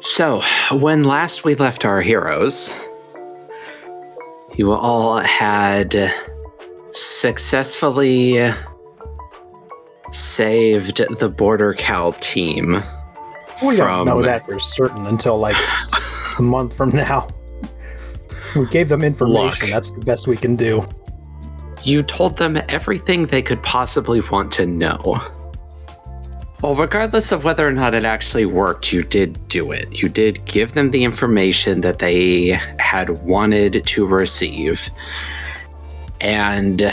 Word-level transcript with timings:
So, 0.00 0.42
when 0.70 1.04
last 1.04 1.44
we 1.44 1.54
left 1.54 1.84
our 1.84 2.00
heroes, 2.00 2.72
you 4.56 4.72
all 4.72 5.18
had 5.18 6.12
successfully 6.92 8.52
saved 10.10 11.02
the 11.18 11.28
Border 11.28 11.74
Cow 11.74 12.12
team. 12.20 12.82
We 13.64 13.76
don't 13.76 14.06
know 14.06 14.22
that 14.22 14.44
for 14.44 14.58
certain 14.58 15.06
until 15.06 15.38
like 15.38 15.56
a 16.38 16.42
month 16.42 16.76
from 16.76 16.90
now. 16.90 17.28
We 18.54 18.66
gave 18.66 18.88
them 18.88 19.02
information. 19.02 19.66
Look. 19.66 19.74
That's 19.74 19.92
the 19.92 20.00
best 20.00 20.28
we 20.28 20.36
can 20.36 20.54
do. 20.54 20.84
You 21.82 22.02
told 22.02 22.38
them 22.38 22.60
everything 22.68 23.26
they 23.26 23.42
could 23.42 23.62
possibly 23.62 24.20
want 24.20 24.52
to 24.52 24.66
know. 24.66 25.20
Well, 26.64 26.76
regardless 26.76 27.30
of 27.30 27.44
whether 27.44 27.68
or 27.68 27.72
not 27.72 27.92
it 27.92 28.06
actually 28.06 28.46
worked, 28.46 28.90
you 28.90 29.02
did 29.02 29.48
do 29.48 29.70
it. 29.70 30.00
You 30.00 30.08
did 30.08 30.42
give 30.46 30.72
them 30.72 30.92
the 30.92 31.04
information 31.04 31.82
that 31.82 31.98
they 31.98 32.58
had 32.78 33.10
wanted 33.22 33.84
to 33.84 34.06
receive. 34.06 34.88
And 36.22 36.90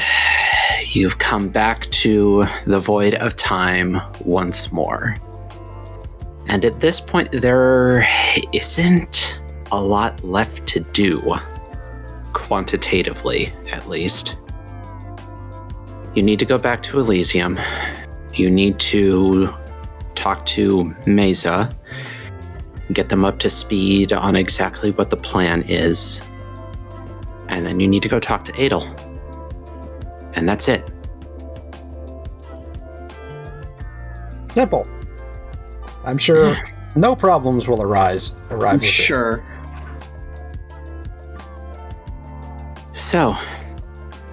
you've 0.89 1.19
come 1.19 1.47
back 1.47 1.89
to 1.91 2.47
the 2.65 2.79
void 2.79 3.15
of 3.15 3.37
time 3.37 4.01
once 4.25 4.73
more. 4.73 5.15
And 6.47 6.65
at 6.65 6.81
this 6.81 6.99
point, 6.99 7.31
there 7.31 8.05
isn't 8.51 9.39
a 9.71 9.81
lot 9.81 10.21
left 10.21 10.67
to 10.67 10.81
do, 10.81 11.37
quantitatively 12.33 13.53
at 13.71 13.87
least. 13.87 14.35
You 16.13 16.23
need 16.23 16.39
to 16.39 16.45
go 16.45 16.57
back 16.57 16.83
to 16.83 16.99
Elysium. 16.99 17.57
You 18.33 18.49
need 18.51 18.77
to 18.79 19.53
talk 20.15 20.45
to 20.47 20.95
Mesa, 21.05 21.69
get 22.93 23.09
them 23.09 23.23
up 23.25 23.39
to 23.39 23.49
speed 23.49 24.13
on 24.13 24.35
exactly 24.35 24.91
what 24.91 25.09
the 25.09 25.17
plan 25.17 25.63
is. 25.63 26.21
And 27.47 27.65
then 27.65 27.79
you 27.79 27.87
need 27.87 28.03
to 28.03 28.09
go 28.09 28.19
talk 28.19 28.45
to 28.45 28.53
Adel. 28.65 28.83
And 30.33 30.47
that's 30.47 30.67
it. 30.67 30.89
Simple. 34.51 34.87
I'm 36.03 36.17
sure 36.17 36.55
no 36.95 37.15
problems 37.15 37.67
will 37.67 37.81
arise. 37.81 38.33
Arrive 38.49 38.73
with 38.75 38.81
this. 38.81 38.89
Sure. 38.89 39.45
So, 42.91 43.35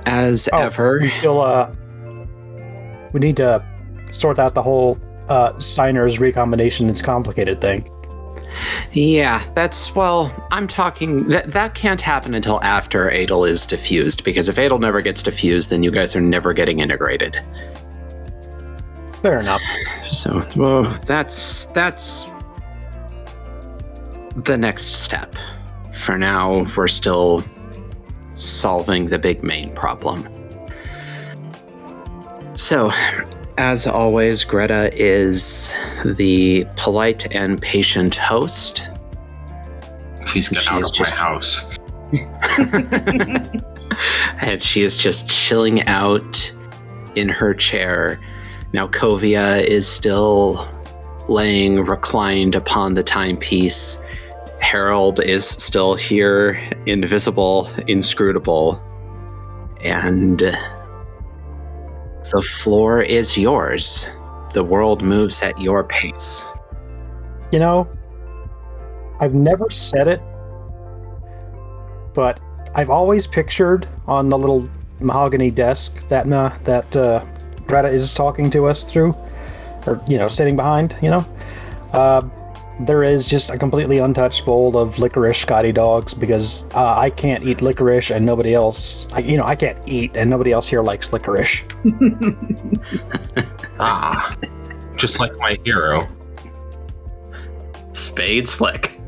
as 0.07 0.49
Oh, 0.53 0.59
ever, 0.59 0.99
We 1.01 1.09
still 1.09 1.41
uh 1.41 1.73
we 3.13 3.21
need 3.21 3.37
to 3.37 3.65
sort 4.11 4.39
out 4.39 4.55
the 4.55 4.63
whole 4.63 4.99
uh 5.29 5.59
Steiner's 5.59 6.19
recombination 6.19 6.89
it's 6.89 7.03
complicated 7.03 7.61
thing. 7.61 7.91
yeah, 8.93 9.45
that's 9.55 9.95
well, 9.95 10.33
I'm 10.51 10.67
talking 10.67 11.29
that 11.29 11.53
that 11.53 11.75
can't 11.75 12.01
happen 12.01 12.35
until 12.35 12.63
after 12.63 13.09
Adel 13.11 13.45
is 13.45 13.67
diffused, 13.67 14.25
because 14.25 14.49
if 14.49 14.59
Adel 14.59 14.79
never 14.79 15.01
gets 15.01 15.23
diffused, 15.23 15.71
then 15.71 15.83
you 15.83 15.91
guys 15.91 16.17
are 16.17 16.21
never 16.21 16.53
getting 16.53 16.81
integrated. 16.81 17.39
Fair 19.23 19.41
enough. 19.41 19.63
So, 20.13 20.47
well, 20.57 20.85
that's 21.05 21.67
that's 21.67 22.27
the 24.37 24.57
next 24.57 25.03
step. 25.03 25.35
For 25.95 26.17
now, 26.17 26.65
we're 26.77 26.89
still 26.89 27.45
solving 28.35 29.09
the 29.09 29.19
big 29.19 29.43
main 29.43 29.75
problem. 29.75 30.29
So, 32.55 32.93
as 33.59 33.87
always, 33.87 34.45
Greta 34.45 34.91
is 34.95 35.73
the 36.05 36.65
polite 36.77 37.35
and 37.35 37.61
patient 37.61 38.15
host. 38.15 38.89
Please 40.27 40.49
get 40.49 40.67
out 40.71 40.85
of 40.85 40.93
just- 40.95 41.11
my 41.11 41.17
house. 41.17 41.79
and 44.41 44.63
she 44.63 44.83
is 44.83 44.97
just 44.97 45.29
chilling 45.29 45.83
out 45.89 46.53
in 47.17 47.29
her 47.29 47.53
chair. 47.53 48.21
Now, 48.73 48.87
Kovia 48.87 49.63
is 49.65 49.89
still 49.89 50.67
laying 51.29 51.85
reclined 51.85 52.55
upon 52.55 52.95
the 52.95 53.03
timepiece. 53.03 54.01
Harold 54.61 55.21
is 55.21 55.47
still 55.47 55.95
here, 55.95 56.61
invisible, 56.87 57.69
inscrutable. 57.89 58.81
And 59.81 60.43
the 62.31 62.43
floor 62.43 63.03
is 63.03 63.37
yours. 63.37 64.09
The 64.53 64.63
world 64.63 65.03
moves 65.03 65.43
at 65.43 65.59
your 65.61 65.85
pace. 65.85 66.45
You 67.53 67.59
know, 67.59 67.89
I've 69.21 69.35
never 69.35 69.71
said 69.71 70.09
it, 70.09 70.21
but 72.15 72.41
I've 72.75 72.91
always 72.91 73.27
pictured 73.27 73.87
on 74.07 74.29
the 74.29 74.39
little 74.39 74.69
mahogany 75.01 75.51
desk 75.51 76.07
that 76.09 76.31
uh, 76.31 76.51
that 76.65 76.97
uh, 76.97 77.25
Greta 77.67 77.89
is 77.89 78.13
talking 78.15 78.51
to 78.51 78.67
us 78.67 78.85
through, 78.85 79.15
or 79.87 80.03
you 80.09 80.19
know, 80.19 80.29
sitting 80.29 80.57
behind. 80.57 80.97
You 81.01 81.11
know, 81.11 81.27
uh, 81.93 82.29
there 82.81 83.03
is 83.03 83.29
just 83.29 83.51
a 83.51 83.59
completely 83.59 83.99
untouched 83.99 84.45
bowl 84.45 84.77
of 84.79 84.99
licorice 84.99 85.39
Scotty 85.39 85.73
dogs 85.73 86.15
because 86.15 86.65
uh, 86.75 86.97
I 86.97 87.11
can't 87.11 87.45
eat 87.45 87.61
licorice 87.61 88.11
and 88.11 88.25
nobody 88.25 88.55
else. 88.55 89.07
I, 89.13 89.21
you 89.21 89.37
know, 89.37 89.45
I 89.45 89.57
can't 89.57 89.79
eat 89.87 90.17
and 90.17 90.31
nobody 90.31 90.53
else 90.53 90.69
here 90.69 90.83
likes 90.83 91.13
licorice. 91.13 91.65
Ah, 93.81 94.37
just 94.97 95.21
like 95.21 95.37
my 95.39 95.57
hero. 95.65 96.05
Spade 97.93 98.49
Slick. 98.49 99.01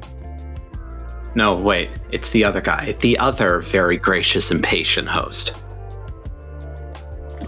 No, 1.34 1.56
wait, 1.56 1.90
it's 2.12 2.30
the 2.30 2.44
other 2.44 2.60
guy. 2.60 2.92
The 3.00 3.18
other 3.18 3.60
very 3.60 3.96
gracious 3.96 4.52
and 4.52 4.62
patient 4.62 5.08
host. 5.08 5.64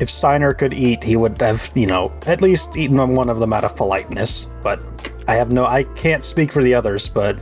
If 0.01 0.11
Steiner 0.11 0.53
could 0.53 0.75
eat, 0.75 1.05
he 1.05 1.17
would 1.17 1.41
have, 1.41 1.71
you 1.75 1.87
know, 1.87 2.13
at 2.27 2.43
least 2.43 2.77
eaten 2.77 2.97
one 3.15 3.29
of 3.29 3.39
them 3.39 3.53
out 3.53 3.63
of 3.63 3.77
politeness. 3.77 4.49
But 4.63 4.83
I 5.29 5.35
have 5.35 5.53
no, 5.53 5.65
I 5.67 5.85
can't 5.85 6.25
speak 6.25 6.51
for 6.53 6.63
the 6.63 6.75
others, 6.75 7.09
but 7.09 7.41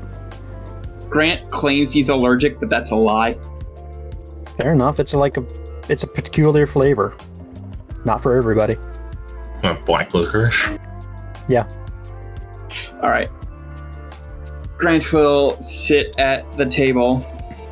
Grant 1.09 1.51
claims 1.51 1.93
he's 1.93 2.09
allergic, 2.09 2.61
but 2.61 2.71
that's 2.71 2.91
a 2.91 2.97
lie. 2.97 3.37
fair 4.57 4.73
enough. 4.73 5.01
It's 5.01 5.15
like 5.15 5.37
a, 5.37 5.45
it's 5.89 6.03
a 6.03 6.07
peculiar 6.07 6.67
flavor. 6.67 7.17
Not 8.05 8.23
for 8.23 8.37
everybody. 8.37 8.77
Uh, 9.63 9.75
Black 9.85 10.15
licorice. 10.15 10.71
Yeah. 11.49 11.69
All 13.03 13.11
right. 13.11 13.29
Grant 14.79 15.13
will 15.13 15.61
sit 15.61 16.15
at 16.19 16.51
the 16.57 16.65
table 16.65 17.27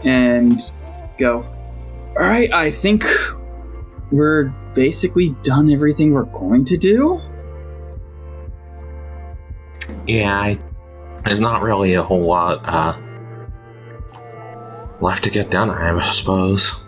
and 0.04 0.60
go, 1.18 1.42
All 2.18 2.26
right, 2.26 2.52
I 2.52 2.70
think 2.70 3.04
we're 4.10 4.44
basically 4.74 5.30
done 5.42 5.70
everything 5.70 6.12
we're 6.12 6.24
going 6.24 6.64
to 6.66 6.76
do. 6.76 7.20
Yeah, 10.06 10.38
I, 10.38 10.58
there's 11.24 11.40
not 11.40 11.62
really 11.62 11.94
a 11.94 12.02
whole 12.02 12.26
lot 12.26 12.60
uh, 12.64 12.96
left 15.00 15.24
to 15.24 15.30
get 15.30 15.50
done, 15.50 15.70
I 15.70 16.00
suppose. 16.00 16.80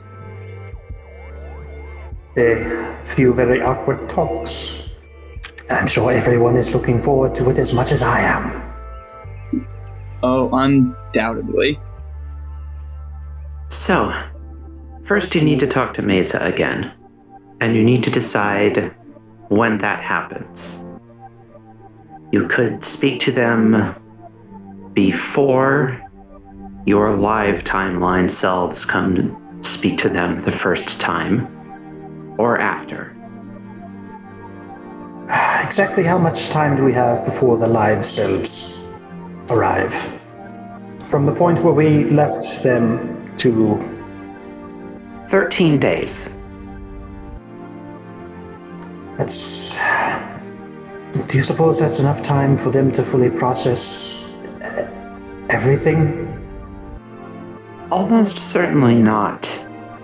A 2.37 2.97
few 3.05 3.35
very 3.35 3.61
awkward 3.61 4.09
talks. 4.09 4.95
I'm 5.69 5.87
sure 5.87 6.11
everyone 6.13 6.57
is 6.57 6.75
looking 6.75 7.01
forward 7.01 7.35
to 7.37 7.51
it 7.51 7.59
as 7.59 7.73
much 7.73 7.93
as 7.93 8.03
I 8.03 8.21
am. 8.21 9.67
Oh, 10.23 10.51
undoubtedly. 10.53 11.79
So, 13.69 14.13
first 15.05 15.35
you 15.35 15.43
need 15.43 15.61
to 15.61 15.67
talk 15.67 15.95
to 15.95 16.03
Mesa 16.03 16.41
again, 16.41 16.93
and 17.61 17.77
you 17.77 17.85
need 17.85 18.03
to 18.05 18.11
decide 18.11 18.95
when 19.49 19.79
that 19.79 20.03
happens. 20.03 20.85
You 22.33 22.47
could 22.47 22.85
speak 22.85 23.21
to 23.21 23.33
them 23.33 23.95
before 24.95 26.01
your 26.87 27.15
live 27.15 27.65
timeline 27.65 28.31
selves 28.31 28.85
come 28.85 29.37
speak 29.63 29.99
to 29.99 30.09
them 30.09 30.41
the 30.41 30.53
first 30.53 31.01
time, 31.01 31.49
or 32.39 32.59
after. 32.59 33.17
Exactly 35.65 36.03
how 36.03 36.19
much 36.19 36.49
time 36.49 36.77
do 36.77 36.85
we 36.85 36.93
have 36.93 37.25
before 37.25 37.57
the 37.57 37.67
live 37.67 38.05
selves 38.05 38.85
arrive? 39.51 39.95
From 41.09 41.27
the 41.27 41.33
point 41.33 41.61
where 41.61 41.73
we 41.73 42.05
left 42.07 42.63
them 42.65 43.37
to 43.37 43.79
13 45.29 45.79
days. 45.79 46.37
That's. 49.17 49.79
Do 51.13 51.37
you 51.37 51.43
suppose 51.43 51.81
that's 51.81 51.99
enough 51.99 52.23
time 52.23 52.57
for 52.57 52.71
them 52.71 52.93
to 52.93 53.03
fully 53.03 53.31
process 53.31 54.33
uh, 54.63 54.89
everything? 55.49 56.29
Almost 57.91 58.39
certainly 58.39 58.95
not. 58.95 59.47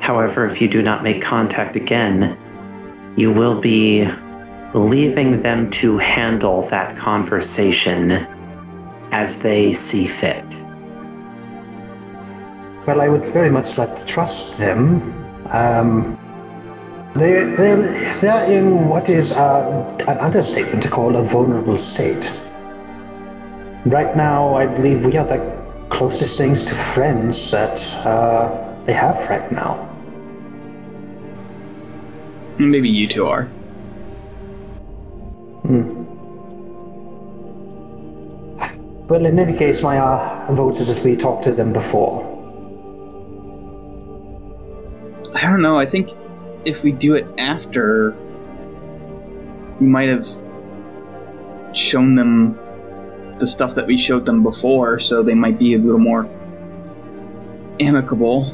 However, 0.01 0.47
if 0.47 0.61
you 0.61 0.69
do 0.69 0.83
not 0.83 1.05
make 1.05 1.23
contact 1.23 1.77
again, 1.77 2.37
you 3.17 3.33
will 3.33 3.61
be 3.61 4.09
leaving 4.75 5.41
them 5.43 5.71
to 5.71 5.97
handle 5.99 6.63
that 6.69 6.97
conversation 6.97 8.27
as 9.13 9.43
they 9.43 9.73
see 9.73 10.07
fit. 10.07 10.45
Well, 12.87 13.01
I 13.01 13.09
would 13.09 13.25
very 13.27 13.51
much 13.51 13.79
like 13.79 13.95
to 13.97 14.05
trust 14.05 14.59
them. 14.59 15.01
Um, 15.53 16.19
they, 17.17 17.45
they're, 17.57 17.83
they're 18.21 18.51
in 18.51 18.89
what 18.89 19.11
is 19.11 19.33
uh, 19.33 19.99
an 20.09 20.19
understatement 20.19 20.83
to 20.83 20.89
call 20.89 21.17
a 21.17 21.23
vulnerable 21.23 21.79
state. 21.79 22.31
Right 23.85 24.17
now, 24.17 24.55
I 24.55 24.67
believe 24.67 25.05
we 25.05 25.17
are 25.17 25.27
the 25.27 25.57
closest 25.89 26.39
things 26.39 26.65
to 26.65 26.75
friends 26.75 27.51
that 27.51 27.81
uh, 28.05 28.75
they 28.85 28.93
have 28.93 29.17
right 29.31 29.51
now. 29.53 29.83
Maybe 32.59 32.89
you 32.89 33.07
two 33.07 33.27
are. 33.27 33.45
Hmm. 35.65 36.05
Well, 39.09 39.25
in 39.25 39.39
any 39.39 39.57
case, 39.57 39.83
my 39.83 39.99
uh, 39.99 40.53
vote 40.53 40.81
is 40.81 40.93
that 40.93 41.05
we 41.05 41.17
talk 41.17 41.43
to 41.43 41.53
them 41.53 41.73
before. 41.73 42.25
I 45.35 45.43
don't 45.43 45.63
know. 45.63 45.79
I 45.79 45.87
think 45.87 46.11
if 46.67 46.83
we 46.83 46.91
do 46.91 47.15
it 47.15 47.27
after, 47.39 48.11
we 49.81 49.87
might 49.87 50.09
have 50.09 50.27
shown 51.73 52.17
them 52.17 52.59
the 53.39 53.47
stuff 53.47 53.75
that 53.77 53.87
we 53.87 53.97
showed 53.97 54.27
them 54.27 54.43
before, 54.43 54.99
so 54.99 55.23
they 55.23 55.35
might 55.35 55.59
be 55.59 55.75
a 55.75 55.79
little 55.79 56.01
more 56.01 56.29
amicable. 57.79 58.51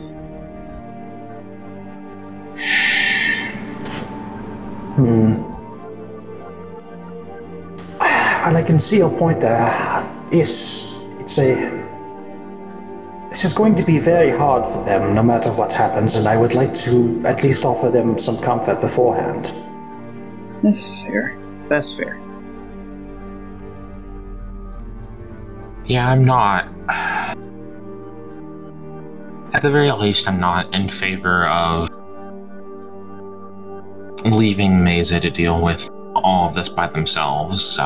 Hmm. 4.95 5.49
Well, 7.99 8.57
I 8.57 8.63
can 8.63 8.79
see 8.79 8.99
your 8.99 9.17
point 9.17 9.41
there. 9.41 9.57
Uh, 9.57 10.29
it's, 10.31 10.99
it's 11.19 11.39
a. 11.39 11.82
This 13.33 13.47
is 13.47 13.55
going 13.55 13.75
to 13.77 13.83
be 13.83 13.99
very 13.99 14.29
hard 14.29 14.67
for 14.67 14.85
them, 14.85 15.15
no 15.15 15.23
matter 15.23 15.51
what 15.51 15.73
happens, 15.73 16.17
and 16.17 16.29
I 16.29 16.37
would 16.37 16.53
like 16.53 16.75
to 16.85 17.23
at 17.25 17.43
least 17.43 17.65
offer 17.65 17.89
them 17.91 18.19
some 18.19 18.37
comfort 18.37 18.83
beforehand. 18.83 19.51
That's 20.63 21.01
fair. 21.01 21.39
That's 21.71 21.95
fair. 21.95 22.21
Yeah, 25.87 26.11
I'm 26.11 26.23
not. 26.23 26.69
At 29.55 29.63
the 29.63 29.71
very 29.71 29.91
least, 29.93 30.29
I'm 30.29 30.39
not 30.39 30.75
in 30.75 30.91
favor 30.91 31.47
of 31.47 31.89
leaving 34.27 34.85
Mesa 34.85 35.19
to 35.21 35.31
deal 35.31 35.59
with 35.63 35.89
all 36.17 36.51
of 36.51 36.55
this 36.55 36.69
by 36.69 36.87
themselves, 36.87 37.65
so. 37.65 37.83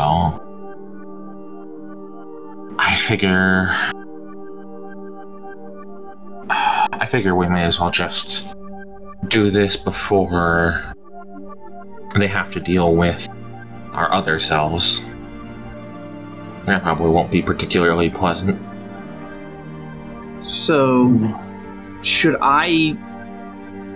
I 2.80 2.96
figure. 2.96 3.72
I 6.92 7.06
figure 7.06 7.34
we 7.34 7.48
may 7.48 7.64
as 7.64 7.80
well 7.80 7.90
just 7.90 8.56
do 9.28 9.50
this 9.50 9.76
before 9.76 10.94
they 12.14 12.26
have 12.26 12.52
to 12.52 12.60
deal 12.60 12.94
with 12.94 13.28
our 13.92 14.12
other 14.12 14.38
selves. 14.38 15.04
That 16.66 16.82
probably 16.82 17.10
won't 17.10 17.30
be 17.30 17.42
particularly 17.42 18.10
pleasant. 18.10 18.60
So, 20.40 21.40
should 22.02 22.36
I 22.40 22.96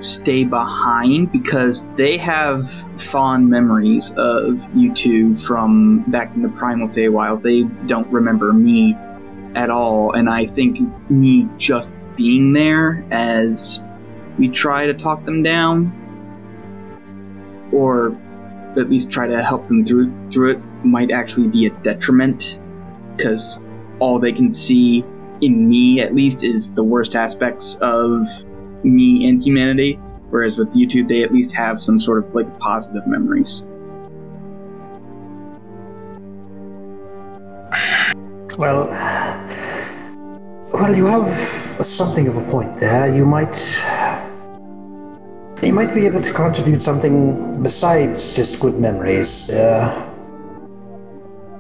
stay 0.00 0.44
behind 0.44 1.30
because 1.30 1.86
they 1.96 2.16
have 2.16 2.68
fond 3.00 3.48
memories 3.48 4.12
of 4.16 4.66
you 4.74 4.92
two 4.94 5.34
from 5.34 6.02
back 6.10 6.34
in 6.34 6.42
the 6.42 6.48
primal 6.48 6.88
Feywilds. 6.88 7.42
They 7.42 7.62
don't 7.86 8.08
remember 8.08 8.52
me 8.52 8.96
at 9.54 9.70
all, 9.70 10.12
and 10.12 10.28
I 10.28 10.46
think 10.46 10.80
me 11.10 11.48
just 11.56 11.90
being 12.16 12.52
there 12.52 13.04
as 13.10 13.82
we 14.38 14.48
try 14.48 14.86
to 14.86 14.94
talk 14.94 15.24
them 15.24 15.42
down, 15.42 15.92
or 17.72 18.12
at 18.78 18.88
least 18.88 19.10
try 19.10 19.26
to 19.26 19.42
help 19.42 19.66
them 19.66 19.84
through 19.84 20.12
through 20.30 20.52
it, 20.52 20.60
might 20.84 21.10
actually 21.10 21.48
be 21.48 21.66
a 21.66 21.70
detriment 21.70 22.60
because 23.16 23.62
all 23.98 24.18
they 24.18 24.32
can 24.32 24.50
see 24.50 25.04
in 25.40 25.68
me 25.68 26.00
at 26.00 26.14
least 26.14 26.44
is 26.44 26.72
the 26.74 26.82
worst 26.82 27.14
aspects 27.14 27.76
of 27.76 28.26
me 28.84 29.28
and 29.28 29.42
humanity 29.42 29.98
whereas 30.30 30.56
with 30.56 30.74
you 30.74 30.86
two 30.86 31.04
they 31.06 31.22
at 31.22 31.32
least 31.32 31.52
have 31.52 31.80
some 31.82 31.98
sort 31.98 32.24
of 32.24 32.34
like 32.34 32.58
positive 32.58 33.06
memories. 33.06 33.64
Well, 38.58 38.88
well, 40.72 40.94
you 40.94 41.06
have 41.06 41.34
something 41.34 42.28
of 42.28 42.36
a 42.36 42.50
point 42.50 42.76
there. 42.78 43.12
You 43.14 43.24
might, 43.26 43.56
you 45.62 45.72
might 45.72 45.94
be 45.94 46.06
able 46.06 46.22
to 46.22 46.32
contribute 46.32 46.82
something 46.82 47.62
besides 47.62 48.36
just 48.36 48.60
good 48.60 48.78
memories. 48.78 49.50
Uh, 49.50 50.06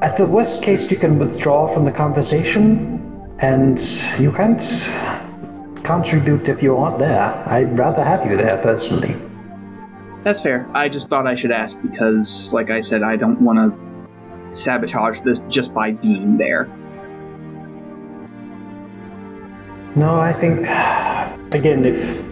at 0.02 0.16
the 0.16 0.26
worst 0.26 0.62
case, 0.62 0.90
you 0.90 0.96
can 0.96 1.18
withdraw 1.18 1.68
from 1.72 1.84
the 1.84 1.92
conversation, 1.92 3.36
and 3.40 3.78
you 4.18 4.32
can't 4.32 4.62
contribute 5.84 6.48
if 6.48 6.62
you 6.62 6.76
aren't 6.76 6.98
there. 6.98 7.42
I'd 7.46 7.78
rather 7.78 8.02
have 8.02 8.30
you 8.30 8.36
there 8.36 8.58
personally. 8.62 9.14
that's 10.22 10.42
fair 10.42 10.68
i 10.74 10.86
just 10.86 11.08
thought 11.08 11.26
i 11.26 11.34
should 11.34 11.50
ask 11.50 11.80
because 11.80 12.52
like 12.52 12.68
i 12.70 12.78
said 12.78 13.02
i 13.02 13.16
don't 13.16 13.40
want 13.40 13.58
to 13.58 14.54
sabotage 14.54 15.20
this 15.20 15.38
just 15.48 15.72
by 15.72 15.92
being 15.92 16.36
there 16.36 16.68
No, 19.96 20.20
I 20.20 20.32
think 20.32 20.66
again, 21.54 21.84
if 21.84 22.28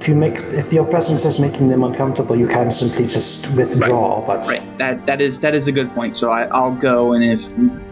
if 0.00 0.08
you 0.08 0.14
make 0.14 0.36
if 0.36 0.72
your 0.72 0.84
presence 0.84 1.24
is 1.24 1.38
making 1.40 1.68
them 1.68 1.84
uncomfortable, 1.84 2.36
you 2.36 2.48
can 2.48 2.70
simply 2.70 3.06
just 3.06 3.54
withdraw. 3.56 4.24
But 4.26 4.46
right 4.46 4.62
that 4.82 5.06
that 5.06 5.20
is 5.20 5.38
that 5.40 5.54
is 5.54 5.68
a 5.68 5.72
good 5.72 5.90
point 5.94 6.16
so 6.16 6.30
I, 6.30 6.42
i'll 6.46 6.74
go 6.74 7.12
and 7.12 7.22
if 7.22 7.42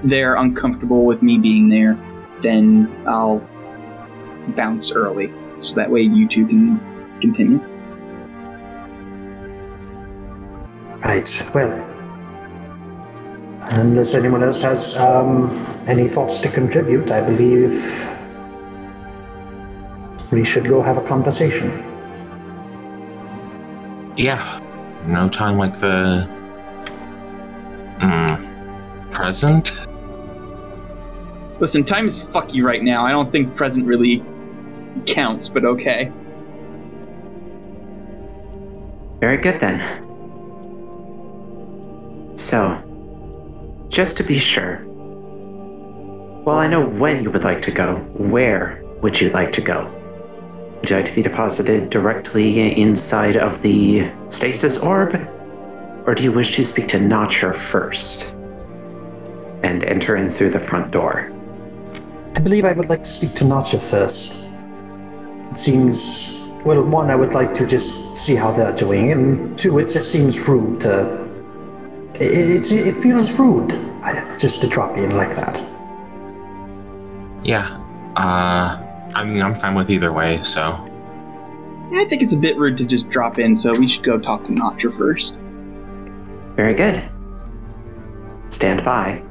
they're 0.02 0.34
uncomfortable 0.34 1.04
with 1.04 1.22
me 1.22 1.38
being 1.38 1.68
there 1.68 1.96
then 2.42 2.90
i'll 3.06 3.38
bounce 4.56 4.90
early 4.90 5.32
so 5.60 5.74
that 5.76 5.90
way 5.90 6.02
you 6.02 6.26
two 6.26 6.46
can 6.46 6.80
continue 7.20 7.60
Right. 11.02 11.50
Well, 11.54 11.72
unless 13.72 14.14
anyone 14.14 14.42
else 14.42 14.60
has 14.60 15.00
um, 15.00 15.48
any 15.88 16.06
thoughts 16.06 16.40
to 16.42 16.48
contribute, 16.50 17.10
I 17.10 17.22
believe 17.22 17.72
we 20.30 20.44
should 20.44 20.66
go 20.66 20.80
have 20.80 20.96
a 20.96 21.02
conversation. 21.02 21.68
Yeah, 24.16 24.60
no 25.06 25.28
time 25.28 25.58
like 25.58 25.78
the. 25.78 26.28
Mm, 27.98 29.10
present? 29.10 29.72
Listen, 31.58 31.84
time 31.84 32.06
is 32.06 32.22
fucky 32.22 32.62
right 32.62 32.82
now. 32.82 33.04
I 33.04 33.10
don't 33.10 33.30
think 33.30 33.54
present 33.54 33.86
really 33.86 34.24
counts, 35.06 35.48
but 35.48 35.64
okay. 35.64 36.10
Very 39.20 39.36
good 39.36 39.60
then. 39.60 39.78
So, 42.38 42.82
just 43.88 44.16
to 44.16 44.22
be 44.22 44.38
sure, 44.38 44.82
well, 46.44 46.56
I 46.56 46.66
know 46.66 46.86
when 46.86 47.22
you 47.22 47.30
would 47.30 47.44
like 47.44 47.60
to 47.62 47.70
go. 47.70 47.96
Where 48.14 48.82
would 49.02 49.20
you 49.20 49.28
like 49.30 49.52
to 49.52 49.60
go? 49.60 49.99
Would 50.80 50.90
you 50.90 50.96
like 50.96 51.04
to 51.06 51.14
be 51.14 51.22
deposited 51.22 51.90
directly 51.90 52.80
inside 52.80 53.36
of 53.36 53.60
the 53.60 54.10
stasis 54.30 54.78
orb? 54.78 55.14
Or 56.06 56.14
do 56.14 56.22
you 56.22 56.32
wish 56.32 56.56
to 56.56 56.64
speak 56.64 56.88
to 56.88 57.00
Notcher 57.00 57.52
first 57.52 58.34
and 59.62 59.84
enter 59.84 60.16
in 60.16 60.30
through 60.30 60.50
the 60.50 60.58
front 60.58 60.90
door? 60.90 61.30
I 62.34 62.40
believe 62.40 62.64
I 62.64 62.72
would 62.72 62.88
like 62.88 63.00
to 63.00 63.10
speak 63.10 63.34
to 63.34 63.44
Notcher 63.44 63.76
first. 63.76 64.46
It 65.50 65.58
seems, 65.58 66.48
well, 66.64 66.82
one, 66.82 67.10
I 67.10 67.16
would 67.16 67.34
like 67.34 67.52
to 67.54 67.66
just 67.66 68.16
see 68.16 68.34
how 68.34 68.50
they're 68.50 68.74
doing, 68.74 69.12
and 69.12 69.58
two, 69.58 69.78
it 69.78 69.90
just 69.90 70.10
seems 70.10 70.48
rude 70.48 70.80
to. 70.80 71.28
It, 72.14 72.56
it's, 72.56 72.72
it 72.72 72.96
feels 72.96 73.38
rude 73.38 73.72
uh, 74.02 74.38
just 74.38 74.62
to 74.62 74.68
drop 74.68 74.96
in 74.96 75.14
like 75.14 75.34
that. 75.36 75.60
Yeah. 77.42 77.78
Uh, 78.16 78.78
I 79.14 79.24
mean, 79.24 79.42
I'm 79.42 79.54
fine 79.54 79.74
with 79.74 79.90
either 79.90 80.12
way, 80.12 80.42
so. 80.42 80.86
I 81.92 82.04
think 82.04 82.22
it's 82.22 82.32
a 82.32 82.36
bit 82.36 82.56
rude 82.56 82.78
to 82.78 82.84
just 82.84 83.08
drop 83.08 83.38
in, 83.38 83.56
so 83.56 83.72
we 83.78 83.88
should 83.88 84.04
go 84.04 84.18
talk 84.18 84.44
to 84.46 84.52
Notcher 84.52 84.92
first. 84.92 85.38
Very 86.54 86.74
good. 86.74 87.08
Stand 88.48 88.84
by. 88.84 89.22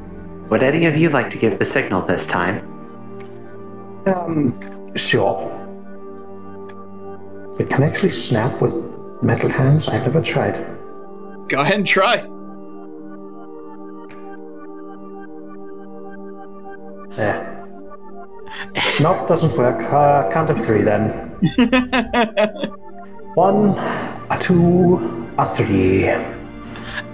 Would 0.50 0.64
any 0.64 0.86
of 0.86 0.98
you 0.98 1.10
like 1.10 1.30
to 1.30 1.38
give 1.38 1.60
the 1.60 1.66
signal 1.66 2.02
this 2.02 2.28
time? 2.28 2.66
Um, 4.08 4.96
sure. 4.96 5.56
It 7.60 7.70
can 7.70 7.84
actually 7.84 8.10
snap 8.10 8.62
with 8.62 8.74
metal 9.22 9.50
hands. 9.50 9.88
I've 9.88 10.06
never 10.06 10.22
tried. 10.22 10.56
Go 11.48 11.60
ahead 11.60 11.76
and 11.76 11.88
try. 11.88 12.28
Yeah. 17.18 17.59
Nope, 19.00 19.28
doesn't 19.28 19.58
work. 19.58 19.82
Uh, 19.92 20.30
count 20.32 20.50
of 20.50 20.64
three 20.64 20.82
then. 20.82 21.30
One, 23.36 23.70
a 24.30 24.38
two, 24.40 25.28
a 25.38 25.46
three. 25.46 26.08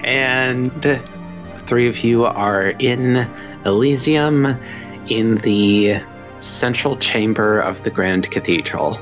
And 0.04 1.02
three 1.68 1.88
of 1.88 2.04
you 2.04 2.26
are 2.26 2.70
in 2.80 3.28
Elysium 3.66 4.46
in 5.10 5.38
the 5.38 6.02
central 6.40 6.96
chamber 6.98 7.60
of 7.60 7.84
the 7.84 7.90
Grand 7.90 8.30
Cathedral. 8.32 9.00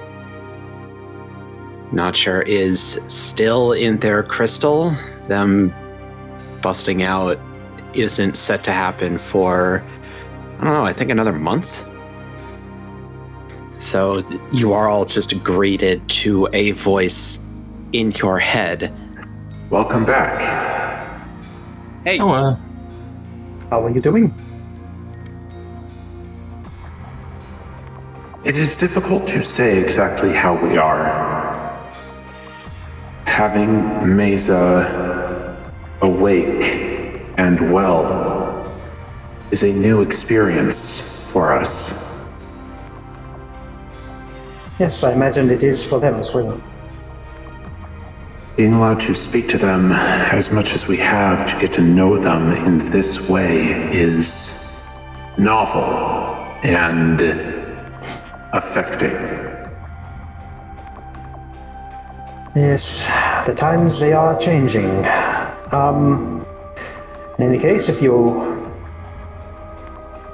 Notcher 1.91 2.41
is 2.41 2.99
still 3.07 3.71
in 3.71 3.99
their 3.99 4.23
crystal. 4.23 4.95
Them 5.27 5.73
busting 6.61 7.03
out 7.03 7.39
isn't 7.93 8.35
set 8.35 8.63
to 8.63 8.71
happen 8.71 9.17
for, 9.17 9.83
I 10.59 10.63
don't 10.63 10.73
know, 10.73 10.83
I 10.83 10.93
think 10.93 11.11
another 11.11 11.33
month. 11.33 11.85
So 13.83 14.23
you 14.53 14.71
are 14.71 14.87
all 14.87 15.03
just 15.03 15.37
greeted 15.43 16.07
to 16.23 16.47
a 16.53 16.71
voice 16.71 17.37
in 17.91 18.13
your 18.13 18.39
head. 18.39 18.93
Welcome 19.69 20.05
back. 20.05 20.39
hey, 22.05 22.17
uh, 22.17 22.55
How 23.69 23.83
are 23.83 23.89
you 23.89 23.99
doing? 23.99 24.33
It 28.45 28.55
is 28.55 28.77
difficult 28.77 29.27
to 29.27 29.43
say 29.43 29.77
exactly 29.83 30.31
how 30.31 30.55
we 30.55 30.77
are. 30.77 31.91
Having 33.25 34.15
Mesa 34.15 35.57
awake 36.01 37.21
and 37.37 37.73
well 37.73 38.63
is 39.51 39.61
a 39.61 39.73
new 39.73 40.01
experience 40.01 41.29
for 41.31 41.51
us. 41.51 42.02
Yes, 44.83 45.01
I 45.01 45.13
imagine 45.13 45.49
it 45.49 45.63
is 45.63 45.81
for 45.81 45.97
them 45.97 46.15
as 46.15 46.35
well. 46.35 46.61
Being 48.57 48.73
allowed 48.73 48.99
to 49.07 49.15
speak 49.15 49.47
to 49.47 49.57
them 49.57 49.93
as 49.93 50.51
much 50.51 50.73
as 50.73 50.89
we 50.89 50.97
have 50.97 51.45
to 51.47 51.57
get 51.57 51.71
to 51.79 51.81
know 51.81 52.17
them 52.17 52.51
in 52.67 52.91
this 52.91 53.29
way 53.29 53.71
is 53.93 54.85
novel 55.37 56.35
and 56.63 57.21
affecting. 58.51 59.13
Yes, 62.53 63.07
the 63.45 63.55
times 63.55 64.01
they 64.01 64.11
are 64.11 64.37
changing. 64.37 65.05
Um, 65.71 66.45
in 67.39 67.45
any 67.45 67.57
case, 67.57 67.87
if 67.87 68.01
you, 68.01 68.67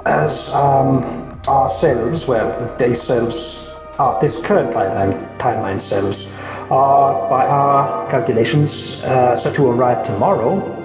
as 0.08 0.52
um, 0.56 1.40
ourselves, 1.48 2.28
well, 2.28 2.76
they 2.80 2.96
selves, 2.96 3.69
uh, 4.00 4.18
this 4.20 4.44
current 4.46 4.74
timeline, 4.74 5.38
timeline 5.38 5.80
selves, 5.80 6.36
are 6.72 7.30
by 7.30 7.46
our 7.46 8.10
calculations 8.10 9.04
uh, 9.04 9.36
set 9.36 9.56
to 9.56 9.68
arrive 9.70 10.06
tomorrow 10.06 10.76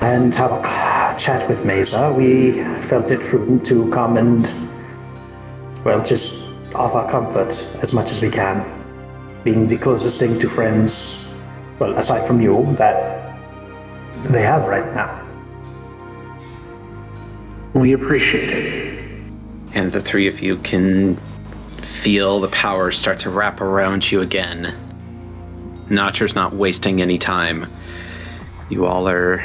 and 0.00 0.34
have 0.34 0.52
a 0.52 0.62
chat 1.18 1.46
with 1.48 1.66
Mesa, 1.66 2.12
we 2.12 2.62
felt 2.80 3.10
it 3.10 3.20
prudent 3.20 3.66
to 3.66 3.90
come 3.90 4.16
and, 4.16 4.52
well, 5.84 6.02
just 6.02 6.54
offer 6.74 7.08
comfort 7.10 7.48
as 7.82 7.92
much 7.92 8.10
as 8.10 8.22
we 8.22 8.30
can 8.30 8.64
being 9.44 9.66
the 9.66 9.78
closest 9.78 10.20
thing 10.20 10.38
to 10.38 10.48
friends, 10.48 11.32
well, 11.78 11.96
aside 11.96 12.26
from 12.26 12.40
you, 12.40 12.66
that 12.74 13.36
they 14.30 14.42
have 14.42 14.66
right 14.68 14.94
now. 14.94 15.24
We 17.74 17.92
appreciate 17.92 18.50
it. 18.50 19.04
and 19.74 19.92
the 19.92 20.00
three 20.00 20.26
of 20.26 20.40
you 20.40 20.56
can 20.58 21.16
feel 21.98 22.38
the 22.38 22.48
power 22.48 22.92
start 22.92 23.18
to 23.18 23.28
wrap 23.28 23.60
around 23.60 24.08
you 24.10 24.20
again. 24.20 24.72
Notcher's 25.90 26.32
not 26.32 26.52
wasting 26.52 27.02
any 27.02 27.18
time. 27.18 27.66
You 28.70 28.86
all 28.86 29.08
are 29.08 29.44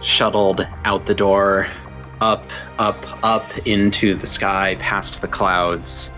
shuttled 0.00 0.66
out 0.86 1.04
the 1.04 1.14
door, 1.14 1.66
up, 2.22 2.46
up, 2.78 2.96
up 3.22 3.44
into 3.66 4.14
the 4.14 4.26
sky, 4.26 4.76
past 4.76 5.20
the 5.20 5.28
clouds, 5.28 6.14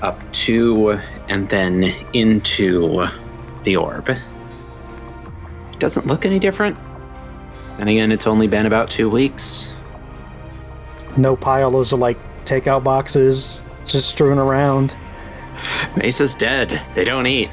up 0.00 0.18
to, 0.32 0.92
and 1.28 1.46
then 1.50 1.84
into 2.14 3.06
the 3.64 3.76
orb. 3.76 4.08
It 4.08 5.78
doesn't 5.78 6.06
look 6.06 6.24
any 6.24 6.38
different. 6.38 6.78
Then 7.76 7.88
again, 7.88 8.12
it's 8.12 8.26
only 8.26 8.46
been 8.46 8.64
about 8.64 8.88
two 8.88 9.10
weeks. 9.10 9.74
No 11.18 11.36
piles 11.36 11.92
of 11.92 11.98
like 11.98 12.18
takeout 12.46 12.82
boxes 12.82 13.62
just 13.92 14.10
strewn 14.10 14.38
around. 14.38 14.96
Mesa's 15.96 16.34
dead. 16.34 16.82
They 16.94 17.04
don't 17.04 17.26
eat. 17.26 17.50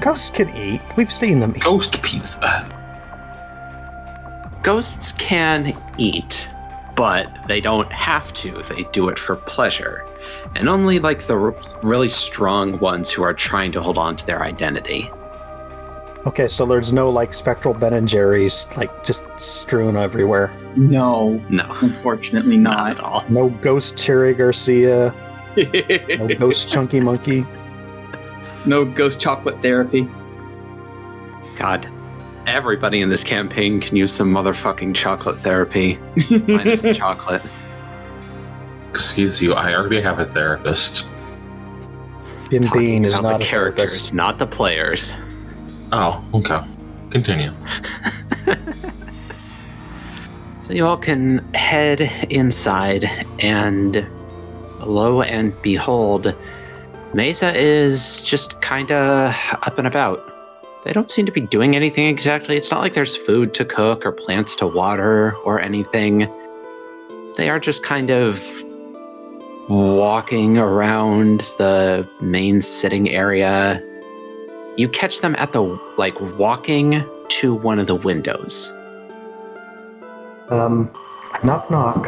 Ghosts 0.00 0.30
can 0.30 0.54
eat. 0.56 0.82
We've 0.96 1.12
seen 1.12 1.40
them 1.40 1.54
eat. 1.56 1.62
ghost 1.62 2.02
pizza. 2.02 2.68
Ghosts 4.62 5.12
can 5.12 5.76
eat, 5.98 6.48
but 6.96 7.28
they 7.46 7.60
don't 7.60 7.90
have 7.92 8.32
to. 8.34 8.62
They 8.62 8.84
do 8.92 9.08
it 9.08 9.18
for 9.18 9.36
pleasure. 9.36 10.06
And 10.54 10.68
only 10.68 10.98
like 10.98 11.24
the 11.24 11.36
r- 11.36 11.54
really 11.82 12.08
strong 12.08 12.78
ones 12.78 13.10
who 13.10 13.22
are 13.22 13.34
trying 13.34 13.72
to 13.72 13.82
hold 13.82 13.98
on 13.98 14.16
to 14.16 14.26
their 14.26 14.42
identity. 14.42 15.10
Okay, 16.24 16.46
so 16.46 16.64
there's 16.64 16.92
no 16.92 17.10
like 17.10 17.32
spectral 17.32 17.74
Ben 17.74 17.92
and 17.94 18.06
Jerry's 18.06 18.66
like 18.76 19.04
just 19.04 19.26
strewn 19.38 19.96
everywhere. 19.96 20.52
no, 20.76 21.42
No, 21.48 21.64
unfortunately 21.80 22.56
not 22.56 22.76
not. 22.76 22.90
at 22.92 23.00
all. 23.00 23.24
No 23.28 23.48
ghost 23.48 23.96
Cherry 23.98 24.32
Garcia. 24.34 25.12
No 25.56 26.28
ghost 26.38 26.68
Chunky 26.68 27.00
Monkey. 27.00 27.44
no 28.66 28.84
ghost 28.84 29.18
chocolate 29.18 29.60
therapy. 29.62 30.08
God, 31.58 31.88
everybody 32.46 33.00
in 33.00 33.08
this 33.08 33.24
campaign 33.24 33.80
can 33.80 33.96
use 33.96 34.12
some 34.12 34.32
motherfucking 34.32 34.94
chocolate 34.94 35.38
therapy. 35.40 35.98
Minus 36.30 36.82
the 36.82 36.94
chocolate. 36.96 37.42
Excuse 38.90 39.42
you, 39.42 39.54
I 39.54 39.74
already 39.74 40.00
have 40.00 40.20
a 40.20 40.24
therapist. 40.24 41.08
Jim 42.50 42.64
Talking 42.64 42.80
Bean 42.80 43.04
is 43.04 43.18
about 43.18 43.30
not 43.32 43.40
the 43.40 43.44
a 43.46 43.48
characters, 43.48 43.90
therapist. 43.90 44.14
not 44.14 44.38
the 44.38 44.46
players. 44.46 45.12
Oh, 45.92 46.24
okay. 46.34 46.60
Continue. 47.10 47.52
So 50.62 50.72
you 50.72 50.86
all 50.86 50.96
can 50.96 51.44
head 51.54 52.00
inside, 52.30 53.04
and 53.40 54.06
lo 54.78 55.20
and 55.20 55.52
behold, 55.60 56.36
Mesa 57.12 57.52
is 57.58 58.22
just 58.22 58.60
kinda 58.62 59.34
up 59.54 59.76
and 59.76 59.88
about. 59.88 60.22
They 60.84 60.92
don't 60.92 61.10
seem 61.10 61.26
to 61.26 61.32
be 61.32 61.40
doing 61.40 61.74
anything 61.74 62.06
exactly. 62.06 62.56
It's 62.56 62.70
not 62.70 62.80
like 62.80 62.94
there's 62.94 63.16
food 63.16 63.54
to 63.54 63.64
cook 63.64 64.06
or 64.06 64.12
plants 64.12 64.54
to 64.56 64.66
water 64.68 65.34
or 65.44 65.60
anything. 65.60 66.30
They 67.36 67.50
are 67.50 67.58
just 67.58 67.82
kind 67.82 68.10
of 68.10 68.40
walking 69.68 70.58
around 70.58 71.40
the 71.58 72.08
main 72.20 72.60
sitting 72.60 73.10
area. 73.10 73.82
You 74.76 74.88
catch 74.88 75.20
them 75.20 75.34
at 75.38 75.52
the, 75.52 75.62
like, 75.98 76.18
walking 76.38 77.04
to 77.28 77.54
one 77.54 77.78
of 77.78 77.86
the 77.86 77.94
windows. 77.94 78.72
Um, 80.48 80.90
knock 81.44 81.70
knock. 81.70 82.06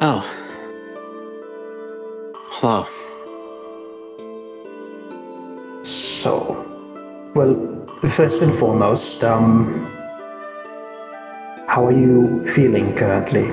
Oh. 0.00 0.24
Hello. 2.50 2.86
So, 5.82 6.66
well, 7.34 7.86
first 8.08 8.42
and 8.42 8.52
foremost, 8.52 9.22
um, 9.22 9.86
how 11.68 11.86
are 11.86 11.92
you 11.92 12.44
feeling 12.46 12.94
currently? 12.94 13.50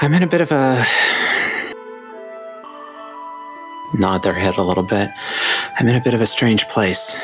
I'm 0.00 0.12
in 0.14 0.22
a 0.24 0.26
bit 0.26 0.40
of 0.40 0.50
a. 0.50 0.84
Nod 3.94 4.22
their 4.22 4.34
head 4.34 4.56
a 4.56 4.62
little 4.62 4.82
bit. 4.82 5.10
I'm 5.78 5.88
in 5.88 5.96
a 5.96 6.00
bit 6.00 6.14
of 6.14 6.20
a 6.20 6.26
strange 6.26 6.66
place. 6.68 7.18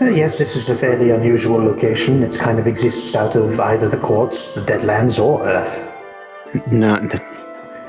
Uh, 0.00 0.06
yes, 0.06 0.38
this 0.38 0.56
is 0.56 0.68
a 0.68 0.74
fairly 0.74 1.10
unusual 1.10 1.58
location. 1.58 2.22
It 2.22 2.36
kind 2.38 2.58
of 2.58 2.66
exists 2.66 3.14
out 3.14 3.36
of 3.36 3.60
either 3.60 3.88
the 3.88 3.96
courts, 3.96 4.54
the 4.54 4.60
Deadlands, 4.60 5.22
or 5.22 5.46
Earth. 5.46 5.92
No, 6.70 6.98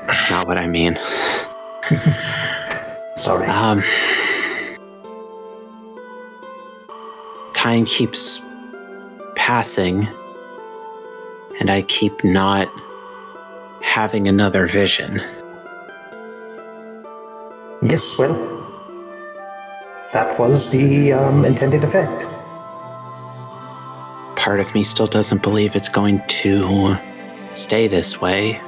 that's 0.06 0.30
not 0.30 0.46
what 0.46 0.56
I 0.56 0.66
mean. 0.66 0.98
Sorry. 3.16 3.46
Um. 3.48 3.82
Time 7.54 7.84
keeps 7.86 8.40
passing, 9.34 10.08
and 11.58 11.70
I 11.70 11.82
keep 11.82 12.22
not 12.22 12.68
having 13.82 14.28
another 14.28 14.68
vision. 14.68 15.20
Yes, 17.88 18.18
well, 18.18 18.34
that 20.12 20.38
was 20.38 20.70
the 20.70 21.12
um, 21.12 21.44
intended 21.44 21.84
effect. 21.84 22.26
part 24.46 24.60
of 24.60 24.72
me 24.74 24.84
still 24.84 25.08
doesn't 25.08 25.42
believe 25.42 25.74
it's 25.74 25.88
going 25.88 26.22
to 26.28 26.96
stay 27.52 27.88
this 27.88 28.20
way. 28.20 28.60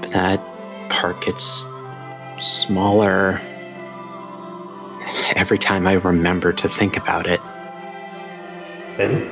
But 0.00 0.08
that 0.12 0.40
part 0.88 1.22
gets 1.22 1.66
smaller 2.38 3.38
every 5.34 5.58
time 5.58 5.86
I 5.86 5.92
remember 5.92 6.54
to 6.54 6.70
think 6.70 6.96
about 6.96 7.26
it. 7.26 7.38
Really? 8.96 9.30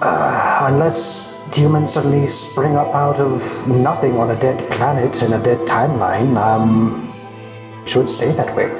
Uh, 0.00 0.66
unless 0.68 1.31
humans 1.54 1.94
suddenly 1.94 2.26
spring 2.26 2.76
up 2.76 2.94
out 2.94 3.18
of 3.18 3.68
nothing 3.68 4.16
on 4.16 4.30
a 4.30 4.38
dead 4.38 4.70
planet 4.70 5.22
in 5.22 5.32
a 5.32 5.42
dead 5.42 5.58
timeline, 5.66 6.36
um, 6.36 7.12
should 7.86 8.08
stay 8.08 8.32
that 8.32 8.54
way. 8.56 8.70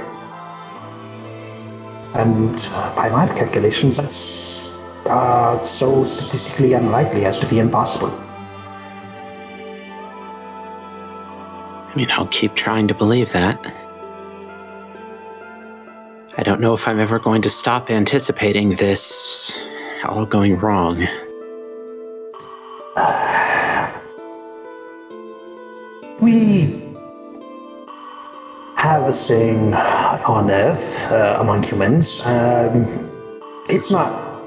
And 2.15 2.55
by 2.95 3.09
my 3.09 3.27
calculations, 3.27 3.97
that's 3.97 4.77
uh, 5.07 5.63
so 5.63 6.05
statistically 6.05 6.75
unlikely 6.75 7.25
as 7.25 7.39
to 7.39 7.47
be 7.47 7.59
impossible. 7.59 8.11
I 11.89 11.93
mean, 11.95 12.11
I'll 12.11 12.29
keep 12.29 12.55
trying 12.55 12.89
to 12.89 12.95
believe 12.95 13.33
that. 13.33 13.59
I 16.39 16.43
don't 16.43 16.61
know 16.61 16.73
if 16.73 16.89
I'm 16.89 16.99
ever 16.99 17.19
going 17.19 17.43
to 17.43 17.51
stop 17.51 17.91
anticipating 17.91 18.77
this 18.77 19.61
all 20.05 20.25
going 20.25 20.59
wrong. 20.59 21.07
We 26.21 26.83
have 28.77 29.09
a 29.09 29.13
saying 29.13 29.73
on 29.75 30.51
Earth 30.51 31.11
uh, 31.11 31.39
among 31.41 31.63
humans. 31.63 32.27
Um, 32.27 32.85
it's 33.71 33.91
not 33.91 34.43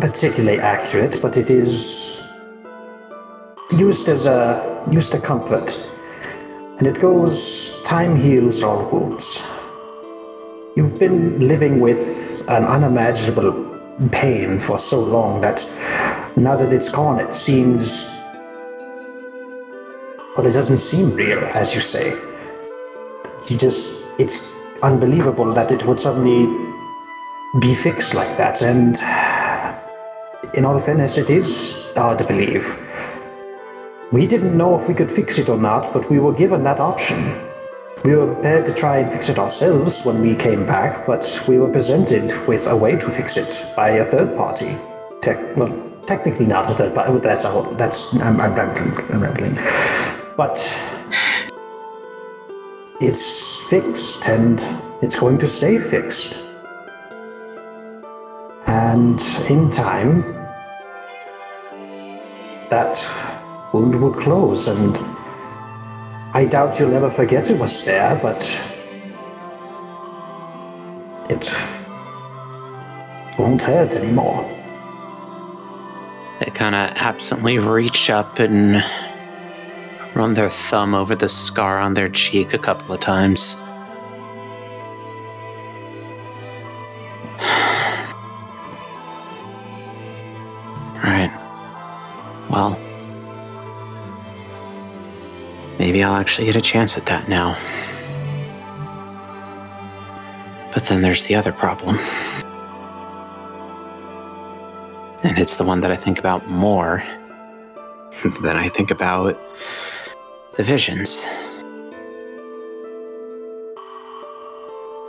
particularly 0.00 0.58
accurate, 0.58 1.20
but 1.22 1.36
it 1.36 1.48
is 1.48 2.28
used 3.78 4.08
as 4.08 4.26
a 4.26 4.82
used 4.90 5.12
to 5.12 5.20
comfort, 5.20 5.76
and 6.78 6.88
it 6.88 6.98
goes: 6.98 7.80
"Time 7.84 8.16
heals 8.16 8.64
all 8.64 8.90
wounds." 8.90 9.48
You've 10.74 10.98
been 10.98 11.38
living 11.38 11.78
with 11.78 12.44
an 12.48 12.64
unimaginable 12.64 13.52
pain 14.10 14.58
for 14.58 14.80
so 14.80 14.98
long 14.98 15.40
that 15.42 15.64
now 16.36 16.56
that 16.56 16.72
it's 16.72 16.90
gone, 16.90 17.20
it 17.20 17.34
seems. 17.34 18.20
Well, 20.36 20.46
it 20.46 20.52
doesn't 20.52 20.78
seem 20.78 21.14
real, 21.14 21.38
as 21.54 21.74
you 21.74 21.80
say. 21.80 22.10
You 23.48 23.58
just. 23.58 24.04
It's 24.18 24.52
unbelievable 24.82 25.52
that 25.52 25.70
it 25.70 25.84
would 25.86 26.00
suddenly 26.00 26.46
be 27.60 27.74
fixed 27.74 28.14
like 28.14 28.36
that, 28.36 28.62
and. 28.62 28.96
In 30.54 30.64
all 30.64 30.78
fairness, 30.78 31.18
it 31.18 31.30
is 31.30 31.92
hard 31.96 32.18
to 32.18 32.24
believe. 32.26 32.64
We 34.12 34.24
didn't 34.24 34.56
know 34.56 34.78
if 34.78 34.86
we 34.86 34.94
could 34.94 35.10
fix 35.10 35.38
it 35.38 35.48
or 35.48 35.58
not, 35.58 35.92
but 35.92 36.08
we 36.08 36.20
were 36.20 36.32
given 36.32 36.62
that 36.62 36.78
option. 36.78 37.18
We 38.04 38.14
were 38.14 38.32
prepared 38.32 38.66
to 38.66 38.74
try 38.74 38.98
and 38.98 39.10
fix 39.10 39.28
it 39.28 39.38
ourselves 39.38 40.04
when 40.04 40.20
we 40.20 40.36
came 40.36 40.64
back, 40.64 41.06
but 41.06 41.44
we 41.48 41.58
were 41.58 41.70
presented 41.70 42.30
with 42.46 42.68
a 42.68 42.76
way 42.76 42.96
to 42.96 43.10
fix 43.10 43.36
it 43.36 43.74
by 43.74 43.88
a 43.88 44.04
third 44.04 44.36
party. 44.36 44.76
Tech, 45.20 45.56
well, 45.56 45.72
technically 46.06 46.46
not 46.46 46.68
a 46.70 46.74
third 46.74 46.94
party, 46.94 47.12
but 47.12 47.22
that's 47.22 47.44
a 47.44 47.50
whole, 47.50 47.64
that's, 47.74 48.14
I'm, 48.20 48.40
I'm 48.40 48.54
rambling, 48.54 48.92
I'm 49.12 49.22
rambling. 49.22 49.54
But 50.36 50.58
it's 53.00 53.56
fixed 53.68 54.28
and 54.28 54.64
it's 55.02 55.18
going 55.18 55.38
to 55.38 55.46
stay 55.46 55.78
fixed. 55.78 56.40
And 58.66 59.20
in 59.48 59.70
time, 59.70 60.22
that 62.70 62.98
wound 63.72 64.00
would 64.02 64.16
close 64.16 64.68
and 64.68 64.96
I 66.34 66.46
doubt 66.46 66.80
you'll 66.80 66.94
ever 66.94 67.10
forget 67.10 67.50
it 67.50 67.60
was 67.60 67.84
there, 67.84 68.18
but 68.20 68.42
it 71.30 71.48
won't 73.38 73.62
hurt 73.62 73.94
anymore. 73.94 74.63
They 76.44 76.50
kind 76.50 76.74
of 76.74 76.90
absently 76.96 77.58
reach 77.58 78.10
up 78.10 78.38
and 78.38 78.84
run 80.14 80.34
their 80.34 80.50
thumb 80.50 80.94
over 80.94 81.14
the 81.14 81.28
scar 81.28 81.78
on 81.78 81.94
their 81.94 82.10
cheek 82.10 82.52
a 82.52 82.58
couple 82.58 82.94
of 82.94 83.00
times. 83.00 83.56
right. 91.02 91.32
Well, 92.50 92.78
maybe 95.78 96.04
I'll 96.04 96.16
actually 96.16 96.44
get 96.44 96.56
a 96.56 96.60
chance 96.60 96.98
at 96.98 97.06
that 97.06 97.26
now. 97.26 97.56
But 100.74 100.84
then 100.84 101.00
there's 101.00 101.24
the 101.24 101.36
other 101.36 101.52
problem. 101.52 101.98
And 105.24 105.38
it's 105.38 105.56
the 105.56 105.64
one 105.64 105.80
that 105.80 105.90
I 105.90 105.96
think 105.96 106.18
about 106.18 106.46
more 106.50 107.02
than 108.42 108.58
I 108.58 108.68
think 108.68 108.90
about 108.90 109.38
the 110.56 110.62
visions. 110.62 111.24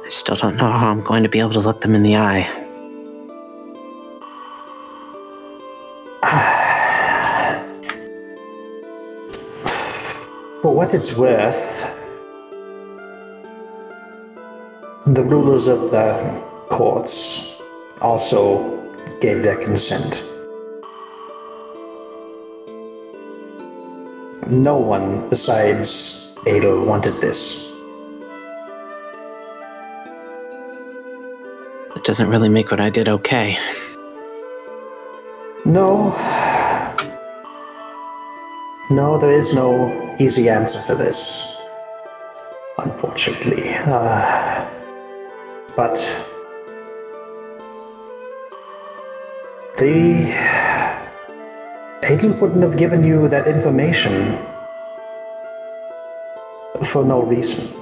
I 0.05 0.07
still 0.07 0.37
don't 0.37 0.55
know 0.55 0.71
how 0.71 0.89
I'm 0.89 1.03
going 1.03 1.23
to 1.23 1.29
be 1.29 1.39
able 1.39 1.51
to 1.51 1.59
look 1.59 1.81
them 1.81 1.95
in 1.95 2.03
the 2.03 2.15
eye. 2.15 2.47
For 10.61 10.73
what 10.73 10.93
it's 10.93 11.17
worth, 11.17 11.91
the 15.05 15.23
rulers 15.23 15.67
of 15.67 15.91
the 15.91 16.41
courts 16.69 17.61
also 18.01 18.84
gave 19.25 19.41
their 19.41 19.57
consent. 19.57 20.21
No 24.47 24.77
one 24.77 25.27
besides 25.29 26.31
Adel 26.45 26.85
wanted 26.85 27.15
this. 27.21 27.73
It 31.95 32.03
doesn't 32.03 32.29
really 32.29 32.49
make 32.49 32.69
what 32.69 32.79
I 32.79 32.91
did 32.91 33.09
okay. 33.09 33.57
No. 35.65 36.13
No, 38.91 39.17
there 39.17 39.31
is 39.31 39.55
no 39.55 39.67
easy 40.19 40.49
answer 40.49 40.79
for 40.81 40.93
this. 40.93 41.19
Unfortunately. 42.77 43.73
Uh, 43.87 44.69
but. 45.75 45.97
The. 49.77 50.33
Adel 52.03 52.31
wouldn't 52.39 52.61
have 52.63 52.77
given 52.77 53.03
you 53.03 53.27
that 53.27 53.47
information 53.47 54.37
for 56.83 57.03
no 57.03 57.23
reason. 57.23 57.75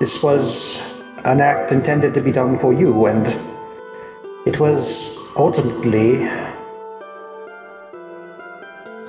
This 0.00 0.22
was 0.22 1.00
an 1.24 1.40
act 1.40 1.70
intended 1.70 2.14
to 2.14 2.20
be 2.20 2.32
done 2.32 2.58
for 2.58 2.72
you, 2.72 3.06
and 3.06 3.26
it 4.46 4.58
was 4.58 5.18
ultimately 5.36 6.26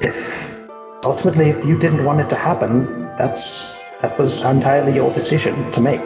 if 0.01 0.59
ultimately 1.05 1.49
if 1.49 1.65
you 1.65 1.77
didn't 1.79 2.05
want 2.05 2.19
it 2.19 2.29
to 2.29 2.35
happen 2.35 3.03
that's 3.17 3.79
that 4.01 4.17
was 4.17 4.45
entirely 4.45 4.93
your 4.93 5.11
decision 5.13 5.71
to 5.71 5.81
make 5.81 6.01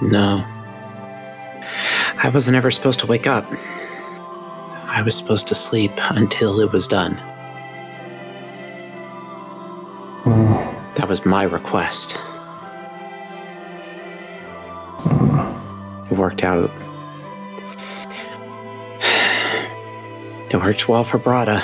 No. 0.00 0.51
I 2.22 2.30
wasn't 2.32 2.56
ever 2.56 2.70
supposed 2.70 3.00
to 3.00 3.06
wake 3.06 3.26
up. 3.26 3.46
I 4.86 5.02
was 5.02 5.16
supposed 5.16 5.48
to 5.48 5.54
sleep 5.54 5.92
until 6.10 6.60
it 6.60 6.70
was 6.72 6.86
done. 6.86 7.16
That 10.96 11.08
was 11.08 11.24
my 11.24 11.44
request. 11.44 12.18
It 16.10 16.16
worked 16.16 16.44
out. 16.44 16.70
It 20.50 20.56
worked 20.56 20.86
well 20.86 21.04
for 21.04 21.18
Brada. 21.18 21.62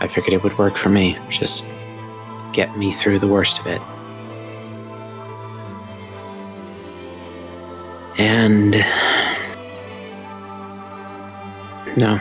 I 0.00 0.08
figured 0.08 0.32
it 0.34 0.42
would 0.42 0.58
work 0.58 0.76
for 0.76 0.88
me. 0.88 1.16
Just 1.30 1.68
get 2.52 2.76
me 2.76 2.90
through 2.90 3.20
the 3.20 3.28
worst 3.28 3.60
of 3.60 3.66
it. 3.68 3.80
And. 8.18 8.84
No. 11.96 12.20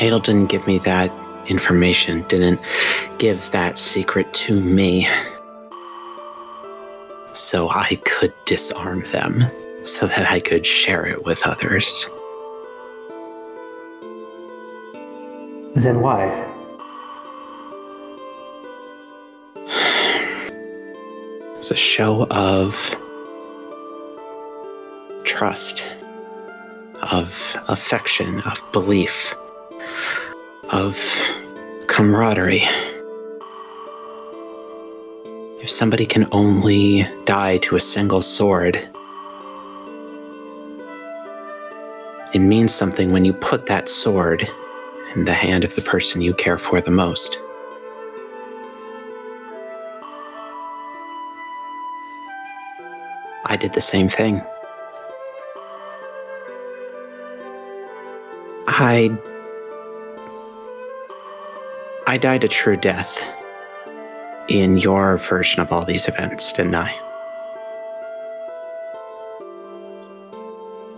Adel 0.00 0.18
didn't 0.20 0.46
give 0.46 0.66
me 0.66 0.78
that 0.78 1.12
information, 1.46 2.22
didn't 2.28 2.60
give 3.18 3.50
that 3.50 3.78
secret 3.78 4.32
to 4.34 4.60
me. 4.60 5.08
so 7.32 7.70
I 7.70 7.96
could 8.04 8.32
disarm 8.44 9.02
them, 9.12 9.44
so 9.84 10.06
that 10.06 10.30
I 10.30 10.40
could 10.40 10.66
share 10.66 11.06
it 11.06 11.24
with 11.24 11.46
others. 11.46 12.08
Then 15.74 16.00
why? 16.00 16.48
It's 21.56 21.70
a 21.70 21.76
show 21.76 22.26
of 22.30 22.94
trust, 25.24 25.84
of 27.02 27.56
affection, 27.68 28.40
of 28.40 28.62
belief, 28.72 29.34
of 30.70 30.96
camaraderie. 31.88 32.66
If 35.60 35.70
somebody 35.70 36.06
can 36.06 36.26
only 36.32 37.08
die 37.24 37.58
to 37.58 37.76
a 37.76 37.80
single 37.80 38.22
sword, 38.22 38.88
it 42.34 42.40
means 42.40 42.74
something 42.74 43.12
when 43.12 43.24
you 43.24 43.32
put 43.32 43.66
that 43.66 43.88
sword 43.88 44.48
in 45.14 45.24
the 45.24 45.34
hand 45.34 45.64
of 45.64 45.74
the 45.74 45.82
person 45.82 46.22
you 46.22 46.34
care 46.34 46.58
for 46.58 46.80
the 46.80 46.90
most. 46.90 47.38
I 53.44 53.56
did 53.56 53.74
the 53.74 53.80
same 53.80 54.08
thing. 54.08 54.42
I. 58.74 59.10
I 62.06 62.18
died 62.18 62.44
a 62.44 62.48
true 62.48 62.76
death 62.76 63.32
in 64.48 64.76
your 64.76 65.18
version 65.18 65.60
of 65.60 65.72
all 65.72 65.84
these 65.84 66.08
events, 66.08 66.52
didn't 66.52 66.74
I? 66.74 66.94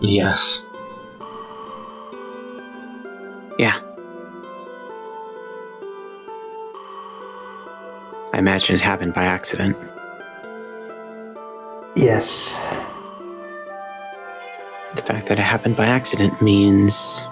Yes. 0.01 0.65
Yeah. 3.57 3.79
I 8.33 8.37
imagine 8.39 8.75
it 8.75 8.81
happened 8.81 9.13
by 9.13 9.23
accident. 9.23 9.77
Yes. 11.95 12.53
The 14.95 15.01
fact 15.01 15.27
that 15.27 15.39
it 15.39 15.43
happened 15.43 15.77
by 15.77 15.85
accident 15.85 16.41
means 16.41 17.25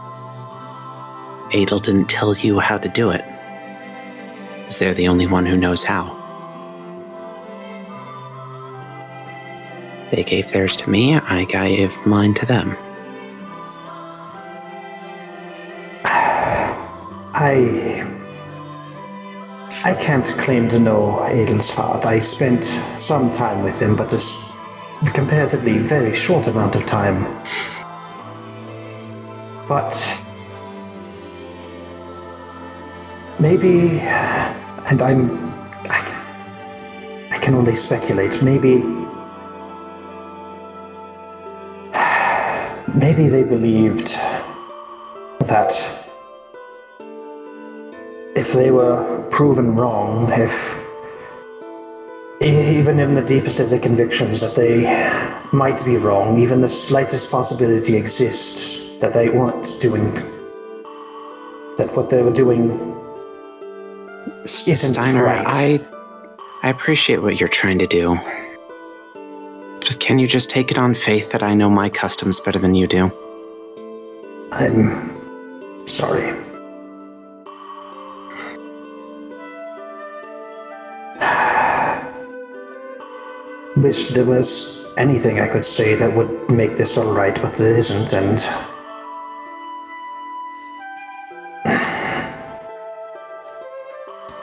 Adel 1.54 1.78
didn't 1.78 2.08
tell 2.08 2.36
you 2.36 2.60
how 2.60 2.80
to 2.80 2.90
do 2.90 3.12
it. 3.12 3.24
Is 4.68 4.80
they're 4.80 4.94
the 4.94 5.08
only 5.08 5.28
one 5.28 5.46
who 5.46 5.56
knows 5.56 5.84
how. 5.84 6.20
They 10.12 10.24
gave 10.24 10.52
theirs 10.52 10.76
to 10.78 10.90
me, 10.90 11.16
I 11.16 11.46
gave 11.46 11.96
mine 12.06 12.34
to 12.36 12.46
them. 12.46 12.76
I. 17.36 18.10
I 19.86 19.94
can't 19.96 20.26
claim 20.26 20.70
to 20.70 20.80
know 20.80 21.26
Adel's 21.26 21.70
heart. 21.70 22.06
I 22.06 22.20
spent 22.20 22.64
some 22.98 23.30
time 23.30 23.64
with 23.64 23.82
him, 23.82 23.96
but 23.96 24.14
a 24.14 25.12
comparatively 25.12 25.80
very 25.80 26.14
short 26.14 26.48
amount 26.48 26.76
of 26.76 26.86
time. 26.86 27.24
But. 29.68 30.23
Maybe. 33.44 34.00
And 34.90 35.02
I'm. 35.02 35.54
I, 35.90 36.00
I 37.30 37.38
can 37.40 37.56
only 37.56 37.76
speculate. 37.76 38.42
Maybe. 38.42 38.78
Maybe 42.98 43.28
they 43.28 43.44
believed 43.44 44.14
that 45.42 45.74
if 48.34 48.54
they 48.54 48.72
were 48.72 49.28
proven 49.30 49.76
wrong, 49.76 50.32
if 50.32 50.82
even 52.42 52.98
in 52.98 53.14
the 53.14 53.22
deepest 53.22 53.60
of 53.60 53.70
their 53.70 53.82
convictions 53.82 54.40
that 54.40 54.56
they 54.56 54.86
might 55.52 55.84
be 55.84 55.98
wrong, 55.98 56.38
even 56.40 56.62
the 56.62 56.70
slightest 56.70 57.30
possibility 57.30 57.98
exists 57.98 58.98
that 59.00 59.12
they 59.12 59.28
weren't 59.28 59.68
doing, 59.82 60.06
that 61.78 61.90
what 61.94 62.10
they 62.10 62.22
were 62.22 62.32
doing 62.32 62.93
Steiner, 64.46 65.24
right. 65.24 65.46
I 65.46 65.80
I 66.64 66.70
appreciate 66.70 67.22
what 67.22 67.40
you're 67.40 67.50
trying 67.50 67.80
to 67.80 67.88
do. 67.88 68.20
But 69.80 69.98
can 70.00 70.20
you 70.20 70.28
just 70.28 70.50
take 70.50 70.72
it 70.72 70.78
on 70.78 70.96
faith 70.96 71.32
that 71.32 71.44
I 71.44 71.54
know 71.54 71.70
my 71.70 71.90
customs 71.90 72.40
better 72.40 72.60
than 72.60 72.74
you 72.74 72.88
do? 72.88 73.12
I'm 74.52 75.88
sorry. 75.88 76.34
Wish 83.76 84.10
there 84.10 84.26
was 84.26 84.94
anything 84.98 85.40
I 85.42 85.48
could 85.48 85.66
say 85.66 85.96
that 85.96 86.16
would 86.16 86.52
make 86.52 86.78
this 86.78 86.98
alright, 86.98 87.42
but 87.42 87.56
there 87.56 87.74
isn't, 87.74 88.14
and. 88.14 88.73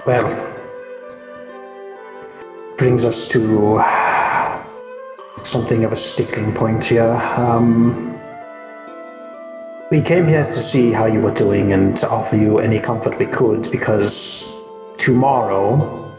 Well. 0.06 0.32
Brings 2.78 3.04
us 3.04 3.28
to 3.28 3.82
something 5.42 5.84
of 5.84 5.92
a 5.92 5.96
sticking 5.96 6.52
point 6.54 6.84
here. 6.84 7.20
Um. 7.36 8.18
We 9.90 10.00
came 10.00 10.26
here 10.26 10.46
to 10.46 10.60
see 10.60 10.92
how 10.92 11.06
you 11.06 11.20
were 11.20 11.34
doing 11.34 11.72
and 11.72 11.96
to 11.98 12.08
offer 12.08 12.36
you 12.36 12.60
any 12.60 12.78
comfort 12.78 13.18
we 13.18 13.26
could 13.26 13.70
because 13.70 14.56
tomorrow. 14.96 16.10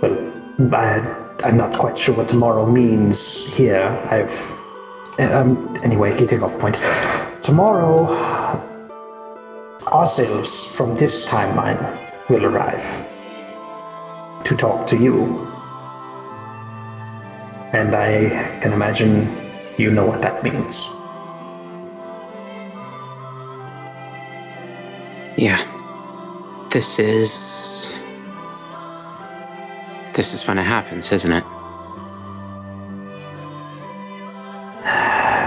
Well, 0.00 0.32
I, 0.72 1.34
I'm 1.44 1.56
not 1.56 1.76
quite 1.76 1.98
sure 1.98 2.14
what 2.14 2.28
tomorrow 2.28 2.64
means 2.70 3.54
here. 3.56 3.88
I've. 4.10 4.56
Um, 5.18 5.76
anyway, 5.82 6.16
getting 6.16 6.42
off 6.42 6.56
point. 6.58 6.78
Tomorrow, 7.42 8.06
ourselves 9.88 10.74
from 10.76 10.94
this 10.94 11.28
timeline 11.28 12.07
will 12.28 12.44
arrive 12.44 13.08
to 14.44 14.56
talk 14.56 14.86
to 14.86 14.96
you. 14.96 15.46
And 17.72 17.94
I 17.94 18.58
can 18.60 18.72
imagine 18.72 19.28
you 19.76 19.90
know 19.90 20.06
what 20.06 20.22
that 20.22 20.42
means. 20.42 20.94
Yeah. 25.36 25.64
This 26.70 26.98
is. 26.98 27.94
This 30.14 30.34
is 30.34 30.46
when 30.46 30.58
it 30.58 30.64
happens, 30.64 31.12
isn't 31.12 31.32
it? 31.32 31.44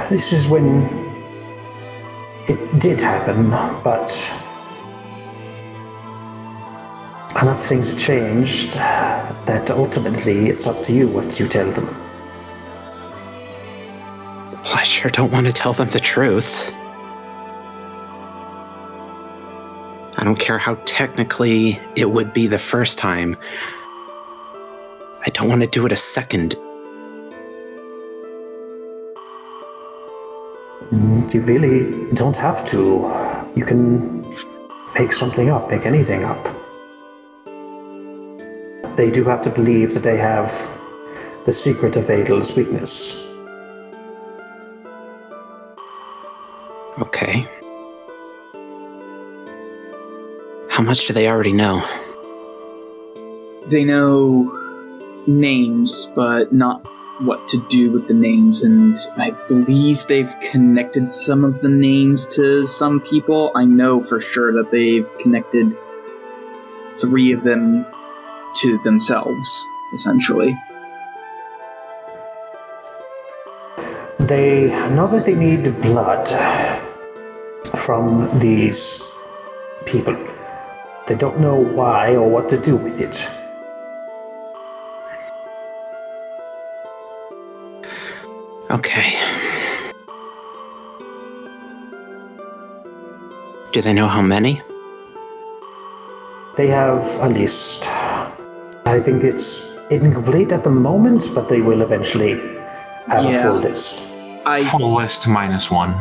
This 0.10 0.34
is 0.34 0.50
when 0.50 0.66
it 2.48 2.80
did 2.80 3.00
happen, 3.00 3.50
but 3.84 4.10
enough 7.40 7.64
things 7.64 7.90
have 7.90 8.00
changed 8.00 8.74
that 8.74 9.72
ultimately 9.72 10.50
it's 10.50 10.68
up 10.68 10.84
to 10.84 10.94
you 10.94 11.08
what 11.08 11.40
you 11.40 11.48
tell 11.48 11.70
them. 11.72 11.86
Well, 14.64 14.76
I 14.76 14.84
sure 14.84 15.10
don't 15.10 15.32
want 15.32 15.48
to 15.48 15.54
tell 15.54 15.74
them 15.74 15.90
the 15.90 16.00
truth. 16.00 16.72
I 20.18 20.24
don't 20.24 20.38
care 20.38 20.58
how 20.58 20.76
technically 20.86 21.80
it 21.96 22.12
would 22.12 22.34
be 22.34 22.48
the 22.48 22.60
first 22.60 22.98
time. 22.98 23.36
I 25.26 25.30
don't 25.34 25.50
want 25.50 25.62
to 25.62 25.68
do 25.68 25.86
it 25.86 25.92
a 25.92 25.98
second. 25.98 26.56
Mm, 30.92 31.34
you 31.34 31.42
really 31.42 32.14
don't 32.14 32.36
have 32.36 32.66
to. 32.68 33.10
You 33.56 33.66
can 33.66 34.22
make 35.00 35.12
something 35.12 35.50
up, 35.50 35.72
make 35.72 35.86
anything 35.86 36.24
up. 36.24 36.61
They 39.02 39.10
do 39.10 39.24
have 39.24 39.42
to 39.42 39.50
believe 39.50 39.96
that 39.96 40.04
they 40.04 40.18
have 40.18 40.52
the 41.46 41.52
secret 41.52 41.96
of 41.96 42.08
Adel's 42.08 42.56
weakness. 42.56 43.28
Okay. 47.00 47.48
How 50.70 50.84
much 50.84 51.08
do 51.08 51.14
they 51.14 51.28
already 51.28 51.52
know? 51.52 51.84
They 53.70 53.84
know 53.84 54.56
names, 55.26 56.06
but 56.14 56.54
not 56.54 56.86
what 57.22 57.48
to 57.48 57.68
do 57.70 57.90
with 57.90 58.08
the 58.08 58.14
names, 58.14 58.62
and 58.62 58.96
I 59.18 59.32
believe 59.48 60.06
they've 60.06 60.36
connected 60.52 61.10
some 61.10 61.44
of 61.44 61.62
the 61.62 61.70
names 61.70 62.28
to 62.36 62.68
some 62.68 63.02
people. 63.02 63.52
I 63.56 63.66
know 63.66 64.00
for 64.00 64.22
sure 64.22 64.54
that 64.54 64.70
they've 64.70 65.12
connected 65.18 65.76
three 67.00 67.32
of 67.32 67.42
them 67.42 67.84
to 68.56 68.78
themselves, 68.80 69.66
essentially. 69.94 70.58
They 74.20 74.70
know 74.96 75.08
that 75.08 75.26
they 75.26 75.36
need 75.36 75.64
blood 75.82 76.28
from 77.76 78.28
these 78.40 79.12
people. 79.86 80.16
They 81.08 81.16
don't 81.16 81.40
know 81.40 81.56
why 81.56 82.16
or 82.16 82.30
what 82.30 82.48
to 82.50 82.58
do 82.58 82.78
with 82.78 83.02
it. 83.02 83.28
Okay. 88.70 89.20
Do 93.74 93.82
they 93.82 93.94
know 93.94 94.08
how 94.08 94.22
many? 94.22 94.62
They 96.56 96.68
have 96.68 97.04
a 97.22 97.28
list. 97.28 97.88
I 98.92 99.00
think 99.00 99.24
it's 99.24 99.78
incomplete 99.90 100.52
at 100.52 100.64
the 100.64 100.70
moment, 100.70 101.30
but 101.34 101.48
they 101.48 101.62
will 101.62 101.82
eventually 101.82 102.32
have 103.08 103.26
a 103.26 103.42
full 103.42 103.56
list. 103.58 104.12
I 104.46 104.64
Full 104.66 104.94
list 104.96 105.28
minus 105.28 105.70
one. 105.72 105.94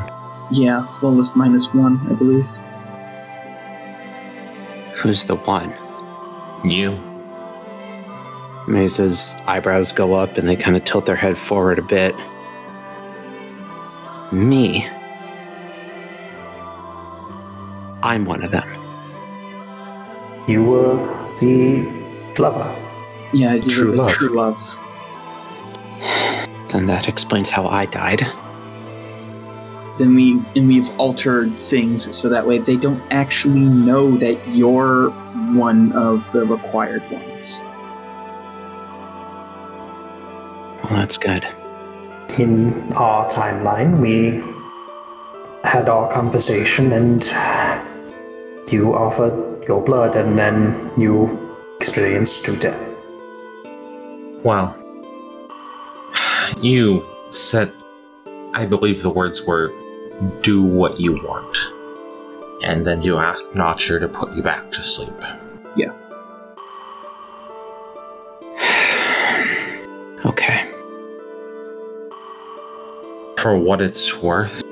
yeah, 0.51 0.87
full 0.99 1.13
list 1.15 1.37
minus 1.37 1.73
one, 1.75 2.01
I 2.11 2.15
believe. 2.15 2.47
Who's 4.97 5.25
the 5.27 5.37
one? 5.37 5.73
You. 6.65 6.99
Mesa's 8.67 9.37
eyebrows 9.47 9.93
go 9.93 10.15
up 10.15 10.37
and 10.37 10.49
they 10.49 10.57
kind 10.57 10.77
of 10.77 10.85
tilt 10.85 11.07
their 11.07 11.17
head 11.17 11.39
forward 11.39 11.79
a 11.79 11.83
bit. 11.83 12.15
Me. 14.33 14.87
I'm 18.03 18.25
one 18.25 18.43
of 18.43 18.51
them. 18.51 18.69
You 20.49 20.65
were 20.65 20.97
the 21.41 22.00
lover. 22.41 22.75
Yeah, 23.33 23.55
you 23.55 23.63
True 23.63 23.87
were 23.87 23.93
the 23.93 24.03
love. 24.03 24.13
True 24.13 24.37
love. 24.37 24.81
Then 26.71 26.87
that 26.87 27.09
explains 27.09 27.51
how 27.51 27.67
I 27.67 27.87
died. 27.87 28.21
Then 29.99 30.15
we've 30.15 30.47
and 30.57 30.67
we've 30.67 30.89
altered 30.99 31.57
things 31.59 32.17
so 32.17 32.29
that 32.29 32.47
way 32.47 32.59
they 32.59 32.77
don't 32.77 33.03
actually 33.11 33.61
know 33.61 34.17
that 34.17 34.49
you're 34.49 35.11
one 35.55 35.93
of 35.93 36.25
the 36.33 36.47
required 36.47 37.03
ones. 37.11 37.63
Well, 40.83 40.99
that's 41.01 41.19
good. 41.19 41.47
In 42.39 42.93
our 42.95 43.29
timeline, 43.29 44.01
we 44.01 44.43
had 45.69 45.89
our 45.89 46.11
conversation, 46.11 46.93
and 46.93 47.23
you 48.73 48.95
offered 48.95 49.65
your 49.69 49.83
blood, 49.85 50.17
and 50.17 50.39
then 50.39 50.91
you 50.97 51.40
experienced 51.81 52.45
true 52.45 52.57
death. 52.57 52.95
Well, 54.45 54.77
you 56.61 57.07
said, 57.31 57.73
I 58.53 58.67
believe 58.67 59.01
the 59.01 59.09
words 59.09 59.47
were, 59.47 59.73
do 60.43 60.63
what 60.63 61.01
you 61.01 61.15
want. 61.25 61.57
And 62.63 62.87
then 62.87 63.01
you 63.01 63.17
asked 63.17 63.55
Notcher 63.55 63.99
to 63.99 64.09
put 64.09 64.37
you 64.37 64.43
back 64.43 64.71
to 64.73 64.83
sleep. 64.83 65.15
Yeah. 65.75 65.95
okay. 70.27 70.71
For 73.39 73.57
what 73.57 73.81
it's 73.81 74.19
worth, 74.19 74.63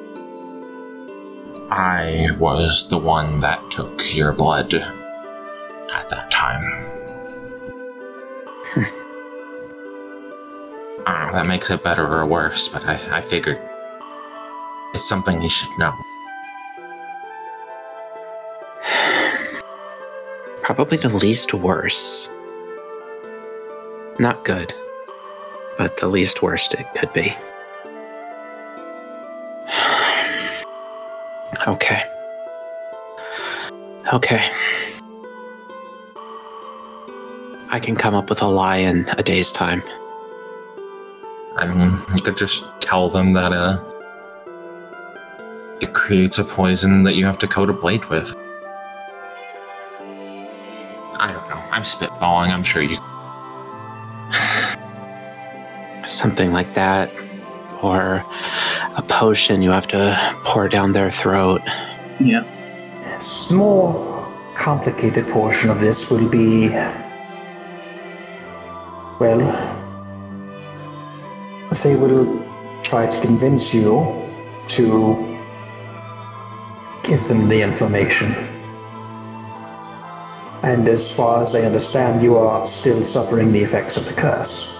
I 1.70 2.36
was 2.38 2.90
the 2.90 2.98
one 2.98 3.40
that 3.40 3.70
took 3.70 4.14
your 4.14 4.32
blood 4.32 4.97
at 5.92 6.08
that 6.10 6.30
time. 6.30 6.62
Hmm. 8.72 8.84
I 11.06 11.12
don't 11.12 11.20
know 11.20 11.28
if 11.28 11.32
that 11.34 11.46
makes 11.46 11.70
it 11.70 11.82
better 11.82 12.06
or 12.06 12.26
worse, 12.26 12.68
but 12.68 12.84
I, 12.86 13.18
I 13.18 13.20
figured 13.20 13.58
it's 14.94 15.08
something 15.08 15.40
you 15.40 15.48
should 15.48 15.70
know. 15.78 15.94
Probably 20.62 20.98
the 20.98 21.08
least 21.08 21.54
worse. 21.54 22.28
Not 24.18 24.44
good, 24.44 24.74
but 25.78 25.96
the 25.98 26.08
least 26.08 26.42
worst 26.42 26.74
it 26.74 26.86
could 26.94 27.12
be. 27.12 27.34
Okay. 31.66 32.04
Okay. 34.12 34.50
I 37.70 37.78
can 37.80 37.96
come 37.96 38.14
up 38.14 38.30
with 38.30 38.40
a 38.40 38.46
lie 38.46 38.78
in 38.78 39.06
a 39.18 39.22
day's 39.22 39.52
time. 39.52 39.82
I 41.56 41.66
mean, 41.66 41.98
you 42.14 42.22
could 42.22 42.36
just 42.36 42.64
tell 42.80 43.10
them 43.10 43.34
that 43.34 43.52
uh, 43.52 43.78
it 45.80 45.92
creates 45.92 46.38
a 46.38 46.44
poison 46.44 47.02
that 47.02 47.14
you 47.14 47.26
have 47.26 47.38
to 47.40 47.46
coat 47.46 47.68
a 47.68 47.74
blade 47.74 48.06
with. 48.06 48.34
I 51.20 51.30
don't 51.32 51.48
know. 51.50 51.62
I'm 51.70 51.82
spitballing. 51.82 52.48
I'm 52.48 52.62
sure 52.62 52.82
you. 52.82 52.96
Something 56.06 56.52
like 56.52 56.72
that. 56.74 57.12
Or 57.82 58.24
a 58.96 59.02
potion 59.02 59.60
you 59.60 59.72
have 59.72 59.88
to 59.88 60.16
pour 60.44 60.68
down 60.70 60.92
their 60.92 61.10
throat. 61.10 61.60
Yeah. 62.18 62.44
Yes, 63.02 63.48
the 63.48 63.56
more 63.56 64.32
complicated 64.54 65.26
portion 65.28 65.68
of 65.68 65.80
this 65.80 66.10
will 66.10 66.28
be. 66.28 66.68
Well, 69.18 69.40
they 71.82 71.96
will 71.96 72.44
try 72.82 73.08
to 73.08 73.20
convince 73.20 73.74
you 73.74 74.28
to 74.68 75.38
give 77.02 77.26
them 77.26 77.48
the 77.48 77.60
information. 77.60 78.32
And 80.62 80.88
as 80.88 81.10
far 81.10 81.42
as 81.42 81.56
I 81.56 81.62
understand, 81.62 82.22
you 82.22 82.36
are 82.36 82.64
still 82.64 83.04
suffering 83.04 83.50
the 83.50 83.60
effects 83.60 83.96
of 83.96 84.06
the 84.06 84.12
curse. 84.12 84.76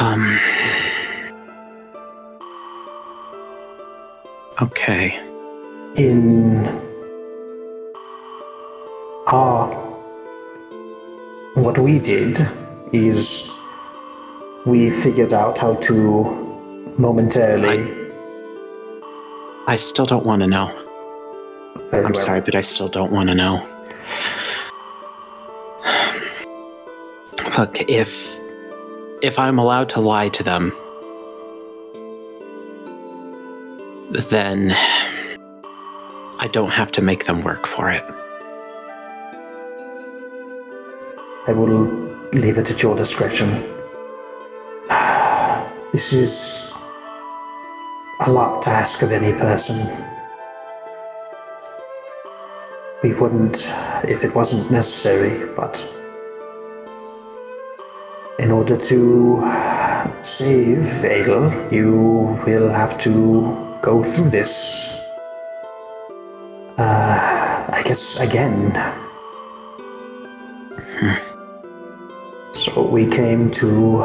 Um. 0.00 0.38
Okay. 4.60 5.16
in 5.96 6.66
our 9.28 9.68
what 11.54 11.78
we 11.78 11.98
did 11.98 12.38
is 12.92 13.52
we 14.66 14.90
figured 14.90 15.32
out 15.32 15.58
how 15.58 15.74
to 15.74 15.94
momentarily 16.98 17.94
I 19.66 19.76
still 19.76 20.06
don't 20.06 20.24
want 20.24 20.40
to 20.42 20.46
know. 20.48 20.68
very 21.90 22.04
I'm 22.06 22.12
well. 22.12 22.22
sorry, 22.24 22.40
but 22.40 22.54
I 22.54 22.62
still 22.62 22.88
don't 22.88 23.12
want 23.12 23.28
to 23.28 23.34
know. 23.34 23.62
Look, 27.58 27.78
if 27.88 28.38
if 29.20 29.38
I'm 29.38 29.58
allowed 29.58 29.90
to 29.90 30.00
lie 30.00 30.30
to 30.30 30.42
them, 30.42 30.72
then 34.10 34.74
I 36.40 36.48
don't 36.52 36.70
have 36.70 36.92
to 36.92 37.02
make 37.02 37.26
them 37.26 37.42
work 37.42 37.66
for 37.66 37.90
it. 37.90 38.02
I 41.46 41.52
will 41.52 41.84
leave 42.32 42.58
it 42.58 42.70
at 42.70 42.82
your 42.82 42.96
discretion. 42.96 43.48
This 45.92 46.12
is 46.12 46.74
a 48.20 48.30
lot 48.30 48.62
to 48.62 48.70
ask 48.70 49.02
of 49.02 49.10
any 49.10 49.32
person. 49.32 49.76
We 53.02 53.14
wouldn't 53.14 53.72
if 54.04 54.22
it 54.22 54.34
wasn't 54.34 54.70
necessary, 54.70 55.50
but 55.56 55.82
in 58.38 58.50
order 58.50 58.76
to 58.76 59.42
save 60.22 61.04
Adel, 61.04 61.72
you 61.72 62.38
will 62.46 62.68
have 62.68 62.98
to 63.00 63.67
go 63.80 64.02
through 64.02 64.30
this. 64.30 65.06
Uh, 66.76 67.66
I 67.72 67.82
guess 67.84 68.20
again. 68.20 68.72
So 72.52 72.82
we 72.82 73.06
came 73.06 73.50
to, 73.52 74.02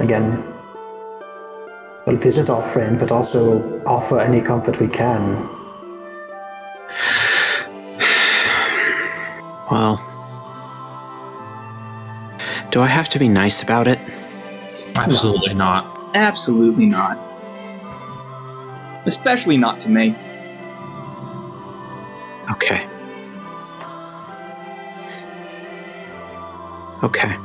again, 0.00 0.42
well, 2.06 2.16
visit 2.16 2.50
our 2.50 2.62
friend, 2.62 2.98
but 2.98 3.12
also 3.12 3.82
offer 3.84 4.20
any 4.20 4.40
comfort 4.40 4.80
we 4.80 4.88
can. 4.88 5.48
Well, 9.70 9.96
do 12.70 12.82
I 12.82 12.86
have 12.86 13.08
to 13.08 13.18
be 13.18 13.28
nice 13.28 13.62
about 13.62 13.88
it? 13.88 13.98
Absolutely 14.94 15.54
not. 15.54 15.86
Absolutely 16.14 16.86
not. 16.86 17.33
Especially 19.06 19.56
not 19.56 19.80
to 19.80 19.88
me. 19.88 20.16
Okay. 22.50 22.86
Okay. 27.02 27.36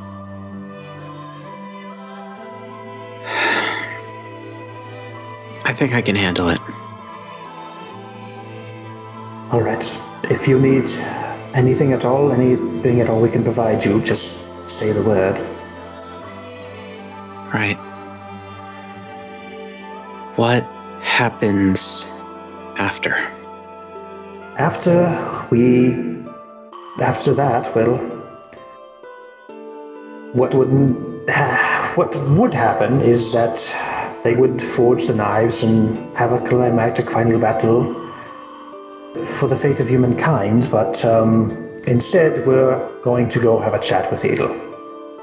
I 5.65 5.73
think 5.73 5.93
I 5.93 6.01
can 6.01 6.15
handle 6.15 6.49
it. 6.49 6.59
All 9.51 9.61
right. 9.61 9.83
If 10.23 10.47
you 10.47 10.59
need 10.59 10.85
anything 11.53 11.93
at 11.93 12.05
all, 12.05 12.31
anything 12.31 13.01
at 13.01 13.09
all 13.09 13.19
we 13.19 13.29
can 13.29 13.43
provide 13.43 13.83
you, 13.83 14.01
just 14.03 14.47
say 14.69 14.91
the 14.91 15.03
word. 15.03 15.35
Right. 17.53 17.77
What 20.35 20.63
happens 21.01 22.05
after? 22.77 23.15
After 24.57 24.95
we. 25.51 26.23
After 27.01 27.33
that, 27.33 27.73
well. 27.75 27.97
What 30.33 30.53
would. 30.53 30.69
What 31.95 32.15
would 32.37 32.53
happen 32.53 33.01
is 33.01 33.33
that 33.33 33.57
they 34.23 34.35
would 34.35 34.61
forge 34.61 35.07
the 35.07 35.15
knives 35.15 35.63
and 35.63 36.17
have 36.17 36.31
a 36.31 36.39
climactic 36.39 37.09
final 37.09 37.39
battle 37.39 37.95
for 39.37 39.47
the 39.47 39.55
fate 39.55 39.79
of 39.79 39.87
humankind, 39.87 40.67
but 40.71 41.03
um, 41.05 41.51
instead 41.87 42.45
we're 42.45 42.89
going 43.01 43.29
to 43.29 43.39
go 43.39 43.59
have 43.59 43.73
a 43.73 43.79
chat 43.79 44.09
with 44.11 44.23
Adel 44.23 44.51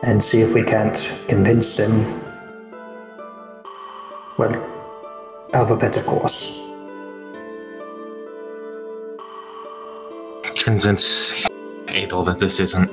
and 0.03 0.23
see 0.23 0.41
if 0.41 0.55
we 0.55 0.63
can't 0.63 1.13
convince 1.29 1.77
them, 1.77 1.93
well, 4.39 4.76
of 5.55 5.71
a 5.71 5.77
better 5.77 6.03
course. 6.03 6.63
Convince 10.63 11.47
Adel 11.89 12.25
that 12.25 12.39
this 12.39 12.61
isn't 12.61 12.91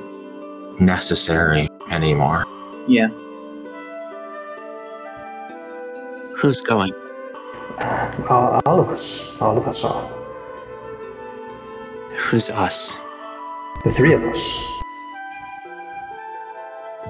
necessary 0.80 1.68
anymore. 1.90 2.44
Yeah. 2.86 3.08
Who's 6.36 6.60
going? 6.60 6.94
Uh, 7.78 8.22
all, 8.30 8.62
all 8.66 8.80
of 8.80 8.88
us, 8.88 9.40
all 9.40 9.56
of 9.58 9.66
us 9.66 9.84
are. 9.84 10.08
Who's 12.16 12.50
us? 12.50 12.96
The 13.84 13.90
three 13.90 14.14
of 14.14 14.22
us. 14.22 14.64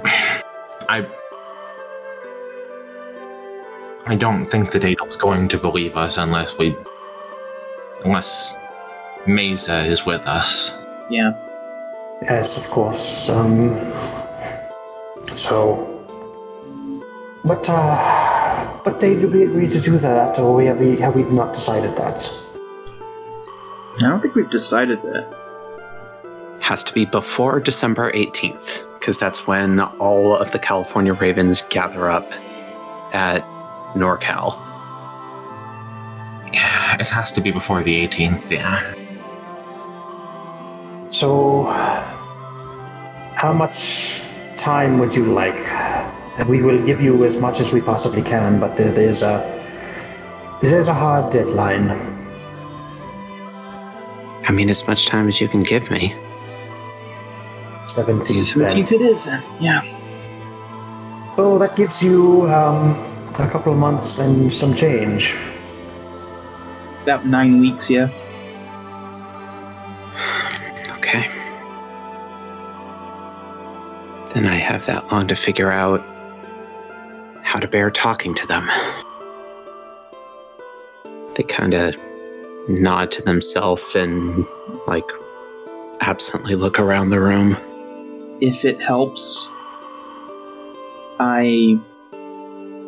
I. 0.89 1.07
I 4.07 4.17
don't 4.17 4.45
think 4.45 4.73
that 4.73 4.85
Adel's 4.85 5.17
going 5.17 5.49
to 5.49 5.59
believe 5.59 5.97
us 5.97 6.19
unless 6.19 6.59
we. 6.59 6.77
Unless 8.05 8.57
Mesa 9.27 9.81
is 9.81 10.05
with 10.05 10.27
us. 10.27 10.77
Yeah. 11.09 11.33
Yes, 12.23 12.63
of 12.63 12.71
course. 12.71 13.31
Um, 13.31 13.71
so, 15.33 15.75
what, 17.43 17.67
uh, 17.69 18.67
what 18.83 19.01
day 19.01 19.19
did 19.19 19.33
we 19.33 19.45
agree 19.45 19.67
to 19.67 19.81
do 19.81 19.97
that, 19.99 20.39
or 20.39 20.63
have 20.63 20.81
we, 20.81 20.97
have 20.99 21.17
we 21.17 21.23
not 21.25 21.55
decided 21.55 21.97
that? 21.97 22.41
I 23.97 24.09
don't 24.09 24.21
think 24.21 24.35
we've 24.35 24.51
decided 24.51 25.01
that. 25.03 26.59
Has 26.61 26.85
to 26.85 26.93
be 26.93 27.07
before 27.07 27.61
December 27.61 28.13
18th, 28.13 28.83
because 28.99 29.19
that's 29.19 29.47
when 29.47 29.81
all 29.81 30.37
of 30.37 30.53
the 30.53 30.59
California 30.59 31.15
Ravens 31.15 31.63
gather 31.71 32.11
up 32.11 32.31
at 33.15 33.45
NorCal. 33.95 34.59
It 37.01 37.09
has 37.09 37.33
to 37.33 37.41
be 37.41 37.51
before 37.51 37.83
the 37.83 38.07
18th, 38.07 38.51
yeah. 38.51 38.95
So, 41.11 41.65
how 43.35 43.53
much 43.53 44.23
time 44.57 44.99
would 44.99 45.15
you 45.15 45.25
like? 45.25 45.61
We 46.49 46.63
will 46.63 46.85
give 46.85 47.01
you 47.01 47.25
as 47.25 47.39
much 47.41 47.61
as 47.61 47.73
we 47.73 47.81
possibly 47.81 48.23
can, 48.23 48.59
but 48.61 48.79
it 48.79 48.99
is 48.99 49.23
a, 49.23 49.43
it 50.63 50.73
is 50.73 50.89
a 50.89 50.95
hard 50.95 51.33
deadline. 51.33 51.91
I 54.47 54.53
mean, 54.53 54.69
as 54.71 54.87
much 54.87 55.07
time 55.07 55.29
as 55.29 55.41
you 55.41 55.49
can 55.49 55.63
give 55.63 55.91
me. 55.91 56.15
17th. 57.85 58.55
then. 58.55 58.71
17th 58.71 58.93
it 58.93 59.01
is 59.01 59.25
then. 59.25 59.43
Yeah. 59.61 59.83
So 61.37 61.59
that 61.59 61.77
gives 61.77 62.03
you 62.03 62.43
um, 62.51 62.95
a 63.39 63.49
couple 63.49 63.73
of 63.73 63.79
months 63.79 64.19
and 64.19 64.53
some 64.53 64.75
change. 64.75 65.37
About 67.03 67.27
nine 67.27 67.61
weeks, 67.61 67.91
yeah. 67.91 68.09
Okay. 70.99 71.29
Then 74.33 74.47
I 74.47 74.55
have 74.55 74.87
that 74.87 75.13
long 75.13 75.29
to 75.29 75.37
figure 75.37 75.71
out 75.71 76.03
how 77.43 77.61
to 77.61 77.69
bear 77.69 77.91
talking 77.91 78.35
to 78.35 78.47
them. 78.47 78.69
They 81.37 81.43
kind 81.43 81.75
of 81.75 81.97
nod 82.69 83.11
to 83.13 83.23
themselves 83.23 83.95
and, 83.95 84.47
like, 84.87 85.09
absently 86.01 86.55
look 86.55 86.79
around 86.79 87.11
the 87.11 87.21
room. 87.21 87.57
If 88.41 88.65
it 88.65 88.81
helps, 88.81 89.51
I. 91.21 91.79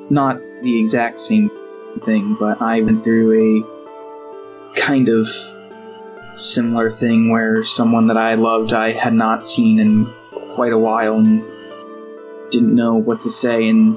Not 0.09 0.41
the 0.61 0.81
exact 0.81 1.21
same 1.21 1.51
thing, 2.05 2.37
but 2.39 2.61
I 2.63 2.81
went 2.81 3.03
through 3.03 3.65
a 3.65 4.77
kind 4.79 5.09
of 5.09 5.27
similar 6.35 6.91
thing 6.91 7.31
where 7.31 7.65
someone 7.65 8.07
that 8.09 8.17
I 8.17 8.35
loved 8.35 8.73
I 8.73 8.93
had 8.93 9.15
not 9.15 9.45
seen 9.45 9.79
in 9.79 10.07
quite 10.55 10.73
a 10.73 10.79
while 10.79 11.17
and 11.17 11.43
didn't 12.51 12.75
know 12.75 12.95
what 12.95 13.21
to 13.23 13.31
say. 13.31 13.69
And 13.69 13.95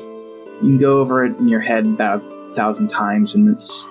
you 0.00 0.60
can 0.60 0.78
go 0.78 1.00
over 1.00 1.24
it 1.24 1.38
in 1.38 1.48
your 1.48 1.60
head 1.60 1.84
about 1.86 2.22
a 2.22 2.54
thousand 2.54 2.88
times 2.88 3.34
and 3.34 3.48
it's 3.48 3.88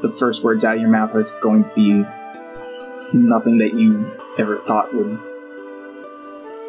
the 0.00 0.14
first 0.18 0.44
words 0.44 0.64
out 0.64 0.76
of 0.76 0.80
your 0.80 0.90
mouth 0.90 1.14
are 1.14 1.24
going 1.40 1.64
to 1.64 1.74
be 1.74 2.04
nothing 3.12 3.58
that 3.58 3.74
you 3.74 4.10
ever 4.38 4.56
thought 4.56 4.94
would 4.94 5.18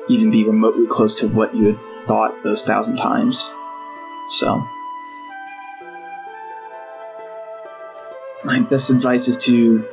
even 0.09 0.31
be 0.31 0.43
remotely 0.43 0.87
close 0.87 1.13
to 1.15 1.27
what 1.27 1.53
you 1.53 1.67
had 1.67 1.88
thought 2.09 2.43
those 2.43 2.63
thousand 2.63 2.97
times 2.97 3.53
so 4.29 4.67
my 8.43 8.59
best 8.59 8.89
advice 8.89 9.27
is 9.27 9.37
to 9.37 9.85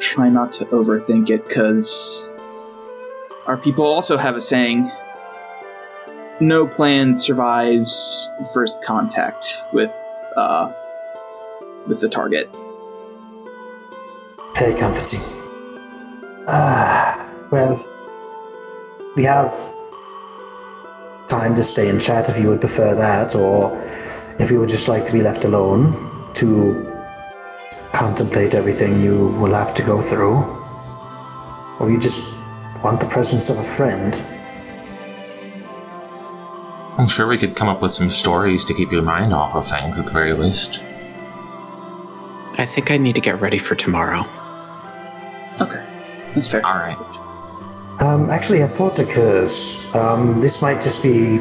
try 0.00 0.28
not 0.28 0.52
to 0.52 0.64
overthink 0.66 1.30
it 1.30 1.46
because 1.46 2.28
our 3.46 3.56
people 3.56 3.84
also 3.84 4.16
have 4.16 4.36
a 4.36 4.40
saying 4.40 4.90
no 6.40 6.66
plan 6.66 7.14
survives 7.14 8.28
first 8.54 8.76
contact 8.82 9.62
with 9.72 9.92
uh 10.36 10.72
with 11.86 12.00
the 12.00 12.08
target 12.08 12.48
Very 14.58 14.74
comforting. 14.74 15.20
Ah, 16.48 17.30
well, 17.52 17.84
we 19.14 19.22
have 19.22 19.52
time 21.28 21.54
to 21.54 21.62
stay 21.62 21.88
and 21.88 22.00
chat 22.00 22.28
if 22.28 22.38
you 22.40 22.48
would 22.48 22.60
prefer 22.60 22.94
that, 22.94 23.34
or 23.34 23.78
if 24.38 24.50
you 24.50 24.58
would 24.58 24.68
just 24.68 24.88
like 24.88 25.04
to 25.04 25.12
be 25.12 25.22
left 25.22 25.44
alone 25.44 25.92
to 26.34 26.84
contemplate 27.92 28.54
everything 28.54 29.00
you 29.02 29.28
will 29.40 29.52
have 29.52 29.74
to 29.74 29.82
go 29.82 30.00
through, 30.00 30.36
or 31.78 31.90
you 31.90 32.00
just 32.00 32.38
want 32.82 33.00
the 33.00 33.06
presence 33.06 33.50
of 33.50 33.58
a 33.58 33.62
friend. 33.62 34.14
I'm 36.98 37.06
sure 37.06 37.28
we 37.28 37.38
could 37.38 37.54
come 37.54 37.68
up 37.68 37.80
with 37.80 37.92
some 37.92 38.10
stories 38.10 38.64
to 38.64 38.74
keep 38.74 38.90
your 38.90 39.02
mind 39.02 39.32
off 39.32 39.54
of 39.54 39.68
things 39.68 39.98
at 39.98 40.06
the 40.06 40.12
very 40.12 40.32
least. 40.32 40.82
I 42.58 42.66
think 42.66 42.90
I 42.90 42.96
need 42.96 43.14
to 43.14 43.20
get 43.20 43.40
ready 43.40 43.58
for 43.58 43.76
tomorrow. 43.76 44.26
okay 45.60 45.84
that's 46.34 46.48
fair 46.48 46.64
Alright. 46.64 47.27
Um, 48.00 48.30
actually, 48.30 48.60
a 48.60 48.68
thought 48.68 48.98
occurs. 49.00 49.92
Um, 49.94 50.40
this 50.40 50.62
might 50.62 50.80
just 50.80 51.02
be. 51.02 51.38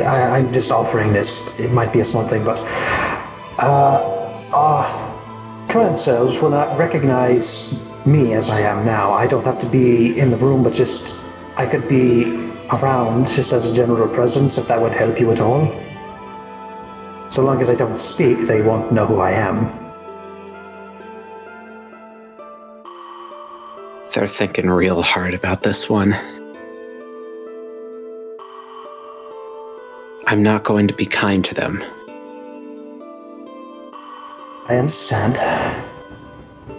I, 0.00 0.04
I- 0.04 0.38
I'm 0.38 0.52
just 0.52 0.72
offering 0.72 1.12
this. 1.12 1.56
It 1.58 1.70
might 1.72 1.92
be 1.92 2.00
a 2.00 2.04
small 2.04 2.26
thing, 2.26 2.44
but. 2.44 2.60
Uh, 3.58 4.16
our 4.52 4.84
current 5.68 5.96
selves 5.98 6.40
will 6.42 6.50
not 6.50 6.76
recognize 6.78 7.86
me 8.06 8.32
as 8.32 8.50
I 8.50 8.60
am 8.60 8.84
now. 8.84 9.12
I 9.12 9.26
don't 9.26 9.44
have 9.44 9.58
to 9.60 9.68
be 9.70 10.18
in 10.18 10.30
the 10.30 10.36
room, 10.36 10.62
but 10.64 10.72
just. 10.72 11.16
I 11.56 11.66
could 11.66 11.86
be 11.88 12.50
around 12.72 13.26
just 13.26 13.52
as 13.52 13.70
a 13.70 13.74
general 13.74 14.08
presence 14.08 14.56
if 14.56 14.66
that 14.68 14.80
would 14.80 14.94
help 14.94 15.20
you 15.20 15.30
at 15.30 15.40
all. 15.40 15.66
So 17.28 17.42
long 17.44 17.60
as 17.60 17.68
I 17.68 17.74
don't 17.74 17.98
speak, 17.98 18.38
they 18.46 18.62
won't 18.62 18.90
know 18.92 19.04
who 19.06 19.20
I 19.20 19.32
am. 19.32 19.89
They're 24.12 24.26
thinking 24.26 24.68
real 24.68 25.02
hard 25.02 25.34
about 25.34 25.62
this 25.62 25.88
one. 25.88 26.14
I'm 30.26 30.42
not 30.42 30.64
going 30.64 30.88
to 30.88 30.94
be 30.94 31.06
kind 31.06 31.44
to 31.44 31.54
them. 31.54 31.82
I 34.66 34.76
understand. 34.76 35.38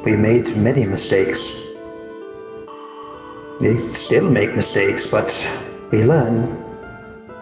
We 0.03 0.17
made 0.17 0.45
many 0.57 0.85
mistakes. 0.85 1.67
We 3.61 3.77
still 3.77 4.29
make 4.29 4.55
mistakes, 4.55 5.07
but 5.07 5.31
we 5.91 6.03
learn 6.03 6.49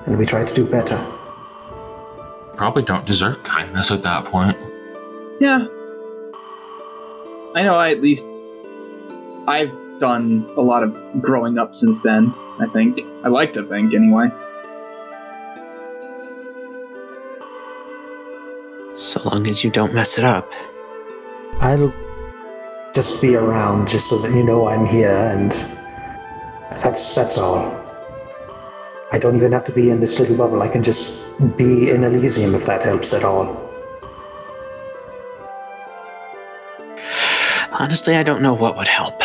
and 0.06 0.18
we 0.18 0.26
try 0.26 0.46
to 0.46 0.54
do 0.54 0.70
better. 0.70 0.98
Probably 2.56 2.84
don't 2.84 3.06
deserve 3.06 3.44
kindness 3.44 3.92
at 3.92 4.04
that 4.04 4.26
point. 4.26 4.58
Yeah. 5.40 5.66
I 7.56 7.64
know 7.64 7.76
I 7.76 7.92
at 7.92 8.02
least 8.02 8.26
I've 9.50 9.74
done 9.98 10.46
a 10.56 10.62
lot 10.62 10.84
of 10.84 10.96
growing 11.20 11.58
up 11.58 11.74
since 11.74 12.02
then, 12.02 12.32
I 12.60 12.68
think. 12.68 13.02
I 13.24 13.30
like 13.30 13.52
to 13.54 13.64
think 13.64 13.96
anyway. 13.96 14.30
So 18.96 19.28
long 19.28 19.48
as 19.48 19.64
you 19.64 19.72
don't 19.72 19.92
mess 19.92 20.20
it 20.20 20.24
up. 20.24 20.54
I'll 21.62 21.92
just 22.94 23.24
be 23.24 23.36
around 23.36 23.88
just 23.88 24.08
so 24.08 24.20
that 24.20 24.36
you 24.36 24.44
know 24.44 24.68
I'm 24.68 24.86
here 24.86 25.18
and 25.34 25.52
that's 26.84 27.16
that's 27.16 27.40
all. 27.40 27.74
I 29.12 29.18
don't 29.18 29.36
even 29.36 29.52
have 29.54 29.64
to 29.64 29.72
be 29.72 29.90
in 29.90 30.00
this 30.00 30.20
little 30.20 30.38
bubble. 30.38 30.62
I 30.62 30.68
can 30.68 30.84
just 30.84 31.26
be 31.58 31.90
in 31.90 32.04
Elysium 32.04 32.54
if 32.54 32.68
that 32.68 32.84
helps 32.84 33.16
at 33.16 33.24
all. 33.24 33.66
Honestly, 37.72 38.16
I 38.16 38.22
don't 38.22 38.44
know 38.44 38.54
what 38.54 38.78
would 38.78 38.88
help. 38.88 39.20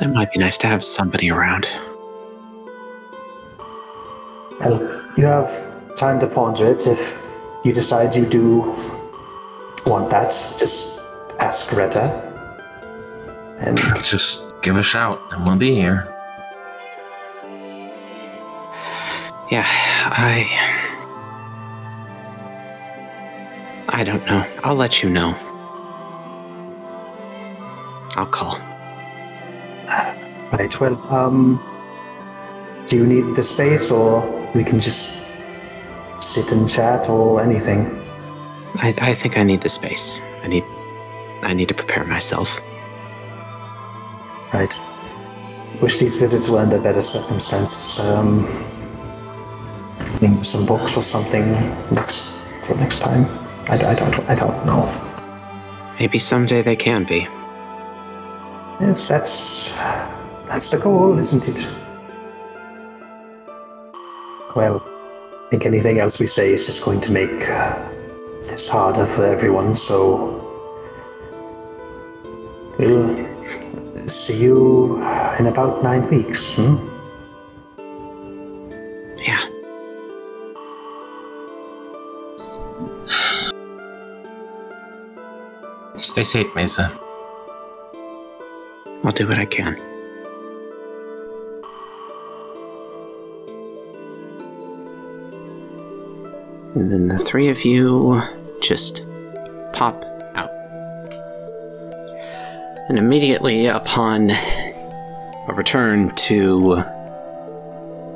It 0.00 0.08
might 0.08 0.32
be 0.32 0.38
nice 0.38 0.56
to 0.58 0.66
have 0.68 0.84
somebody 0.84 1.30
around. 1.30 1.66
Well, 4.60 5.12
you 5.16 5.24
have 5.24 5.50
time 5.96 6.20
to 6.20 6.26
ponder 6.26 6.66
it. 6.66 6.86
If 6.86 7.20
you 7.64 7.72
decide 7.72 8.14
you 8.14 8.24
do 8.26 8.60
want 9.86 10.10
that, 10.10 10.30
just 10.58 11.00
ask 11.40 11.74
Greta. 11.74 12.24
And 13.58 13.76
Just 13.96 14.44
give 14.62 14.76
a 14.76 14.82
shout 14.82 15.20
and 15.32 15.44
we'll 15.44 15.56
be 15.56 15.74
here. 15.74 16.06
Yeah, 19.50 19.66
I. 19.66 20.46
I 23.88 24.04
don't 24.04 24.24
know. 24.26 24.46
I'll 24.62 24.76
let 24.76 25.02
you 25.02 25.08
know. 25.08 25.34
I'll 28.14 28.26
call. 28.26 28.60
Right, 30.52 30.80
well, 30.80 30.96
um, 31.12 31.62
do 32.86 32.96
you 32.96 33.06
need 33.06 33.34
the 33.34 33.42
space, 33.42 33.90
or 33.90 34.22
we 34.54 34.64
can 34.64 34.80
just 34.80 35.26
sit 36.18 36.52
and 36.52 36.68
chat, 36.68 37.08
or 37.08 37.42
anything? 37.42 37.98
I, 38.76 38.94
I 38.98 39.14
think 39.14 39.38
I 39.38 39.42
need 39.42 39.60
the 39.62 39.68
space. 39.68 40.20
I 40.42 40.48
need. 40.48 40.64
I 41.42 41.54
need 41.54 41.68
to 41.68 41.74
prepare 41.74 42.04
myself. 42.04 42.60
Right. 44.52 44.78
Wish 45.80 45.98
these 45.98 46.16
visits 46.16 46.48
were 46.48 46.58
under 46.58 46.80
better 46.80 47.02
circumstances. 47.02 48.00
Um, 48.00 48.46
some 50.42 50.66
books 50.66 50.96
or 50.96 51.02
something 51.02 51.52
next 51.92 52.34
for 52.62 52.74
next 52.74 52.98
time. 53.00 53.24
I, 53.68 53.74
I 53.74 53.94
don't. 53.94 54.30
I 54.30 54.34
don't 54.34 54.66
know. 54.66 54.84
Maybe 55.98 56.18
someday 56.18 56.62
they 56.62 56.76
can 56.76 57.04
be. 57.04 57.28
Yes, 58.80 59.08
that's 59.08 59.76
that's 60.46 60.70
the 60.70 60.78
goal, 60.78 61.18
isn't 61.18 61.48
it? 61.48 61.66
Well, 64.54 64.82
I 64.86 65.50
think 65.50 65.66
anything 65.66 65.98
else 65.98 66.20
we 66.20 66.28
say 66.28 66.52
is 66.52 66.66
just 66.66 66.84
going 66.84 67.00
to 67.00 67.12
make 67.12 67.48
uh, 67.48 67.74
this 68.44 68.68
harder 68.68 69.04
for 69.04 69.24
everyone. 69.24 69.74
So 69.74 70.44
we'll 72.78 74.08
see 74.08 74.42
you 74.44 75.02
in 75.38 75.46
about 75.46 75.82
nine 75.82 76.08
weeks. 76.08 76.54
Hmm? 76.56 76.76
Yeah. 79.18 79.42
Stay 85.96 86.22
safe, 86.22 86.54
Mesa. 86.54 87.07
I'll 89.04 89.12
do 89.12 89.28
what 89.28 89.38
I 89.38 89.46
can. 89.46 89.76
And 96.74 96.92
then 96.92 97.08
the 97.08 97.18
three 97.18 97.48
of 97.48 97.64
you 97.64 98.20
just 98.60 99.04
pop 99.72 100.04
out. 100.34 100.50
And 102.88 102.98
immediately 102.98 103.66
upon 103.66 104.30
a 104.30 105.54
return 105.54 106.14
to 106.16 106.76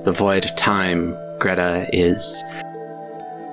the 0.05 0.13
void 0.13 0.45
of 0.45 0.55
time, 0.57 1.17
Greta 1.39 1.89
is 1.93 2.43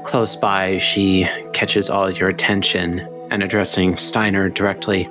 close 0.03 0.35
by. 0.35 0.77
She 0.79 1.27
catches 1.53 1.89
all 1.89 2.11
your 2.11 2.29
attention 2.29 3.07
and 3.31 3.41
addressing 3.41 3.95
Steiner 3.95 4.49
directly. 4.49 5.09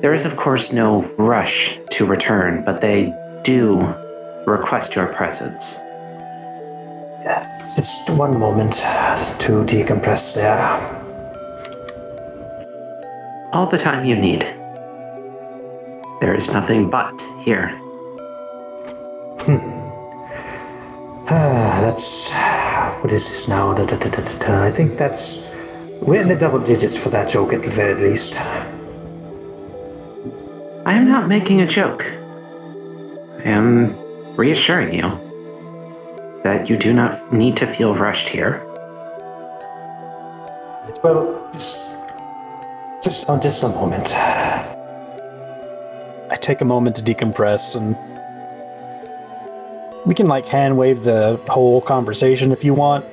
There 0.00 0.14
is, 0.14 0.24
of 0.24 0.36
course, 0.36 0.72
no 0.72 1.02
rush 1.16 1.78
to 1.90 2.06
return, 2.06 2.64
but 2.64 2.80
they 2.80 3.14
do 3.42 3.80
request 4.46 4.94
your 4.94 5.06
presence. 5.06 5.82
Just 7.74 8.08
one 8.10 8.38
moment 8.38 8.74
to 9.40 9.64
decompress 9.64 10.34
there. 10.34 10.58
All 13.52 13.66
the 13.66 13.78
time 13.78 14.06
you 14.06 14.16
need. 14.16 14.42
There 16.20 16.34
is 16.34 16.52
nothing 16.52 16.88
but 16.88 17.20
here. 17.40 17.68
Hmm. 19.44 19.58
Ah, 21.28 21.78
that's 21.82 22.32
what 23.02 23.12
is 23.12 23.24
this 23.24 23.48
now? 23.48 23.74
Da, 23.74 23.84
da, 23.84 23.96
da. 23.98 24.62
I 24.64 24.70
think 24.70 24.96
that's 24.96 25.52
we're 26.00 26.22
in 26.22 26.28
the 26.28 26.36
double 26.36 26.60
digits 26.60 26.96
for 26.96 27.08
that 27.10 27.28
joke 27.28 27.52
at 27.52 27.62
the 27.62 27.70
very 27.70 27.94
least. 27.94 28.38
I 30.86 30.94
am 30.94 31.08
not 31.08 31.26
making 31.26 31.60
a 31.60 31.66
joke. 31.66 32.04
I 32.04 33.42
am 33.42 33.98
reassuring 34.36 34.94
you 34.94 36.40
that 36.44 36.70
you 36.70 36.76
do 36.76 36.92
not 36.92 37.32
need 37.32 37.56
to 37.56 37.66
feel 37.66 37.96
rushed 37.96 38.28
here. 38.28 38.64
Well, 41.02 41.50
just 41.52 41.92
just 43.02 43.28
oh, 43.28 43.36
just 43.40 43.64
a 43.64 43.68
moment. 43.70 44.12
I 46.30 46.36
take 46.40 46.60
a 46.60 46.64
moment 46.64 46.94
to 46.96 47.02
decompress 47.02 47.74
and 47.74 47.96
we 50.06 50.14
can 50.14 50.26
like 50.26 50.46
hand 50.46 50.78
wave 50.78 51.02
the 51.02 51.40
whole 51.48 51.80
conversation 51.80 52.52
if 52.52 52.62
you 52.62 52.74
want. 52.74 53.04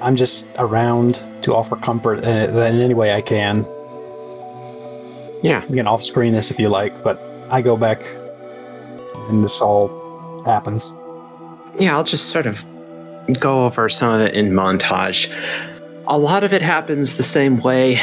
I'm 0.00 0.14
just 0.14 0.48
around 0.60 1.24
to 1.42 1.56
offer 1.56 1.74
comfort 1.74 2.20
in, 2.20 2.50
in 2.54 2.80
any 2.80 2.94
way 2.94 3.14
I 3.14 3.20
can. 3.20 3.66
Yeah. 5.42 5.64
We 5.66 5.76
can 5.76 5.86
off 5.86 6.02
screen 6.02 6.32
this 6.32 6.50
if 6.50 6.58
you 6.58 6.68
like, 6.68 7.02
but 7.02 7.20
I 7.50 7.62
go 7.62 7.76
back 7.76 8.02
and 9.28 9.44
this 9.44 9.60
all 9.60 10.42
happens. 10.44 10.94
Yeah, 11.78 11.96
I'll 11.96 12.04
just 12.04 12.30
sort 12.30 12.46
of 12.46 12.64
go 13.40 13.66
over 13.66 13.88
some 13.88 14.12
of 14.12 14.20
it 14.20 14.34
in 14.34 14.52
montage. 14.52 15.30
A 16.06 16.18
lot 16.18 16.44
of 16.44 16.52
it 16.52 16.62
happens 16.62 17.16
the 17.16 17.22
same 17.22 17.58
way. 17.58 18.00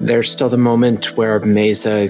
There's 0.00 0.30
still 0.30 0.48
the 0.48 0.56
moment 0.56 1.16
where 1.16 1.38
Mesa 1.40 2.08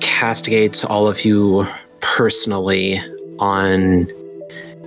castigates 0.00 0.84
all 0.84 1.06
of 1.06 1.24
you 1.24 1.66
personally 2.00 3.02
on 3.38 4.08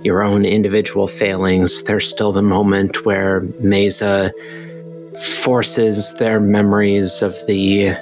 your 0.02 0.22
own 0.22 0.44
individual 0.44 1.08
failings. 1.08 1.82
There's 1.84 2.08
still 2.08 2.32
the 2.32 2.42
moment 2.42 3.04
where 3.04 3.40
Mesa 3.60 4.32
forces 5.42 6.14
their 6.18 6.40
memories 6.40 7.22
of 7.22 7.34
the 7.46 7.96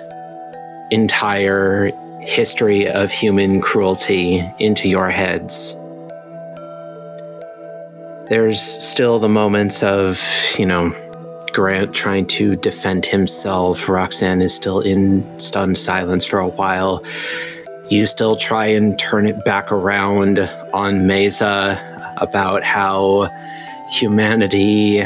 entire 0.95 1.91
history 2.21 2.89
of 2.89 3.11
human 3.11 3.61
cruelty 3.61 4.43
into 4.59 4.89
your 4.89 5.11
heads 5.11 5.77
there's 8.29 8.61
still 8.61 9.19
the 9.19 9.29
moments 9.29 9.83
of, 9.83 10.23
you 10.59 10.67
know, 10.67 10.95
Grant 11.53 11.95
trying 11.95 12.27
to 12.27 12.57
defend 12.57 13.07
himself. 13.07 13.89
Roxanne 13.89 14.43
is 14.43 14.53
still 14.53 14.81
in 14.81 15.39
stunned 15.39 15.79
silence 15.79 16.25
for 16.25 16.41
a 16.41 16.49
while. 16.49 17.05
You 17.91 18.07
still 18.07 18.35
try 18.35 18.67
and 18.67 18.99
turn 18.99 19.29
it 19.29 19.45
back 19.45 19.71
around 19.71 20.41
on 20.73 21.07
Mesa 21.07 21.79
about 22.17 22.65
how 22.65 23.31
humanity 23.89 25.05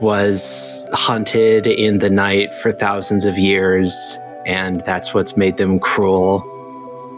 was 0.00 0.86
hunted 0.92 1.66
in 1.66 1.98
the 1.98 2.10
night 2.10 2.54
for 2.54 2.70
thousands 2.70 3.24
of 3.24 3.36
years, 3.36 4.18
and 4.46 4.80
that's 4.82 5.14
what's 5.14 5.36
made 5.36 5.56
them 5.56 5.78
cruel. 5.78 6.42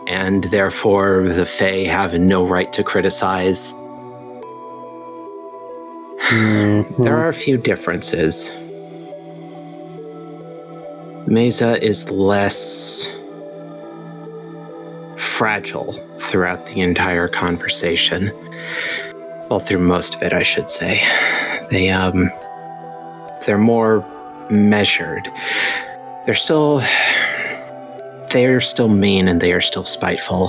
And 0.06 0.44
therefore, 0.44 1.28
the 1.28 1.46
Fae 1.46 1.84
have 1.84 2.14
no 2.14 2.46
right 2.46 2.72
to 2.72 2.84
criticize. 2.84 3.74
There 6.98 7.16
are 7.16 7.28
a 7.28 7.34
few 7.34 7.56
differences. 7.56 8.50
Mesa 11.26 11.82
is 11.82 12.10
less 12.10 13.08
fragile 15.18 15.92
throughout 16.18 16.66
the 16.66 16.80
entire 16.80 17.28
conversation. 17.28 18.30
Well, 19.50 19.60
through 19.60 19.80
most 19.80 20.14
of 20.14 20.22
it, 20.22 20.32
I 20.32 20.42
should 20.42 20.70
say. 20.70 21.02
They, 21.70 21.90
um, 21.90 22.30
they're 23.44 23.58
more 23.58 24.04
measured. 24.50 25.28
They're 26.26 26.34
still, 26.34 26.80
they 28.32 28.46
are 28.46 28.60
still 28.60 28.88
mean 28.88 29.28
and 29.28 29.40
they 29.40 29.52
are 29.52 29.60
still 29.60 29.84
spiteful. 29.84 30.48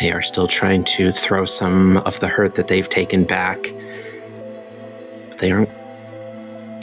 They 0.00 0.10
are 0.10 0.22
still 0.22 0.48
trying 0.48 0.82
to 0.84 1.12
throw 1.12 1.44
some 1.44 1.98
of 1.98 2.18
the 2.18 2.26
hurt 2.26 2.56
that 2.56 2.66
they've 2.66 2.88
taken 2.88 3.22
back. 3.22 3.58
They 5.38 5.52
aren't, 5.52 5.70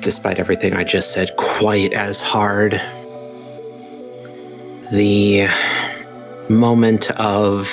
despite 0.01 0.39
everything 0.39 0.73
I 0.73 0.85
just 0.85 1.11
said, 1.11 1.35
quite 1.35 1.91
as 1.91 2.21
hard. 2.21 2.81
The 4.93 5.49
moment 6.47 7.11
of 7.11 7.69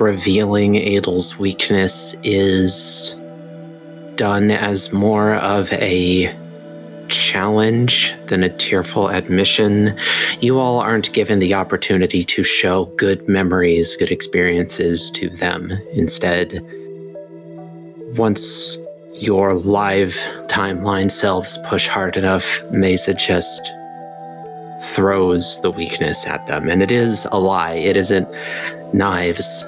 revealing 0.00 0.74
Adel's 0.74 1.38
weakness 1.38 2.16
is 2.24 3.14
done 4.16 4.50
as 4.50 4.92
more 4.92 5.34
of 5.36 5.72
a 5.74 6.36
challenge 7.08 8.14
than 8.26 8.42
a 8.42 8.56
tearful 8.56 9.08
admission. 9.08 9.96
You 10.40 10.58
all 10.58 10.78
aren't 10.78 11.12
given 11.12 11.38
the 11.38 11.54
opportunity 11.54 12.24
to 12.24 12.44
show 12.44 12.86
good 12.96 13.26
memories, 13.28 13.96
good 13.96 14.10
experiences 14.10 15.10
to 15.12 15.28
them. 15.28 15.72
Instead, 15.92 16.64
once 18.16 18.78
your 19.14 19.54
live 19.54 20.14
timeline 20.46 21.10
selves 21.10 21.58
push 21.66 21.88
hard 21.88 22.16
enough, 22.16 22.62
Mesa 22.70 23.14
just 23.14 23.60
throws 24.82 25.60
the 25.60 25.70
weakness 25.70 26.26
at 26.26 26.46
them. 26.46 26.68
And 26.68 26.82
it 26.82 26.90
is 26.90 27.26
a 27.32 27.38
lie, 27.38 27.74
it 27.74 27.96
isn't 27.96 28.28
knives. 28.94 29.64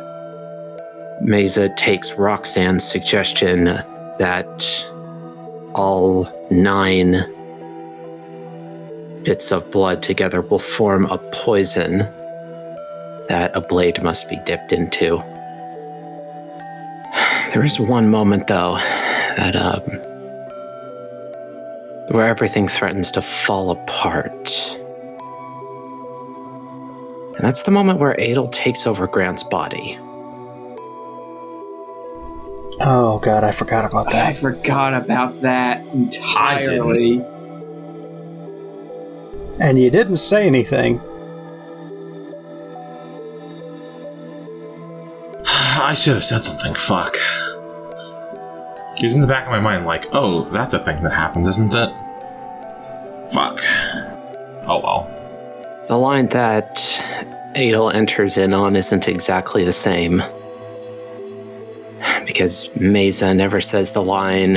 Mesa 1.22 1.68
takes 1.76 2.12
Roxanne's 2.12 2.84
suggestion 2.84 3.64
that 4.18 4.86
all 5.74 6.24
nine 6.50 7.12
bits 9.22 9.52
of 9.52 9.70
blood 9.70 10.02
together 10.02 10.40
will 10.40 10.58
form 10.58 11.06
a 11.06 11.18
poison 11.32 11.98
that 13.28 13.50
a 13.54 13.60
blade 13.60 14.02
must 14.02 14.28
be 14.28 14.36
dipped 14.44 14.72
into. 14.72 15.18
There 17.52 17.64
is 17.64 17.80
one 17.80 18.10
moment, 18.10 18.46
though, 18.46 18.76
that 18.76 19.56
um, 19.56 19.82
where 22.14 22.28
everything 22.28 22.68
threatens 22.68 23.10
to 23.12 23.22
fall 23.22 23.72
apart. 23.72 24.52
And 27.34 27.44
that's 27.44 27.62
the 27.62 27.72
moment 27.72 27.98
where 27.98 28.12
Adel 28.20 28.46
takes 28.48 28.86
over 28.86 29.08
Grant's 29.08 29.42
body. 29.42 29.98
Oh 32.82 33.18
god, 33.18 33.44
I 33.44 33.50
forgot 33.50 33.84
about 33.84 34.10
that. 34.10 34.26
I 34.28 34.32
forgot 34.32 34.94
about 34.94 35.42
that 35.42 35.84
entirely. 35.88 37.22
And 39.58 39.78
you 39.78 39.90
didn't 39.90 40.16
say 40.16 40.46
anything. 40.46 40.98
I 45.46 45.92
should 45.94 46.14
have 46.14 46.24
said 46.24 46.42
something. 46.42 46.74
Fuck. 46.74 47.16
It 48.96 49.02
was 49.02 49.14
in 49.14 49.20
the 49.20 49.26
back 49.26 49.44
of 49.44 49.50
my 49.50 49.60
mind, 49.60 49.84
like, 49.84 50.06
oh, 50.12 50.48
that's 50.50 50.72
a 50.72 50.78
thing 50.78 51.02
that 51.02 51.12
happens, 51.12 51.48
isn't 51.48 51.74
it? 51.74 51.90
Fuck. 53.32 53.60
Oh 54.66 54.80
well. 54.82 55.84
The 55.88 55.96
line 55.96 56.26
that 56.26 57.02
Adel 57.54 57.90
enters 57.90 58.38
in 58.38 58.54
on 58.54 58.76
isn't 58.76 59.08
exactly 59.08 59.64
the 59.64 59.72
same. 59.72 60.22
Because 62.26 62.74
Mesa 62.76 63.34
never 63.34 63.60
says 63.60 63.92
the 63.92 64.02
line, 64.02 64.54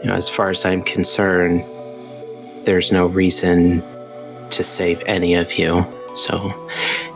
you 0.00 0.04
know, 0.04 0.14
as 0.14 0.28
far 0.28 0.50
as 0.50 0.64
I'm 0.64 0.82
concerned, 0.82 1.64
there's 2.64 2.92
no 2.92 3.06
reason 3.06 3.82
to 4.50 4.64
save 4.64 5.02
any 5.06 5.34
of 5.34 5.58
you. 5.58 5.86
So 6.14 6.52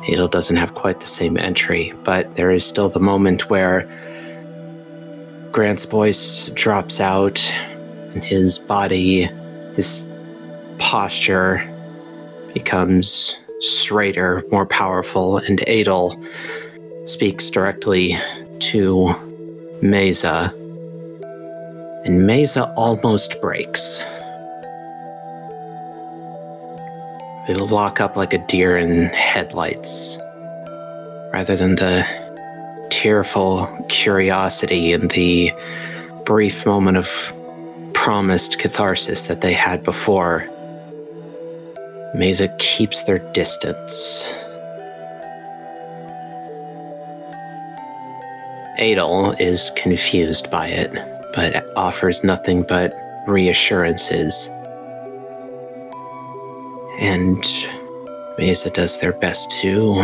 Adel 0.09 0.29
doesn't 0.29 0.57
have 0.57 0.75
quite 0.75 1.01
the 1.01 1.07
same 1.07 1.37
entry, 1.37 1.93
but 2.05 2.35
there 2.35 2.51
is 2.51 2.65
still 2.65 2.89
the 2.89 3.01
moment 3.01 3.51
where 3.51 3.89
Grant's 5.51 5.85
voice 5.85 6.49
drops 6.55 7.01
out 7.01 7.43
and 8.15 8.23
his 8.23 8.59
body, 8.59 9.31
his 9.77 10.09
posture 10.79 11.63
becomes 12.55 13.37
straighter, 13.61 14.45
more 14.51 14.67
powerful, 14.67 15.39
and 15.39 15.61
Adel 15.69 16.21
speaks 17.05 17.51
directly 17.51 18.19
to 18.71 19.15
Mesa. 19.83 20.53
And 22.05 22.27
Mesa 22.27 22.73
almost 22.75 23.41
breaks. 23.41 24.01
It'll 27.49 27.67
lock 27.67 28.01
up 28.01 28.17
like 28.17 28.33
a 28.33 28.39
deer 28.47 28.77
in 28.77 29.07
headlights, 29.07 30.17
rather 31.33 31.57
than 31.57 31.75
the 31.75 32.07
tearful 32.91 33.67
curiosity 33.89 34.93
and 34.93 35.11
the 35.11 35.53
brief 36.25 36.65
moment 36.65 36.99
of 36.99 37.33
promised 37.95 38.59
catharsis 38.59 39.27
that 39.27 39.41
they 39.41 39.53
had 39.53 39.83
before. 39.83 40.49
Mesa 42.15 42.49
keeps 42.59 43.03
their 43.05 43.19
distance. 43.33 44.33
Adel 48.83 49.30
is 49.39 49.70
confused 49.76 50.51
by 50.51 50.66
it, 50.66 50.93
but 51.37 51.64
offers 51.76 52.24
nothing 52.24 52.64
but 52.64 52.93
reassurances. 53.28 54.49
And 56.99 57.45
Mesa 58.39 58.70
does 58.70 58.99
their 58.99 59.12
best 59.12 59.53
to 59.61 60.01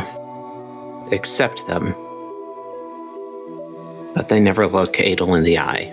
accept 1.11 1.67
them. 1.67 1.93
But 4.15 4.29
they 4.29 4.39
never 4.39 4.69
look 4.69 5.01
Adel 5.01 5.35
in 5.35 5.43
the 5.43 5.59
eye. 5.59 5.93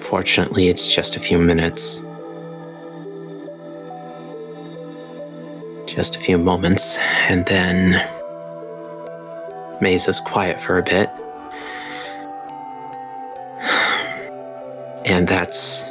Fortunately, 0.00 0.68
it's 0.68 0.86
just 0.86 1.16
a 1.16 1.20
few 1.20 1.38
minutes. 1.38 2.00
Just 5.86 6.16
a 6.16 6.20
few 6.20 6.36
moments, 6.36 6.98
and 7.28 7.46
then 7.46 8.06
Mesa's 9.84 10.18
quiet 10.18 10.60
for 10.60 10.78
a 10.78 10.82
bit. 10.82 11.10
And 15.06 15.28
that's 15.28 15.90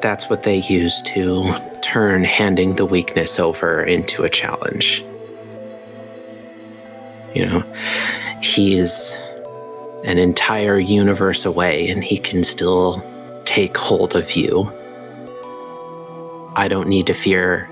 that's 0.00 0.30
what 0.30 0.44
they 0.44 0.58
use 0.58 1.02
to 1.02 1.54
turn 1.80 2.22
handing 2.22 2.76
the 2.76 2.86
weakness 2.86 3.40
over 3.40 3.82
into 3.82 4.22
a 4.22 4.30
challenge. 4.30 5.04
You 7.34 7.46
know, 7.46 7.64
he 8.42 8.74
is 8.74 9.16
an 10.04 10.18
entire 10.18 10.78
universe 10.78 11.44
away 11.44 11.88
and 11.88 12.02
he 12.04 12.18
can 12.18 12.44
still 12.44 13.02
take 13.44 13.76
hold 13.76 14.14
of 14.14 14.32
you. 14.32 14.70
I 16.54 16.68
don't 16.68 16.88
need 16.88 17.06
to 17.06 17.14
fear 17.14 17.68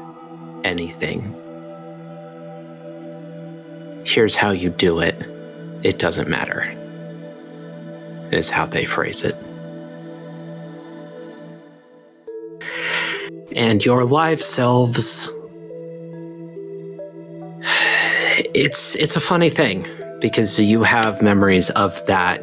anything. 0.65 1.40
Here's 4.11 4.35
how 4.35 4.51
you 4.51 4.71
do 4.71 4.99
it. 4.99 5.15
It 5.85 6.01
doesn't 6.01 6.29
matter, 6.29 6.65
is 8.33 8.51
how 8.51 8.67
they 8.67 8.85
phrase 8.85 9.23
it. 9.23 9.37
And 13.55 13.85
your 13.85 14.05
live 14.05 14.43
selves. 14.43 15.31
It's 18.53 18.97
it's 18.97 19.15
a 19.15 19.21
funny 19.21 19.49
thing 19.49 19.87
because 20.21 20.59
you 20.59 20.83
have 20.83 21.23
memories 21.23 21.71
of 21.71 22.05
that 22.07 22.43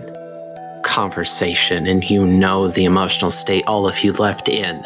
conversation 0.86 1.86
and 1.86 2.10
you 2.10 2.26
know 2.26 2.70
the 2.70 2.86
emotional 2.86 3.30
state 3.30 3.66
all 3.68 3.90
of 3.90 4.00
you 4.06 4.14
left 4.14 4.48
in. 4.48 4.82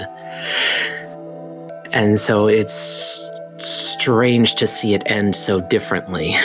And 1.92 2.20
so 2.20 2.48
it's 2.48 3.30
strange 3.60 4.56
to 4.56 4.66
see 4.66 4.96
it 4.96 5.04
end 5.06 5.36
so 5.36 5.62
differently. 5.62 6.36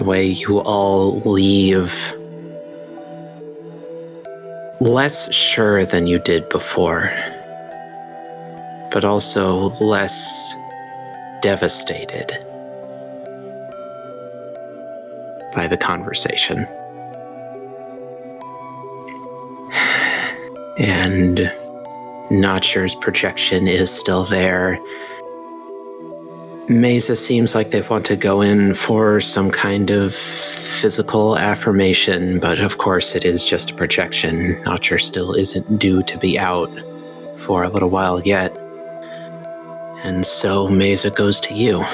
The 0.00 0.06
way 0.06 0.24
you 0.24 0.60
all 0.60 1.20
leave 1.26 2.14
less 4.80 5.30
sure 5.30 5.84
than 5.84 6.06
you 6.06 6.18
did 6.18 6.48
before, 6.48 7.12
but 8.92 9.04
also 9.04 9.74
less 9.78 10.56
devastated 11.42 12.30
by 15.54 15.68
the 15.68 15.76
conversation. 15.76 16.60
And 20.78 21.52
Notcher's 22.30 22.94
projection 22.94 23.68
is 23.68 23.90
still 23.90 24.24
there. 24.24 24.80
Mesa 26.70 27.16
seems 27.16 27.56
like 27.56 27.72
they 27.72 27.80
want 27.80 28.06
to 28.06 28.14
go 28.14 28.40
in 28.42 28.74
for 28.74 29.20
some 29.20 29.50
kind 29.50 29.90
of 29.90 30.14
physical 30.14 31.36
affirmation, 31.36 32.38
but 32.38 32.60
of 32.60 32.78
course 32.78 33.16
it 33.16 33.24
is 33.24 33.44
just 33.44 33.72
a 33.72 33.74
projection. 33.74 34.62
Notcher 34.62 34.96
still 34.96 35.34
isn't 35.34 35.80
due 35.80 36.00
to 36.04 36.16
be 36.16 36.38
out 36.38 36.70
for 37.38 37.64
a 37.64 37.68
little 37.68 37.90
while 37.90 38.20
yet. 38.20 38.56
And 40.04 40.24
so 40.24 40.68
Mesa 40.68 41.10
goes 41.10 41.40
to 41.40 41.54
you. 41.54 41.84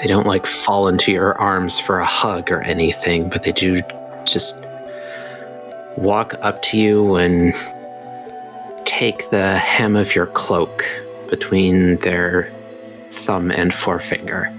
They 0.00 0.06
don't 0.06 0.26
like 0.26 0.44
fall 0.44 0.86
into 0.86 1.10
your 1.10 1.32
arms 1.38 1.78
for 1.78 1.98
a 1.98 2.04
hug 2.04 2.50
or 2.50 2.60
anything, 2.60 3.30
but 3.30 3.44
they 3.44 3.52
do 3.52 3.80
just 4.24 4.54
walk 5.96 6.34
up 6.42 6.60
to 6.64 6.76
you 6.76 7.16
and 7.16 7.54
take 8.84 9.30
the 9.30 9.56
hem 9.56 9.96
of 9.96 10.14
your 10.14 10.26
cloak 10.26 10.84
between 11.30 11.96
their 12.00 12.52
thumb 13.16 13.50
and 13.50 13.74
forefinger. 13.74 14.52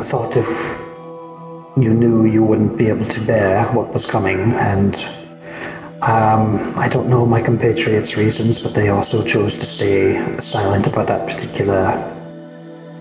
I 0.00 0.02
thought 0.02 0.36
if 0.36 0.80
you 1.76 1.92
knew 1.92 2.24
you 2.24 2.44
wouldn't 2.44 2.78
be 2.78 2.86
able 2.86 3.04
to 3.04 3.26
bear 3.26 3.64
what 3.74 3.92
was 3.92 4.06
coming, 4.06 4.52
and 4.52 4.94
um, 6.00 6.72
I 6.76 6.88
don't 6.88 7.10
know 7.10 7.26
my 7.26 7.42
compatriots' 7.42 8.16
reasons, 8.16 8.62
but 8.62 8.72
they 8.72 8.88
also 8.90 9.24
chose 9.24 9.58
to 9.58 9.66
stay 9.66 10.38
silent 10.38 10.86
about 10.86 11.08
that 11.08 11.28
particular 11.28 11.92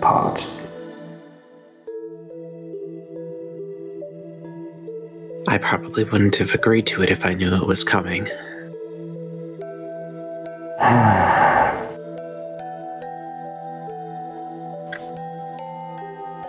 part. 0.01 0.58
I 5.47 5.57
probably 5.57 6.03
wouldn't 6.03 6.35
have 6.35 6.53
agreed 6.53 6.85
to 6.87 7.01
it 7.01 7.09
if 7.09 7.25
I 7.25 7.33
knew 7.33 7.53
it 7.53 7.65
was 7.65 7.83
coming. 7.83 8.27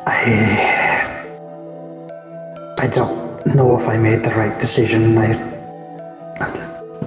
I 0.06 0.60
I 2.78 2.86
don't 2.86 3.46
know 3.54 3.78
if 3.78 3.88
I 3.88 3.96
made 3.96 4.24
the 4.24 4.30
right 4.30 4.58
decision. 4.58 5.16
I 5.18 5.50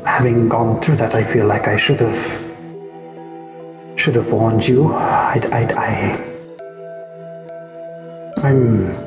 having 0.06 0.48
gone 0.48 0.80
through 0.82 0.96
that, 0.96 1.16
I 1.16 1.24
feel 1.24 1.48
like 1.48 1.68
I 1.68 1.76
should 1.78 2.00
have 2.00 2.22
should 3.96 4.16
have 4.16 4.32
warned 4.32 4.68
you. 4.68 4.92
I 4.94 5.40
I 5.52 5.62
I 5.78 6.34
I'm 8.44 9.03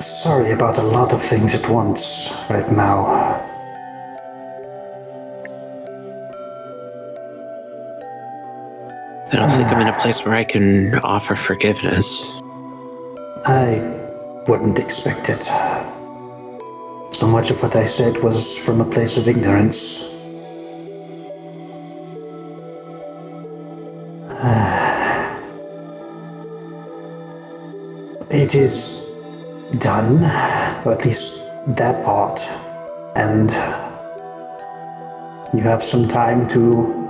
sorry 0.00 0.52
about 0.52 0.78
a 0.78 0.82
lot 0.82 1.12
of 1.12 1.22
things 1.22 1.54
at 1.54 1.68
once 1.68 2.34
right 2.48 2.70
now. 2.72 3.06
I 9.32 9.36
don't 9.36 9.50
think 9.50 9.68
I'm 9.68 9.80
in 9.82 9.88
a 9.88 9.98
place 10.00 10.24
where 10.24 10.34
I 10.34 10.44
can 10.44 10.94
offer 11.00 11.36
forgiveness. 11.36 12.26
I 13.46 13.80
wouldn't 14.48 14.78
expect 14.78 15.28
it. 15.28 15.44
So 17.12 17.26
much 17.26 17.50
of 17.50 17.62
what 17.62 17.76
I 17.76 17.84
said 17.84 18.18
was 18.22 18.58
from 18.58 18.80
a 18.80 18.84
place 18.84 19.16
of 19.16 19.28
ignorance. 19.28 20.08
It 28.32 28.54
is 28.54 29.09
done, 29.78 30.18
or 30.84 30.92
at 30.92 31.04
least 31.04 31.50
that 31.68 32.04
part, 32.04 32.40
and 33.14 33.50
you 35.54 35.60
have 35.60 35.82
some 35.82 36.08
time 36.08 36.48
to 36.48 37.08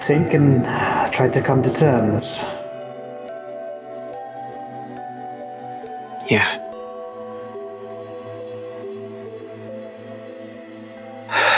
think 0.00 0.34
and 0.34 0.64
try 1.12 1.28
to 1.28 1.40
come 1.40 1.62
to 1.62 1.72
terms. 1.72 2.44
Yeah. 6.30 6.58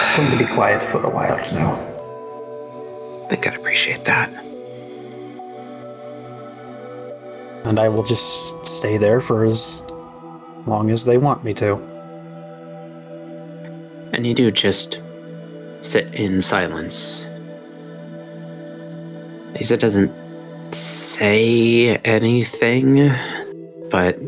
It's 0.01 0.17
going 0.17 0.31
to 0.31 0.37
be 0.37 0.47
quiet 0.47 0.83
for 0.83 1.05
a 1.05 1.11
while 1.11 1.37
now. 1.53 1.75
I 3.25 3.29
think 3.29 3.47
I'd 3.47 3.55
appreciate 3.55 4.05
that. 4.05 4.31
And 7.65 7.79
I 7.79 7.89
will 7.89 8.03
just 8.03 8.65
stay 8.65 8.97
there 8.97 9.21
for 9.21 9.45
as 9.45 9.83
long 10.67 10.91
as 10.91 11.05
they 11.05 11.19
want 11.19 11.45
me 11.45 11.55
to. 11.55 11.75
And 14.12 14.27
you 14.27 14.35
do 14.35 14.51
just 14.51 15.03
sit 15.81 16.12
in 16.15 16.41
silence. 16.41 17.27
Lisa 19.55 19.77
doesn't 19.77 20.12
say 20.75 21.97
anything, 21.99 23.12
but 23.91 24.19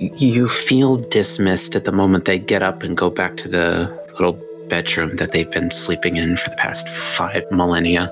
you 0.00 0.48
feel 0.48 0.96
dismissed 0.96 1.76
at 1.76 1.84
the 1.84 1.92
moment 1.92 2.24
they 2.24 2.38
get 2.38 2.62
up 2.62 2.82
and 2.82 2.96
go 2.96 3.10
back 3.10 3.36
to 3.38 3.48
the 3.48 3.90
little 4.14 4.38
bedroom 4.68 5.16
that 5.16 5.32
they've 5.32 5.50
been 5.50 5.70
sleeping 5.70 6.16
in 6.16 6.36
for 6.36 6.50
the 6.50 6.56
past 6.56 6.88
five 6.88 7.44
millennia. 7.50 8.10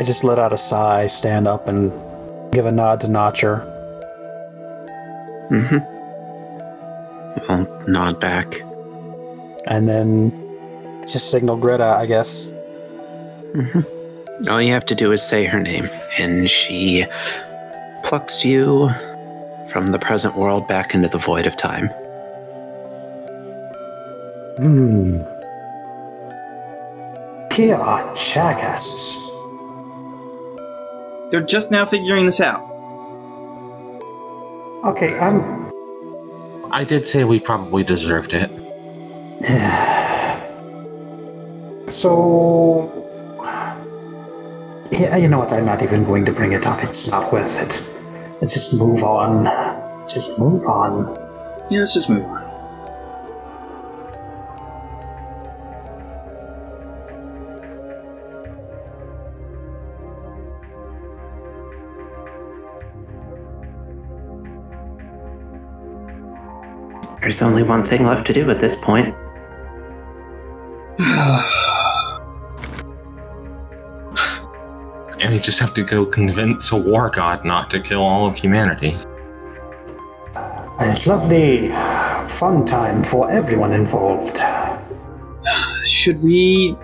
I 0.00 0.02
just 0.02 0.24
let 0.24 0.38
out 0.38 0.50
a 0.50 0.56
sigh, 0.56 1.06
stand 1.08 1.46
up, 1.46 1.68
and 1.68 1.92
give 2.54 2.64
a 2.64 2.72
nod 2.72 3.00
to 3.02 3.08
Notcher. 3.08 3.58
Mm-hmm. 5.50 5.80
I'll 7.50 7.86
nod 7.86 8.18
back. 8.18 8.62
And 9.66 9.86
then 9.86 10.32
just 11.02 11.30
signal 11.30 11.58
Greta, 11.58 11.84
I 11.84 12.06
guess. 12.06 12.54
Mm-hmm. 13.52 14.48
All 14.48 14.62
you 14.62 14.72
have 14.72 14.86
to 14.86 14.94
do 14.94 15.12
is 15.12 15.22
say 15.22 15.44
her 15.44 15.60
name, 15.60 15.90
and 16.18 16.48
she 16.48 17.04
plucks 18.02 18.42
you 18.42 18.88
from 19.68 19.92
the 19.92 19.98
present 19.98 20.34
world 20.34 20.66
back 20.66 20.94
into 20.94 21.08
the 21.08 21.18
void 21.18 21.46
of 21.46 21.56
time. 21.56 21.88
Hmm. 24.56 25.20
Are 27.60 28.14
jackasses. 28.14 29.19
They're 31.30 31.40
just 31.40 31.70
now 31.70 31.84
figuring 31.84 32.26
this 32.26 32.40
out. 32.40 32.66
Okay, 34.84 35.18
I'm. 35.18 35.68
I 36.72 36.84
did 36.84 37.06
say 37.06 37.24
we 37.24 37.38
probably 37.40 37.84
deserved 37.84 38.34
it. 38.34 38.50
So. 41.88 42.86
Yeah, 44.92 45.16
you 45.16 45.26
know 45.28 45.40
what? 45.40 45.52
I'm 45.52 45.64
not 45.64 45.82
even 45.82 46.04
going 46.04 46.24
to 46.24 46.32
bring 46.32 46.52
it 46.52 46.64
up. 46.66 46.82
It's 46.84 47.10
not 47.10 47.32
worth 47.32 47.60
it. 47.60 47.96
Let's 48.40 48.54
just 48.54 48.74
move 48.78 49.02
on. 49.02 49.44
Just 50.08 50.38
move 50.38 50.64
on. 50.66 51.16
Yeah, 51.68 51.80
let's 51.80 51.94
just 51.94 52.08
move 52.08 52.24
on. 52.24 52.49
There's 67.30 67.42
only 67.42 67.62
one 67.62 67.84
thing 67.84 68.04
left 68.06 68.26
to 68.26 68.32
do 68.32 68.50
at 68.50 68.58
this 68.58 68.82
point. 68.82 69.14
And 75.22 75.34
we 75.34 75.38
just 75.38 75.60
have 75.60 75.74
to 75.74 75.84
go 75.84 76.06
convince 76.06 76.72
a 76.72 76.76
war 76.76 77.10
god 77.10 77.44
not 77.44 77.70
to 77.70 77.80
kill 77.80 78.02
all 78.02 78.26
of 78.26 78.34
humanity. 78.34 78.96
It's 80.80 81.06
lovely, 81.06 81.68
fun 82.26 82.64
time 82.64 83.04
for 83.04 83.30
everyone 83.30 83.74
involved. 83.74 84.40
Should 85.84 86.22
we, 86.22 86.74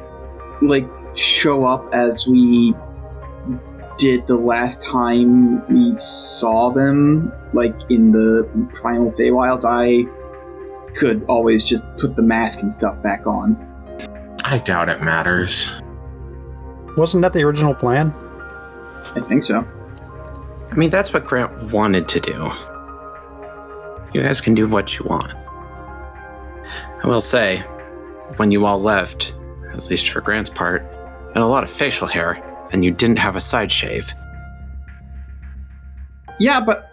like, 0.61 0.87
show 1.15 1.65
up 1.65 1.93
as 1.95 2.29
we 2.29 2.75
did 3.97 4.27
the 4.27 4.37
last 4.37 4.83
time 4.83 5.67
we 5.69 5.95
saw 5.95 6.71
them, 6.71 7.33
like 7.55 7.75
in 7.89 8.13
the 8.13 8.47
Primal 8.75 9.11
Feywilds? 9.13 9.65
I 9.65 10.05
could 10.97 11.25
always 11.29 11.63
just 11.63 11.85
put 11.99 12.17
the 12.17 12.23
mask 12.23 12.61
and 12.61 12.73
stuff 12.73 13.01
back 13.03 13.27
on. 13.27 13.57
I 14.45 14.59
doubt 14.59 14.89
it 14.89 15.03
matters. 15.03 15.71
Wasn't 16.97 17.23
that 17.23 17.33
the 17.33 17.43
original 17.43 17.75
plan? 17.75 18.13
I 19.15 19.21
think 19.21 19.43
so. 19.43 19.67
I 20.71 20.75
mean, 20.75 20.91
that's 20.91 21.13
what 21.13 21.27
Grant 21.27 21.73
wanted 21.73 22.09
to 22.09 22.21
do. 22.21 22.51
You 24.13 24.23
guys 24.23 24.41
can 24.41 24.55
do 24.55 24.67
what 24.67 24.99
you 24.99 25.05
want. 25.05 25.33
I 27.03 27.07
will 27.07 27.21
say, 27.21 27.59
when 28.37 28.51
you 28.51 28.65
all 28.65 28.81
left, 28.81 29.35
at 29.73 29.85
least 29.87 30.09
for 30.09 30.21
Grant's 30.21 30.51
part, 30.51 30.83
you 30.83 31.29
had 31.35 31.43
a 31.43 31.47
lot 31.47 31.65
of 31.65 31.71
facial 31.71 32.07
hair, 32.07 32.43
and 32.73 32.85
you 32.85 32.91
didn't 32.91 33.19
have 33.19 33.37
a 33.37 33.41
side 33.41 33.71
shave. 33.71 34.11
Yeah, 36.41 36.61
but 36.61 36.91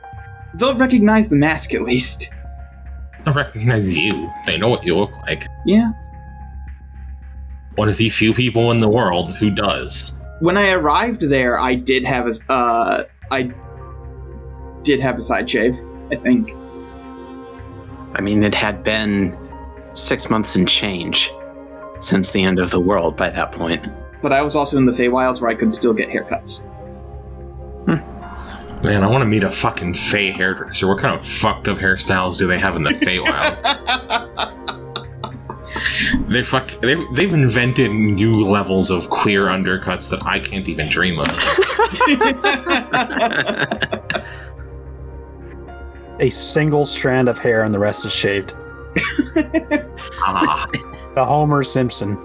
they'll 0.55 0.75
recognize 0.75 1.29
the 1.29 1.35
mask 1.35 1.73
at 1.73 1.83
least. 1.83 2.29
I 3.25 3.31
recognize 3.31 3.95
you. 3.95 4.31
They 4.45 4.57
know 4.57 4.67
what 4.67 4.83
you 4.83 4.97
look 4.97 5.15
like. 5.19 5.47
Yeah. 5.65 5.91
One 7.75 7.89
of 7.89 7.97
the 7.97 8.09
few 8.09 8.33
people 8.33 8.71
in 8.71 8.79
the 8.79 8.89
world 8.89 9.33
who 9.35 9.49
does. 9.49 10.17
When 10.39 10.57
I 10.57 10.71
arrived 10.71 11.21
there, 11.21 11.59
I 11.59 11.75
did 11.75 12.03
have 12.03 12.27
a 12.27 12.51
uh, 12.51 13.03
I 13.31 13.51
did 14.83 14.99
have 14.99 15.17
a 15.17 15.21
side 15.21 15.49
shave. 15.49 15.75
I 16.11 16.15
think. 16.17 16.51
I 18.15 18.21
mean, 18.21 18.43
it 18.43 18.53
had 18.53 18.83
been 18.83 19.37
six 19.93 20.29
months 20.29 20.55
and 20.55 20.67
change 20.67 21.31
since 22.01 22.31
the 22.31 22.43
end 22.43 22.59
of 22.59 22.71
the 22.71 22.79
world 22.79 23.15
by 23.15 23.29
that 23.29 23.51
point. 23.53 23.85
But 24.21 24.33
I 24.33 24.41
was 24.41 24.55
also 24.55 24.77
in 24.77 24.85
the 24.85 24.91
Feywilds 24.91 25.41
where 25.41 25.49
I 25.49 25.55
could 25.55 25.73
still 25.73 25.93
get 25.93 26.09
haircuts. 26.09 26.63
Man, 28.83 29.01
I 29.01 29.07
want 29.07 29.21
to 29.21 29.25
meet 29.25 29.43
a 29.45 29.49
fucking 29.49 29.93
Fey 29.93 30.29
hairdresser. 30.31 30.87
What 30.89 30.99
kind 30.99 31.15
of 31.15 31.25
fucked 31.25 31.69
up 31.69 31.77
hairstyles 31.77 32.37
do 32.37 32.47
they 32.47 32.59
have 32.59 32.75
in 32.75 32.83
the 32.83 32.89
Feywild? 32.89 33.61
they 36.27 36.43
fuck. 36.43 36.69
They've, 36.81 37.01
they've 37.15 37.33
invented 37.33 37.91
new 37.91 38.45
levels 38.45 38.89
of 38.89 39.09
queer 39.09 39.45
undercuts 39.45 40.09
that 40.09 40.25
I 40.25 40.39
can't 40.39 40.67
even 40.67 40.89
dream 40.89 41.17
of. 41.19 41.27
A 46.19 46.29
single 46.29 46.85
strand 46.85 47.29
of 47.29 47.39
hair 47.39 47.63
and 47.63 47.73
the 47.73 47.79
rest 47.79 48.05
is 48.05 48.13
shaved. 48.13 48.53
ah, 50.19 50.67
The 51.15 51.23
Homer 51.23 51.63
Simpson. 51.63 52.15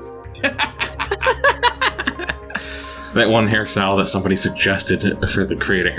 that 3.14 3.28
one 3.30 3.48
hairstyle 3.48 3.96
that 3.98 4.08
somebody 4.08 4.34
suggested 4.34 5.18
for 5.30 5.44
the 5.44 5.54
create 5.54 5.86
a 5.86 5.90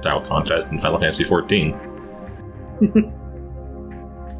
hairstyle 0.00 0.26
contest 0.28 0.68
in 0.68 0.78
Final 0.78 0.98
Fantasy 0.98 1.24
XIV. 1.24 1.74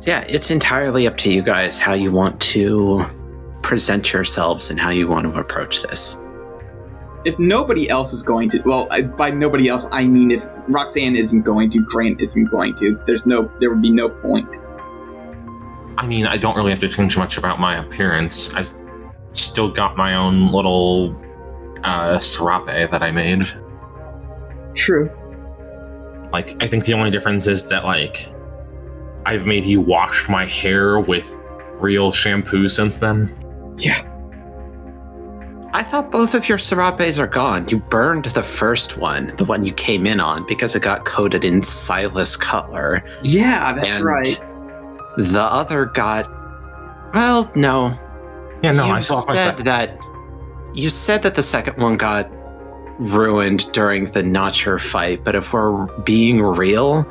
Yeah, 0.03 0.21
it's 0.29 0.49
entirely 0.53 1.09
up 1.09 1.17
to 1.19 1.33
you 1.33 1.43
guys 1.43 1.81
how 1.81 1.93
you 1.93 2.13
want 2.13 2.41
to 2.41 3.05
present 3.63 4.13
yourselves 4.13 4.71
and 4.71 4.79
how 4.79 4.91
you 4.91 5.09
want 5.09 5.25
to 5.25 5.39
approach 5.41 5.83
this. 5.83 6.17
if 7.25 7.39
nobody 7.39 7.91
else 7.91 8.13
is 8.13 8.23
going 8.23 8.49
to, 8.51 8.61
well, 8.63 8.87
I, 8.91 9.03
by 9.03 9.31
nobody 9.31 9.69
else, 9.69 9.87
I 9.91 10.07
mean 10.07 10.31
if 10.31 10.49
Roxanne 10.69 11.17
isn't 11.17 11.43
going 11.43 11.71
to, 11.71 11.81
Grant 11.85 12.21
isn't 12.21 12.45
going 12.47 12.77
to. 12.77 12.99
There's 13.07 13.27
no, 13.27 13.51
there 13.61 13.71
would 13.71 13.83
be 13.83 13.91
no 13.91 14.09
point. 14.09 14.49
I 15.99 16.07
mean, 16.07 16.27
I 16.27 16.37
don't 16.37 16.57
really 16.57 16.71
have 16.71 16.79
to 16.81 16.89
change 16.89 17.19
much 17.19 17.37
about 17.37 17.59
my 17.59 17.77
appearance. 17.77 18.55
I've 18.55 18.73
still 19.33 19.69
got 19.69 19.97
my 19.97 20.15
own 20.15 20.49
little 20.49 21.21
uh, 21.83 22.21
serape 22.21 22.91
that 22.91 23.03
I 23.03 23.11
made. 23.11 23.47
True. 24.75 25.11
Like, 26.33 26.63
I 26.63 26.69
think 26.69 26.85
the 26.85 26.95
only 26.95 27.11
difference 27.11 27.47
is 27.47 27.67
that, 27.69 27.85
like, 27.85 28.29
I've 29.25 29.47
maybe 29.47 29.77
washed 29.77 30.29
my 30.29 30.45
hair 30.47 31.01
with 31.01 31.37
real 31.75 32.11
shampoo 32.11 32.69
since 32.69 32.99
then. 32.99 33.31
Yeah. 33.79 34.03
I 35.73 35.83
thought 35.83 36.11
both 36.11 36.35
of 36.35 36.49
your 36.49 36.59
serapes 36.59 37.19
are 37.19 37.27
gone. 37.27 37.69
You 37.69 37.79
burned 37.79 38.25
the 38.27 38.43
first 38.43 38.97
one, 38.97 39.35
the 39.37 39.45
one 39.45 39.65
you 39.65 39.73
came 39.73 40.07
in 40.07 40.19
on, 40.19 40.47
because 40.47 40.75
it 40.75 40.83
got 40.83 41.05
coated 41.05 41.45
in 41.45 41.63
Silas 41.63 42.37
Cutler. 42.37 43.05
Yeah, 43.23 43.75
that's 43.75 43.93
and 43.93 44.05
right. 44.05 44.41
The 45.19 45.43
other 45.43 45.85
got. 45.85 46.27
Well, 47.13 47.51
no. 47.55 47.99
Yeah, 48.63 48.73
no, 48.73 48.87
you 48.87 48.93
I 48.93 49.01
saw 49.01 49.25
my 49.27 49.35
said 49.35 49.59
that. 49.59 49.99
You 50.75 50.91
said 50.91 51.23
that 51.23 51.35
the 51.35 51.43
second 51.43 51.83
one 51.83 51.97
got 51.97 52.31
ruined 52.99 53.71
during 53.73 54.07
the 54.07 54.23
Notcher 54.23 54.79
fight, 54.79 55.25
but 55.25 55.35
if 55.35 55.53
we're 55.53 55.87
being 56.03 56.43
real, 56.43 57.07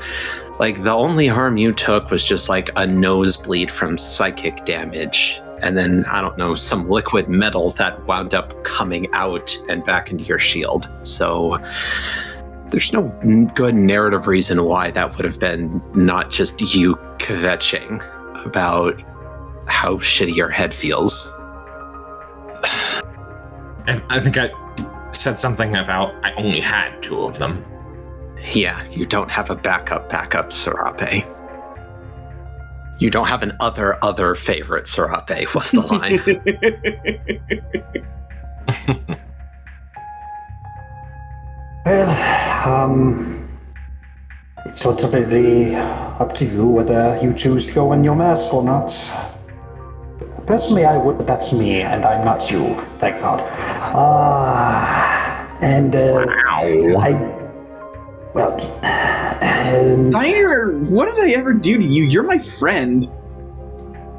like 0.59 0.83
the 0.83 0.91
only 0.91 1.27
harm 1.27 1.57
you 1.57 1.71
took 1.71 2.09
was 2.09 2.23
just 2.23 2.49
like 2.49 2.69
a 2.75 2.85
nosebleed 2.85 3.71
from 3.71 3.97
psychic 3.97 4.65
damage. 4.65 5.39
And 5.61 5.77
then, 5.77 6.05
I 6.05 6.21
don't 6.21 6.37
know, 6.37 6.55
some 6.55 6.85
liquid 6.85 7.27
metal 7.27 7.71
that 7.71 8.05
wound 8.05 8.33
up 8.33 8.63
coming 8.63 9.11
out 9.13 9.57
and 9.69 9.83
back 9.83 10.11
into 10.11 10.23
your 10.23 10.39
shield. 10.39 10.89
So 11.03 11.57
there's 12.69 12.93
no 12.93 13.03
good 13.55 13.75
narrative 13.75 14.27
reason 14.27 14.63
why 14.65 14.91
that 14.91 15.15
would 15.15 15.25
have 15.25 15.39
been 15.39 15.81
not 15.95 16.29
just 16.31 16.61
you 16.75 16.95
kvetching 17.17 18.03
about 18.45 19.01
how 19.67 19.97
shitty 19.97 20.35
your 20.35 20.49
head 20.49 20.73
feels. 20.73 21.31
I, 23.89 24.01
I 24.09 24.19
think 24.19 24.37
I 24.37 24.51
said 25.11 25.37
something 25.37 25.75
about 25.75 26.13
I 26.23 26.33
only 26.33 26.59
had 26.61 27.01
two 27.01 27.21
of 27.21 27.37
them. 27.39 27.63
Yeah, 28.53 28.85
you 28.89 29.05
don't 29.05 29.29
have 29.29 29.49
a 29.49 29.55
backup 29.55 30.09
backup 30.09 30.53
Serape. 30.53 31.25
You 32.99 33.09
don't 33.09 33.27
have 33.27 33.43
an 33.43 33.55
other 33.59 34.03
other 34.03 34.35
favorite 34.35 34.87
Serape, 34.87 35.53
was 35.55 35.71
the 35.71 35.81
line. 35.81 36.19
Well, 41.87 42.67
um, 42.67 43.47
it's 44.65 44.85
ultimately 44.85 45.73
up 45.73 46.35
to 46.35 46.43
you 46.43 46.67
whether 46.67 47.17
you 47.21 47.33
choose 47.33 47.67
to 47.67 47.73
go 47.73 47.93
in 47.93 48.03
your 48.03 48.13
mask 48.13 48.53
or 48.53 48.61
not. 48.61 48.91
Personally, 50.47 50.85
I 50.85 50.95
would, 50.95 51.17
but 51.17 51.27
that's 51.27 51.51
me, 51.51 51.81
and 51.81 52.05
I'm 52.05 52.23
not 52.23 52.49
you, 52.49 52.75
thank 52.99 53.19
God. 53.19 53.41
Ah, 53.93 55.57
and 55.61 55.93
uh, 55.93 56.25
I. 56.49 57.11
Well, 58.33 58.57
and 58.83 60.11
Diner, 60.13 60.79
what 60.89 61.13
did 61.13 61.21
I 61.21 61.31
ever 61.31 61.51
do 61.53 61.77
to 61.77 61.83
you? 61.83 62.05
You're 62.05 62.23
my 62.23 62.37
friend. 62.39 63.11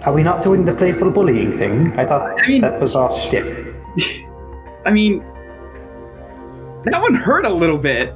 are 0.05 0.13
we 0.13 0.23
not 0.23 0.43
doing 0.43 0.65
the 0.67 0.75
playful 0.75 1.11
bullying 1.11 1.51
thing? 1.51 1.99
I 1.99 2.05
thought 2.05 2.43
I 2.43 2.47
mean- 2.47 2.61
that 2.61 2.79
was 2.81 2.95
our 2.95 3.11
shtick. 3.11 3.75
I 4.85 4.91
mean, 4.93 5.21
that 6.85 7.01
one 7.01 7.15
hurt 7.15 7.47
a 7.47 7.53
little 7.53 7.79
bit. 7.79 8.15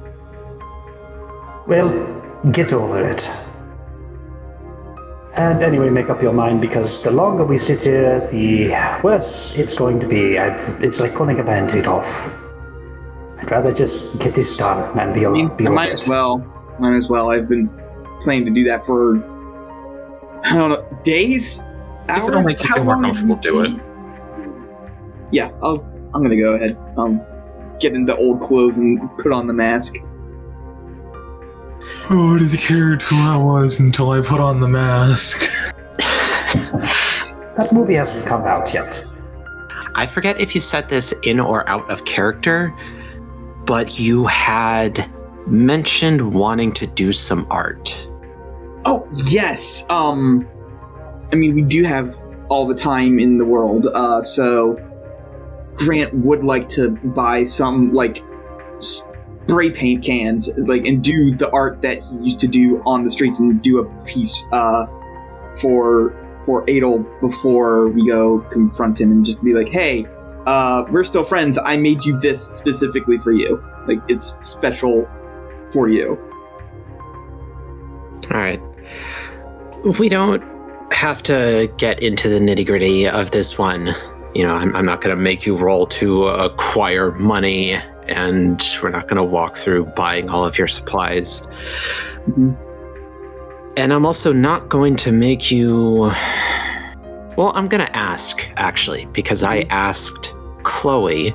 Well, 1.67 1.89
get 2.51 2.73
over 2.73 3.07
it. 3.09 3.27
And 5.35 5.63
anyway, 5.63 5.89
make 5.89 6.09
up 6.09 6.21
your 6.21 6.33
mind 6.33 6.61
because 6.61 7.03
the 7.03 7.09
longer 7.11 7.43
we 7.43 7.57
sit 7.57 7.81
here, 7.83 8.19
the 8.31 8.69
worse 9.03 9.57
it's 9.57 9.73
going 9.75 9.99
to 9.99 10.07
be. 10.07 10.37
I've, 10.37 10.83
it's 10.83 10.99
like 10.99 11.15
pulling 11.15 11.39
a 11.39 11.43
band-aid 11.43 11.87
off. 11.87 12.39
I'd 13.39 13.49
rather 13.49 13.73
just 13.73 14.21
get 14.21 14.35
this 14.35 14.55
done 14.55 14.97
and 14.99 15.13
be, 15.13 15.25
I 15.25 15.29
mean, 15.29 15.55
be 15.57 15.65
I 15.65 15.69
might 15.69 15.89
it. 15.89 15.93
as 15.93 16.07
well. 16.07 16.37
Might 16.79 16.95
as 16.95 17.09
well. 17.09 17.31
I've 17.31 17.49
been 17.49 17.69
planning 18.21 18.45
to 18.45 18.51
do 18.51 18.63
that 18.65 18.85
for 18.85 19.17
I 20.45 20.55
don't 20.55 20.69
know 20.69 20.99
days, 21.03 21.63
hours. 22.09 22.27
it'll 22.27 22.41
make 22.43 22.61
you 22.61 22.67
How 22.67 22.75
feel 22.75 22.83
more 22.83 22.95
long 22.95 23.09
is 23.11 23.19
comfortable, 23.19 23.35
do 23.41 23.61
it. 23.61 23.81
Yeah, 25.31 25.49
I'll. 25.61 25.83
I'm 26.13 26.21
gonna 26.21 26.39
go 26.39 26.53
ahead. 26.53 26.77
Um, 26.95 27.21
get 27.79 27.93
into 27.95 28.15
old 28.17 28.39
clothes 28.41 28.77
and 28.77 28.99
put 29.17 29.31
on 29.31 29.47
the 29.47 29.53
mask. 29.53 29.95
Who 32.05 32.31
would 32.31 32.41
have 32.41 32.59
cared 32.59 33.01
who 33.01 33.15
I 33.17 33.37
was 33.37 33.79
until 33.79 34.11
I 34.11 34.21
put 34.21 34.39
on 34.39 34.59
the 34.59 34.67
mask? 34.67 35.49
That 37.55 37.71
movie 37.71 37.93
hasn't 37.93 38.25
come 38.25 38.43
out 38.43 38.73
yet. 38.73 39.05
I 39.93 40.07
forget 40.07 40.41
if 40.41 40.55
you 40.55 40.61
said 40.61 40.89
this 40.89 41.13
in 41.21 41.39
or 41.39 41.67
out 41.69 41.89
of 41.89 42.03
character, 42.05 42.73
but 43.65 43.99
you 43.99 44.25
had 44.25 45.07
mentioned 45.45 46.33
wanting 46.33 46.73
to 46.73 46.87
do 46.87 47.11
some 47.11 47.45
art. 47.51 48.07
Oh 48.85 49.07
yes. 49.27 49.85
Um, 49.91 50.47
I 51.31 51.35
mean, 51.35 51.53
we 51.53 51.61
do 51.61 51.83
have 51.83 52.15
all 52.49 52.65
the 52.65 52.75
time 52.75 53.19
in 53.19 53.37
the 53.37 53.45
world. 53.45 53.87
Uh, 53.93 54.23
so 54.23 54.79
Grant 55.75 56.11
would 56.15 56.43
like 56.43 56.69
to 56.69 56.89
buy 56.89 57.43
some 57.43 57.93
like 57.93 58.23
spray 59.43 59.69
paint 59.71 60.03
cans, 60.03 60.49
like, 60.57 60.85
and 60.85 61.03
do 61.03 61.35
the 61.35 61.49
art 61.51 61.81
that 61.81 62.01
he 62.03 62.15
used 62.17 62.39
to 62.39 62.47
do 62.47 62.81
on 62.85 63.03
the 63.03 63.09
streets, 63.09 63.39
and 63.39 63.61
do 63.61 63.79
a 63.79 64.03
piece 64.05 64.43
uh 64.51 64.85
for 65.61 66.15
for 66.45 66.63
Adel 66.69 66.99
before 67.21 67.89
we 67.89 68.07
go 68.07 68.39
confront 68.51 68.99
him, 68.99 69.11
and 69.11 69.25
just 69.25 69.43
be 69.43 69.53
like, 69.53 69.69
hey. 69.69 70.07
Uh, 70.45 70.83
we're 70.91 71.05
still 71.05 71.23
friends. 71.23 71.57
I 71.63 71.77
made 71.77 72.03
you 72.03 72.19
this 72.19 72.47
specifically 72.47 73.17
for 73.17 73.31
you. 73.31 73.63
Like 73.87 73.99
it's 74.09 74.37
special 74.45 75.07
for 75.71 75.87
you. 75.87 76.19
All 78.29 78.37
right. 78.37 78.61
We 79.97 80.09
don't 80.09 80.43
have 80.91 81.23
to 81.23 81.73
get 81.77 82.03
into 82.03 82.27
the 82.27 82.39
nitty 82.39 82.65
gritty 82.65 83.07
of 83.07 83.31
this 83.31 83.57
one. 83.57 83.95
You 84.35 84.43
know, 84.43 84.53
I'm, 84.53 84.75
I'm 84.75 84.85
not 84.85 84.99
going 84.99 85.15
to 85.15 85.21
make 85.21 85.45
you 85.45 85.55
roll 85.55 85.87
to 85.87 86.27
acquire 86.27 87.11
money, 87.11 87.77
and 88.07 88.61
we're 88.81 88.89
not 88.89 89.07
going 89.07 89.17
to 89.17 89.23
walk 89.23 89.55
through 89.57 89.85
buying 89.85 90.29
all 90.29 90.45
of 90.45 90.57
your 90.57 90.67
supplies. 90.67 91.47
Mhm. 92.29 92.55
And 93.75 93.91
I'm 93.91 94.05
also 94.05 94.31
not 94.31 94.69
going 94.69 94.95
to 94.97 95.11
make 95.11 95.49
you. 95.49 96.11
Well, 97.35 97.51
I'm 97.55 97.67
going 97.67 97.83
to 97.83 97.95
ask, 97.95 98.47
actually, 98.57 99.05
because 99.07 99.41
I 99.41 99.61
asked 99.71 100.35
Chloe 100.61 101.33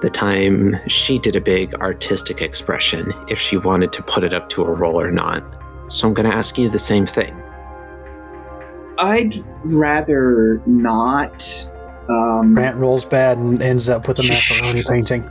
the 0.00 0.10
time 0.10 0.76
she 0.88 1.18
did 1.18 1.36
a 1.36 1.40
big 1.40 1.74
artistic 1.74 2.40
expression, 2.40 3.12
if 3.28 3.38
she 3.38 3.56
wanted 3.56 3.92
to 3.92 4.02
put 4.02 4.24
it 4.24 4.34
up 4.34 4.48
to 4.50 4.64
a 4.64 4.70
roll 4.70 5.00
or 5.00 5.10
not. 5.10 5.44
So 5.88 6.08
I'm 6.08 6.14
going 6.14 6.28
to 6.28 6.34
ask 6.34 6.58
you 6.58 6.68
the 6.68 6.78
same 6.78 7.06
thing. 7.06 7.40
I'd 8.98 9.36
rather 9.64 10.60
not. 10.66 11.68
Um, 12.08 12.54
Grant 12.54 12.76
rolls 12.76 13.04
bad 13.04 13.38
and 13.38 13.60
ends 13.62 13.88
up 13.88 14.08
with 14.08 14.18
a 14.18 14.22
macaroni 14.22 14.82
painting. 14.88 15.24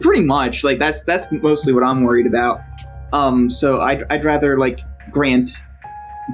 Pretty 0.00 0.22
much 0.22 0.62
like 0.64 0.78
that's 0.78 1.02
that's 1.04 1.26
mostly 1.42 1.72
what 1.72 1.84
i'm 1.84 2.02
worried 2.04 2.26
about. 2.26 2.60
Um 3.12 3.50
so 3.50 3.80
i'd, 3.80 4.04
I'd 4.10 4.24
rather 4.24 4.58
like 4.58 4.80
grant 5.10 5.50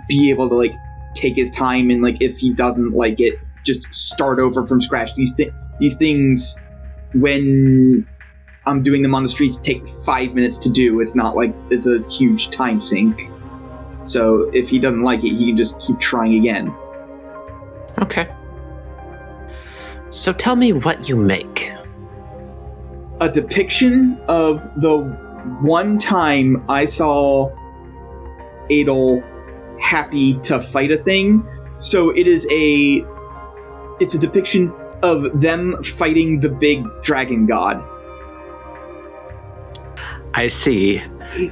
be 0.08 0.30
able 0.30 0.48
to 0.48 0.54
like 0.54 0.74
take 1.14 1.36
his 1.36 1.50
time 1.50 1.90
and 1.90 2.02
like 2.02 2.20
if 2.20 2.36
he 2.36 2.52
doesn't 2.52 2.92
like 2.92 3.20
it 3.20 3.38
just 3.64 3.92
start 3.92 4.38
over 4.38 4.64
from 4.64 4.80
scratch. 4.80 5.14
These 5.14 5.32
thi- 5.32 5.50
these 5.80 5.96
things 5.96 6.56
when 7.14 8.06
i'm 8.66 8.82
doing 8.82 9.00
them 9.00 9.14
on 9.14 9.22
the 9.22 9.28
streets 9.28 9.56
take 9.56 9.86
five 10.04 10.34
minutes 10.34 10.58
to 10.58 10.68
do. 10.68 11.00
It's 11.00 11.14
not 11.14 11.36
like 11.36 11.54
it's 11.70 11.86
a 11.86 12.06
huge 12.08 12.50
time 12.50 12.80
sink. 12.80 13.30
So 14.02 14.50
if 14.52 14.68
he 14.68 14.78
doesn't 14.78 15.02
like 15.02 15.20
it 15.24 15.30
he 15.30 15.46
can 15.46 15.56
just 15.56 15.78
keep 15.80 15.98
trying 15.98 16.34
again. 16.34 16.74
Okay. 18.02 18.28
So 20.10 20.32
tell 20.32 20.56
me 20.56 20.72
what 20.72 21.08
you 21.08 21.16
make. 21.16 21.70
A 23.20 23.30
depiction 23.30 24.20
of 24.28 24.62
the 24.80 24.98
one 25.60 25.98
time 25.98 26.64
I 26.68 26.84
saw 26.84 27.50
Adel 28.70 29.22
happy 29.80 30.34
to 30.40 30.60
fight 30.60 30.90
a 30.90 30.98
thing. 30.98 31.46
So 31.78 32.10
it 32.10 32.26
is 32.26 32.46
a 32.50 33.04
it's 34.00 34.14
a 34.14 34.18
depiction 34.18 34.72
of 35.02 35.40
them 35.40 35.82
fighting 35.82 36.40
the 36.40 36.48
big 36.50 36.84
dragon 37.02 37.46
god. 37.46 37.82
I 40.34 40.48
see. 40.48 41.02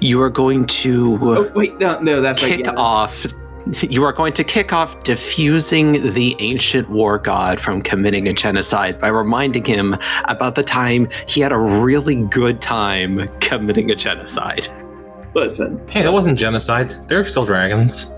You 0.00 0.20
are 0.20 0.30
going 0.30 0.66
to 0.66 1.18
Oh 1.22 1.52
wait, 1.54 1.78
no, 1.80 1.98
no, 2.00 2.20
that's 2.20 2.42
right. 2.42 2.58
yeah, 2.58 2.66
that's- 2.66 2.78
off. 2.78 3.26
You 3.66 4.04
are 4.04 4.12
going 4.12 4.34
to 4.34 4.44
kick 4.44 4.74
off 4.74 5.02
diffusing 5.04 6.12
the 6.12 6.36
ancient 6.38 6.90
war 6.90 7.18
god 7.18 7.58
from 7.58 7.80
committing 7.80 8.28
a 8.28 8.34
genocide 8.34 9.00
by 9.00 9.08
reminding 9.08 9.64
him 9.64 9.96
about 10.26 10.54
the 10.54 10.62
time 10.62 11.08
he 11.26 11.40
had 11.40 11.50
a 11.50 11.58
really 11.58 12.16
good 12.16 12.60
time 12.60 13.26
committing 13.40 13.90
a 13.90 13.94
genocide. 13.94 14.66
Listen, 15.34 15.80
Hey, 15.88 16.02
that 16.02 16.12
wasn't 16.12 16.38
genocide. 16.38 16.94
They're 17.08 17.24
still 17.24 17.46
dragons. 17.46 18.06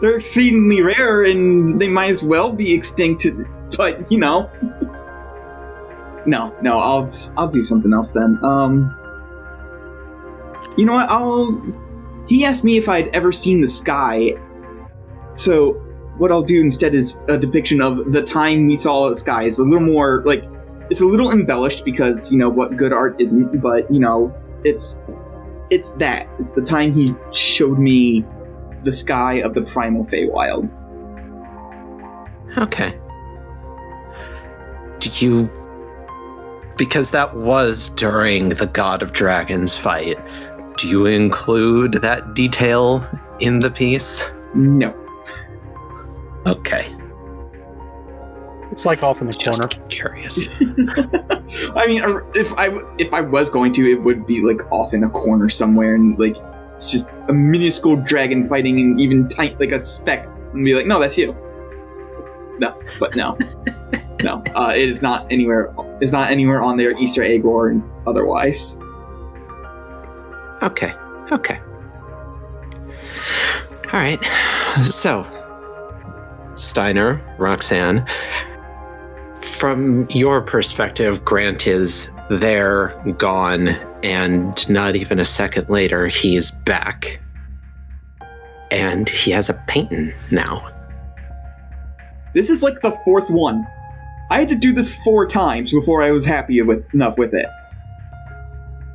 they're 0.00 0.16
exceedingly 0.16 0.82
rare 0.82 1.24
and 1.24 1.80
they 1.80 1.88
might 1.88 2.10
as 2.10 2.22
well 2.22 2.52
be 2.52 2.74
extinct. 2.74 3.26
But 3.76 4.12
you 4.12 4.18
know, 4.18 4.50
no, 6.26 6.54
no, 6.60 6.78
I'll 6.78 7.08
I'll 7.36 7.48
do 7.48 7.62
something 7.62 7.94
else 7.94 8.12
then. 8.12 8.38
Um, 8.44 8.94
you 10.76 10.84
know 10.84 10.92
what? 10.92 11.08
I'll. 11.08 11.62
He 12.26 12.44
asked 12.44 12.64
me 12.64 12.76
if 12.76 12.88
I'd 12.88 13.08
ever 13.08 13.32
seen 13.32 13.60
the 13.60 13.68
sky, 13.68 14.34
so 15.34 15.72
what 16.16 16.30
I'll 16.30 16.42
do 16.42 16.60
instead 16.60 16.94
is 16.94 17.20
a 17.28 17.36
depiction 17.36 17.80
of 17.82 18.12
the 18.12 18.22
time 18.22 18.66
we 18.66 18.76
saw 18.76 19.08
the 19.08 19.16
sky. 19.16 19.44
It's 19.44 19.58
a 19.58 19.62
little 19.62 19.86
more 19.86 20.22
like 20.24 20.44
it's 20.90 21.00
a 21.00 21.06
little 21.06 21.30
embellished 21.30 21.84
because 21.84 22.30
you 22.30 22.38
know 22.38 22.48
what 22.48 22.76
good 22.76 22.92
art 22.92 23.20
isn't, 23.20 23.60
but 23.60 23.90
you 23.90 24.00
know 24.00 24.34
it's 24.64 25.00
it's 25.70 25.90
that 25.92 26.28
it's 26.38 26.52
the 26.52 26.62
time 26.62 26.92
he 26.92 27.14
showed 27.32 27.78
me 27.78 28.24
the 28.84 28.92
sky 28.92 29.34
of 29.34 29.54
the 29.54 29.62
primal 29.62 30.04
Feywild. 30.04 30.70
Okay. 32.56 32.98
Do 35.00 35.10
you. 35.14 35.50
Because 36.76 37.10
that 37.12 37.36
was 37.36 37.90
during 37.90 38.50
the 38.50 38.66
God 38.66 39.02
of 39.02 39.12
Dragons 39.12 39.76
fight, 39.76 40.18
do 40.76 40.88
you 40.88 41.06
include 41.06 41.94
that 41.94 42.34
detail 42.34 43.06
in 43.40 43.60
the 43.60 43.70
piece? 43.70 44.30
No. 44.54 44.94
Okay. 46.46 46.94
It's 48.70 48.84
like 48.84 49.02
off 49.02 49.20
in 49.20 49.28
the 49.28 49.34
Just 49.34 49.60
corner. 49.60 49.86
curious. 49.88 50.48
I 51.76 51.86
mean, 51.86 52.02
if 52.34 52.52
I 52.58 52.70
if 52.98 53.12
I 53.14 53.20
was 53.20 53.48
going 53.48 53.72
to, 53.74 53.88
it 53.90 54.00
would 54.02 54.26
be 54.26 54.40
like 54.40 54.60
off 54.72 54.92
in 54.92 55.04
a 55.04 55.10
corner 55.10 55.48
somewhere, 55.48 55.94
and 55.94 56.18
like 56.18 56.36
it's 56.74 56.90
just 56.90 57.08
a 57.28 57.32
minuscule 57.32 57.96
dragon 57.96 58.46
fighting, 58.48 58.80
and 58.80 59.00
even 59.00 59.28
tight 59.28 59.60
like 59.60 59.70
a 59.70 59.78
speck, 59.78 60.26
and 60.52 60.64
be 60.64 60.74
like, 60.74 60.86
no, 60.86 60.98
that's 60.98 61.16
you. 61.16 61.36
No, 62.58 62.80
but 62.98 63.14
no, 63.14 63.38
no, 64.22 64.42
uh, 64.54 64.72
it 64.74 64.88
is 64.88 65.02
not 65.02 65.30
anywhere. 65.30 65.72
It's 66.00 66.12
not 66.12 66.30
anywhere 66.30 66.60
on 66.60 66.76
their 66.76 66.96
Easter 66.98 67.22
egg 67.22 67.44
or 67.44 67.80
otherwise. 68.08 68.78
Okay. 70.64 70.92
Okay. 71.30 71.60
All 73.92 74.00
right. 74.00 74.18
So, 74.82 75.24
Steiner, 76.56 77.20
Roxanne, 77.38 78.04
from 79.42 80.08
your 80.10 80.42
perspective, 80.42 81.24
Grant 81.24 81.66
is 81.66 82.10
there, 82.30 82.88
gone, 83.18 83.68
and 84.02 84.68
not 84.68 84.96
even 84.96 85.20
a 85.20 85.24
second 85.24 85.68
later, 85.68 86.08
he's 86.08 86.50
back. 86.50 87.20
And 88.70 89.08
he 89.08 89.30
has 89.30 89.48
a 89.48 89.54
painting 89.68 90.12
now. 90.30 90.70
This 92.34 92.50
is 92.50 92.62
like 92.62 92.80
the 92.80 92.90
fourth 93.04 93.30
one. 93.30 93.64
I 94.30 94.40
had 94.40 94.48
to 94.48 94.56
do 94.56 94.72
this 94.72 94.92
four 95.04 95.26
times 95.26 95.72
before 95.72 96.02
I 96.02 96.10
was 96.10 96.24
happy 96.24 96.60
with 96.62 96.84
enough 96.94 97.18
with 97.18 97.34
it. 97.34 97.46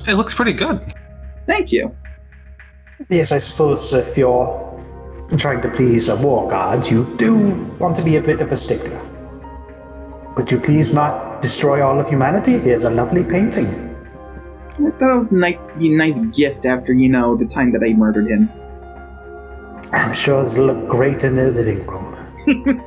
It 0.06 0.14
looks 0.14 0.34
pretty 0.34 0.52
good. 0.52 0.92
Thank 1.50 1.72
you. 1.72 1.96
Yes, 3.08 3.32
I 3.32 3.38
suppose 3.38 3.92
if 3.92 4.16
you're 4.16 4.46
trying 5.36 5.60
to 5.62 5.68
please 5.68 6.08
a 6.08 6.14
war 6.14 6.48
god, 6.48 6.88
you 6.88 7.12
do 7.16 7.34
want 7.80 7.96
to 7.96 8.04
be 8.04 8.16
a 8.16 8.22
bit 8.22 8.40
of 8.40 8.52
a 8.52 8.56
stickler. 8.56 9.00
Could 10.36 10.52
you 10.52 10.60
please 10.60 10.94
not 10.94 11.42
destroy 11.42 11.84
all 11.84 11.98
of 11.98 12.08
humanity? 12.08 12.56
Here's 12.58 12.84
a 12.84 12.90
lovely 12.90 13.24
painting. 13.24 13.66
I 14.78 14.90
thought 14.92 15.10
it 15.10 15.14
was 15.14 15.32
nice, 15.32 15.58
a 15.80 15.88
nice 15.88 16.20
gift 16.20 16.66
after 16.66 16.92
you 16.92 17.08
know 17.08 17.36
the 17.36 17.46
time 17.46 17.72
that 17.72 17.82
I 17.82 17.94
murdered 17.94 18.28
him. 18.28 18.48
I'm 19.92 20.14
sure 20.14 20.46
it'll 20.46 20.66
look 20.66 20.86
great 20.86 21.24
in 21.24 21.34
the 21.34 21.50
living 21.50 21.84
room. 21.86 22.86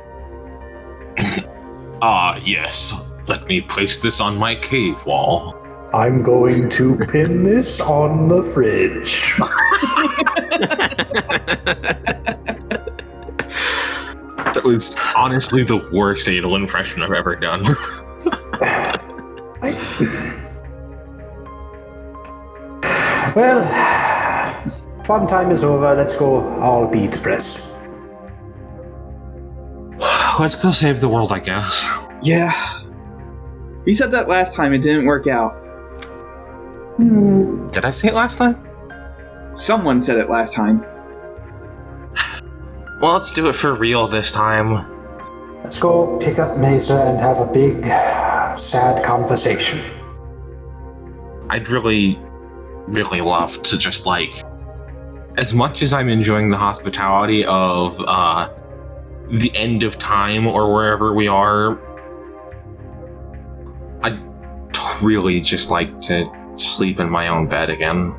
Ah, 2.06 2.36
yes. 2.44 2.92
Let 3.28 3.46
me 3.46 3.62
place 3.62 4.02
this 4.02 4.20
on 4.20 4.36
my 4.36 4.54
cave 4.54 5.06
wall. 5.06 5.63
I'm 5.94 6.24
going 6.24 6.68
to 6.70 6.96
pin 7.06 7.44
this 7.44 7.80
on 7.80 8.26
the 8.26 8.42
fridge. 8.42 9.32
That 14.54 14.62
was 14.64 14.96
honestly 15.14 15.62
the 15.62 15.88
worst 15.92 16.26
Adel 16.26 16.56
impression 16.56 17.00
I've 17.00 17.12
ever 17.12 17.36
done. 17.36 17.64
Well, 23.34 23.64
fun 25.02 25.26
time 25.26 25.50
is 25.50 25.64
over. 25.64 25.92
Let's 25.94 26.16
go 26.16 26.48
all 26.60 26.86
be 26.86 27.08
depressed. 27.08 27.74
Let's 30.38 30.54
go 30.54 30.70
save 30.70 31.00
the 31.00 31.08
world, 31.08 31.32
I 31.32 31.40
guess. 31.40 31.84
Yeah. 32.22 32.52
You 33.86 33.94
said 33.94 34.12
that 34.12 34.28
last 34.28 34.54
time, 34.54 34.72
it 34.72 34.82
didn't 34.82 35.06
work 35.06 35.26
out. 35.26 35.63
Hmm, 36.96 37.68
Did 37.68 37.84
I 37.84 37.90
say 37.90 38.08
it 38.08 38.14
last 38.14 38.38
time? 38.38 38.64
Someone 39.52 40.00
said 40.00 40.18
it 40.18 40.30
last 40.30 40.52
time. 40.52 40.84
Well, 43.00 43.14
let's 43.14 43.32
do 43.32 43.48
it 43.48 43.54
for 43.54 43.74
real 43.74 44.06
this 44.06 44.32
time. 44.32 44.90
let's 45.62 45.78
go 45.78 46.16
pick 46.18 46.38
up 46.38 46.56
Mesa 46.58 47.02
and 47.08 47.18
have 47.20 47.38
a 47.38 47.46
big, 47.52 47.84
sad 48.56 49.04
conversation. 49.04 49.78
I'd 51.50 51.68
really, 51.68 52.18
really 52.86 53.20
love 53.20 53.60
to 53.64 53.76
just 53.76 54.06
like, 54.06 54.32
as 55.36 55.52
much 55.52 55.82
as 55.82 55.92
I'm 55.92 56.08
enjoying 56.08 56.50
the 56.50 56.56
hospitality 56.56 57.44
of 57.44 58.00
uh, 58.06 58.48
the 59.28 59.54
end 59.56 59.82
of 59.82 59.98
time 59.98 60.46
or 60.46 60.72
wherever 60.72 61.12
we 61.12 61.26
are, 61.28 61.78
I'd 64.02 64.20
really 65.02 65.40
just 65.40 65.70
like 65.70 66.00
to 66.02 66.24
sleep 66.56 67.00
in 67.00 67.10
my 67.10 67.28
own 67.28 67.46
bed 67.46 67.70
again. 67.70 68.14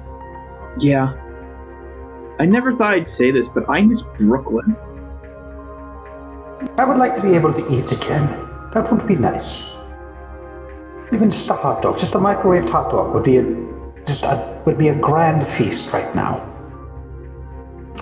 Yeah. 0.79 1.13
I 2.39 2.45
never 2.45 2.71
thought 2.71 2.93
I'd 2.93 3.07
say 3.07 3.31
this, 3.31 3.47
but 3.47 3.65
I 3.69 3.81
miss 3.81 4.03
Brooklyn. 4.17 4.75
I 6.77 6.86
would 6.86 6.97
like 6.97 7.15
to 7.15 7.21
be 7.21 7.36
able 7.36 7.53
to 7.53 7.61
eat 7.73 7.91
again. 7.91 8.27
That 8.73 8.91
would 8.91 9.07
be 9.07 9.15
nice. 9.15 9.75
Even 11.13 11.29
just 11.29 11.49
a 11.49 11.53
hot 11.53 11.81
dog, 11.81 11.97
just 11.97 12.15
a 12.15 12.17
microwaved 12.17 12.69
hot 12.69 12.91
dog 12.91 13.13
would 13.13 13.23
be 13.23 13.38
a 13.38 13.43
just 14.05 14.23
a 14.23 14.61
would 14.65 14.77
be 14.77 14.89
a 14.89 14.99
grand 14.99 15.45
feast 15.45 15.93
right 15.93 16.13
now. 16.15 16.51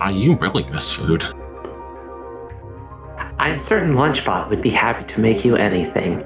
Ah, 0.00 0.10
you 0.10 0.34
really 0.36 0.64
miss 0.64 0.90
food. 0.92 1.24
I'm 3.38 3.60
certain 3.60 3.94
Lunchbot 3.94 4.48
would 4.48 4.62
be 4.62 4.70
happy 4.70 5.04
to 5.04 5.20
make 5.20 5.44
you 5.44 5.56
anything. 5.56 6.24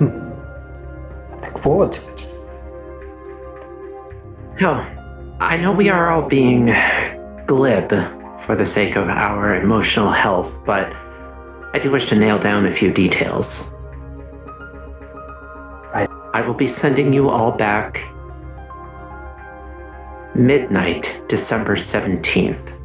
I 0.00 1.40
look 1.40 1.58
forward 1.58 1.92
to 1.92 2.12
it. 2.12 2.31
So, 4.62 4.74
I 5.40 5.56
know 5.56 5.72
we 5.72 5.88
are 5.88 6.12
all 6.12 6.28
being 6.28 6.66
glib 7.46 7.90
for 8.38 8.54
the 8.54 8.64
sake 8.64 8.94
of 8.94 9.08
our 9.08 9.56
emotional 9.56 10.12
health, 10.12 10.56
but 10.64 10.94
I 11.74 11.80
do 11.82 11.90
wish 11.90 12.06
to 12.10 12.14
nail 12.14 12.38
down 12.38 12.66
a 12.66 12.70
few 12.70 12.92
details. 12.92 13.72
Right. 15.92 16.08
I 16.32 16.42
will 16.46 16.54
be 16.54 16.68
sending 16.68 17.12
you 17.12 17.28
all 17.28 17.50
back 17.50 18.06
midnight, 20.36 21.20
December 21.28 21.74
17th. 21.74 22.78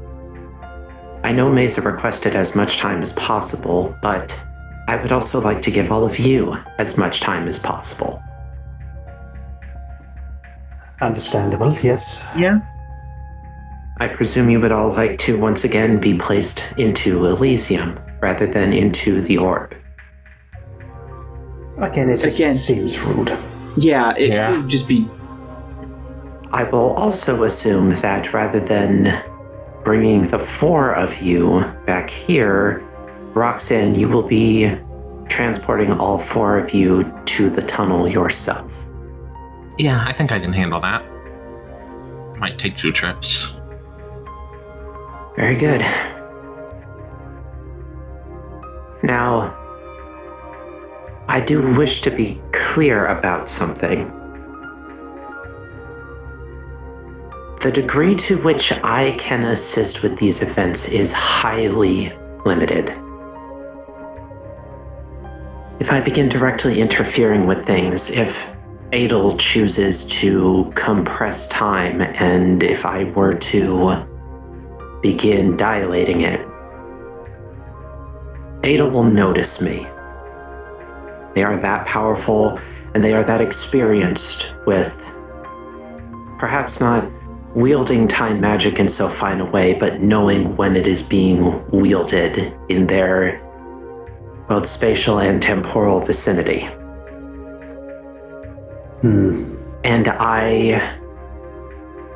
I 1.24 1.32
know 1.32 1.48
Mesa 1.48 1.84
requested 1.84 2.36
as 2.36 2.56
much 2.56 2.78
time 2.80 3.04
as 3.04 3.14
possible, 3.14 3.96
but 4.02 4.34
I 4.88 4.96
would 4.96 5.12
also 5.12 5.40
like 5.40 5.62
to 5.62 5.70
give 5.70 5.92
all 5.92 6.06
of 6.06 6.18
you 6.18 6.58
as 6.80 6.98
much 6.98 7.20
time 7.20 7.48
as 7.48 7.60
possible. 7.60 8.24
Understandable, 11.02 11.74
yes. 11.84 12.26
Yeah. 12.36 12.60
I 14.00 14.08
presume 14.08 14.50
you 14.50 14.60
would 14.60 14.72
all 14.72 14.90
like 14.94 15.18
to 15.20 15.38
once 15.40 15.64
again 15.64 16.00
be 16.00 16.16
placed 16.16 16.64
into 16.78 17.26
Elysium 17.26 18.00
rather 18.20 18.48
than 18.48 18.74
into 18.74 19.22
the 19.22 19.38
orb. 19.38 19.76
Again, 21.80 22.10
it 22.10 22.20
just 22.20 22.40
Again. 22.40 22.56
seems 22.56 23.00
rude. 23.02 23.36
Yeah, 23.76 24.14
it 24.18 24.30
Yeah. 24.30 24.52
would 24.58 24.70
just 24.70 24.88
be. 24.88 25.08
I 26.52 26.64
will 26.64 26.94
also 26.94 27.44
assume 27.44 27.92
that 28.02 28.34
rather 28.34 28.60
than 28.60 29.14
bringing 29.84 30.28
the 30.28 30.40
four 30.40 30.92
of 30.94 31.22
you 31.22 31.64
back 31.86 32.10
here, 32.10 32.84
Roxanne, 33.36 33.94
you 33.94 34.08
will 34.10 34.24
be 34.28 34.72
transporting 35.30 35.92
all 35.94 36.18
four 36.18 36.58
of 36.58 36.74
you 36.74 37.12
to 37.26 37.50
the 37.52 37.62
tunnel 37.62 38.08
yourself. 38.08 38.87
Yeah, 39.78 40.04
I 40.08 40.12
think 40.12 40.32
I 40.32 40.40
can 40.40 40.54
handle 40.54 40.80
that. 40.80 41.06
Might 42.38 42.58
take 42.58 42.78
two 42.78 42.92
trips. 42.92 43.54
Very 45.36 45.56
good. 45.56 45.82
Now, 49.04 49.56
I 51.28 51.40
do 51.40 51.76
wish 51.76 52.02
to 52.02 52.10
be 52.10 52.42
clear 52.52 53.06
about 53.06 53.50
something. 53.50 54.12
The 57.62 57.72
degree 57.72 58.16
to 58.16 58.38
which 58.42 58.72
I 58.84 59.16
can 59.20 59.44
assist 59.44 60.02
with 60.02 60.18
these 60.18 60.42
events 60.42 60.90
is 60.90 61.12
highly 61.14 62.14
limited. 62.46 62.90
If 65.80 65.92
I 65.92 66.00
begin 66.00 66.30
directly 66.30 66.82
interfering 66.82 67.46
with 67.46 67.66
things, 67.66 68.10
if 68.10 68.57
Adel 68.94 69.38
chooses 69.38 70.08
to 70.08 70.72
compress 70.76 71.48
time, 71.50 72.02
and 72.02 72.64
if 72.64 72.86
I 72.86 73.04
were 73.06 73.36
to 73.36 74.08
begin 75.02 75.58
dilating 75.58 76.22
it, 76.22 76.40
Adel 78.64 78.90
will 78.90 79.04
notice 79.04 79.62
me. 79.62 79.88
They 81.36 81.44
are 81.44 81.58
that 81.58 81.86
powerful 81.86 82.60
and 82.94 83.04
they 83.04 83.14
are 83.14 83.24
that 83.24 83.42
experienced 83.42 84.56
with 84.66 85.04
perhaps 86.40 86.80
not 86.80 87.08
wielding 87.56 88.08
time 88.08 88.40
magic 88.40 88.80
in 88.80 88.88
so 88.88 89.10
fine 89.10 89.42
a 89.42 89.46
way, 89.52 89.74
but 89.74 90.00
knowing 90.02 90.56
when 90.56 90.76
it 90.76 90.88
is 90.88 91.08
being 91.08 91.68
wielded 91.70 92.56
in 92.70 92.88
their 92.88 93.44
both 94.48 94.66
spatial 94.66 95.20
and 95.20 95.42
temporal 95.42 96.00
vicinity. 96.00 96.70
Hmm. 99.02 99.56
And 99.84 100.08
I 100.08 101.00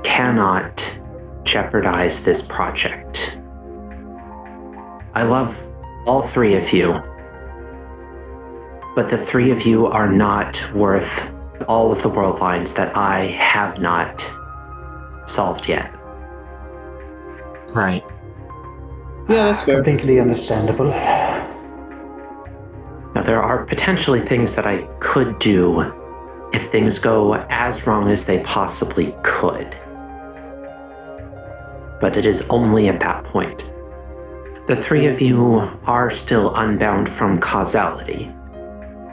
cannot 0.04 1.00
jeopardize 1.44 2.26
this 2.26 2.48
project. 2.48 3.40
I 5.14 5.24
love 5.24 5.62
all 6.06 6.22
three 6.22 6.56
of 6.56 6.72
you, 6.74 6.94
but 8.96 9.10
the 9.10 9.18
three 9.18 9.52
of 9.52 9.62
you 9.66 9.86
are 9.86 10.12
not 10.12 10.60
worth 10.74 11.32
all 11.68 11.92
of 11.92 12.02
the 12.02 12.10
world 12.10 12.40
lines 12.40 12.74
that 12.74 12.96
I 12.98 13.26
have 13.26 13.80
not 13.80 14.22
solved 15.26 15.68
yet. 15.68 15.94
Right. 17.70 18.04
Yeah, 19.30 19.46
that's 19.46 19.64
fair. 19.64 19.76
Completely 19.76 20.20
understandable. 20.20 20.90
Now, 23.14 23.22
there 23.24 23.42
are 23.42 23.66
potentially 23.66 24.20
things 24.20 24.56
that 24.56 24.66
I 24.66 24.88
could 25.00 25.38
do 25.40 25.94
if 26.54 26.70
things 26.70 27.00
go 27.00 27.36
as 27.50 27.88
wrong 27.88 28.10
as 28.10 28.26
they 28.26 28.40
possibly 28.40 29.16
could. 29.24 29.76
But 32.00 32.18
it 32.18 32.26
is 32.26 32.48
only 32.50 32.88
at 32.88 33.00
that 33.00 33.24
point. 33.24 33.64
The 34.68 34.76
three 34.76 35.08
of 35.08 35.22
you 35.22 35.70
are 35.86 36.10
still 36.12 36.56
unbound 36.56 37.10
from 37.10 37.40
causality, 37.40 38.26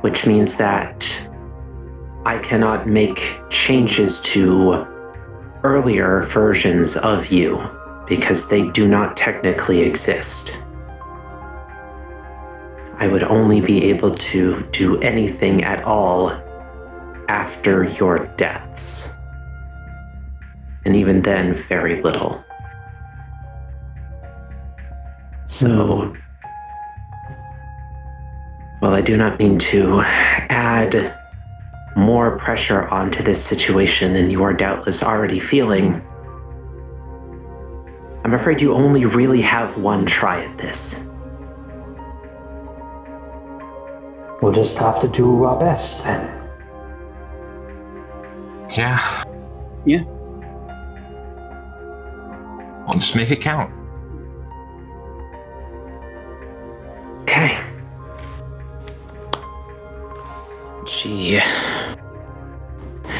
which 0.02 0.26
means 0.26 0.56
that 0.56 1.04
I 2.24 2.38
cannot 2.38 2.86
make 2.86 3.40
changes 3.50 4.20
to 4.22 4.86
earlier 5.64 6.22
versions 6.24 6.96
of 6.96 7.28
you 7.28 7.60
because 8.06 8.48
they 8.48 8.68
do 8.70 8.88
not 8.88 9.16
technically 9.16 9.80
exist. 9.80 10.60
I 12.96 13.06
would 13.06 13.22
only 13.22 13.60
be 13.60 13.84
able 13.84 14.14
to 14.14 14.62
do 14.72 15.00
anything 15.00 15.62
at 15.62 15.84
all 15.84 16.30
after 17.28 17.84
your 17.84 18.26
deaths. 18.36 19.12
And 20.84 20.96
even 20.96 21.22
then, 21.22 21.54
very 21.54 22.02
little. 22.02 22.44
So, 25.46 26.14
while 28.80 28.94
I 28.94 29.00
do 29.00 29.16
not 29.16 29.38
mean 29.38 29.58
to 29.58 30.02
add 30.02 31.18
more 31.96 32.38
pressure 32.38 32.86
onto 32.88 33.22
this 33.22 33.44
situation 33.44 34.12
than 34.12 34.30
you 34.30 34.42
are 34.42 34.54
doubtless 34.54 35.02
already 35.02 35.40
feeling, 35.40 36.02
I'm 38.24 38.34
afraid 38.34 38.60
you 38.60 38.72
only 38.72 39.04
really 39.04 39.40
have 39.40 39.78
one 39.78 40.06
try 40.06 40.44
at 40.44 40.58
this. 40.58 41.04
We'll 44.42 44.52
just 44.52 44.78
have 44.78 45.00
to 45.00 45.08
do 45.08 45.44
our 45.44 45.58
best 45.58 46.04
then. 46.04 46.37
Yeah. 48.76 49.24
Yeah. 49.84 50.04
I'll 52.86 52.94
just 52.94 53.14
make 53.16 53.30
it 53.30 53.40
count. 53.40 53.72
Okay. 57.22 57.58
She. 60.86 61.40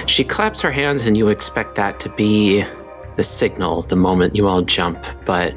She 0.07 0.25
claps 0.25 0.61
her 0.63 0.73
hands, 0.73 1.07
and 1.07 1.17
you 1.17 1.29
expect 1.29 1.75
that 1.75 2.01
to 2.01 2.09
be 2.11 2.65
the 3.17 3.23
signal 3.23 3.83
the 3.83 3.97
moment 3.97 4.35
you 4.35 4.49
all 4.49 4.63
jump, 4.63 5.05
but 5.27 5.53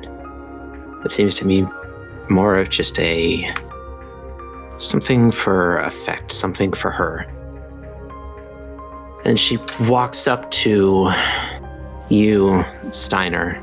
it 1.06 1.12
seems 1.12 1.36
to 1.36 1.46
me 1.46 1.66
more 2.30 2.58
of 2.58 2.70
just 2.70 3.00
a. 3.00 3.50
something 4.78 5.32
for 5.32 5.80
effect, 5.80 6.32
something 6.32 6.74
for 6.74 6.92
her. 6.92 7.26
And 9.24 9.40
she 9.40 9.58
walks 9.82 10.28
up 10.28 10.50
to 10.52 11.12
you, 12.10 12.66
Steiner. 12.90 13.62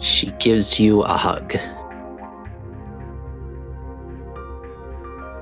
She 0.00 0.30
gives 0.38 0.78
you 0.78 1.02
a 1.02 1.16
hug. 1.16 1.56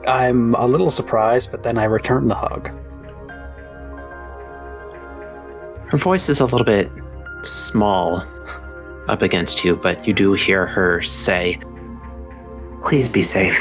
I'm 0.09 0.55
a 0.55 0.66
little 0.66 0.90
surprised, 0.90 1.51
but 1.51 1.62
then 1.62 1.78
I 1.78 1.84
return 1.84 2.28
the 2.28 2.34
hug. 2.34 2.68
Her 5.88 5.99
voice 5.99 6.28
is 6.28 6.40
a 6.40 6.44
little 6.44 6.64
bit 6.64 6.90
small 7.42 8.24
up 9.09 9.22
against 9.22 9.64
you, 9.64 9.76
but 9.76 10.07
you 10.07 10.12
do 10.12 10.32
hear 10.32 10.66
her 10.66 11.03
say, 11.03 11.61
Please 12.82 13.09
be 13.09 13.22
safe. 13.22 13.59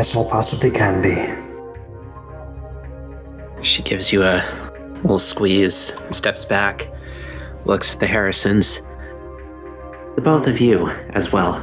As 0.00 0.16
I 0.16 0.24
possibly 0.24 0.70
can 0.70 1.02
be. 1.02 1.14
She 3.62 3.82
gives 3.82 4.10
you 4.10 4.22
a 4.22 4.42
little 5.02 5.18
squeeze, 5.18 5.92
steps 6.10 6.46
back, 6.46 6.90
looks 7.66 7.92
at 7.92 8.00
the 8.00 8.06
Harrisons. 8.06 8.80
The 10.14 10.22
both 10.22 10.46
of 10.46 10.58
you 10.58 10.88
as 11.10 11.34
well. 11.34 11.56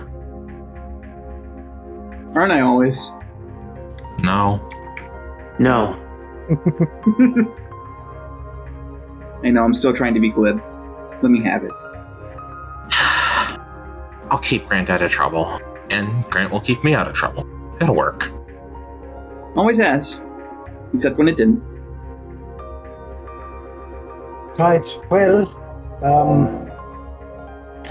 Aren't 2.35 2.51
I 2.51 2.61
always? 2.61 3.11
No. 4.19 4.61
No, 5.57 5.99
I 9.43 9.49
know, 9.49 9.63
I'm 9.63 9.73
still 9.73 9.93
trying 9.93 10.13
to 10.13 10.19
be 10.19 10.29
glib. 10.29 10.61
Let 11.23 11.31
me 11.31 11.41
have 11.41 11.63
it. 11.63 11.71
I'll 14.29 14.37
keep 14.43 14.67
Grant 14.67 14.91
out 14.91 15.01
of 15.01 15.09
trouble. 15.09 15.59
and 15.89 16.23
Grant 16.25 16.51
will 16.51 16.61
keep 16.61 16.83
me 16.83 16.93
out 16.93 17.07
of 17.07 17.15
trouble. 17.15 17.47
It'll 17.79 17.95
work. 17.95 18.31
Always 19.55 19.77
has. 19.77 20.21
Except 20.93 21.17
when 21.17 21.27
it 21.27 21.37
didn't. 21.37 21.61
Right, 24.57 24.85
well, 25.11 25.45
um, 26.03 26.67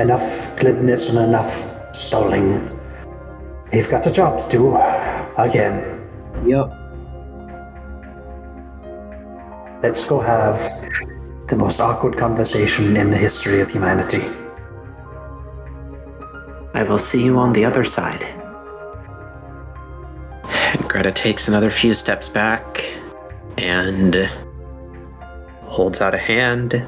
enough 0.00 0.56
glibness 0.56 1.10
and 1.10 1.28
enough 1.28 1.94
stalling. 1.94 2.60
We've 3.72 3.88
got 3.88 4.06
a 4.06 4.12
job 4.12 4.40
to 4.40 4.48
do. 4.48 4.76
Again. 5.36 6.08
Yep. 6.44 6.72
Let's 9.82 10.06
go 10.06 10.18
have 10.20 10.58
the 11.48 11.56
most 11.56 11.80
awkward 11.80 12.16
conversation 12.16 12.96
in 12.96 13.10
the 13.10 13.16
history 13.16 13.60
of 13.60 13.70
humanity. 13.70 14.22
I 16.74 16.82
will 16.82 16.98
see 16.98 17.22
you 17.22 17.38
on 17.38 17.52
the 17.52 17.64
other 17.64 17.84
side. 17.84 18.24
And 20.76 20.88
Greta 20.90 21.10
takes 21.10 21.48
another 21.48 21.70
few 21.70 21.94
steps 21.94 22.28
back 22.28 22.84
and 23.56 24.28
holds 25.62 26.02
out 26.02 26.14
a 26.14 26.18
hand. 26.18 26.86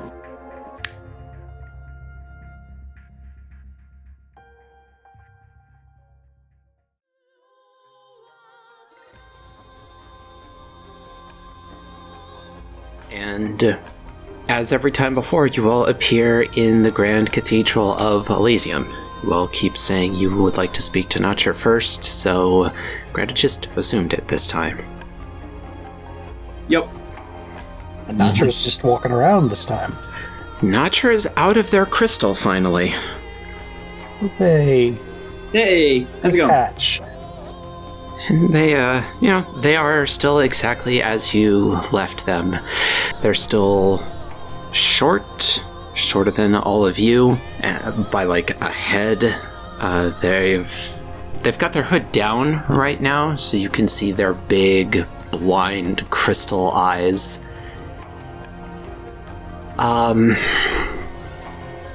And 13.10 13.78
as 14.48 14.70
every 14.70 14.92
time 14.92 15.14
before, 15.14 15.46
you 15.46 15.62
will 15.62 15.86
appear 15.86 16.42
in 16.42 16.82
the 16.82 16.90
Grand 16.90 17.32
Cathedral 17.32 17.94
of 17.94 18.28
Elysium. 18.28 18.86
You 19.22 19.28
will 19.28 19.48
keep 19.48 19.76
saying 19.76 20.14
you 20.14 20.34
would 20.36 20.56
like 20.56 20.72
to 20.74 20.82
speak 20.82 21.08
to 21.10 21.20
Notcher 21.20 21.54
first, 21.54 22.04
so 22.04 22.70
Greta 23.12 23.34
just 23.34 23.66
assumed 23.76 24.12
it 24.12 24.28
this 24.28 24.46
time. 24.46 24.84
Yep. 26.68 26.88
And 28.08 28.18
Notcher's 28.18 28.62
just 28.62 28.84
walking 28.84 29.12
around 29.12 29.48
this 29.48 29.64
time. 29.64 29.94
Notcher 30.62 31.10
is 31.10 31.28
out 31.36 31.56
of 31.56 31.70
their 31.70 31.86
crystal 31.86 32.34
finally. 32.34 32.92
Hey, 34.36 34.96
Hey, 35.52 36.00
how's 36.22 36.34
it 36.34 36.38
going? 36.38 36.50
catch. 36.50 37.00
And 38.28 38.52
they, 38.52 38.74
uh, 38.74 39.02
you 39.20 39.28
know, 39.28 39.58
they 39.60 39.76
are 39.76 40.06
still 40.06 40.40
exactly 40.40 41.00
as 41.02 41.32
you 41.32 41.80
left 41.92 42.26
them. 42.26 42.56
They're 43.22 43.32
still 43.32 44.04
short, 44.72 45.64
shorter 45.98 46.30
than 46.30 46.54
all 46.54 46.86
of 46.86 46.98
you 46.98 47.38
uh, 47.62 47.90
by 47.90 48.24
like 48.24 48.58
a 48.60 48.70
head. 48.70 49.24
Uh, 49.78 50.10
they've 50.20 50.94
they've 51.42 51.58
got 51.58 51.72
their 51.72 51.82
hood 51.84 52.10
down 52.12 52.64
right 52.68 53.00
now, 53.00 53.34
so 53.36 53.56
you 53.56 53.68
can 53.68 53.86
see 53.88 54.12
their 54.12 54.34
big, 54.34 55.06
blind 55.30 56.08
crystal 56.10 56.70
eyes. 56.72 57.44
Um, 59.78 60.30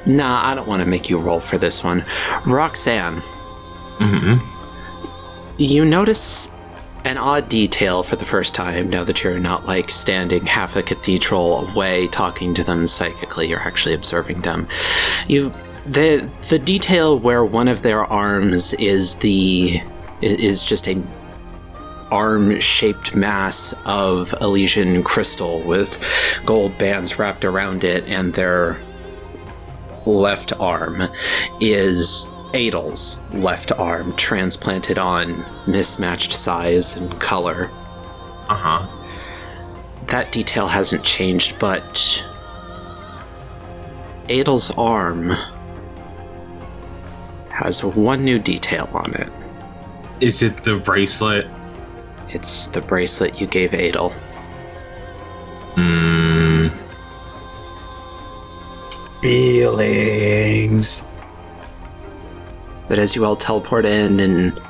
nah, 0.05 0.47
I 0.47 0.55
don't 0.55 0.67
want 0.67 0.81
to 0.81 0.85
make 0.85 1.09
you 1.09 1.17
roll 1.17 1.39
for 1.41 1.57
this 1.57 1.83
one, 1.83 2.05
Roxanne 2.45 3.21
Mm-hmm. 3.99 4.43
you 5.57 5.85
notice 5.85 6.51
an 7.05 7.17
odd 7.17 7.49
detail 7.49 8.03
for 8.03 8.15
the 8.15 8.25
first 8.25 8.55
time 8.55 8.89
now 8.89 9.03
that 9.03 9.23
you're 9.23 9.39
not 9.39 9.65
like 9.65 9.89
standing 9.89 10.45
half 10.45 10.75
a 10.75 10.83
cathedral 10.83 11.67
away 11.67 12.07
talking 12.07 12.53
to 12.53 12.63
them 12.63 12.87
psychically 12.87 13.47
you're 13.47 13.59
actually 13.59 13.93
observing 13.93 14.41
them. 14.41 14.67
You 15.27 15.53
the 15.85 16.29
the 16.49 16.59
detail 16.59 17.19
where 17.19 17.43
one 17.43 17.67
of 17.67 17.81
their 17.81 18.05
arms 18.05 18.73
is 18.75 19.17
the 19.17 19.81
is 20.21 20.63
just 20.63 20.87
a 20.87 21.01
arm 22.09 22.59
shaped 22.59 23.15
mass 23.15 23.73
of 23.85 24.33
Elysian 24.39 25.03
crystal 25.03 25.61
with 25.61 26.01
gold 26.45 26.77
bands 26.77 27.17
wrapped 27.17 27.43
around 27.43 27.83
it 27.83 28.05
and 28.05 28.33
their 28.33 28.79
left 30.05 30.53
arm 30.59 31.01
is 31.59 32.27
Adel's 32.53 33.19
left 33.31 33.71
arm 33.71 34.15
transplanted 34.15 34.97
on, 34.99 35.45
mismatched 35.67 36.31
size 36.31 36.95
and 36.95 37.19
color. 37.19 37.69
Uh 38.47 38.55
huh. 38.55 38.87
That 40.07 40.31
detail 40.31 40.67
hasn't 40.67 41.03
changed, 41.03 41.57
but 41.57 42.23
Adel's 44.29 44.71
arm 44.77 45.31
has 47.49 47.83
one 47.83 48.23
new 48.23 48.39
detail 48.39 48.89
on 48.93 49.13
it. 49.15 49.29
Is 50.19 50.43
it 50.43 50.63
the 50.63 50.75
bracelet? 50.75 51.47
It's 52.29 52.67
the 52.67 52.81
bracelet 52.81 53.39
you 53.41 53.47
gave 53.47 53.73
Adel. 53.73 54.09
Hmm. 55.75 56.67
Feelings. 59.21 61.03
But 62.87 62.99
as 62.99 63.15
you 63.15 63.25
all 63.25 63.35
teleport 63.35 63.85
in 63.85 64.19
and 64.19 64.61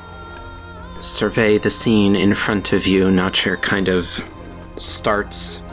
survey 0.98 1.58
the 1.58 1.70
scene 1.70 2.16
in 2.16 2.34
front 2.34 2.74
of 2.74 2.86
you, 2.86 3.10
Notcher 3.12 3.58
kind 3.58 3.88
of 3.88 4.30
starts, 4.76 5.64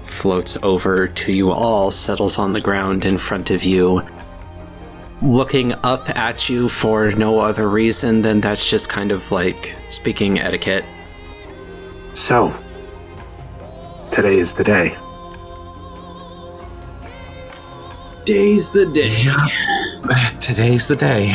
floats 0.00 0.56
over 0.62 1.08
to 1.08 1.32
you 1.32 1.50
all, 1.50 1.90
settles 1.90 2.38
on 2.38 2.52
the 2.52 2.60
ground 2.60 3.04
in 3.04 3.18
front 3.18 3.50
of 3.50 3.64
you, 3.64 4.02
looking 5.20 5.72
up 5.84 6.08
at 6.16 6.48
you 6.48 6.68
for 6.68 7.10
no 7.12 7.40
other 7.40 7.68
reason 7.68 8.22
than 8.22 8.40
that's 8.40 8.68
just 8.68 8.88
kind 8.88 9.12
of 9.12 9.30
like 9.30 9.76
speaking 9.88 10.38
etiquette. 10.38 10.84
So, 12.14 12.54
today 14.10 14.38
is 14.38 14.54
the 14.54 14.64
day. 14.64 14.96
Day's 18.28 18.68
the 18.68 18.84
day. 18.84 19.08
Yeah. 19.22 19.46
Today's 20.38 20.86
the 20.86 20.96
day. 20.96 21.34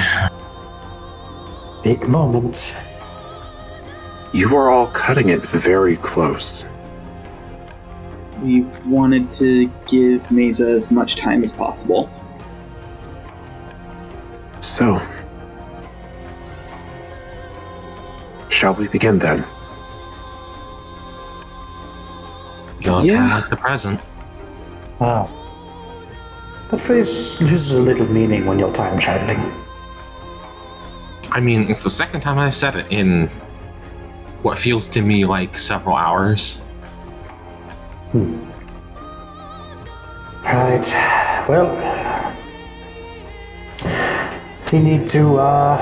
Big 1.84 2.08
moment. 2.08 2.86
You 4.32 4.56
are 4.56 4.70
all 4.70 4.86
cutting 4.90 5.30
it 5.30 5.42
very 5.42 5.98
close. 5.98 6.68
We 8.44 8.62
wanted 8.86 9.32
to 9.32 9.72
give 9.88 10.30
Mesa 10.30 10.70
as 10.70 10.92
much 10.92 11.16
time 11.16 11.44
as 11.44 11.52
possible. 11.52 12.12
So, 14.60 15.02
shall 18.50 18.76
we 18.76 18.88
begin 18.88 19.18
then? 19.18 19.44
You'll 22.82 23.04
Yeah. 23.04 23.40
yeah. 23.40 23.48
the 23.50 23.58
present. 23.58 24.00
Wow. 25.00 25.43
That 26.70 26.82
phrase 26.82 27.42
loses 27.42 27.74
a 27.78 27.82
little 27.82 28.08
meaning 28.08 28.46
when 28.46 28.60
you're 28.60 28.74
time 28.74 28.98
traveling. 28.98 29.64
I 31.32 31.40
mean, 31.40 31.70
it's 31.70 31.84
the 31.84 31.90
second 31.90 32.22
time 32.22 32.38
I've 32.38 32.56
said 32.56 32.76
it 32.76 32.86
in 32.92 33.28
what 34.44 34.58
feels 34.58 34.88
to 34.90 35.02
me 35.02 35.26
like 35.26 35.58
several 35.58 35.96
hours. 35.96 36.62
Right. 40.44 40.86
Well, 41.48 41.74
we 44.72 44.80
need 44.80 45.08
to 45.10 45.38
uh, 45.38 45.78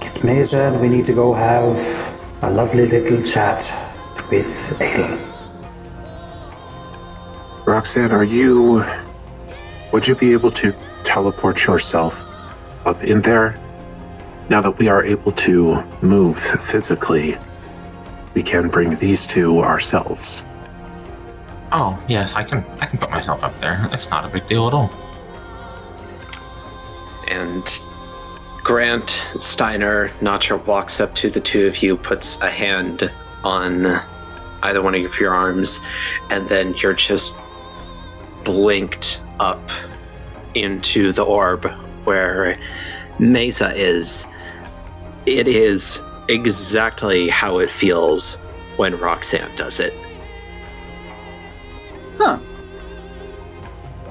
get 0.00 0.22
Mesa 0.22 0.68
and 0.68 0.80
we 0.80 0.88
need 0.88 1.06
to 1.06 1.12
go 1.12 1.32
have 1.32 1.78
a 2.42 2.50
lovely 2.50 2.86
little 2.86 3.22
chat 3.22 3.72
with 4.30 4.80
Adel. 4.80 5.31
Roxanne, 7.64 8.12
are 8.12 8.24
you. 8.24 8.84
Would 9.92 10.08
you 10.08 10.14
be 10.14 10.32
able 10.32 10.50
to 10.52 10.74
teleport 11.04 11.66
yourself 11.66 12.26
up 12.84 13.02
in 13.04 13.20
there? 13.22 13.58
Now 14.48 14.60
that 14.60 14.78
we 14.78 14.88
are 14.88 15.04
able 15.04 15.32
to 15.32 15.82
move 16.02 16.36
physically, 16.38 17.38
we 18.34 18.42
can 18.42 18.68
bring 18.68 18.96
these 18.96 19.26
two 19.26 19.60
ourselves. 19.60 20.44
Oh 21.70 22.02
yes, 22.08 22.34
I 22.34 22.42
can. 22.44 22.64
I 22.80 22.86
can 22.86 22.98
put 22.98 23.10
myself 23.10 23.42
up 23.44 23.54
there. 23.56 23.88
It's 23.92 24.10
not 24.10 24.24
a 24.24 24.28
big 24.28 24.46
deal 24.46 24.66
at 24.66 24.74
all. 24.74 24.90
And 27.28 27.64
Grant 28.62 29.22
Steiner, 29.38 30.10
Notcher 30.20 30.56
walks 30.56 31.00
up 31.00 31.14
to 31.16 31.30
the 31.30 31.40
two 31.40 31.66
of 31.66 31.82
you, 31.82 31.96
puts 31.96 32.40
a 32.42 32.50
hand 32.50 33.10
on 33.42 34.02
either 34.62 34.82
one 34.82 34.94
of 34.94 35.18
your 35.18 35.32
arms, 35.32 35.80
and 36.30 36.48
then 36.48 36.74
you're 36.74 36.92
just 36.92 37.34
blinked 38.44 39.20
up 39.40 39.70
into 40.54 41.12
the 41.12 41.22
orb 41.22 41.64
where 42.04 42.56
Mesa 43.18 43.74
is. 43.74 44.26
It 45.26 45.48
is 45.48 46.00
exactly 46.28 47.28
how 47.28 47.58
it 47.58 47.70
feels 47.70 48.36
when 48.76 48.98
Roxanne 48.98 49.54
does 49.56 49.80
it. 49.80 49.94
Huh. 52.18 52.38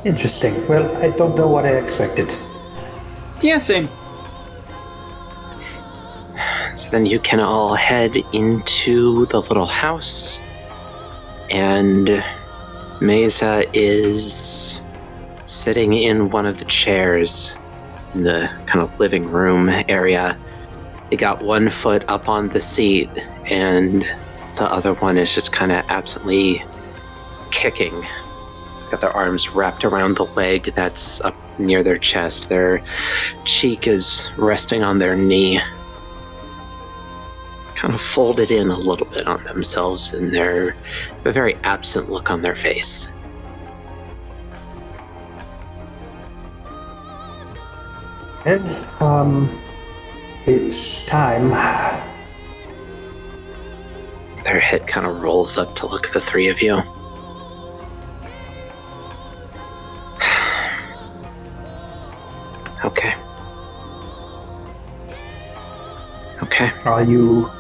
Interesting. 0.04 0.68
Well, 0.68 0.96
I 0.98 1.10
don't 1.10 1.36
know 1.36 1.48
what 1.48 1.66
I 1.66 1.78
expected. 1.78 2.34
Yeah, 3.42 3.60
same. 3.60 3.90
So 6.76 6.90
then 6.90 7.06
you 7.06 7.20
can 7.20 7.40
all 7.40 7.76
head 7.76 8.16
into 8.34 9.26
the 9.28 9.42
little 9.42 9.66
house. 9.66 10.42
And 11.50 12.24
Mesa 13.02 13.66
is 13.74 14.80
sitting 15.46 15.94
in 15.94 16.30
one 16.30 16.46
of 16.46 16.60
the 16.60 16.66
chairs 16.66 17.54
in 18.14 18.22
the 18.24 18.48
kind 18.68 18.80
of 18.80 19.00
living 19.00 19.30
room 19.30 19.70
area. 19.90 20.38
They 21.10 21.18
got 21.18 21.42
one 21.42 21.72
foot 21.72 22.06
up 22.08 22.30
on 22.30 22.50
the 22.50 22.62
seat, 22.62 23.10
and 23.46 24.04
the 24.56 24.72
other 24.72 24.94
one 24.94 25.18
is 25.18 25.34
just 25.34 25.52
kind 25.52 25.72
of 25.72 25.84
absently 25.90 26.64
kicking. 27.50 28.06
Got 28.92 29.02
their 29.02 29.12
arms 29.12 29.50
wrapped 29.50 29.84
around 29.84 30.18
the 30.18 30.26
leg 30.26 30.72
that's 30.76 31.22
up 31.22 31.36
near 31.60 31.82
their 31.82 31.98
chest. 31.98 32.50
Their 32.50 32.84
cheek 33.46 33.88
is 33.88 34.32
resting 34.38 34.84
on 34.84 35.00
their 35.00 35.16
knee. 35.16 35.60
Kind 37.76 37.96
of 37.96 38.02
folded 38.02 38.52
in 38.52 38.70
a 38.70 38.78
little 38.78 39.08
bit 39.08 39.26
on 39.26 39.44
themselves, 39.44 40.14
and 40.14 40.32
they're 40.32 40.76
a 41.26 41.32
very 41.32 41.56
absent 41.64 42.10
look 42.10 42.32
on 42.32 42.42
their 42.42 42.56
face. 42.56 43.10
And, 48.46 48.68
um, 49.02 49.50
it's 50.48 51.06
time. 51.06 51.50
Their 54.44 54.60
head 54.60 54.88
kind 54.88 55.06
of 55.06 55.22
rolls 55.22 55.58
up 55.58 55.76
to 55.76 55.86
look 55.86 56.08
at 56.08 56.14
the 56.14 56.20
three 56.20 56.48
of 56.48 56.60
you. 56.62 56.74
okay. 62.84 63.14
Okay. 66.42 66.72
Are 66.84 67.04
you. 67.04 67.52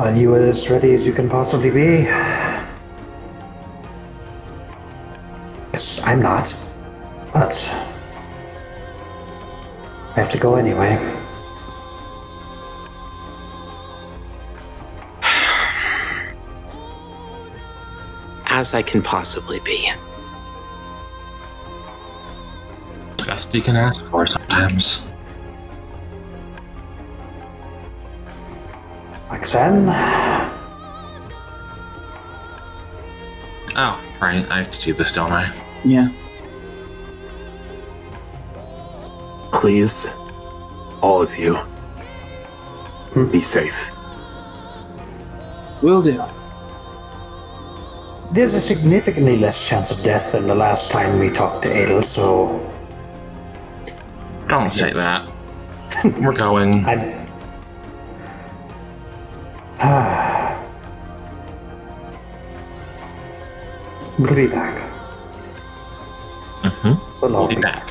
Are 0.00 0.16
you 0.16 0.34
as 0.34 0.70
ready 0.70 0.94
as 0.94 1.06
you 1.06 1.12
can 1.12 1.28
possibly 1.28 1.70
be? 1.70 2.04
Yes, 5.74 6.00
I'm 6.06 6.22
not. 6.22 6.54
But. 7.34 7.68
I 10.16 10.16
have 10.16 10.30
to 10.30 10.38
go 10.38 10.54
anyway. 10.54 10.96
As 18.46 18.72
I 18.72 18.80
can 18.80 19.02
possibly 19.02 19.60
be. 19.60 19.92
Best 23.26 23.54
you 23.54 23.60
can 23.60 23.76
ask 23.76 24.02
for 24.06 24.26
sometimes. 24.26 25.02
Roxanne? 29.30 29.88
Oh, 33.76 34.00
right. 34.20 34.50
I 34.50 34.58
have 34.58 34.72
to 34.72 34.80
do 34.80 34.92
this, 34.92 35.14
don't 35.14 35.32
I? 35.32 35.52
Yeah. 35.84 36.08
Please, 39.52 40.08
all 41.00 41.22
of 41.22 41.36
you, 41.36 41.54
hmm. 43.14 43.30
be 43.30 43.40
safe. 43.40 43.92
Will 45.82 46.02
do. 46.02 46.22
There's 48.32 48.54
a 48.54 48.60
significantly 48.60 49.36
less 49.36 49.68
chance 49.68 49.90
of 49.90 50.02
death 50.04 50.32
than 50.32 50.46
the 50.46 50.54
last 50.54 50.90
time 50.90 51.18
we 51.18 51.30
talked 51.30 51.62
to 51.64 51.68
Adel, 51.70 52.02
so 52.02 52.58
Don't 54.48 54.72
say 54.72 54.92
that. 54.92 55.28
We're 56.20 56.32
going. 56.36 56.84
I'm. 56.86 57.19
we'll 64.18 64.34
be 64.34 64.46
back. 64.46 64.74
Mm-hmm. 66.62 67.20
We'll 67.22 67.34
all 67.34 67.46
We'll 67.46 67.48
be 67.48 67.56
be 67.56 67.62
back. 67.62 67.88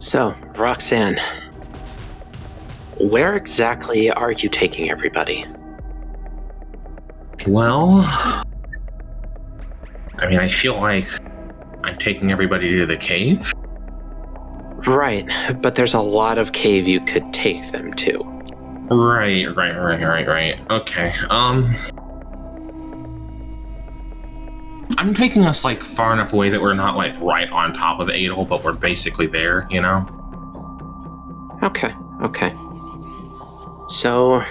So, 0.00 0.34
Roxanne, 0.56 1.20
where 2.98 3.36
exactly 3.36 4.10
are 4.10 4.32
you 4.32 4.48
taking 4.48 4.90
everybody? 4.90 5.46
Well, 7.46 8.00
I 10.18 10.26
mean, 10.28 10.38
I 10.38 10.48
feel 10.48 10.78
like 10.80 11.08
I'm 11.84 11.96
taking 11.98 12.30
everybody 12.30 12.76
to 12.78 12.86
the 12.86 12.96
cave. 12.96 13.52
Right, 14.86 15.26
but 15.60 15.74
there's 15.74 15.94
a 15.94 16.00
lot 16.00 16.38
of 16.38 16.52
cave 16.52 16.88
you 16.88 17.00
could 17.00 17.32
take 17.32 17.70
them 17.72 17.92
to. 17.94 18.18
Right, 18.90 19.46
right, 19.54 19.76
right, 19.76 20.02
right, 20.02 20.26
right. 20.26 20.70
Okay. 20.70 21.12
Um 21.30 21.74
I'm 24.96 25.14
taking 25.14 25.44
us 25.44 25.64
like 25.64 25.82
far 25.82 26.12
enough 26.12 26.32
away 26.32 26.48
that 26.50 26.60
we're 26.60 26.74
not 26.74 26.96
like 26.96 27.18
right 27.20 27.48
on 27.50 27.72
top 27.72 28.00
of 28.00 28.08
Adel, 28.08 28.44
but 28.44 28.64
we're 28.64 28.72
basically 28.72 29.26
there, 29.28 29.68
you 29.70 29.80
know? 29.80 30.06
Okay, 31.62 31.94
okay. 32.22 32.52
So, 33.88 34.42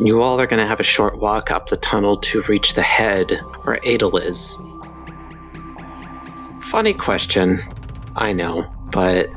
you 0.00 0.22
all 0.22 0.40
are 0.40 0.46
going 0.46 0.60
to 0.60 0.66
have 0.66 0.80
a 0.80 0.84
short 0.84 1.18
walk 1.18 1.50
up 1.50 1.68
the 1.68 1.76
tunnel 1.76 2.16
to 2.16 2.42
reach 2.42 2.74
the 2.74 2.82
head 2.82 3.40
where 3.62 3.78
Adel 3.84 4.16
is. 4.16 4.56
Funny 6.62 6.94
question, 6.94 7.62
I 8.16 8.32
know, 8.32 8.66
but 8.90 9.28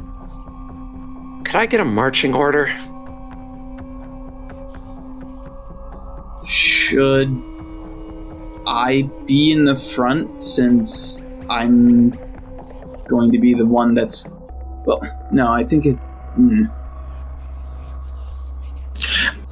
could 1.45 1.55
I 1.55 1.65
get 1.65 1.79
a 1.79 1.85
marching 1.85 2.33
order? 2.33 2.67
Should 6.45 7.29
I 8.67 9.09
be 9.25 9.51
in 9.51 9.65
the 9.65 9.75
front 9.75 10.41
since 10.41 11.23
I'm 11.49 12.11
going 13.07 13.31
to 13.31 13.39
be 13.39 13.53
the 13.53 13.65
one 13.65 13.93
that's. 13.93 14.25
Well, 14.85 15.01
no, 15.31 15.51
I 15.51 15.63
think 15.63 15.85
it. 15.85 15.95
Hmm. 16.35 16.65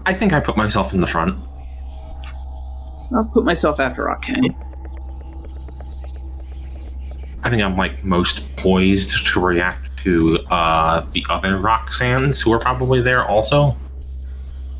I 0.06 0.14
think 0.14 0.34
I 0.34 0.40
put 0.40 0.58
myself 0.58 0.94
in 0.94 1.02
the 1.02 1.08
front. 1.08 1.38
I'll 3.16 3.26
put 3.26 3.46
myself 3.46 3.80
after 3.80 4.06
Roxanne. 4.06 4.56
I 7.44 7.50
think 7.50 7.62
I'm 7.62 7.78
like 7.78 8.04
most 8.04 8.56
poised 8.56 9.28
to 9.28 9.40
react 9.40 9.98
to 10.04 10.40
uh 10.50 11.02
the 11.12 11.26
other 11.30 11.58
Roxannes 11.58 12.44
who 12.44 12.52
are 12.54 12.60
probably 12.60 13.02
there 13.02 13.26
also. 13.26 13.78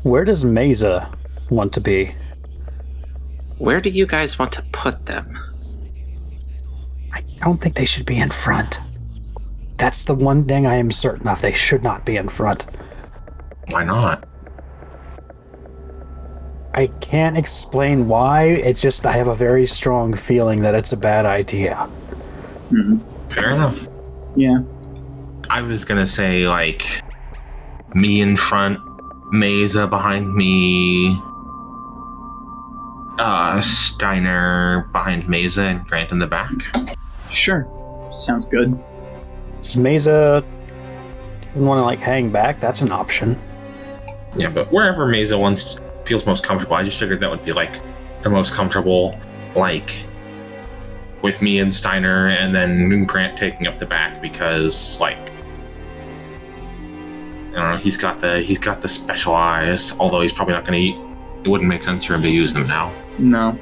Where 0.02 0.24
does 0.24 0.44
Mesa 0.44 1.10
want 1.50 1.72
to 1.74 1.80
be? 1.80 2.14
Where 3.58 3.80
do 3.80 3.88
you 3.90 4.06
guys 4.06 4.38
want 4.38 4.52
to 4.52 4.62
put 4.72 5.06
them? 5.06 5.38
I 7.12 7.22
don't 7.38 7.60
think 7.62 7.76
they 7.76 7.84
should 7.84 8.04
be 8.06 8.18
in 8.18 8.30
front. 8.30 8.80
That's 9.76 10.04
the 10.04 10.14
one 10.14 10.44
thing 10.44 10.66
I 10.66 10.74
am 10.74 10.90
certain 10.90 11.28
of. 11.28 11.40
They 11.40 11.52
should 11.52 11.82
not 11.82 12.04
be 12.04 12.16
in 12.16 12.28
front. 12.28 12.66
Why 13.70 13.84
not? 13.84 14.28
I 16.76 16.88
can't 17.00 17.38
explain 17.38 18.08
why. 18.08 18.46
It's 18.46 18.82
just 18.82 19.06
I 19.06 19.12
have 19.12 19.28
a 19.28 19.34
very 19.34 19.64
strong 19.64 20.12
feeling 20.12 20.60
that 20.62 20.74
it's 20.74 20.92
a 20.92 20.96
bad 20.96 21.24
idea. 21.24 21.76
Hmm. 22.70 22.98
Fair 23.30 23.50
enough. 23.50 23.88
Yeah. 24.34 24.58
I 25.48 25.62
was 25.62 25.84
gonna 25.84 26.06
say 26.06 26.48
like 26.48 27.02
me 27.94 28.20
in 28.20 28.36
front, 28.36 28.80
Mesa 29.30 29.86
behind 29.86 30.34
me, 30.34 31.16
uh 33.20 33.60
Steiner 33.60 34.88
behind 34.92 35.28
Mesa 35.28 35.62
and 35.62 35.86
Grant 35.86 36.10
in 36.10 36.18
the 36.18 36.26
back. 36.26 36.50
Sure. 37.30 37.68
Sounds 38.12 38.46
good. 38.46 38.76
Does 39.60 39.76
Mesa 39.76 40.44
want 41.54 41.78
to 41.78 41.82
like 41.82 42.00
hang 42.00 42.30
back? 42.30 42.58
That's 42.58 42.80
an 42.80 42.90
option. 42.90 43.38
Yeah, 44.36 44.48
but 44.48 44.72
wherever 44.72 45.06
Mesa 45.06 45.38
wants 45.38 45.78
feels 46.06 46.26
most 46.26 46.44
comfortable, 46.44 46.76
I 46.76 46.82
just 46.82 46.98
figured 46.98 47.20
that 47.20 47.30
would 47.30 47.44
be 47.44 47.52
like 47.52 47.80
the 48.22 48.30
most 48.30 48.54
comfortable, 48.54 49.18
like 49.54 50.04
with 51.22 51.40
me 51.40 51.58
and 51.58 51.72
Steiner 51.72 52.28
and 52.28 52.54
then 52.54 53.04
Grant 53.04 53.38
taking 53.38 53.66
up 53.66 53.78
the 53.78 53.86
back 53.86 54.20
because 54.20 55.00
like 55.00 55.30
I 57.50 57.56
don't 57.56 57.70
know, 57.70 57.76
he's 57.76 57.96
got 57.96 58.20
the 58.20 58.40
he's 58.40 58.58
got 58.58 58.82
the 58.82 58.88
special 58.88 59.34
eyes, 59.34 59.92
although 59.98 60.20
he's 60.20 60.32
probably 60.32 60.54
not 60.54 60.64
gonna 60.64 60.78
eat 60.78 60.96
it 61.44 61.48
wouldn't 61.48 61.68
make 61.68 61.84
sense 61.84 62.04
for 62.04 62.14
him 62.14 62.22
to 62.22 62.30
use 62.30 62.54
them 62.54 62.66
now. 62.66 62.92
No. 63.18 63.58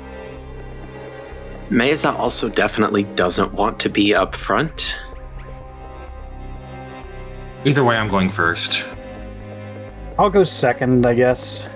Mesa 1.68 2.12
also 2.12 2.48
definitely 2.48 3.02
doesn't 3.02 3.52
want 3.52 3.80
to 3.80 3.88
be 3.88 4.14
up 4.14 4.36
front. 4.36 4.96
Either 7.64 7.82
way, 7.82 7.96
I'm 7.96 8.08
going 8.08 8.30
first. 8.30 8.86
I'll 10.18 10.30
go 10.30 10.44
second, 10.44 11.06
I 11.06 11.14
guess. 11.14 11.68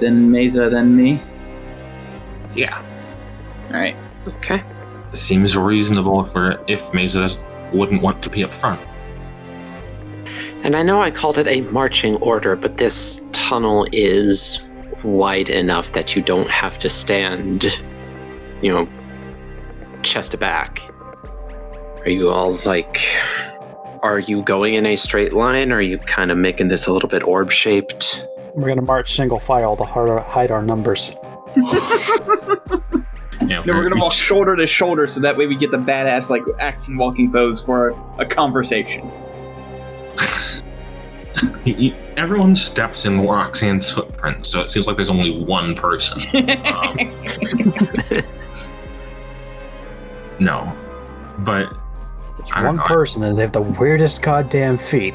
Then 0.00 0.30
Mesa, 0.30 0.70
then 0.70 0.96
me. 0.96 1.22
Yeah. 2.54 2.82
All 3.68 3.74
right. 3.74 3.96
Okay. 4.26 4.62
Seems 5.12 5.56
reasonable 5.56 6.24
for 6.24 6.62
if 6.66 6.92
Mesa 6.94 7.28
wouldn't 7.72 8.02
want 8.02 8.22
to 8.22 8.30
be 8.30 8.42
up 8.42 8.52
front. 8.52 8.80
And 10.62 10.76
I 10.76 10.82
know 10.82 11.02
I 11.02 11.10
called 11.10 11.38
it 11.38 11.46
a 11.46 11.62
marching 11.72 12.16
order, 12.16 12.56
but 12.56 12.76
this 12.76 13.26
tunnel 13.32 13.86
is 13.92 14.62
wide 15.02 15.48
enough 15.48 15.92
that 15.92 16.14
you 16.14 16.22
don't 16.22 16.50
have 16.50 16.78
to 16.80 16.88
stand, 16.88 17.64
you 18.60 18.70
know, 18.70 18.88
chest 20.02 20.32
to 20.32 20.38
back. 20.38 20.80
Are 22.00 22.10
you 22.10 22.30
all 22.30 22.58
like. 22.64 23.00
Are 24.02 24.18
you 24.18 24.42
going 24.42 24.74
in 24.74 24.86
a 24.86 24.96
straight 24.96 25.34
line? 25.34 25.72
Or 25.72 25.76
are 25.76 25.82
you 25.82 25.98
kind 25.98 26.30
of 26.30 26.38
making 26.38 26.68
this 26.68 26.86
a 26.86 26.92
little 26.92 27.08
bit 27.08 27.22
orb 27.22 27.52
shaped? 27.52 28.24
We're 28.54 28.68
gonna 28.68 28.82
march 28.82 29.12
single 29.14 29.38
file 29.38 29.76
to 29.76 29.84
hide- 29.84 30.22
hide 30.22 30.50
our 30.50 30.62
numbers. 30.62 31.12
Yeah, 33.46 33.62
No, 33.64 33.74
we're 33.74 33.88
gonna 33.88 34.00
walk 34.00 34.12
shoulder 34.12 34.54
to 34.56 34.66
shoulder, 34.66 35.06
so 35.06 35.20
that 35.20 35.36
way 35.36 35.46
we 35.46 35.56
get 35.56 35.70
the 35.70 35.78
badass 35.78 36.30
like 36.30 36.42
action 36.60 36.96
walking 36.96 37.32
pose 37.32 37.62
for 37.62 37.94
a 38.18 38.26
conversation. 38.26 39.10
He- 41.64 41.72
he- 41.74 41.94
everyone 42.18 42.54
steps 42.54 43.06
in 43.06 43.26
Roxanne's 43.26 43.90
footprint, 43.90 44.44
so 44.44 44.60
it 44.60 44.68
seems 44.68 44.86
like 44.86 44.96
there's 44.96 45.08
only 45.10 45.42
one 45.42 45.74
person. 45.74 46.20
Um, 46.66 46.98
no, 50.38 50.76
but 51.40 51.72
It's 52.40 52.54
one 52.54 52.76
know. 52.76 52.82
person 52.82 53.22
and 53.24 53.36
they 53.38 53.42
have 53.42 53.52
the 53.52 53.62
weirdest 53.62 54.22
goddamn 54.22 54.76
feet. 54.76 55.14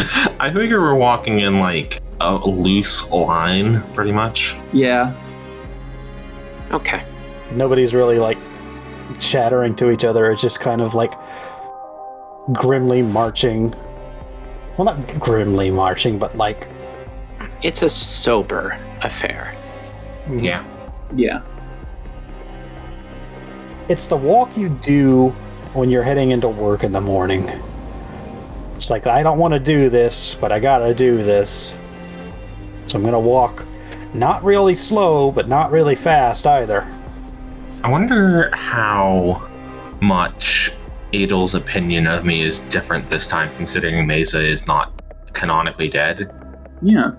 I 0.40 0.50
figure 0.52 0.80
we're 0.80 0.94
walking 0.94 1.40
in 1.40 1.60
like 1.60 2.02
a 2.20 2.36
loose 2.36 3.08
line, 3.10 3.82
pretty 3.92 4.12
much. 4.12 4.56
yeah. 4.72 5.14
Okay. 6.72 7.04
Nobody's 7.52 7.94
really 7.94 8.18
like 8.20 8.38
chattering 9.18 9.74
to 9.76 9.90
each 9.90 10.04
other. 10.04 10.30
It's 10.30 10.40
just 10.40 10.60
kind 10.60 10.80
of 10.80 10.94
like 10.94 11.10
grimly 12.52 13.02
marching. 13.02 13.74
Well, 14.76 14.84
not 14.84 15.18
grimly 15.18 15.70
marching, 15.70 16.16
but 16.18 16.36
like 16.36 16.68
It's 17.62 17.82
a 17.82 17.88
sober 17.88 18.78
affair. 19.02 19.56
Mm-hmm. 20.26 20.38
Yeah. 20.38 20.64
Yeah. 21.16 21.42
it's 23.88 24.06
the 24.06 24.16
walk 24.16 24.56
you 24.56 24.68
do 24.68 25.30
when 25.72 25.90
you're 25.90 26.04
heading 26.04 26.30
into 26.30 26.48
work 26.48 26.84
in 26.84 26.92
the 26.92 27.00
morning. 27.00 27.50
It's 28.80 28.88
like 28.88 29.06
I 29.06 29.22
don't 29.22 29.38
want 29.38 29.52
to 29.52 29.60
do 29.60 29.90
this, 29.90 30.34
but 30.36 30.52
I 30.52 30.58
gotta 30.58 30.94
do 30.94 31.18
this. 31.18 31.76
So 32.86 32.96
I'm 32.96 33.04
gonna 33.04 33.20
walk 33.20 33.66
not 34.14 34.42
really 34.42 34.74
slow, 34.74 35.30
but 35.30 35.48
not 35.48 35.70
really 35.70 35.94
fast 35.94 36.46
either. 36.46 36.90
I 37.84 37.90
wonder 37.90 38.50
how 38.54 39.46
much 40.00 40.72
Adel's 41.12 41.54
opinion 41.54 42.06
of 42.06 42.24
me 42.24 42.40
is 42.40 42.60
different 42.60 43.06
this 43.10 43.26
time, 43.26 43.54
considering 43.56 44.06
Mesa 44.06 44.40
is 44.40 44.66
not 44.66 45.02
canonically 45.34 45.88
dead. 45.88 46.32
Yeah. 46.80 47.10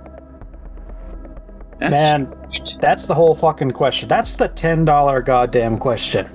That's 1.77 1.91
Man, 1.91 2.49
that's 2.79 3.05
the 3.05 3.13
whole 3.13 3.35
fucking 3.35 3.69
question. 3.69 4.09
That's 4.09 4.35
the 4.35 4.47
ten 4.47 4.83
dollar 4.83 5.21
goddamn 5.21 5.77
question. 5.77 6.27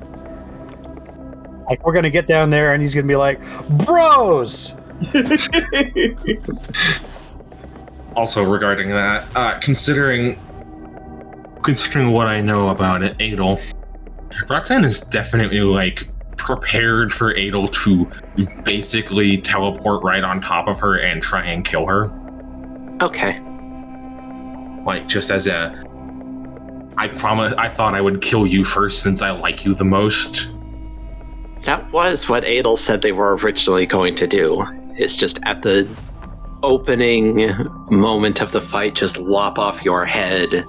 Like 1.68 1.84
we're 1.84 1.94
gonna 1.94 2.10
get 2.10 2.28
down 2.28 2.48
there 2.48 2.74
and 2.74 2.80
he's 2.80 2.94
gonna 2.94 3.08
be 3.08 3.16
like, 3.16 3.40
"Bros, 3.84 4.75
Also, 8.16 8.42
regarding 8.42 8.88
that, 8.88 9.28
uh, 9.36 9.58
considering 9.58 10.40
considering 11.62 12.12
what 12.12 12.26
I 12.26 12.40
know 12.40 12.70
about 12.70 13.02
it, 13.02 13.14
Adel, 13.20 13.60
Roxanne 14.48 14.84
is 14.84 15.00
definitely 15.00 15.60
like 15.60 16.08
prepared 16.38 17.12
for 17.12 17.32
Adel 17.32 17.68
to 17.68 18.10
basically 18.64 19.36
teleport 19.36 20.02
right 20.02 20.24
on 20.24 20.40
top 20.40 20.66
of 20.66 20.80
her 20.80 20.98
and 20.98 21.22
try 21.22 21.44
and 21.44 21.62
kill 21.62 21.86
her. 21.86 22.10
Okay. 23.02 23.38
Like 24.86 25.08
just 25.08 25.30
as 25.30 25.46
a 25.46 25.84
I 26.96 27.08
promise 27.08 27.52
I 27.58 27.68
thought 27.68 27.92
I 27.92 28.00
would 28.00 28.22
kill 28.22 28.46
you 28.46 28.64
first 28.64 29.02
since 29.02 29.20
I 29.20 29.30
like 29.30 29.66
you 29.66 29.74
the 29.74 29.84
most. 29.84 30.48
That 31.64 31.92
was 31.92 32.30
what 32.30 32.44
Adel 32.44 32.78
said 32.78 33.02
they 33.02 33.12
were 33.12 33.36
originally 33.36 33.84
going 33.84 34.14
to 34.14 34.26
do. 34.26 34.64
It's 34.98 35.16
just 35.16 35.38
at 35.44 35.62
the 35.62 35.88
opening 36.62 37.50
moment 37.90 38.40
of 38.40 38.52
the 38.52 38.60
fight, 38.60 38.94
just 38.94 39.18
lop 39.18 39.58
off 39.58 39.84
your 39.84 40.04
head 40.04 40.64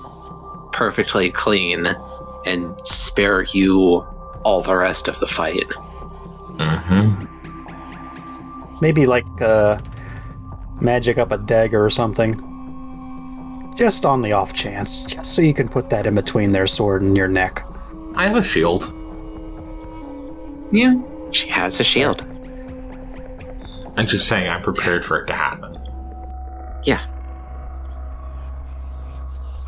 perfectly 0.74 1.32
clean 1.32 1.88
and 2.46 2.76
spare 2.86 3.44
you 3.44 4.06
all 4.44 4.62
the 4.62 4.76
rest 4.76 5.08
of 5.08 5.20
the 5.20 5.28
fight. 5.28 5.68
Mm-hmm. 6.58 7.26
maybe 8.82 9.06
like 9.06 9.28
uh, 9.42 9.80
magic 10.82 11.18
up 11.18 11.32
a 11.32 11.38
dagger 11.38 11.84
or 11.84 11.90
something." 11.90 12.34
Just 13.76 14.06
on 14.08 14.22
the 14.22 14.32
off 14.32 14.54
chance, 14.54 15.04
just 15.04 15.36
so 15.36 15.42
you 15.44 15.54
can 15.54 15.70
put 15.70 15.92
that 15.92 16.08
in 16.08 16.16
between 16.16 16.52
their 16.52 16.66
sword 16.66 17.04
and 17.04 17.16
your 17.16 17.28
neck. 17.28 17.64
I 18.16 18.26
have 18.26 18.38
a 18.38 18.44
shield. 18.44 18.92
yeah. 20.72 21.00
She 21.32 21.48
has 21.50 21.80
a 21.80 21.84
shield. 21.84 22.26
I'm 23.98 24.06
just 24.06 24.28
saying 24.28 24.48
I'm 24.48 24.62
prepared 24.62 25.04
for 25.04 25.20
it 25.20 25.26
to 25.26 25.34
happen. 25.34 25.74
Yeah. 26.84 27.04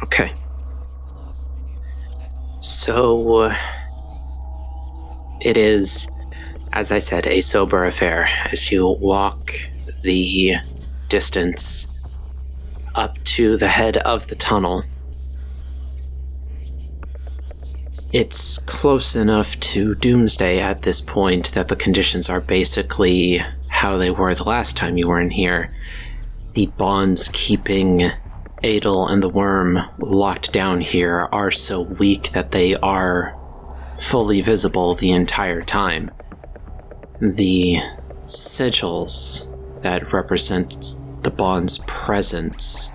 Okay. 0.03 0.33
So 2.59 3.35
uh, 3.35 3.55
it 5.41 5.57
is, 5.57 6.09
as 6.73 6.91
I 6.91 6.99
said, 6.99 7.25
a 7.25 7.41
sober 7.41 7.85
affair 7.85 8.29
as 8.51 8.71
you 8.71 8.87
walk 8.87 9.53
the 10.03 10.55
distance 11.07 11.87
up 12.95 13.17
to 13.23 13.57
the 13.57 13.67
head 13.67 13.97
of 13.97 14.27
the 14.27 14.35
tunnel. 14.35 14.83
It's 18.11 18.59
close 18.59 19.15
enough 19.15 19.59
to 19.59 19.95
doomsday 19.95 20.59
at 20.59 20.83
this 20.83 21.01
point 21.01 21.53
that 21.53 21.67
the 21.67 21.75
conditions 21.75 22.29
are 22.29 22.41
basically 22.41 23.41
how 23.79 23.97
they 23.97 24.11
were 24.11 24.35
the 24.35 24.43
last 24.43 24.77
time 24.77 24.97
you 24.97 25.07
were 25.07 25.19
in 25.19 25.29
here 25.29 25.73
the 26.53 26.65
bonds 26.77 27.29
keeping 27.33 28.11
Adel 28.63 29.07
and 29.07 29.23
the 29.23 29.29
worm 29.29 29.79
locked 29.99 30.51
down 30.51 30.81
here 30.81 31.29
are 31.31 31.51
so 31.51 31.81
weak 31.81 32.31
that 32.31 32.51
they 32.51 32.75
are 32.75 33.37
fully 33.97 34.41
visible 34.41 34.95
the 34.95 35.11
entire 35.11 35.61
time. 35.61 36.11
The 37.21 37.77
sigils 38.23 39.47
that 39.81 40.11
represent 40.11 40.95
the 41.21 41.31
bond's 41.31 41.79
presence 41.87 42.91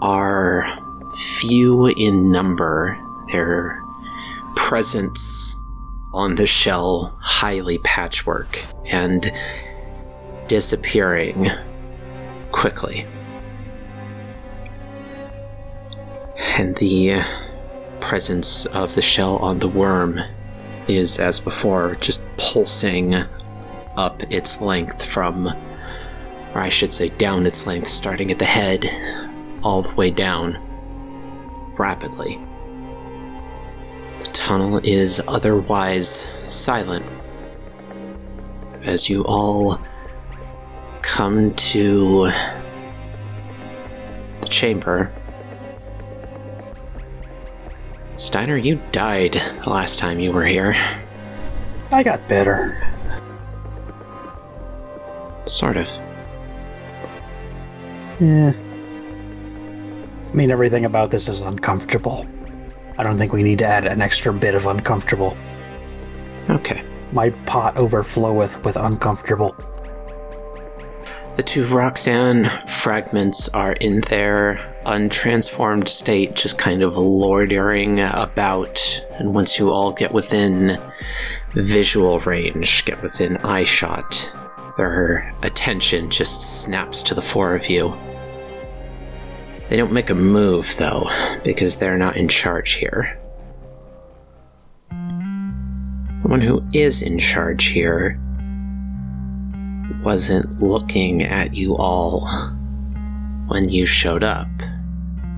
are 0.00 0.66
few 1.14 1.86
in 1.86 2.32
number. 2.32 2.98
Their 3.32 3.82
presence 4.56 5.54
on 6.12 6.34
the 6.34 6.46
shell 6.46 7.16
highly 7.20 7.78
patchwork 7.78 8.64
and 8.86 9.32
disappearing 10.48 11.50
quickly. 12.50 13.06
And 16.58 16.76
the 16.76 17.22
presence 18.00 18.66
of 18.66 18.94
the 18.94 19.02
shell 19.02 19.36
on 19.36 19.60
the 19.60 19.68
worm 19.68 20.18
is, 20.88 21.18
as 21.18 21.38
before, 21.38 21.94
just 21.96 22.22
pulsing 22.36 23.14
up 23.96 24.22
its 24.32 24.60
length 24.60 25.04
from, 25.04 25.46
or 25.46 26.60
I 26.60 26.68
should 26.68 26.92
say, 26.92 27.10
down 27.10 27.46
its 27.46 27.66
length, 27.66 27.88
starting 27.88 28.30
at 28.30 28.38
the 28.38 28.44
head, 28.44 28.88
all 29.62 29.82
the 29.82 29.94
way 29.94 30.10
down, 30.10 30.58
rapidly. 31.78 32.40
Tunnel 34.40 34.80
is 34.82 35.20
otherwise 35.28 36.26
silent 36.46 37.04
as 38.82 39.08
you 39.08 39.22
all 39.26 39.78
come 41.02 41.52
to 41.54 42.32
the 44.40 44.48
chamber. 44.48 45.12
Steiner, 48.14 48.56
you 48.56 48.80
died 48.92 49.34
the 49.62 49.70
last 49.70 49.98
time 49.98 50.18
you 50.18 50.32
were 50.32 50.46
here. 50.46 50.74
I 51.92 52.02
got 52.02 52.26
better. 52.26 52.82
Sort 55.44 55.76
of. 55.76 55.86
Yeah. 58.18 58.54
I 60.22 60.34
mean, 60.34 60.50
everything 60.50 60.86
about 60.86 61.10
this 61.10 61.28
is 61.28 61.42
uncomfortable. 61.42 62.26
I 63.00 63.02
don't 63.02 63.16
think 63.16 63.32
we 63.32 63.42
need 63.42 63.60
to 63.60 63.64
add 63.64 63.86
an 63.86 64.02
extra 64.02 64.30
bit 64.30 64.54
of 64.54 64.66
uncomfortable. 64.66 65.34
Okay. 66.50 66.84
My 67.12 67.30
pot 67.46 67.76
overfloweth 67.76 68.62
with 68.62 68.76
uncomfortable. 68.76 69.56
The 71.36 71.42
two 71.42 71.66
Roxanne 71.66 72.50
fragments 72.66 73.48
are 73.48 73.72
in 73.72 74.02
their 74.02 74.56
untransformed 74.84 75.88
state, 75.88 76.34
just 76.34 76.58
kind 76.58 76.82
of 76.82 76.98
loitering 76.98 78.00
about. 78.00 79.02
And 79.18 79.32
once 79.34 79.58
you 79.58 79.70
all 79.70 79.92
get 79.92 80.12
within 80.12 80.78
visual 81.54 82.20
range, 82.20 82.84
get 82.84 83.00
within 83.02 83.38
eye 83.38 83.64
shot, 83.64 84.30
their 84.76 85.34
attention 85.42 86.10
just 86.10 86.42
snaps 86.42 87.02
to 87.04 87.14
the 87.14 87.22
four 87.22 87.54
of 87.54 87.70
you. 87.70 87.98
They 89.70 89.76
don't 89.76 89.92
make 89.92 90.10
a 90.10 90.16
move, 90.16 90.74
though, 90.78 91.08
because 91.44 91.76
they're 91.76 91.96
not 91.96 92.16
in 92.16 92.26
charge 92.26 92.72
here. 92.72 93.16
The 94.90 96.28
one 96.28 96.40
who 96.40 96.64
is 96.72 97.02
in 97.02 97.20
charge 97.20 97.66
here 97.66 98.20
wasn't 100.02 100.60
looking 100.60 101.22
at 101.22 101.54
you 101.54 101.76
all 101.76 102.26
when 103.46 103.68
you 103.68 103.86
showed 103.86 104.24
up. 104.24 104.48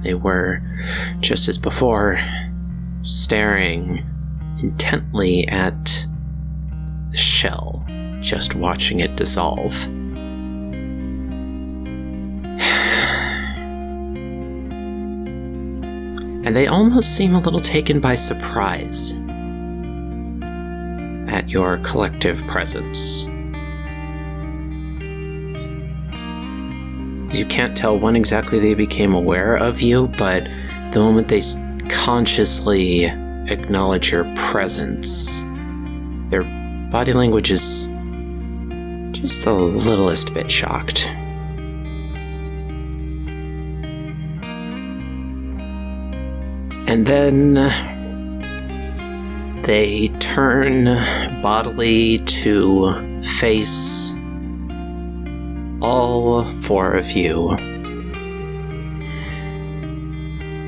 They 0.03 0.15
were, 0.15 0.63
just 1.21 1.47
as 1.51 1.59
before, 1.59 2.19
staring 3.03 4.03
intently 4.63 5.47
at 5.49 6.07
the 7.11 7.19
shell, 7.19 7.85
just 8.23 8.55
watching 8.55 9.01
it 9.01 9.15
dissolve. 9.15 9.87
And 16.45 16.57
they 16.57 16.67
almost 16.67 17.17
seem 17.17 17.35
a 17.35 17.39
little 17.39 17.61
taken 17.61 18.01
by 18.01 18.15
surprise 18.17 19.13
at 21.29 21.49
your 21.49 21.79
collective 21.79 22.45
presence. 22.47 23.27
You 27.33 27.47
can't 27.47 27.77
tell 27.77 27.99
when 27.99 28.17
exactly 28.17 28.59
they 28.59 28.75
became 28.75 29.15
aware 29.15 29.57
of 29.57 29.81
you, 29.81 30.09
but 30.19 30.45
the 30.93 30.99
moment 30.99 31.29
they 31.29 31.41
consciously 31.89 33.05
acknowledge 33.05 34.13
your 34.13 34.25
presence, 34.37 35.43
their 36.29 36.43
body 36.91 37.13
language 37.13 37.51
is 37.51 37.89
just 39.13 39.45
the 39.45 39.53
littlest 39.53 40.35
bit 40.35 40.51
shocked. 40.51 41.09
And 46.93 47.07
then 47.07 47.55
they 49.63 50.09
turn 50.21 50.85
bodily 51.41 52.19
to 52.19 53.23
face 53.23 54.13
all 55.81 56.45
four 56.57 56.93
of 56.93 57.11
you. 57.13 57.53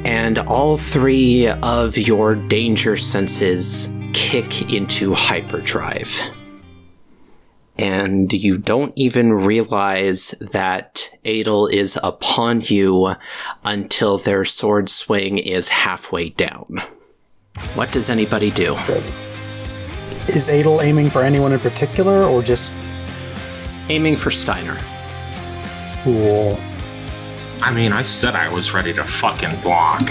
And 0.06 0.38
all 0.38 0.78
three 0.78 1.46
of 1.46 1.98
your 1.98 2.34
danger 2.34 2.96
senses 2.96 3.92
kick 4.14 4.72
into 4.72 5.12
hyperdrive. 5.12 6.18
And 7.76 8.32
you 8.32 8.56
don't 8.56 8.92
even 8.96 9.32
realize 9.32 10.30
that 10.40 11.10
Adel 11.24 11.66
is 11.66 11.98
upon 12.02 12.60
you 12.60 13.14
until 13.64 14.18
their 14.18 14.44
sword 14.44 14.88
swing 14.88 15.38
is 15.38 15.68
halfway 15.68 16.28
down. 16.30 16.82
What 17.74 17.90
does 17.90 18.08
anybody 18.08 18.50
do? 18.50 18.76
Is 20.28 20.48
Adel 20.48 20.80
aiming 20.82 21.10
for 21.10 21.22
anyone 21.22 21.52
in 21.52 21.60
particular, 21.60 22.22
or 22.22 22.42
just 22.42 22.76
Aiming 23.90 24.16
for 24.16 24.30
Steiner. 24.30 24.78
cool? 26.02 26.58
I 27.60 27.70
mean, 27.70 27.92
I 27.92 28.00
said 28.00 28.34
I 28.34 28.48
was 28.48 28.72
ready 28.72 28.94
to 28.94 29.04
fucking 29.04 29.60
block. 29.60 30.10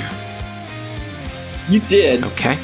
You 1.69 1.79
did. 1.79 2.23
Okay. 2.23 2.59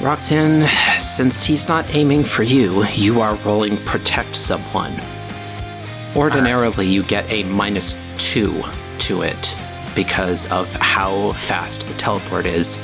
Roxanne, 0.00 0.68
since 1.00 1.42
he's 1.42 1.66
not 1.66 1.92
aiming 1.92 2.22
for 2.22 2.44
you, 2.44 2.84
you 2.86 3.20
are 3.20 3.34
rolling 3.36 3.76
protect 3.78 4.36
someone. 4.36 4.92
Ordinarily, 6.14 6.86
you 6.86 7.02
get 7.02 7.28
a 7.32 7.42
minus 7.42 7.96
two 8.16 8.62
to 9.00 9.22
it 9.22 9.56
because 9.96 10.48
of 10.52 10.72
how 10.74 11.32
fast 11.32 11.88
the 11.88 11.94
teleport 11.94 12.46
is, 12.46 12.78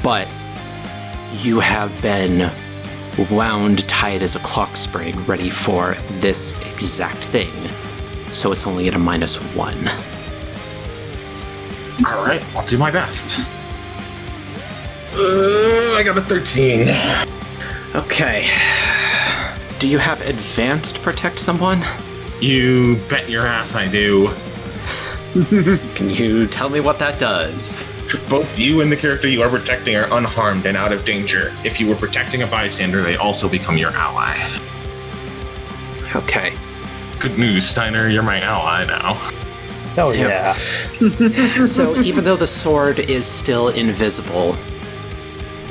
but 0.00 0.28
you 1.32 1.58
have 1.58 1.90
been 2.00 2.52
wound 3.32 3.86
tight 3.88 4.22
as 4.22 4.36
a 4.36 4.40
clock 4.40 4.76
spring, 4.76 5.16
ready 5.24 5.50
for 5.50 5.94
this 6.20 6.56
exact 6.72 7.24
thing. 7.24 7.52
So 8.30 8.52
it's 8.52 8.64
only 8.64 8.86
at 8.86 8.94
a 8.94 8.98
minus 8.98 9.34
one. 9.56 9.88
All 12.06 12.24
right, 12.24 12.42
I'll 12.54 12.64
do 12.64 12.78
my 12.78 12.92
best. 12.92 13.40
Uh, 15.20 15.96
I 15.98 16.02
got 16.04 16.16
a 16.16 16.22
13. 16.22 16.88
Okay. 17.96 18.48
Do 19.78 19.88
you 19.88 19.98
have 19.98 20.20
advanced 20.22 21.02
protect 21.02 21.38
someone? 21.38 21.84
You 22.40 22.96
bet 23.08 23.28
your 23.28 23.46
ass 23.46 23.74
I 23.74 23.88
do. 23.88 24.28
Can 25.94 26.10
you 26.10 26.46
tell 26.46 26.68
me 26.68 26.80
what 26.80 26.98
that 27.00 27.18
does? 27.18 27.86
Both 28.30 28.58
you 28.58 28.80
and 28.80 28.90
the 28.90 28.96
character 28.96 29.28
you 29.28 29.42
are 29.42 29.50
protecting 29.50 29.96
are 29.96 30.06
unharmed 30.16 30.66
and 30.66 30.76
out 30.76 30.92
of 30.92 31.04
danger. 31.04 31.52
If 31.64 31.80
you 31.80 31.88
were 31.88 31.96
protecting 31.96 32.42
a 32.42 32.46
bystander, 32.46 33.02
they 33.02 33.16
also 33.16 33.48
become 33.48 33.76
your 33.76 33.90
ally. 33.90 34.36
Okay. 36.14 36.52
Good 37.18 37.36
news, 37.38 37.68
Steiner, 37.68 38.08
you're 38.08 38.22
my 38.22 38.40
ally 38.40 38.84
now. 38.84 39.14
Oh 40.00 40.12
Yep. 40.12 40.56
yeah. 41.00 41.64
so 41.66 41.96
even 42.02 42.22
though 42.24 42.36
the 42.36 42.46
sword 42.46 43.00
is 43.00 43.26
still 43.26 43.68
invisible, 43.70 44.56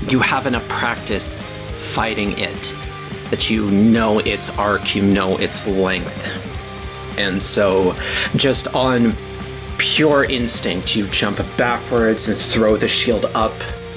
you 0.09 0.19
have 0.19 0.45
enough 0.47 0.67
practice 0.67 1.43
fighting 1.75 2.37
it 2.37 2.73
that 3.29 3.49
you 3.49 3.69
know 3.69 4.19
its 4.19 4.49
arc, 4.57 4.95
you 4.95 5.01
know 5.01 5.37
its 5.37 5.67
length. 5.67 6.17
And 7.17 7.41
so 7.41 7.95
just 8.35 8.67
on 8.73 9.13
pure 9.77 10.23
instinct, 10.23 10.95
you 10.95 11.07
jump 11.07 11.37
backwards 11.57 12.27
and 12.27 12.37
throw 12.37 12.77
the 12.77 12.87
shield 12.87 13.25
up 13.33 13.53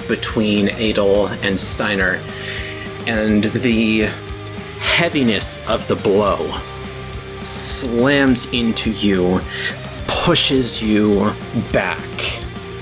between 0.09 0.69
Adel 0.71 1.29
and 1.29 1.59
Steiner. 1.59 2.21
And 3.07 3.45
the 3.45 4.11
heaviness 4.81 5.65
of 5.69 5.87
the 5.87 5.97
blow 5.97 6.61
slams 7.41 8.51
into 8.53 8.91
you, 8.91 9.41
pushes 10.07 10.83
you 10.83 11.33
back 11.73 12.01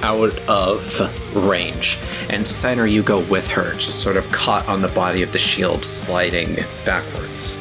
out 0.03 0.37
of 0.49 1.28
range. 1.35 1.99
And 2.31 2.47
Steiner, 2.47 2.87
you 2.87 3.03
go 3.03 3.21
with 3.21 3.49
her, 3.49 3.75
just 3.75 4.01
sort 4.03 4.17
of 4.17 4.31
caught 4.31 4.67
on 4.69 4.83
the 4.83 4.89
body 4.89 5.23
of 5.23 5.33
the 5.33 5.39
shield, 5.39 5.85
sliding 5.85 6.57
backwards. 6.85 7.59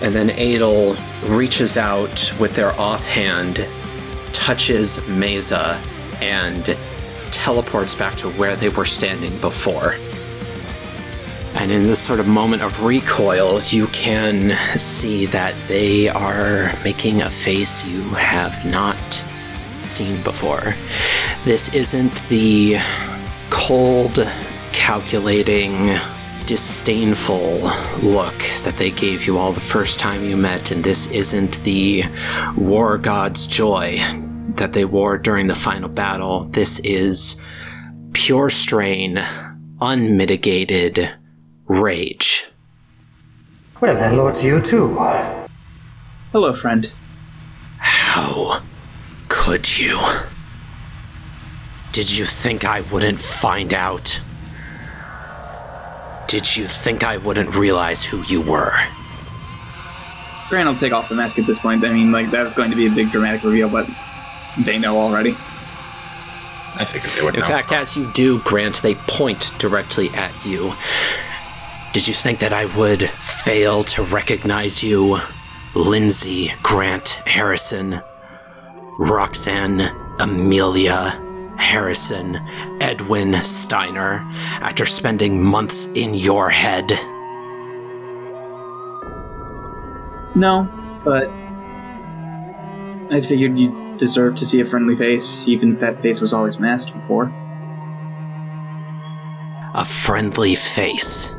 And 0.00 0.14
then 0.14 0.30
Adel 0.30 0.96
reaches 1.26 1.76
out 1.76 2.32
with 2.38 2.54
their 2.54 2.78
offhand, 2.78 3.66
touches 4.32 5.06
Mesa, 5.08 5.80
and 6.20 6.76
teleports 7.30 7.94
back 7.94 8.14
to 8.16 8.30
where 8.32 8.56
they 8.56 8.68
were 8.68 8.84
standing 8.84 9.38
before. 9.40 9.96
And 11.54 11.70
in 11.70 11.84
this 11.84 12.00
sort 12.00 12.18
of 12.18 12.26
moment 12.26 12.62
of 12.62 12.82
recoil, 12.82 13.60
you 13.62 13.86
can 13.88 14.56
see 14.76 15.26
that 15.26 15.54
they 15.68 16.08
are 16.08 16.72
making 16.82 17.22
a 17.22 17.30
face 17.30 17.84
you 17.86 18.02
have 18.10 18.64
not 18.64 18.96
seen 19.86 20.22
before. 20.22 20.74
This 21.44 21.72
isn't 21.74 22.22
the 22.28 22.78
cold, 23.50 24.28
calculating, 24.72 25.98
disdainful 26.46 27.70
look 28.02 28.38
that 28.64 28.74
they 28.76 28.90
gave 28.90 29.26
you 29.26 29.38
all 29.38 29.52
the 29.52 29.60
first 29.60 29.98
time 29.98 30.24
you 30.24 30.36
met, 30.36 30.70
and 30.70 30.84
this 30.84 31.06
isn't 31.10 31.62
the 31.64 32.04
war 32.56 32.98
god's 32.98 33.46
joy 33.46 33.98
that 34.56 34.72
they 34.72 34.84
wore 34.84 35.18
during 35.18 35.46
the 35.46 35.54
final 35.54 35.88
battle. 35.88 36.44
This 36.44 36.78
is 36.80 37.40
pure 38.12 38.50
strain, 38.50 39.22
unmitigated 39.80 41.10
rage. 41.66 42.46
Well, 43.80 43.96
hello 43.96 44.32
to 44.32 44.46
you 44.46 44.60
too. 44.60 44.96
Hello, 46.32 46.52
friend. 46.52 46.92
How 47.78 48.62
could 49.28 49.78
you? 49.78 50.00
Did 51.92 52.16
you 52.16 52.26
think 52.26 52.64
I 52.64 52.80
wouldn't 52.82 53.20
find 53.20 53.72
out? 53.72 54.20
Did 56.28 56.56
you 56.56 56.66
think 56.66 57.04
I 57.04 57.18
wouldn't 57.18 57.54
realize 57.54 58.02
who 58.02 58.22
you 58.22 58.40
were? 58.40 58.72
Grant 60.48 60.68
will 60.68 60.76
take 60.76 60.92
off 60.92 61.08
the 61.08 61.14
mask 61.14 61.38
at 61.38 61.46
this 61.46 61.58
point. 61.58 61.84
I 61.84 61.92
mean, 61.92 62.10
like, 62.12 62.30
that 62.30 62.42
was 62.42 62.52
going 62.52 62.70
to 62.70 62.76
be 62.76 62.86
a 62.86 62.90
big 62.90 63.12
dramatic 63.12 63.42
reveal, 63.44 63.68
but 63.68 63.88
they 64.64 64.78
know 64.78 64.98
already. 64.98 65.36
I 66.76 66.84
figured 66.84 67.12
they 67.12 67.22
would 67.22 67.34
In 67.34 67.40
know. 67.40 67.46
fact, 67.46 67.70
as 67.70 67.96
you 67.96 68.10
do, 68.12 68.40
Grant, 68.40 68.82
they 68.82 68.96
point 68.96 69.52
directly 69.58 70.10
at 70.10 70.32
you. 70.44 70.74
Did 71.92 72.08
you 72.08 72.14
think 72.14 72.40
that 72.40 72.52
I 72.52 72.64
would 72.64 73.08
fail 73.10 73.84
to 73.84 74.02
recognize 74.02 74.82
you 74.82 75.20
Lindsay 75.76 76.52
Grant 76.62 77.08
Harrison, 77.26 78.02
Roxanne 78.98 79.92
Amelia 80.18 81.20
Harrison, 81.56 82.36
Edwin 82.80 83.42
Steiner, 83.44 84.24
after 84.60 84.86
spending 84.86 85.42
months 85.42 85.86
in 85.88 86.14
your 86.14 86.50
head? 86.50 86.92
No, 90.36 90.68
but 91.04 91.28
I 93.14 93.20
figured 93.20 93.58
you 93.58 93.96
deserved 93.96 94.38
to 94.38 94.46
see 94.46 94.60
a 94.60 94.64
friendly 94.64 94.96
face, 94.96 95.46
even 95.46 95.74
if 95.74 95.80
that 95.80 96.00
face 96.02 96.20
was 96.20 96.32
always 96.32 96.58
masked 96.58 96.92
before. 96.92 97.32
A 99.74 99.84
friendly 99.84 100.54
face. 100.54 101.34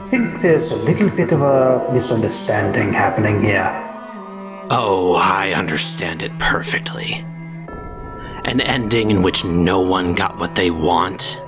I 0.00 0.06
think 0.06 0.40
there's 0.40 0.72
a 0.72 0.84
little 0.84 1.10
bit 1.10 1.32
of 1.32 1.42
a 1.42 1.90
misunderstanding 1.92 2.92
happening 2.92 3.42
here. 3.42 3.89
Oh, 4.72 5.14
I 5.20 5.52
understand 5.52 6.22
it 6.22 6.30
perfectly. 6.38 7.24
An 8.44 8.60
ending 8.60 9.10
in 9.10 9.20
which 9.20 9.44
no 9.44 9.80
one 9.80 10.14
got 10.14 10.38
what 10.38 10.54
they 10.54 10.70
want. 10.70 11.42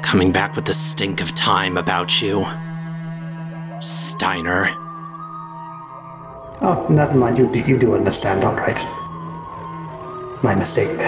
Coming 0.00 0.30
back 0.30 0.54
with 0.54 0.66
the 0.66 0.74
stink 0.74 1.20
of 1.20 1.34
time 1.34 1.76
about 1.76 2.22
you. 2.22 2.46
Steiner. 3.80 4.68
Oh, 6.62 6.86
never 6.88 7.18
mind. 7.18 7.38
You, 7.38 7.52
you 7.52 7.76
do 7.76 7.96
understand, 7.96 8.44
all 8.44 8.54
right. 8.54 8.78
My 10.44 10.54
mistake. 10.54 11.00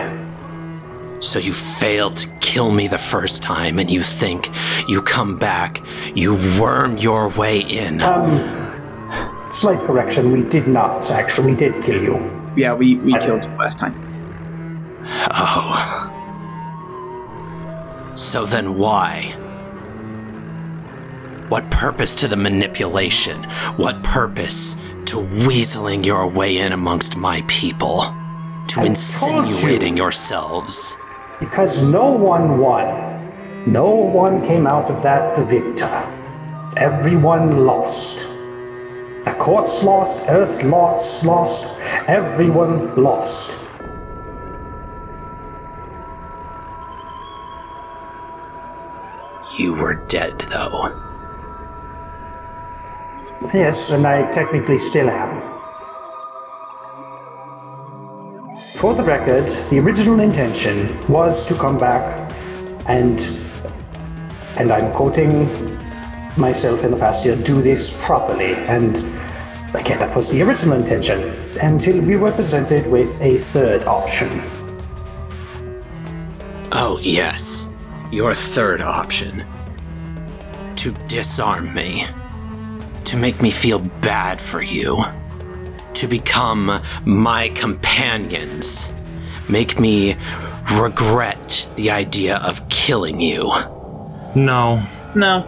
So 1.20 1.38
you 1.38 1.52
failed 1.52 2.16
to 2.16 2.28
kill 2.40 2.72
me 2.72 2.88
the 2.88 2.98
first 2.98 3.40
time, 3.42 3.78
and 3.78 3.88
you 3.88 4.02
think 4.02 4.50
you 4.88 5.00
come 5.00 5.38
back, 5.38 5.80
you 6.16 6.34
worm 6.60 6.96
your 6.98 7.28
way 7.30 7.60
in. 7.60 8.00
Um, 8.00 8.61
Slight 9.52 9.80
correction. 9.80 10.32
We 10.32 10.42
did 10.44 10.66
not 10.66 11.10
actually. 11.10 11.52
We 11.52 11.56
did 11.56 11.82
kill 11.82 12.02
you. 12.02 12.52
Yeah, 12.56 12.72
we, 12.72 12.96
we 12.96 13.12
killed 13.18 13.44
you 13.44 13.50
last 13.50 13.78
time. 13.78 13.94
Oh. 15.30 16.08
So 18.14 18.46
then 18.46 18.78
why? 18.78 19.34
What 21.50 21.70
purpose 21.70 22.14
to 22.16 22.28
the 22.28 22.36
manipulation? 22.36 23.44
What 23.76 24.02
purpose 24.02 24.74
to 25.04 25.16
weaseling 25.16 26.02
your 26.02 26.26
way 26.26 26.56
in 26.56 26.72
amongst 26.72 27.16
my 27.16 27.44
people? 27.46 28.00
To 28.68 28.80
I 28.80 28.84
told 28.84 28.84
you. 28.84 28.86
insinuating 28.86 29.98
yourselves? 29.98 30.96
Because 31.40 31.86
no 31.92 32.10
one 32.10 32.58
won. 32.58 33.30
No 33.70 33.90
one 33.90 34.46
came 34.46 34.66
out 34.66 34.88
of 34.88 35.02
that 35.02 35.36
the 35.36 35.44
victor. 35.44 35.92
Everyone 36.78 37.66
lost. 37.66 38.31
The 39.24 39.30
courts 39.38 39.84
lost, 39.84 40.28
Earth 40.28 40.64
lost, 40.64 41.24
lost, 41.24 41.80
everyone 42.08 42.96
lost. 42.96 43.70
You 49.56 49.74
were 49.74 50.04
dead, 50.06 50.40
though. 50.40 50.98
Yes, 53.54 53.90
and 53.90 54.06
I 54.06 54.28
technically 54.30 54.78
still 54.78 55.10
am. 55.10 55.52
For 58.76 58.94
the 58.94 59.04
record, 59.04 59.48
the 59.70 59.78
original 59.78 60.18
intention 60.18 60.88
was 61.08 61.46
to 61.46 61.54
come 61.54 61.78
back 61.78 62.08
and 62.86 63.20
and 64.56 64.72
I'm 64.72 64.92
quoting 64.92 65.71
myself 66.36 66.84
in 66.84 66.90
the 66.90 66.96
past 66.96 67.24
year, 67.24 67.36
do 67.36 67.60
this 67.62 68.04
properly. 68.04 68.54
And 68.54 68.96
again, 69.74 69.98
that 69.98 70.14
was 70.14 70.30
the 70.30 70.42
original 70.42 70.76
intention 70.78 71.36
until 71.60 72.00
we 72.00 72.16
were 72.16 72.32
presented 72.32 72.86
with 72.90 73.20
a 73.20 73.38
third 73.38 73.84
option. 73.84 74.28
Oh, 76.72 76.98
yes. 77.02 77.68
Your 78.10 78.34
third 78.34 78.80
option. 78.80 79.44
To 80.76 80.92
disarm 81.06 81.72
me. 81.74 82.06
To 83.04 83.16
make 83.16 83.42
me 83.42 83.50
feel 83.50 83.78
bad 83.78 84.40
for 84.40 84.62
you. 84.62 85.04
To 85.94 86.06
become 86.08 86.80
my 87.04 87.50
companions. 87.50 88.90
Make 89.48 89.78
me 89.78 90.16
regret 90.72 91.66
the 91.76 91.90
idea 91.90 92.36
of 92.38 92.66
killing 92.70 93.20
you. 93.20 93.52
No, 94.34 94.82
No. 95.14 95.44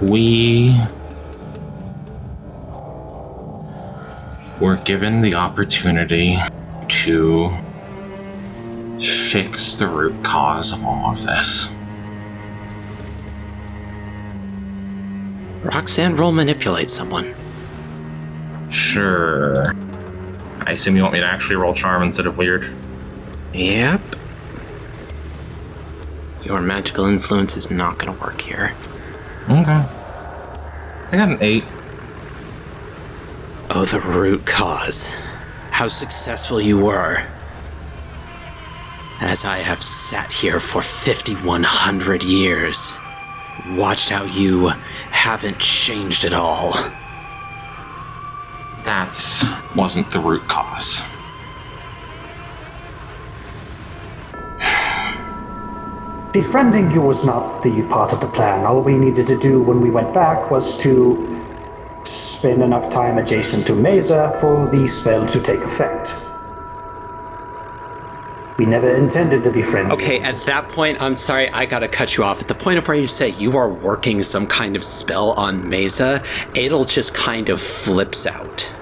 We 0.00 0.76
were 4.60 4.76
given 4.84 5.20
the 5.22 5.34
opportunity 5.34 6.38
to 6.88 7.50
fix 8.98 9.78
the 9.78 9.86
root 9.86 10.22
cause 10.24 10.72
of 10.72 10.82
all 10.84 11.10
of 11.10 11.22
this. 11.22 11.68
Roxanne 15.62 16.16
roll 16.16 16.32
manipulate 16.32 16.90
someone. 16.90 17.34
Sure. 18.70 19.74
I 20.66 20.72
assume 20.72 20.96
you 20.96 21.02
want 21.02 21.14
me 21.14 21.20
to 21.20 21.26
actually 21.26 21.56
roll 21.56 21.74
charm 21.74 22.02
instead 22.02 22.26
of 22.26 22.38
weird. 22.38 22.72
Yep. 23.52 24.00
Your 26.44 26.60
magical 26.60 27.06
influence 27.06 27.56
is 27.56 27.70
not 27.70 27.98
gonna 27.98 28.18
work 28.18 28.40
here. 28.40 28.74
Okay. 29.48 29.84
I 31.08 31.10
got 31.12 31.28
an 31.28 31.38
eight. 31.40 31.64
Oh, 33.70 33.84
the 33.84 34.00
root 34.00 34.44
cause. 34.44 35.08
How 35.70 35.86
successful 35.86 36.60
you 36.60 36.78
were. 36.78 37.24
As 39.20 39.44
I 39.44 39.58
have 39.58 39.82
sat 39.82 40.30
here 40.32 40.58
for 40.58 40.82
5,100 40.82 42.24
years, 42.24 42.98
watched 43.68 44.08
how 44.08 44.24
you 44.24 44.68
haven't 45.10 45.60
changed 45.60 46.24
at 46.24 46.32
all. 46.32 46.72
That 48.82 49.16
wasn't 49.76 50.10
the 50.10 50.18
root 50.18 50.42
cause. 50.48 51.02
Befriending 56.36 56.90
you 56.90 57.00
was 57.00 57.24
not 57.24 57.62
the 57.62 57.82
part 57.88 58.12
of 58.12 58.20
the 58.20 58.26
plan. 58.26 58.66
All 58.66 58.82
we 58.82 58.98
needed 58.98 59.26
to 59.28 59.38
do 59.38 59.62
when 59.62 59.80
we 59.80 59.88
went 59.88 60.12
back 60.12 60.50
was 60.50 60.78
to 60.82 61.42
spend 62.02 62.62
enough 62.62 62.90
time 62.90 63.16
adjacent 63.16 63.66
to 63.68 63.74
Mesa 63.74 64.36
for 64.38 64.68
the 64.68 64.86
spell 64.86 65.24
to 65.24 65.40
take 65.40 65.60
effect. 65.60 66.14
We 68.58 68.66
never 68.66 68.94
intended 68.94 69.44
to 69.44 69.50
befriend 69.50 69.88
you. 69.88 69.94
Okay, 69.94 70.20
at 70.20 70.36
that 70.44 70.68
point, 70.68 71.00
I'm 71.00 71.16
sorry, 71.16 71.48
I 71.52 71.64
gotta 71.64 71.88
cut 71.88 72.18
you 72.18 72.24
off. 72.24 72.42
At 72.42 72.48
the 72.48 72.54
point 72.54 72.76
of 72.76 72.86
where 72.86 72.98
you 72.98 73.06
say 73.06 73.30
you 73.30 73.56
are 73.56 73.72
working 73.72 74.22
some 74.22 74.46
kind 74.46 74.76
of 74.76 74.84
spell 74.84 75.30
on 75.32 75.66
Mesa, 75.70 76.22
Adel 76.54 76.84
just 76.84 77.14
kind 77.14 77.48
of 77.48 77.62
flips 77.62 78.26
out. 78.26 78.74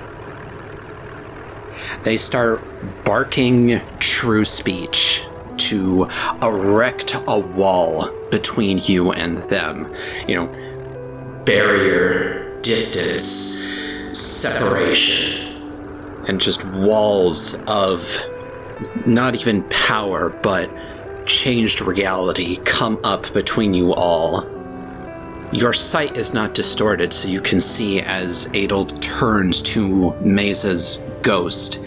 They 2.03 2.17
start 2.17 2.65
barking 3.05 3.81
true 4.01 4.45
speech 4.45 5.25
to 5.59 6.09
erect 6.43 7.17
a 7.27 7.39
wall 7.39 8.11
between 8.31 8.79
you 8.79 9.13
and 9.13 9.39
them. 9.51 9.93
You 10.27 10.35
know, 10.37 11.43
barrier, 11.45 12.61
distance, 12.63 14.17
separation, 14.17 15.63
and 16.27 16.41
just 16.41 16.65
walls 16.65 17.55
of 17.67 18.19
not 19.07 19.35
even 19.35 19.63
power, 19.65 20.31
but 20.31 20.71
changed 21.27 21.81
reality 21.81 22.57
come 22.65 22.99
up 23.05 23.33
between 23.33 23.75
you 23.75 23.95
all. 23.95 24.47
Your 25.53 25.73
sight 25.73 26.17
is 26.17 26.35
not 26.35 26.55
distorted, 26.55 27.13
so 27.13 27.29
you 27.29 27.41
can 27.41 27.61
see 27.61 28.01
as 28.01 28.47
Adel 28.55 28.87
turns 28.87 29.63
to 29.63 30.13
Mesa's 30.21 30.99
ghost 31.23 31.79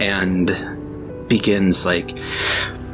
and 0.00 1.26
begins 1.28 1.84
like 1.84 2.16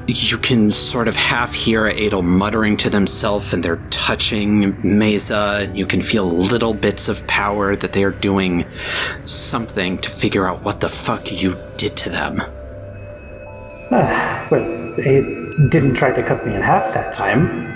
you 0.08 0.38
can 0.38 0.70
sort 0.70 1.08
of 1.08 1.16
half 1.16 1.52
hear 1.52 1.86
Adel 1.86 2.22
muttering 2.22 2.76
to 2.78 2.90
themselves 2.90 3.52
and 3.52 3.62
they're 3.62 3.82
touching 3.90 4.76
Mesa. 4.82 5.60
And 5.62 5.76
you 5.76 5.86
can 5.86 6.02
feel 6.02 6.24
little 6.26 6.74
bits 6.74 7.08
of 7.08 7.26
power 7.26 7.74
that 7.74 7.92
they 7.92 8.04
are 8.04 8.12
doing 8.12 8.64
something 9.24 9.98
to 9.98 10.10
figure 10.10 10.46
out 10.46 10.62
what 10.62 10.80
the 10.80 10.88
fuck 10.88 11.32
you 11.32 11.58
did 11.76 11.96
to 11.98 12.10
them. 12.10 12.40
Well, 13.90 14.94
they 14.96 15.22
didn't 15.70 15.94
try 15.94 16.12
to 16.12 16.22
cut 16.22 16.46
me 16.46 16.54
in 16.54 16.62
half 16.62 16.92
that 16.94 17.12
time. 17.12 17.66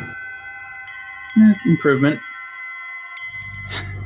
Eh, 1.36 1.54
improvement. 1.66 2.20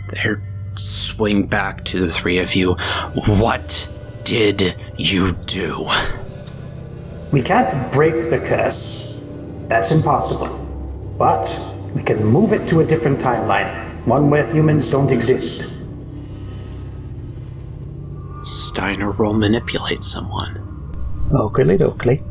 They 0.09 0.34
swing 0.74 1.46
back 1.46 1.84
to 1.86 2.01
the 2.01 2.09
three 2.09 2.38
of 2.38 2.55
you. 2.55 2.74
What 3.26 3.88
did 4.24 4.76
you 4.96 5.32
do? 5.46 5.88
We 7.35 7.43
can't 7.43 7.90
break 7.90 8.31
the 8.31 8.39
curse. 8.39 9.20
That's 9.66 9.90
impossible. 9.90 10.56
But 11.19 11.44
we 11.93 12.01
can 12.01 12.24
move 12.24 12.52
it 12.52 12.69
to 12.69 12.78
a 12.78 12.86
different 12.86 13.19
timeline. 13.19 14.06
One 14.06 14.31
where 14.31 14.47
humans 14.47 14.89
don't 14.89 15.11
exist. 15.11 15.82
Steiner 18.44 19.11
will 19.11 19.32
manipulate 19.32 20.05
someone. 20.05 20.62
Oakley 21.32 21.77
dokley. 21.77 22.23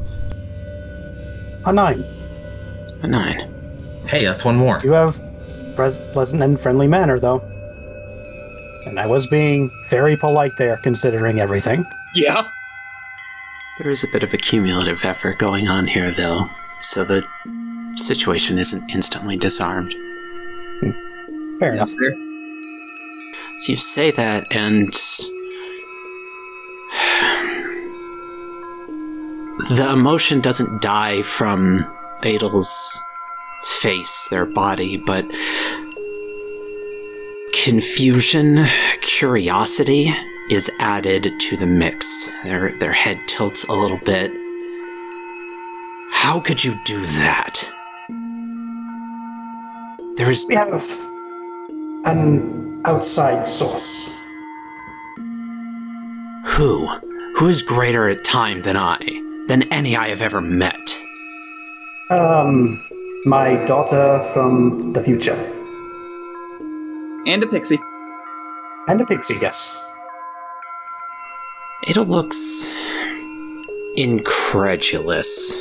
A 1.66 1.74
nine. 1.74 2.06
A 3.02 3.08
nine. 3.08 3.52
Hey, 4.08 4.24
that's 4.24 4.46
one 4.46 4.56
more. 4.56 4.80
You 4.86 4.94
have 4.94 5.22
pres- 5.76 6.00
pleasant 6.14 6.42
and 6.42 6.58
friendly 6.58 6.88
manner, 6.88 7.20
though. 7.20 7.42
And 8.86 8.98
I 8.98 9.06
was 9.06 9.28
being 9.28 9.70
very 9.90 10.16
polite 10.16 10.56
there, 10.58 10.78
considering 10.78 11.42
everything. 11.42 11.84
Yeah. 12.16 12.48
There 13.80 13.90
is 13.90 14.04
a 14.04 14.08
bit 14.08 14.22
of 14.22 14.36
a 14.36 14.38
cumulative 14.38 15.04
effort 15.04 15.40
going 15.40 15.68
on 15.68 15.88
here, 15.88 16.12
though, 16.12 16.48
so 16.78 17.04
the 17.04 17.26
situation 17.96 18.60
isn't 18.60 18.88
instantly 18.92 19.36
disarmed. 19.36 19.96
Fair 21.60 21.74
enough. 21.74 21.90
Fair. 21.90 22.14
So 23.58 23.72
you 23.72 23.78
say 23.78 24.12
that, 24.12 24.46
and. 24.52 24.94
The 29.70 29.90
emotion 29.92 30.40
doesn't 30.40 30.82
die 30.82 31.24
from 31.24 31.80
Adel's 32.22 33.00
face, 33.64 34.28
their 34.30 34.46
body, 34.46 34.98
but. 34.98 35.26
Confusion, 37.64 38.68
curiosity 39.02 40.14
is 40.50 40.70
added 40.80 41.32
to 41.40 41.58
the 41.58 41.66
mix. 41.66 42.30
Their, 42.44 42.78
their 42.78 42.94
head 42.94 43.20
tilts 43.28 43.64
a 43.66 43.74
little 43.74 44.00
bit. 44.00 44.32
How 46.12 46.40
could 46.40 46.64
you 46.64 46.76
do 46.86 47.06
that? 47.06 47.70
There 50.16 50.30
is. 50.30 50.46
We 50.48 50.56
have 50.56 50.72
an 52.06 52.82
outside 52.86 53.48
source. 53.48 54.16
Who? 56.46 56.88
Who 57.36 57.48
is 57.48 57.62
greater 57.64 58.10
at 58.10 58.24
time 58.24 58.62
than 58.62 58.78
I? 58.78 59.00
Than 59.48 59.64
any 59.64 59.96
I 59.96 60.10
have 60.10 60.22
ever 60.22 60.40
met? 60.40 60.98
Um, 62.12 62.80
my 63.26 63.56
daughter 63.66 64.22
from 64.34 64.94
the 64.94 65.02
future. 65.02 65.36
And 67.26 67.42
a 67.44 67.48
pixie. 67.48 67.80
And 68.88 69.02
a 69.02 69.06
pixie, 69.06 69.38
yes. 69.42 69.83
Adel 71.88 72.06
looks 72.06 72.68
incredulous, 73.96 75.54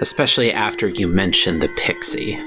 especially 0.00 0.52
after 0.52 0.88
you 0.88 1.08
mention 1.08 1.58
the 1.58 1.68
pixie. 1.76 2.38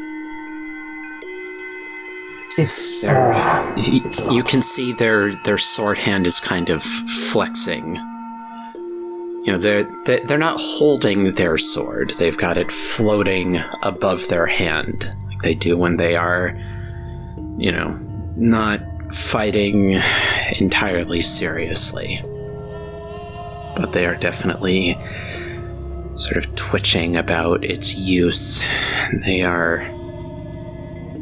It's, 2.59 3.03
uh, 3.03 3.73
Y- 3.77 4.01
it's 4.05 4.31
You 4.31 4.41
can 4.41 4.61
see 4.61 4.93
their 4.93 5.35
their 5.43 5.57
sword 5.57 5.97
hand 5.97 6.25
is 6.25 6.39
kind 6.39 6.69
of 6.69 6.81
flexing. 6.81 7.95
You 9.43 9.53
know, 9.53 9.57
they're 9.57 9.83
they're 10.05 10.37
not 10.37 10.59
holding 10.59 11.33
their 11.33 11.57
sword. 11.57 12.13
They've 12.17 12.37
got 12.37 12.57
it 12.57 12.71
floating 12.71 13.61
above 13.83 14.27
their 14.29 14.47
hand, 14.47 15.13
like 15.27 15.41
they 15.41 15.53
do 15.55 15.77
when 15.77 15.97
they 15.97 16.15
are, 16.15 16.57
you 17.57 17.71
know, 17.71 17.99
not 18.35 18.81
fighting 19.13 20.01
entirely 20.59 21.21
seriously. 21.21 22.23
But 23.77 23.93
they 23.93 24.05
are 24.05 24.15
definitely 24.15 24.97
sort 26.15 26.37
of 26.37 26.55
twitching 26.55 27.15
about 27.15 27.63
its 27.63 27.95
use. 27.95 28.61
They 29.23 29.43
are 29.43 29.87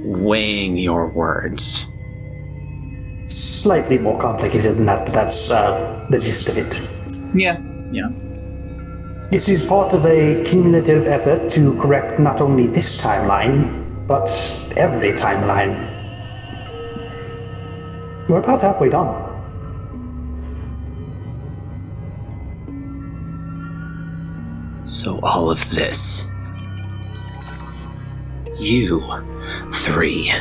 weighing 0.06 0.78
your 0.78 1.10
words. 1.10 1.86
slightly 3.28 3.98
more 3.98 4.20
complicated 4.20 4.76
than 4.76 4.86
that, 4.86 5.06
but 5.06 5.14
that's 5.14 5.50
uh, 5.50 6.06
the 6.12 6.20
gist 6.20 6.48
of 6.50 6.58
it. 6.58 6.80
Yeah. 7.34 7.58
Yeah. 7.92 8.10
This 9.32 9.50
is 9.50 9.66
part 9.66 9.94
of 9.94 10.06
a 10.06 10.44
cumulative 10.44 11.08
effort 11.08 11.50
to 11.52 11.76
correct 11.80 12.20
not 12.20 12.42
only 12.42 12.68
this 12.68 13.02
timeline, 13.04 14.06
but 14.06 14.30
every 14.78 15.14
timeline. 15.14 15.74
We're 18.30 18.40
about 18.40 18.62
halfway 18.62 18.90
done. 18.90 19.25
So 24.86 25.20
all 25.24 25.50
of 25.50 25.72
this. 25.72 26.28
You 28.60 29.02
three. 29.74 30.32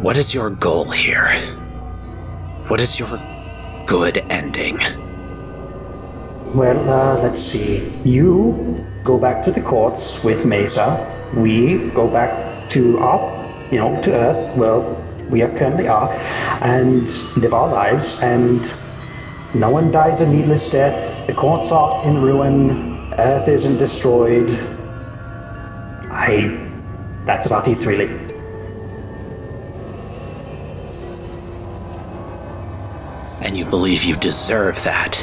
What 0.00 0.16
is 0.16 0.32
your 0.32 0.50
goal 0.50 0.90
here? 0.90 1.34
What 2.68 2.80
is 2.80 3.00
your 3.00 3.20
good 3.86 4.18
ending? 4.30 4.78
Well, 6.54 6.78
uh, 6.88 7.20
let's 7.22 7.40
see. 7.40 7.92
You 8.04 8.86
go 9.02 9.18
back 9.18 9.42
to 9.44 9.50
the 9.50 9.60
courts 9.60 10.22
with 10.22 10.46
Mesa. 10.46 11.10
We 11.36 11.90
go 11.90 12.06
back 12.06 12.68
to 12.70 12.98
our, 12.98 13.66
you 13.72 13.78
know, 13.78 14.00
to 14.02 14.12
Earth, 14.12 14.56
where 14.56 14.80
we 15.30 15.42
are 15.42 15.56
currently 15.56 15.88
are, 15.88 16.10
and 16.60 17.08
live 17.36 17.54
our 17.54 17.68
lives. 17.68 18.22
And 18.22 18.60
no 19.54 19.70
one 19.70 19.90
dies 19.90 20.20
a 20.20 20.28
needless 20.28 20.70
death. 20.70 21.26
The 21.26 21.34
courts 21.34 21.72
aren't 21.72 22.06
in 22.06 22.22
ruin. 22.22 23.12
Earth 23.18 23.48
isn't 23.48 23.78
destroyed. 23.78 24.50
I. 26.10 26.60
That's 27.24 27.46
about 27.46 27.68
it, 27.68 27.84
really. 27.86 28.08
And 33.40 33.56
you 33.56 33.64
believe 33.64 34.02
you 34.04 34.16
deserve 34.16 34.82
that. 34.84 35.22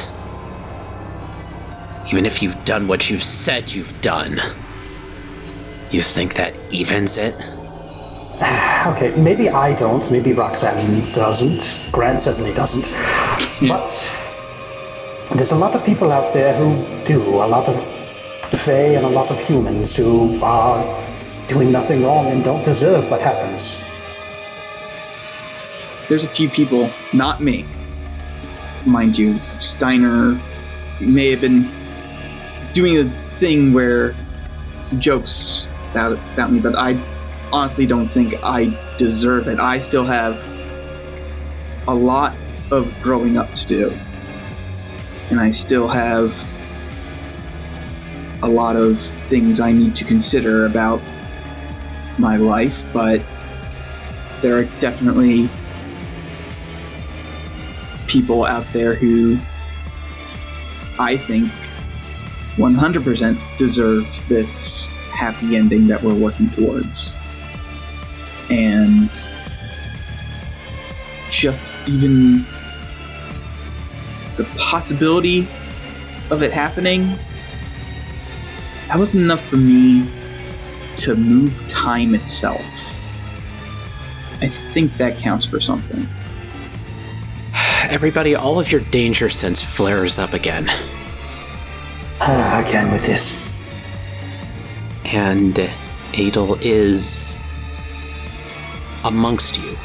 Even 2.07 2.25
if 2.25 2.41
you've 2.41 2.63
done 2.65 2.87
what 2.87 3.09
you've 3.09 3.23
said 3.23 3.71
you've 3.71 3.99
done. 4.01 4.39
You 5.91 6.01
think 6.01 6.35
that 6.35 6.53
evens 6.71 7.17
it? 7.17 7.35
Okay, 8.81 9.13
maybe 9.15 9.47
I 9.47 9.75
don't, 9.75 10.09
maybe 10.11 10.33
Roxanne 10.33 11.11
doesn't, 11.11 11.87
Grant 11.91 12.19
certainly 12.19 12.51
doesn't. 12.51 12.89
But 13.67 13.87
there's 15.35 15.51
a 15.51 15.55
lot 15.55 15.75
of 15.75 15.85
people 15.85 16.11
out 16.11 16.33
there 16.33 16.55
who 16.55 16.83
do, 17.03 17.21
a 17.21 17.45
lot 17.45 17.69
of 17.69 17.79
Fae 18.59 18.95
and 18.95 19.05
a 19.05 19.09
lot 19.09 19.29
of 19.29 19.39
humans 19.39 19.95
who 19.95 20.41
are 20.41 20.83
doing 21.47 21.71
nothing 21.71 22.03
wrong 22.03 22.27
and 22.27 22.43
don't 22.43 22.63
deserve 22.65 23.09
what 23.09 23.21
happens. 23.21 23.87
There's 26.09 26.23
a 26.23 26.27
few 26.27 26.49
people, 26.49 26.89
not 27.13 27.39
me. 27.39 27.65
Mind 28.85 29.17
you, 29.17 29.37
Steiner 29.59 30.39
may 30.99 31.31
have 31.31 31.41
been 31.41 31.69
doing 32.73 32.97
a 32.97 33.09
thing 33.39 33.73
where 33.73 34.13
he 34.89 34.97
jokes 34.97 35.67
about, 35.91 36.13
about 36.33 36.51
me, 36.51 36.59
but 36.59 36.75
I 36.75 36.93
honestly 37.53 37.85
don't 37.85 38.07
think 38.07 38.35
I 38.43 38.77
deserve 38.97 39.47
it. 39.47 39.59
I 39.59 39.79
still 39.79 40.05
have 40.05 40.43
a 41.87 41.93
lot 41.93 42.33
of 42.71 42.93
growing 43.01 43.37
up 43.37 43.53
to 43.55 43.67
do. 43.67 43.99
And 45.29 45.39
I 45.39 45.51
still 45.51 45.87
have 45.87 46.35
a 48.43 48.47
lot 48.47 48.75
of 48.75 48.99
things 48.99 49.59
I 49.59 49.71
need 49.71 49.95
to 49.95 50.05
consider 50.05 50.65
about 50.65 51.01
my 52.17 52.37
life, 52.37 52.85
but 52.91 53.21
there 54.41 54.57
are 54.57 54.65
definitely 54.79 55.49
people 58.07 58.45
out 58.45 58.65
there 58.73 58.95
who 58.95 59.37
I 60.99 61.17
think 61.17 61.49
100% 62.57 63.57
deserve 63.57 64.27
this 64.27 64.87
happy 65.13 65.55
ending 65.55 65.87
that 65.87 66.01
we're 66.03 66.13
working 66.13 66.49
towards. 66.49 67.15
And 68.51 69.09
just 71.29 71.61
even 71.87 72.45
the 74.35 74.43
possibility 74.57 75.47
of 76.29 76.43
it 76.43 76.51
happening, 76.51 77.17
that 78.87 78.99
was 78.99 79.15
enough 79.15 79.41
for 79.41 79.55
me 79.55 80.05
to 80.97 81.15
move 81.15 81.65
time 81.69 82.13
itself. 82.13 82.59
I 84.41 84.47
think 84.49 84.97
that 84.97 85.17
counts 85.17 85.45
for 85.45 85.61
something. 85.61 86.05
Everybody, 87.89 88.35
all 88.35 88.59
of 88.59 88.71
your 88.71 88.81
danger 88.81 89.29
sense 89.29 89.63
flares 89.63 90.19
up 90.19 90.33
again. 90.33 90.69
Again 92.21 92.91
with 92.91 93.05
this. 93.05 93.49
And 95.05 95.57
Adel 96.13 96.55
is 96.61 97.37
amongst 99.03 99.57
you, 99.57 99.77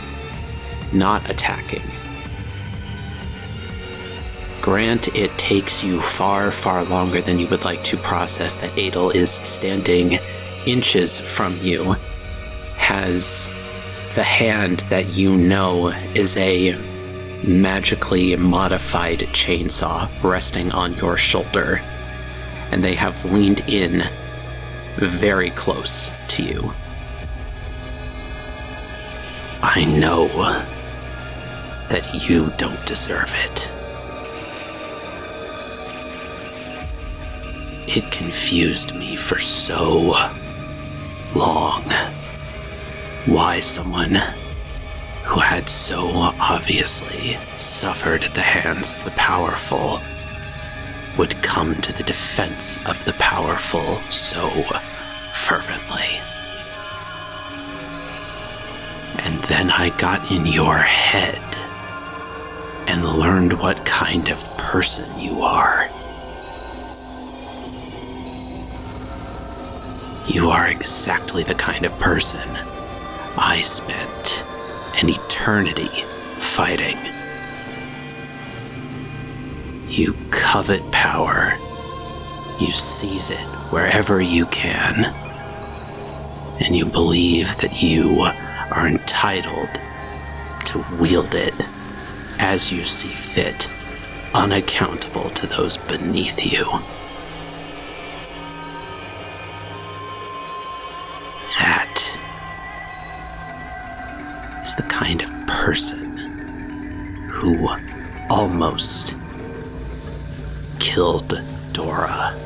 not 0.92 1.28
attacking. 1.30 1.82
Grant, 4.60 5.14
it 5.14 5.30
takes 5.38 5.84
you 5.84 6.00
far, 6.00 6.50
far 6.50 6.82
longer 6.84 7.20
than 7.20 7.38
you 7.38 7.46
would 7.48 7.64
like 7.64 7.84
to 7.84 7.96
process 7.96 8.56
that 8.56 8.76
Adel 8.76 9.10
is 9.10 9.30
standing 9.30 10.18
inches 10.66 11.20
from 11.20 11.56
you, 11.58 11.94
has 12.76 13.48
the 14.16 14.24
hand 14.24 14.80
that 14.88 15.14
you 15.14 15.36
know 15.36 15.88
is 16.14 16.36
a 16.36 16.76
magically 17.46 18.34
modified 18.34 19.20
chainsaw 19.20 20.08
resting 20.24 20.72
on 20.72 20.94
your 20.94 21.16
shoulder, 21.16 21.80
and 22.72 22.82
they 22.82 22.94
have 22.94 23.24
leaned 23.24 23.60
in 23.68 24.02
very 24.96 25.50
close 25.50 26.10
to 26.28 26.42
you. 26.42 26.72
I 29.68 29.84
know 29.84 30.28
that 31.88 32.28
you 32.28 32.52
don't 32.56 32.86
deserve 32.86 33.34
it. 33.34 33.68
It 37.88 38.10
confused 38.12 38.94
me 38.94 39.16
for 39.16 39.40
so 39.40 40.30
long 41.34 41.82
why 43.26 43.58
someone 43.58 44.14
who 45.24 45.40
had 45.40 45.68
so 45.68 46.10
obviously 46.40 47.36
suffered 47.58 48.22
at 48.22 48.34
the 48.34 48.42
hands 48.42 48.92
of 48.92 49.04
the 49.04 49.10
powerful 49.10 50.00
would 51.18 51.34
come 51.42 51.74
to 51.82 51.92
the 51.92 52.04
defense 52.04 52.78
of 52.86 53.04
the 53.04 53.14
powerful 53.14 53.96
so 54.10 54.48
fervently. 55.34 56.20
And 59.18 59.42
then 59.44 59.70
I 59.70 59.90
got 59.98 60.30
in 60.30 60.46
your 60.46 60.78
head 60.78 61.40
and 62.88 63.04
learned 63.04 63.58
what 63.58 63.84
kind 63.84 64.28
of 64.28 64.42
person 64.56 65.06
you 65.18 65.40
are. 65.42 65.88
You 70.28 70.50
are 70.50 70.68
exactly 70.68 71.42
the 71.42 71.54
kind 71.54 71.84
of 71.84 71.98
person 71.98 72.48
I 73.38 73.60
spent 73.62 74.44
an 74.94 75.08
eternity 75.08 76.04
fighting. 76.38 76.98
You 79.88 80.14
covet 80.30 80.90
power. 80.90 81.58
You 82.58 82.72
seize 82.72 83.30
it 83.30 83.38
wherever 83.70 84.20
you 84.20 84.46
can. 84.46 85.06
And 86.60 86.76
you 86.76 86.86
believe 86.86 87.56
that 87.58 87.82
you 87.82 88.30
are 88.76 88.86
entitled 88.86 89.80
to 90.66 90.84
wield 91.00 91.34
it 91.34 91.54
as 92.38 92.70
you 92.70 92.84
see 92.84 93.08
fit, 93.08 93.68
unaccountable 94.34 95.30
to 95.30 95.46
those 95.46 95.78
beneath 95.78 96.44
you. 96.44 96.64
That 101.58 102.10
is 104.62 104.74
the 104.74 104.82
kind 104.82 105.22
of 105.22 105.30
person 105.46 106.16
who 107.30 107.68
almost 108.28 109.16
killed 110.78 111.40
Dora. 111.72 112.45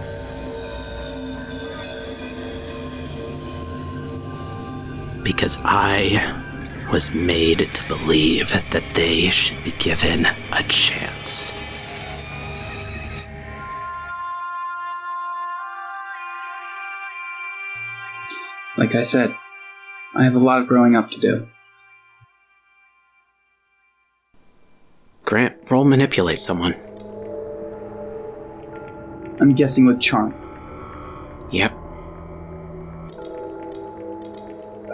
Because 5.23 5.59
I 5.65 6.43
was 6.91 7.15
made 7.15 7.59
to 7.73 7.89
believe 7.89 8.51
that 8.71 8.85
they 8.95 9.29
should 9.29 9.63
be 9.65 9.73
given 9.79 10.27
a 10.53 10.63
chance. 10.65 11.55
Like 18.77 18.95
I 18.95 19.03
said, 19.03 19.37
I 20.15 20.25
have 20.25 20.35
a 20.35 20.39
lot 20.39 20.63
of 20.63 20.67
growing 20.67 20.97
up 20.97 21.11
to 21.11 21.21
do. 21.21 21.47
Grant, 25.25 25.71
roll 25.71 25.85
manipulate 25.85 26.39
someone. 26.39 26.75
I'm 29.41 29.55
guessing 29.55 29.87
with 29.87 30.01
charm. 30.01 30.35
Yep. 31.51 31.80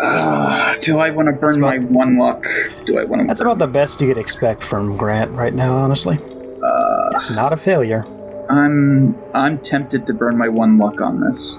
Uh, 0.01 0.74
do 0.82 0.98
I 0.98 1.10
want 1.10 1.27
to 1.28 1.32
burn 1.32 1.56
about- 1.59 1.81
my 1.81 1.86
one 1.86 2.18
luck? 2.18 2.44
Do 2.85 2.98
I 2.98 3.05
want 3.05 3.23
to? 3.23 3.27
That's 3.27 3.40
about 3.40 3.59
the 3.59 3.66
best 3.66 4.01
you 4.01 4.09
could 4.09 4.18
expect 4.18 4.62
from 4.64 4.97
Grant 4.97 5.31
right 5.32 5.55
now, 5.55 5.74
honestly. 5.74 6.18
Uh, 6.62 7.10
It's 7.16 7.31
not 7.31 7.52
a 7.52 7.56
failure. 7.56 8.05
I'm 8.51 9.14
I'm 9.35 9.59
tempted 9.59 10.06
to 10.06 10.14
burn 10.14 10.36
my 10.39 10.48
one 10.48 10.78
luck 10.78 11.01
on 11.01 11.20
this. 11.20 11.59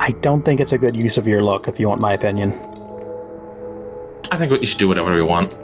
I 0.00 0.10
don't 0.20 0.44
think 0.44 0.60
it's 0.60 0.72
a 0.72 0.78
good 0.78 0.94
use 0.96 1.16
of 1.16 1.26
your 1.26 1.40
luck, 1.40 1.68
if 1.68 1.80
you 1.80 1.88
want 1.88 2.00
my 2.00 2.12
opinion. 2.12 2.52
I 4.30 4.36
think 4.36 4.50
we 4.52 4.66
should 4.66 4.78
do 4.78 4.88
whatever 4.88 5.14
we 5.14 5.22
want. 5.22 5.56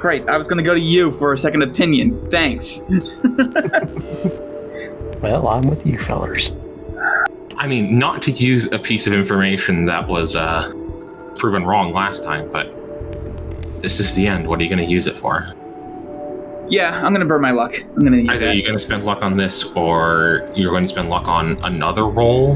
Great. 0.00 0.28
I 0.28 0.36
was 0.38 0.48
going 0.48 0.56
to 0.56 0.62
go 0.64 0.74
to 0.74 0.80
you 0.80 1.10
for 1.12 1.32
a 1.32 1.38
second 1.38 1.62
opinion. 1.62 2.30
Thanks. 2.30 2.82
Well, 5.22 5.46
I'm 5.46 5.68
with 5.68 5.86
you, 5.86 5.98
fellers. 5.98 6.50
I 7.56 7.66
mean, 7.66 7.98
not 7.98 8.22
to 8.22 8.30
use 8.32 8.70
a 8.72 8.78
piece 8.78 9.06
of 9.06 9.12
information 9.12 9.84
that 9.86 10.06
was 10.08 10.34
uh, 10.36 10.70
proven 11.36 11.64
wrong 11.64 11.92
last 11.92 12.24
time, 12.24 12.50
but 12.50 12.72
this 13.82 14.00
is 14.00 14.14
the 14.14 14.26
end. 14.26 14.46
What 14.48 14.60
are 14.60 14.62
you 14.62 14.68
going 14.68 14.84
to 14.84 14.90
use 14.90 15.06
it 15.06 15.16
for? 15.16 15.46
yeah, 16.68 16.94
I'm 17.04 17.12
going 17.12 17.20
to 17.20 17.26
burn 17.26 17.42
my 17.42 17.50
luck. 17.50 17.74
I'm 17.82 18.00
going 18.00 18.12
to 18.12 18.20
use 18.20 18.28
Either 18.30 18.46
that. 18.46 18.54
you're 18.56 18.62
going 18.66 18.78
to 18.78 18.82
spend 18.82 19.04
luck 19.04 19.22
on 19.22 19.36
this, 19.36 19.64
or 19.74 20.50
you're 20.54 20.70
going 20.70 20.84
to 20.84 20.88
spend 20.88 21.10
luck 21.10 21.28
on 21.28 21.58
another 21.64 22.06
roll 22.06 22.54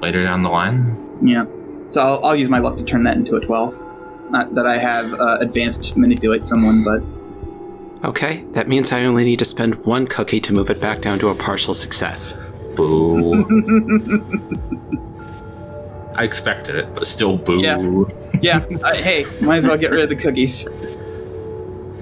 later 0.00 0.22
down 0.22 0.42
the 0.42 0.48
line. 0.50 0.96
Yeah. 1.22 1.46
So 1.88 2.02
I'll, 2.02 2.24
I'll 2.24 2.36
use 2.36 2.48
my 2.48 2.58
luck 2.58 2.76
to 2.76 2.84
turn 2.84 3.02
that 3.04 3.16
into 3.16 3.34
a 3.34 3.40
12. 3.40 4.30
Not 4.30 4.54
that 4.54 4.66
I 4.66 4.78
have 4.78 5.12
uh, 5.14 5.38
advanced 5.40 5.96
manipulate 5.96 6.46
someone, 6.46 6.84
but 6.84 7.02
Okay, 8.08 8.44
that 8.52 8.68
means 8.68 8.92
I 8.92 9.04
only 9.04 9.24
need 9.24 9.38
to 9.40 9.44
spend 9.44 9.84
one 9.84 10.06
cookie 10.06 10.40
to 10.42 10.52
move 10.52 10.70
it 10.70 10.80
back 10.80 11.00
down 11.00 11.18
to 11.20 11.28
a 11.28 11.34
partial 11.34 11.74
success. 11.74 12.38
Boo. 12.76 13.44
I 16.16 16.24
expected 16.24 16.76
it, 16.76 16.94
but 16.94 17.06
still 17.06 17.36
boo. 17.36 17.60
Yeah. 17.62 17.78
yeah. 18.40 18.64
uh, 18.82 18.94
hey, 18.94 19.24
might 19.42 19.58
as 19.58 19.66
well 19.66 19.76
get 19.76 19.90
rid 19.90 20.00
of 20.00 20.08
the 20.08 20.16
cookies. 20.16 20.66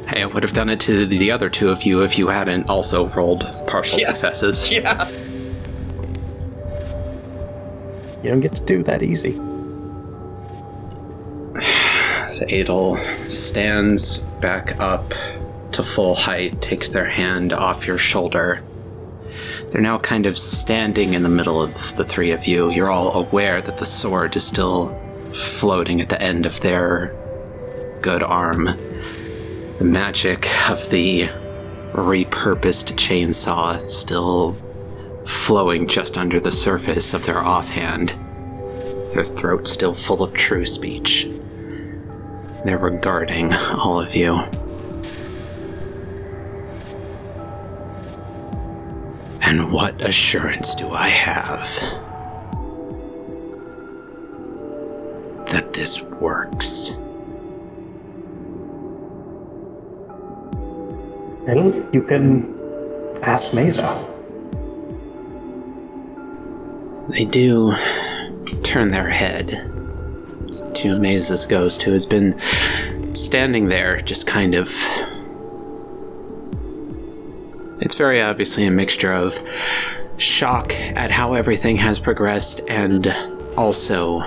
Hey, 0.07 0.23
I 0.23 0.27
would 0.27 0.43
have 0.43 0.53
done 0.53 0.69
it 0.69 0.81
to 0.81 1.07
the 1.07 1.31
other 1.33 1.49
two 1.49 1.71
of 1.71 1.85
you 1.85 2.03
if 2.03 2.19
you 2.19 2.29
hadn't 2.29 2.69
also 2.69 3.09
rolled 3.09 3.41
partial 3.67 3.99
Yeah. 3.99 4.09
successes. 4.09 4.71
Yeah. 4.77 5.09
You 8.23 8.31
don't 8.31 8.41
get 8.41 8.55
to 8.55 8.65
do 8.65 8.83
that 8.85 9.03
easy. 9.03 9.39
So 12.27 12.47
Adel 12.47 12.97
stands 13.29 14.21
back 14.41 14.81
up 14.81 15.13
to 15.73 15.83
full 15.83 16.15
height, 16.15 16.63
takes 16.63 16.89
their 16.89 17.05
hand 17.05 17.53
off 17.53 17.87
your 17.87 17.99
shoulder. 17.99 18.63
They're 19.75 19.83
now 19.83 19.99
kind 19.99 20.27
of 20.27 20.39
standing 20.39 21.15
in 21.15 21.25
the 21.25 21.29
middle 21.29 21.61
of 21.61 21.97
the 21.97 22.05
three 22.05 22.31
of 22.31 22.47
you. 22.47 22.71
You're 22.71 22.93
all 22.93 23.13
aware 23.13 23.61
that 23.61 23.77
the 23.77 23.85
sword 23.85 24.37
is 24.37 24.47
still 24.47 24.97
floating 25.33 26.01
at 26.01 26.09
the 26.09 26.23
end 26.23 26.47
of 26.47 26.61
their 26.61 27.13
good 28.01 28.23
arm. 28.23 28.67
The 29.79 29.85
magic 29.85 30.49
of 30.71 30.89
the 30.91 31.25
repurposed 31.91 32.95
chainsaw 32.95 33.85
still 33.91 34.57
flowing 35.27 35.89
just 35.89 36.17
under 36.17 36.39
the 36.39 36.53
surface 36.53 37.13
of 37.13 37.27
their 37.27 37.41
offhand. 37.41 38.11
Their 39.13 39.25
throat 39.25 39.67
still 39.67 39.93
full 39.93 40.23
of 40.23 40.35
true 40.35 40.67
speech. 40.67 41.25
They're 42.65 42.79
regarding 42.79 43.53
all 43.53 44.01
of 44.01 44.15
you. 44.15 44.41
And 49.55 49.71
what 49.71 50.03
assurance 50.03 50.75
do 50.75 50.91
I 50.91 51.07
have 51.07 51.63
that 55.47 55.73
this 55.73 56.03
works? 56.03 56.97
Well, 61.47 61.73
you 61.93 62.03
can 62.03 62.53
ask 63.23 63.55
Mesa. 63.55 63.87
They 67.11 67.25
do 67.25 67.77
turn 68.65 68.91
their 68.91 69.11
head 69.11 69.51
to 70.75 70.99
Mesa's 70.99 71.47
ghost, 71.47 71.85
who 71.85 71.93
has 71.93 72.07
been 72.07 72.41
standing 73.15 73.69
there, 73.69 74.01
just 74.01 74.27
kind 74.27 74.57
of. 74.57 74.75
It's 77.85 77.95
very 77.95 78.23
obviously 78.23 78.65
a 78.65 78.71
mixture 78.71 79.13
of 79.13 79.39
shock 80.17 80.73
at 80.73 81.11
how 81.11 81.35
everything 81.35 81.77
has 81.77 81.99
progressed 81.99 82.63
and 82.67 83.07
also 83.59 84.21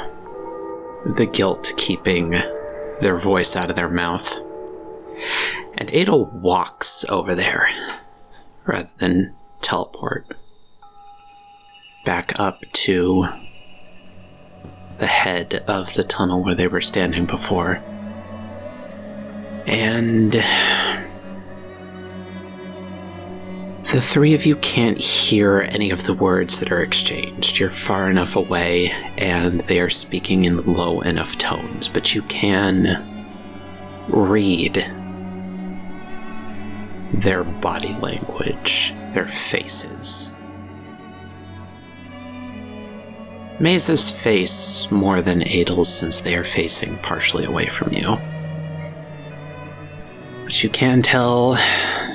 the 1.07 1.25
guilt 1.25 1.73
keeping 1.75 2.35
their 3.01 3.17
voice 3.17 3.55
out 3.55 3.71
of 3.71 3.75
their 3.75 3.89
mouth. 3.89 4.37
And 5.75 5.89
Adel 5.89 6.25
walks 6.27 7.03
over 7.09 7.33
there 7.33 7.67
rather 8.65 8.91
than 8.97 9.33
teleport 9.61 10.27
back 12.05 12.39
up 12.39 12.61
to 12.73 13.27
the 14.99 15.07
head 15.07 15.63
of 15.67 15.95
the 15.95 16.03
tunnel 16.03 16.43
where 16.43 16.53
they 16.53 16.67
were 16.67 16.79
standing 16.79 17.25
before. 17.25 17.81
And 19.65 20.35
the 23.91 24.01
three 24.01 24.33
of 24.33 24.45
you 24.45 24.57
can't 24.57 24.97
hear 24.97 25.61
any 25.61 25.91
of 25.91 26.03
the 26.03 26.13
words 26.13 26.59
that 26.59 26.73
are 26.73 26.81
exchanged. 26.81 27.57
You're 27.57 27.69
far 27.69 28.09
enough 28.09 28.35
away 28.35 28.89
and 29.17 29.61
they 29.61 29.79
are 29.79 29.89
speaking 29.89 30.43
in 30.43 30.57
low 30.65 30.99
enough 30.99 31.37
tones, 31.37 31.87
but 31.87 32.13
you 32.13 32.21
can 32.23 33.01
read 34.09 34.85
their 37.13 37.45
body 37.45 37.93
language, 38.01 38.93
their 39.13 39.27
faces. 39.27 40.31
Mesa's 43.57 44.11
face 44.11 44.91
more 44.91 45.21
than 45.21 45.47
Adel's 45.47 45.91
since 45.91 46.19
they 46.19 46.35
are 46.35 46.43
facing 46.43 46.97
partially 46.97 47.45
away 47.45 47.67
from 47.67 47.93
you. 47.93 48.17
But 50.47 50.63
you 50.63 50.69
can 50.69 51.01
tell, 51.01 51.57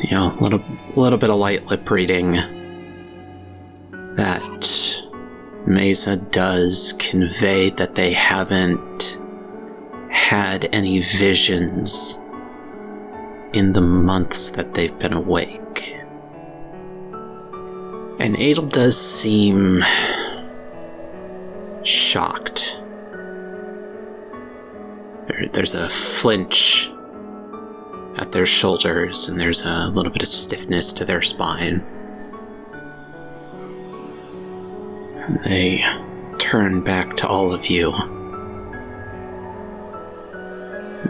you 0.02 0.12
know, 0.12 0.34
a 0.34 0.40
little, 0.42 0.62
little 0.96 1.18
bit 1.18 1.28
of 1.28 1.36
light 1.36 1.66
lip 1.66 1.90
reading 1.90 2.32
that 3.92 5.02
Mesa 5.66 6.16
does 6.16 6.94
convey 6.98 7.68
that 7.68 7.94
they 7.94 8.14
haven't 8.14 9.18
had 10.09 10.66
any 10.72 11.00
visions 11.00 12.18
in 13.52 13.74
the 13.74 13.82
months 13.82 14.52
that 14.52 14.72
they've 14.72 14.98
been 14.98 15.12
awake. 15.12 15.98
And 18.18 18.34
Adel 18.36 18.64
does 18.64 18.98
seem 18.98 19.84
shocked. 21.84 22.80
There, 25.26 25.48
there's 25.52 25.74
a 25.74 25.90
flinch 25.90 26.91
at 28.23 28.31
their 28.31 28.47
shoulders, 28.47 29.28
and 29.28 29.39
there's 29.39 29.62
a 29.62 29.89
little 29.89 30.12
bit 30.12 30.23
of 30.23 30.28
stiffness 30.28 30.93
to 30.93 31.05
their 31.05 31.23
spine. 31.23 31.85
And 35.27 35.44
they 35.44 35.85
turn 36.39 36.82
back 36.82 37.16
to 37.16 37.27
all 37.27 37.53
of 37.53 37.66
you. 37.66 37.90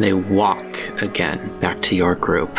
They 0.00 0.14
walk 0.14 1.02
again 1.02 1.60
back 1.60 1.82
to 1.82 1.94
your 1.94 2.14
group. 2.14 2.56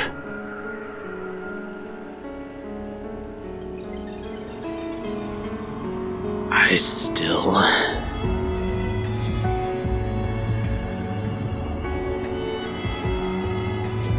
I 6.52 6.78
still. 6.78 8.13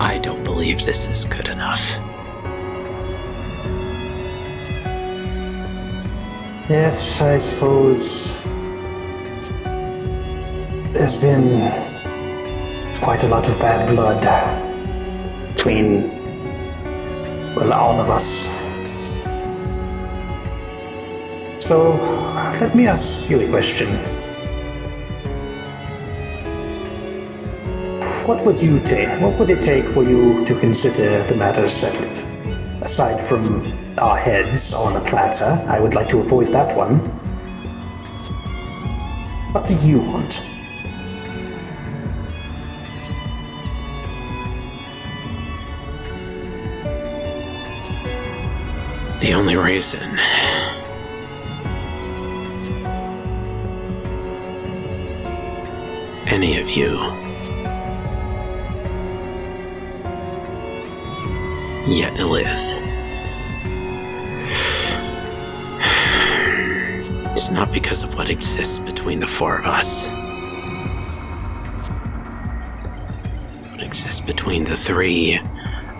I 0.00 0.18
don't 0.18 0.42
believe 0.42 0.84
this 0.84 1.08
is 1.08 1.24
good 1.24 1.48
enough. 1.48 1.96
Yes, 6.68 7.20
I 7.20 7.36
suppose 7.36 8.42
there's 10.94 11.20
been 11.20 11.70
quite 13.00 13.22
a 13.22 13.28
lot 13.28 13.48
of 13.48 13.58
bad 13.60 13.88
blood 13.94 14.22
between, 15.54 16.08
well, 17.54 17.72
all 17.72 18.00
of 18.00 18.10
us. 18.10 18.48
So, 21.62 21.92
let 22.60 22.74
me 22.74 22.86
ask 22.86 23.30
you 23.30 23.40
a 23.40 23.48
question. 23.48 24.13
What 28.24 28.42
would 28.46 28.62
you 28.62 28.80
take? 28.80 29.20
What 29.20 29.38
would 29.38 29.50
it 29.50 29.60
take 29.60 29.84
for 29.84 30.02
you 30.02 30.46
to 30.46 30.58
consider 30.58 31.22
the 31.24 31.36
matter 31.36 31.68
settled? 31.68 32.18
Aside 32.82 33.20
from 33.20 33.70
our 33.98 34.16
heads 34.16 34.72
on 34.72 34.96
a 34.96 35.00
platter, 35.02 35.62
I 35.68 35.78
would 35.78 35.94
like 35.94 36.08
to 36.08 36.20
avoid 36.20 36.48
that 36.48 36.74
one. 36.74 37.00
What 39.52 39.66
do 39.66 39.74
you 39.86 40.00
want? 40.00 40.40
The 49.20 49.34
only 49.34 49.56
reason. 49.56 50.18
Any 56.26 56.58
of 56.58 56.70
you. 56.70 57.23
Yet 61.86 62.14
live. 62.18 62.46
Is 67.36 67.50
not 67.50 67.72
because 67.72 68.02
of 68.02 68.14
what 68.14 68.30
exists 68.30 68.78
between 68.78 69.20
the 69.20 69.26
four 69.26 69.58
of 69.58 69.66
us. 69.66 70.08
What 73.70 73.82
exists 73.82 74.20
between 74.20 74.64
the 74.64 74.76
three 74.76 75.40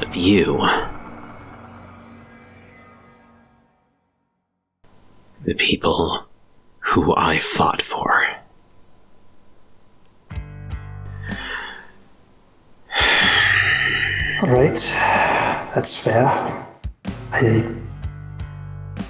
of 0.01 0.15
you. 0.15 0.67
the 5.45 5.55
people 5.55 6.27
who 6.81 7.15
I 7.17 7.39
fought 7.39 7.83
for. 7.83 8.29
All 14.43 14.51
right, 14.51 14.79
that's 15.75 15.97
fair. 15.97 16.27
I. 17.33 17.69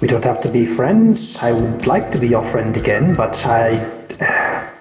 We 0.01 0.07
don't 0.07 0.23
have 0.23 0.41
to 0.41 0.49
be 0.49 0.65
friends. 0.65 1.41
I 1.41 1.51
would 1.51 1.87
like 1.87 2.11
to 2.11 2.17
be 2.17 2.27
your 2.27 2.43
friend 2.43 2.75
again, 2.75 3.15
but 3.15 3.45
I. 3.45 3.91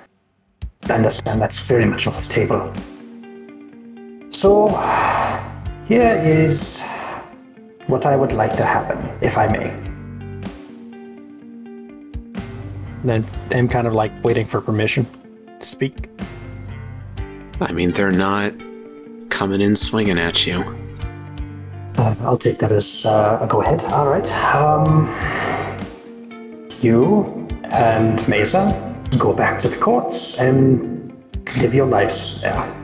I 0.86 0.92
understand 0.92 1.40
that's 1.40 1.60
very 1.60 1.84
much 1.84 2.06
off 2.06 2.20
the 2.20 2.28
table. 2.28 2.72
So, 4.30 4.68
here 5.86 6.20
is 6.22 6.82
what 7.86 8.04
I 8.06 8.16
would 8.16 8.32
like 8.32 8.56
to 8.56 8.64
happen, 8.64 8.98
if 9.22 9.38
I 9.38 9.46
may. 9.46 9.68
Then 13.02 13.24
I'm 13.52 13.68
kind 13.68 13.86
of 13.86 13.92
like 13.92 14.12
waiting 14.24 14.46
for 14.46 14.60
permission 14.60 15.06
to 15.58 15.66
speak. 15.66 16.10
I 17.60 17.72
mean, 17.72 17.92
they're 17.92 18.12
not 18.12 18.52
coming 19.30 19.60
in 19.60 19.76
swinging 19.76 20.18
at 20.18 20.46
you. 20.46 20.83
Uh, 21.96 22.14
I'll 22.22 22.38
take 22.38 22.58
that 22.58 22.72
as 22.72 23.06
uh, 23.06 23.38
a 23.40 23.46
go 23.46 23.62
ahead. 23.62 23.82
All 23.92 24.08
right. 24.08 24.26
Um, 24.54 25.08
you 26.80 27.46
and 27.72 28.26
Mesa 28.28 28.72
go 29.18 29.34
back 29.34 29.58
to 29.60 29.68
the 29.68 29.76
courts 29.76 30.40
and 30.40 31.12
live 31.62 31.74
your 31.74 31.86
lives 31.86 32.42
there. 32.42 32.74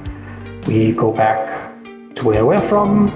We 0.66 0.92
go 0.92 1.12
back 1.12 1.48
to 2.14 2.24
where 2.24 2.46
we're 2.46 2.60
from, 2.60 3.10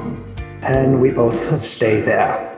and 0.63 1.01
we 1.01 1.11
both 1.11 1.63
stay 1.63 2.01
there. 2.01 2.51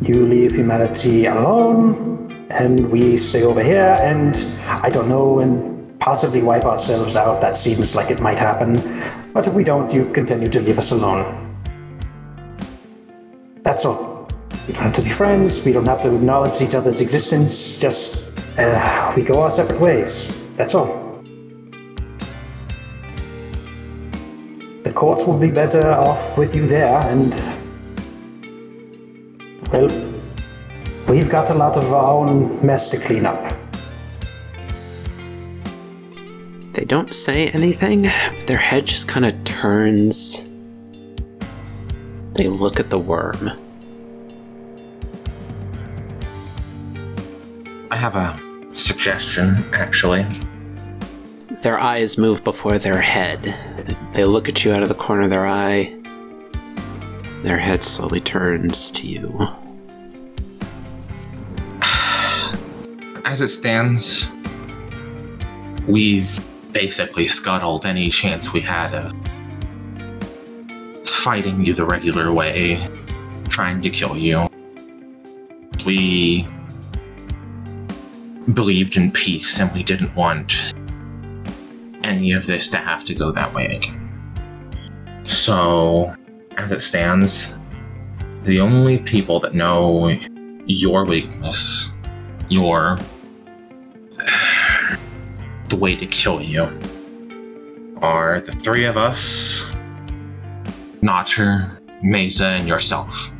You 0.00 0.26
leave 0.26 0.56
humanity 0.56 1.26
alone, 1.26 2.46
and 2.50 2.90
we 2.90 3.16
stay 3.16 3.44
over 3.44 3.62
here, 3.62 3.96
and 4.00 4.36
I 4.82 4.90
don't 4.90 5.08
know, 5.08 5.40
and 5.40 5.98
possibly 6.00 6.42
wipe 6.42 6.64
ourselves 6.64 7.16
out. 7.16 7.40
That 7.40 7.56
seems 7.56 7.94
like 7.94 8.10
it 8.10 8.20
might 8.20 8.38
happen. 8.38 8.82
But 9.32 9.46
if 9.46 9.54
we 9.54 9.64
don't, 9.64 9.92
you 9.92 10.10
continue 10.12 10.48
to 10.48 10.60
leave 10.60 10.78
us 10.78 10.92
alone. 10.92 11.45
That's 13.66 13.84
all. 13.84 14.28
We 14.68 14.74
don't 14.74 14.84
have 14.84 14.94
to 14.94 15.02
be 15.02 15.10
friends. 15.10 15.66
We 15.66 15.72
don't 15.72 15.86
have 15.86 16.00
to 16.02 16.14
acknowledge 16.14 16.62
each 16.62 16.76
other's 16.76 17.00
existence. 17.00 17.80
Just, 17.80 18.30
uh, 18.56 19.12
we 19.16 19.24
go 19.24 19.40
our 19.40 19.50
separate 19.50 19.80
ways. 19.80 20.40
That's 20.54 20.76
all. 20.76 21.20
The 24.84 24.92
courts 24.94 25.26
will 25.26 25.40
be 25.40 25.50
better 25.50 25.90
off 25.90 26.38
with 26.38 26.54
you 26.54 26.64
there, 26.68 27.00
and. 27.10 27.34
Well, 29.72 29.88
we've 31.08 31.28
got 31.28 31.50
a 31.50 31.54
lot 31.54 31.76
of 31.76 31.92
our 31.92 32.18
own 32.18 32.64
mess 32.64 32.88
to 32.90 32.98
clean 32.98 33.26
up. 33.26 33.52
They 36.74 36.84
don't 36.84 37.12
say 37.12 37.48
anything, 37.48 38.02
but 38.02 38.46
their 38.46 38.58
head 38.58 38.86
just 38.86 39.08
kind 39.08 39.26
of 39.26 39.42
turns. 39.42 40.45
They 42.36 42.48
look 42.48 42.78
at 42.78 42.90
the 42.90 42.98
worm. 42.98 43.50
I 47.90 47.96
have 47.96 48.14
a 48.14 48.38
suggestion, 48.76 49.64
actually. 49.72 50.26
Their 51.62 51.78
eyes 51.78 52.18
move 52.18 52.44
before 52.44 52.76
their 52.76 53.00
head. 53.00 53.54
They 54.12 54.26
look 54.26 54.50
at 54.50 54.64
you 54.64 54.74
out 54.74 54.82
of 54.82 54.90
the 54.90 54.94
corner 54.94 55.22
of 55.22 55.30
their 55.30 55.46
eye. 55.46 55.96
Their 57.42 57.58
head 57.58 57.82
slowly 57.82 58.20
turns 58.20 58.90
to 58.90 59.06
you. 59.06 59.38
As 63.24 63.40
it 63.40 63.48
stands, 63.48 64.26
we've 65.86 66.38
basically 66.72 67.28
scuttled 67.28 67.86
any 67.86 68.08
chance 68.10 68.52
we 68.52 68.60
had 68.60 68.94
of 68.94 69.14
fighting 71.26 71.64
you 71.64 71.74
the 71.74 71.84
regular 71.84 72.32
way, 72.32 72.88
trying 73.48 73.82
to 73.82 73.90
kill 73.90 74.16
you. 74.16 74.48
We 75.84 76.46
believed 78.52 78.96
in 78.96 79.10
peace 79.10 79.58
and 79.58 79.68
we 79.72 79.82
didn't 79.82 80.14
want 80.14 80.72
any 82.04 82.30
of 82.30 82.46
this 82.46 82.68
to 82.68 82.76
have 82.76 83.04
to 83.06 83.12
go 83.12 83.32
that 83.32 83.52
way 83.52 83.66
again. 83.74 85.24
So, 85.24 86.14
as 86.58 86.70
it 86.70 86.80
stands, 86.80 87.56
the 88.44 88.60
only 88.60 88.98
people 88.98 89.40
that 89.40 89.52
know 89.52 90.08
your 90.66 91.04
weakness, 91.04 91.92
your 92.48 92.98
the 95.70 95.76
way 95.76 95.96
to 95.96 96.06
kill 96.06 96.40
you 96.40 96.68
are 97.96 98.40
the 98.40 98.52
three 98.52 98.84
of 98.84 98.96
us, 98.96 99.66
Notcher, 101.06 101.70
Mesa, 102.02 102.48
and 102.48 102.66
yourself, 102.66 103.32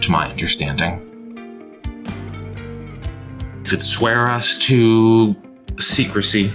to 0.00 0.10
my 0.12 0.30
understanding. 0.30 1.00
You 3.64 3.68
could 3.68 3.82
swear 3.82 4.30
us 4.30 4.56
to 4.68 5.34
secrecy. 5.80 6.52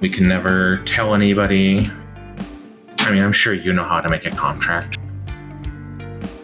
We 0.00 0.08
can 0.08 0.28
never 0.28 0.76
tell 0.84 1.16
anybody. 1.16 1.84
I 2.98 3.10
mean, 3.10 3.24
I'm 3.24 3.32
sure 3.32 3.54
you 3.54 3.72
know 3.72 3.82
how 3.82 4.00
to 4.00 4.08
make 4.08 4.24
a 4.24 4.30
contract. 4.30 4.98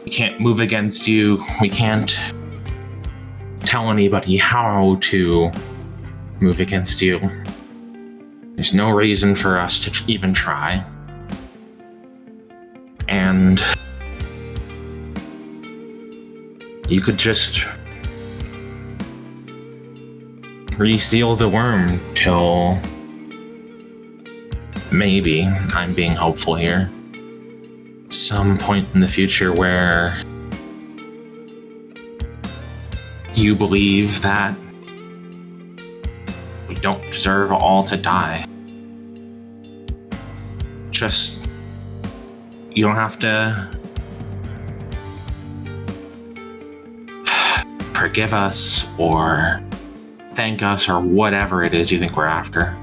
We 0.05 0.11
can't 0.11 0.41
move 0.41 0.59
against 0.59 1.07
you. 1.07 1.45
We 1.61 1.71
can't 1.71 2.19
tell 3.61 3.89
anybody 3.89 4.37
how 4.37 4.99
to 5.03 5.53
move 6.41 6.59
against 6.59 7.01
you. 7.01 7.21
There's 8.59 8.75
no 8.75 8.91
reason 8.91 9.37
for 9.37 9.57
us 9.57 9.85
to 9.85 9.91
tr- 9.93 10.03
even 10.09 10.35
try. 10.35 10.85
And 13.07 13.63
you 16.89 17.01
could 17.01 17.19
just 17.19 17.65
reseal 20.77 21.37
the 21.37 21.49
worm 21.49 22.01
till 22.17 22.81
maybe 24.91 25.45
I'm 25.45 25.95
being 25.95 26.15
hopeful 26.15 26.57
here. 26.57 26.91
Some 28.09 28.59
point 28.59 28.89
in 28.93 29.01
the 29.01 29.07
future 29.07 29.53
where 29.53 30.21
you 33.37 33.55
believe 33.55 34.21
that 34.23 34.57
don't 36.81 37.03
deserve 37.13 37.53
all 37.53 37.83
to 37.85 37.97
die. 37.97 38.45
Just, 40.91 41.47
you 42.73 42.85
don't 42.85 42.97
have 42.97 43.19
to 43.21 43.69
forgive 47.95 48.35
us 48.35 48.87
or 48.99 49.63
thank 50.33 50.63
us 50.63 50.89
or 50.89 51.01
whatever 51.01 51.63
it 51.63 51.75
is 51.75 51.93
you 51.93 51.99
think 51.99 52.17
we're 52.17 52.27
after. 52.27 52.77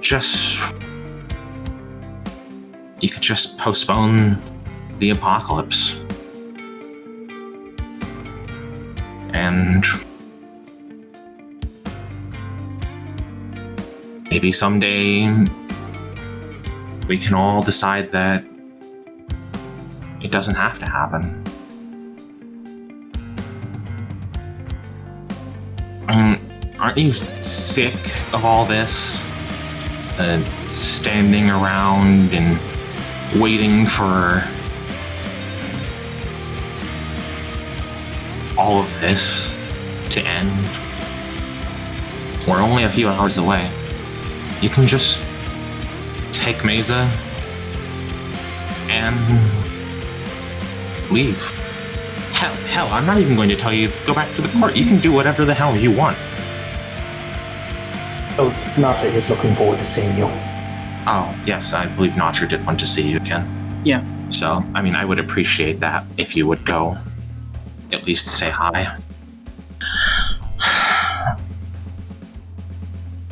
Just, 0.00 0.72
you 3.00 3.08
could 3.08 3.22
just 3.22 3.58
postpone 3.58 4.40
the 4.98 5.10
apocalypse. 5.10 5.96
and 9.34 9.84
maybe 14.34 14.50
someday 14.50 15.28
we 17.06 17.16
can 17.16 17.34
all 17.34 17.62
decide 17.62 18.10
that 18.10 18.44
it 20.20 20.32
doesn't 20.32 20.56
have 20.56 20.76
to 20.76 20.86
happen. 20.86 21.40
Aren't 26.80 26.98
you 26.98 27.12
sick 27.12 27.94
of 28.32 28.44
all 28.44 28.66
this? 28.66 29.22
Uh, 30.18 30.42
standing 30.66 31.48
around 31.48 32.34
and 32.34 32.58
waiting 33.40 33.86
for 33.86 34.42
all 38.58 38.80
of 38.82 39.00
this 39.00 39.54
to 40.10 40.20
end. 40.20 40.50
We're 42.48 42.60
only 42.60 42.82
a 42.82 42.90
few 42.90 43.08
hours 43.08 43.38
away. 43.38 43.73
You 44.64 44.70
can 44.70 44.86
just 44.86 45.20
take 46.32 46.64
Mesa 46.64 47.06
and 48.88 49.14
leave. 51.12 51.38
Hell, 52.32 52.54
hell, 52.54 52.88
I'm 52.88 53.04
not 53.04 53.18
even 53.18 53.36
going 53.36 53.50
to 53.50 53.56
tell 53.56 53.74
you 53.74 53.88
to 53.88 54.06
go 54.06 54.14
back 54.14 54.34
to 54.36 54.40
the 54.40 54.48
court. 54.58 54.74
You 54.74 54.86
can 54.86 55.00
do 55.00 55.12
whatever 55.12 55.44
the 55.44 55.52
hell 55.52 55.76
you 55.76 55.94
want. 55.94 56.16
Oh, 58.38 58.48
Notcher 58.78 59.08
is 59.08 59.28
looking 59.28 59.54
forward 59.54 59.80
to 59.80 59.84
seeing 59.84 60.16
you. 60.16 60.24
Oh, 61.06 61.38
yes, 61.44 61.74
I 61.74 61.84
believe 61.84 62.16
Notcher 62.16 62.46
did 62.46 62.64
want 62.64 62.80
to 62.80 62.86
see 62.86 63.06
you 63.06 63.18
again. 63.18 63.82
Yeah. 63.84 64.02
So, 64.30 64.64
I 64.74 64.80
mean, 64.80 64.94
I 64.94 65.04
would 65.04 65.18
appreciate 65.18 65.78
that 65.80 66.06
if 66.16 66.34
you 66.34 66.46
would 66.46 66.64
go 66.64 66.96
at 67.92 68.06
least 68.06 68.28
say 68.28 68.48
hi. 68.48 68.96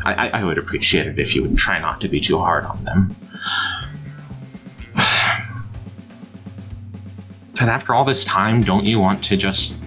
I, 0.04 0.28
I, 0.40 0.44
would 0.44 0.58
appreciate 0.58 1.06
it 1.06 1.18
if 1.18 1.34
you 1.34 1.42
would 1.42 1.56
try 1.56 1.78
not 1.78 2.00
to 2.00 2.08
be 2.08 2.20
too 2.20 2.38
hard 2.38 2.64
on 2.64 2.84
them. 2.84 3.16
But 7.52 7.68
after 7.68 7.94
all 7.94 8.04
this 8.04 8.24
time, 8.24 8.64
don't 8.64 8.84
you 8.84 8.98
want 8.98 9.22
to 9.24 9.36
just 9.36 9.80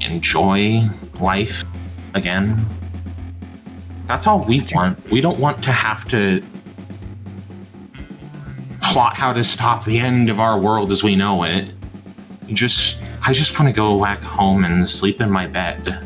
enjoy 0.00 0.88
life 1.20 1.62
again? 2.14 2.66
That's 4.06 4.26
all 4.26 4.44
we 4.44 4.66
want. 4.72 4.98
We 5.10 5.20
don't 5.20 5.38
want 5.38 5.62
to 5.62 5.70
have 5.70 6.08
to 6.08 6.42
plot 8.80 9.14
how 9.14 9.32
to 9.32 9.44
stop 9.44 9.84
the 9.84 9.98
end 9.98 10.30
of 10.30 10.40
our 10.40 10.58
world 10.58 10.90
as 10.90 11.04
we 11.04 11.14
know 11.14 11.44
it. 11.44 11.72
Just, 12.48 13.00
I 13.24 13.32
just 13.32 13.58
want 13.58 13.68
to 13.68 13.72
go 13.72 14.02
back 14.02 14.20
home 14.20 14.64
and 14.64 14.88
sleep 14.88 15.20
in 15.20 15.30
my 15.30 15.46
bed. 15.46 16.04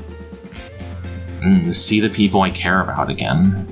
And 1.43 1.75
see 1.75 2.01
the 2.01 2.11
people 2.11 2.43
I 2.43 2.51
care 2.51 2.81
about 2.81 3.11
again. 3.11 3.67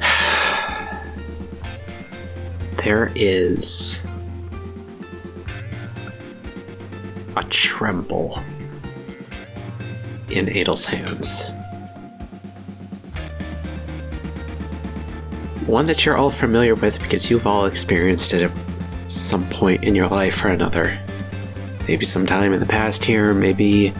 There 2.84 3.12
is 3.16 4.00
a 7.36 7.44
tremble 7.44 8.42
in 10.30 10.48
Adel's 10.48 10.86
hands. 10.86 11.42
One 15.68 15.84
that 15.84 16.06
you're 16.06 16.16
all 16.16 16.30
familiar 16.30 16.74
with 16.74 16.98
because 16.98 17.30
you've 17.30 17.46
all 17.46 17.66
experienced 17.66 18.32
it 18.32 18.40
at 18.40 18.52
some 19.06 19.46
point 19.50 19.84
in 19.84 19.94
your 19.94 20.08
life 20.08 20.42
or 20.42 20.48
another. 20.48 20.98
Maybe 21.86 22.06
sometime 22.06 22.54
in 22.54 22.60
the 22.60 22.66
past 22.66 23.06
year, 23.06 23.34
maybe 23.34 23.92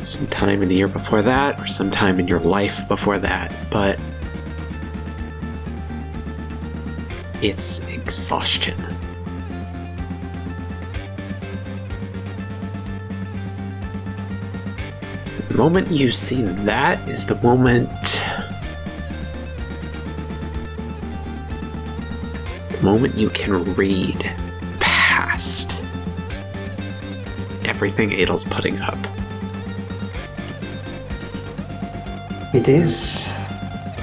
sometime 0.00 0.60
in 0.60 0.68
the 0.68 0.74
year 0.74 0.88
before 0.88 1.22
that, 1.22 1.60
or 1.60 1.66
sometime 1.66 2.18
in 2.18 2.26
your 2.26 2.40
life 2.40 2.88
before 2.88 3.18
that, 3.18 3.52
but 3.70 4.00
it's 7.40 7.86
exhaustion. 7.86 8.76
The 15.48 15.54
moment 15.54 15.92
you 15.92 16.10
see 16.10 16.42
that 16.42 17.08
is 17.08 17.26
the 17.26 17.36
moment. 17.36 18.21
moment 22.82 23.16
you 23.16 23.30
can 23.30 23.74
read 23.74 24.18
past 24.80 25.82
everything 27.64 28.12
Adel's 28.12 28.44
putting 28.44 28.78
up. 28.80 28.98
It 32.54 32.68
is. 32.68 33.28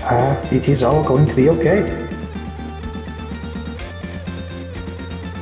Uh, 0.04 0.50
it 0.52 0.70
is 0.70 0.84
all 0.84 1.04
going 1.04 1.28
to 1.28 1.36
be 1.36 1.50
okay. 1.50 2.08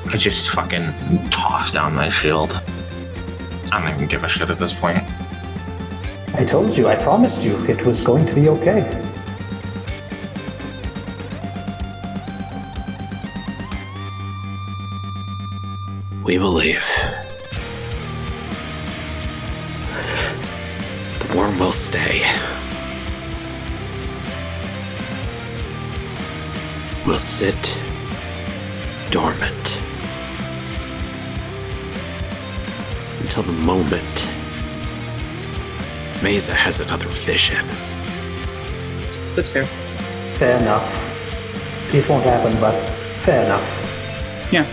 I 0.06 0.18
just 0.18 0.50
fucking 0.50 1.30
toss 1.30 1.72
down 1.72 1.94
my 1.94 2.10
shield. 2.10 2.60
I 3.72 3.82
don't 3.82 3.94
even 3.94 4.08
give 4.08 4.24
a 4.24 4.30
shit 4.30 4.50
at 4.50 4.58
this 4.58 4.74
point. 4.74 5.00
I 6.34 6.44
told 6.46 6.78
you, 6.78 6.88
I 6.88 6.96
promised 6.96 7.44
you, 7.44 7.56
it 7.66 7.86
was 7.86 8.04
going 8.04 8.26
to 8.26 8.36
be 8.36 8.50
okay. 8.50 9.07
We 16.28 16.38
believe. 16.38 16.86
The 21.20 21.38
worm 21.38 21.58
will 21.58 21.72
stay. 21.72 22.22
Will 27.06 27.18
sit 27.18 27.80
dormant 29.10 29.82
until 33.22 33.44
the 33.44 33.54
moment 33.54 34.30
Mesa 36.22 36.54
has 36.54 36.82
another 36.82 37.08
vision. 37.08 37.66
That's 39.34 39.48
fair. 39.48 39.64
Fair 40.32 40.60
enough. 40.60 40.92
It 41.94 42.10
won't 42.10 42.26
happen, 42.26 42.60
but 42.60 42.76
fair 43.20 43.46
enough. 43.46 44.50
Yeah. 44.52 44.66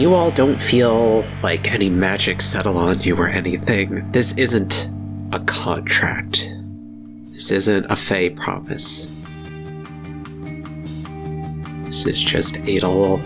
You 0.00 0.14
all 0.14 0.30
don't 0.30 0.58
feel 0.58 1.22
like 1.42 1.70
any 1.70 1.90
magic 1.90 2.40
settle 2.40 2.78
on 2.78 3.02
you 3.02 3.14
or 3.16 3.28
anything. 3.28 4.10
This 4.12 4.32
isn't 4.38 4.88
a 5.30 5.40
contract. 5.40 6.50
This 7.32 7.50
isn't 7.50 7.84
a 7.84 7.96
Fey 7.96 8.30
promise. 8.30 9.10
This 11.84 12.06
is 12.06 12.22
just 12.22 12.56
Adel 12.66 13.20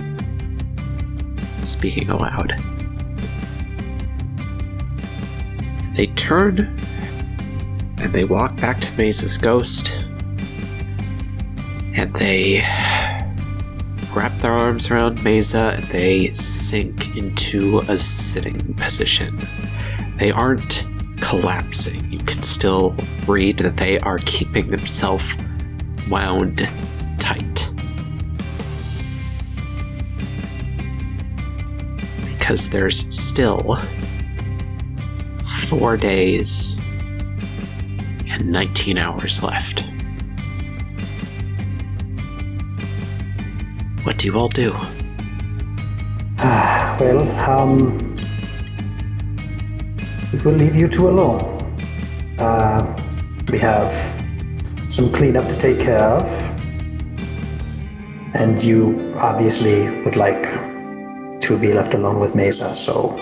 speaking 1.62 2.10
aloud. 2.10 2.60
They 5.94 6.08
turn 6.16 6.76
and 7.98 8.12
they 8.12 8.24
walk 8.24 8.56
back 8.56 8.80
to 8.80 8.90
Mesa's 8.96 9.38
ghost. 9.38 10.04
And 11.94 12.12
they 12.14 12.64
wrap 14.14 14.38
their 14.40 14.52
arms 14.52 14.90
around 14.90 15.22
Mesa 15.24 15.74
and 15.76 15.84
they 15.86 16.30
sink 16.32 17.16
into 17.16 17.80
a 17.88 17.96
sitting 17.96 18.74
position. 18.74 19.46
They 20.18 20.30
aren't 20.30 20.84
collapsing. 21.20 22.12
You 22.12 22.20
can 22.20 22.42
still 22.42 22.96
read 23.26 23.58
that 23.58 23.76
they 23.76 23.98
are 24.00 24.18
keeping 24.18 24.68
themselves 24.70 25.36
wound 26.08 26.70
tight. 27.18 27.70
Because 32.38 32.70
there's 32.70 32.98
still 33.14 33.80
four 35.68 35.96
days 35.96 36.78
and 38.26 38.52
19 38.52 38.98
hours 38.98 39.42
left. 39.42 39.93
What 44.04 44.18
do 44.18 44.26
you 44.26 44.36
all 44.38 44.48
do? 44.48 44.72
Well, 47.00 47.28
um. 47.50 48.14
We'll 50.44 50.54
leave 50.54 50.76
you 50.76 50.88
two 50.88 51.08
alone. 51.08 51.42
Uh, 52.38 52.84
we 53.50 53.58
have 53.58 53.92
some 54.88 55.10
cleanup 55.10 55.48
to 55.48 55.56
take 55.56 55.80
care 55.80 56.02
of. 56.02 56.26
And 58.34 58.62
you 58.62 59.14
obviously 59.18 59.88
would 60.02 60.16
like 60.16 60.42
to 61.40 61.58
be 61.58 61.72
left 61.72 61.94
alone 61.94 62.20
with 62.20 62.36
Mesa, 62.36 62.74
so. 62.74 63.18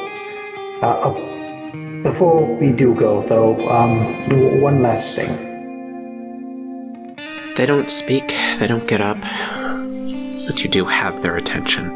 Uh, 0.83 0.87
uh, 0.87 2.03
before 2.03 2.45
we 2.57 2.73
do 2.73 2.95
go, 2.95 3.23
though, 3.23 3.57
um, 3.69 4.61
one 4.61 4.83
last 4.83 5.17
thing. 5.17 5.31
They 7.57 7.67
don't 7.67 7.89
speak, 7.89 8.29
they 8.59 8.67
don't 8.67 8.89
get 8.89 9.01
up, 9.01 9.19
but 10.53 10.63
you 10.63 10.69
do 10.69 10.85
have 10.85 11.23
their 11.23 11.39
attention. 11.39 11.87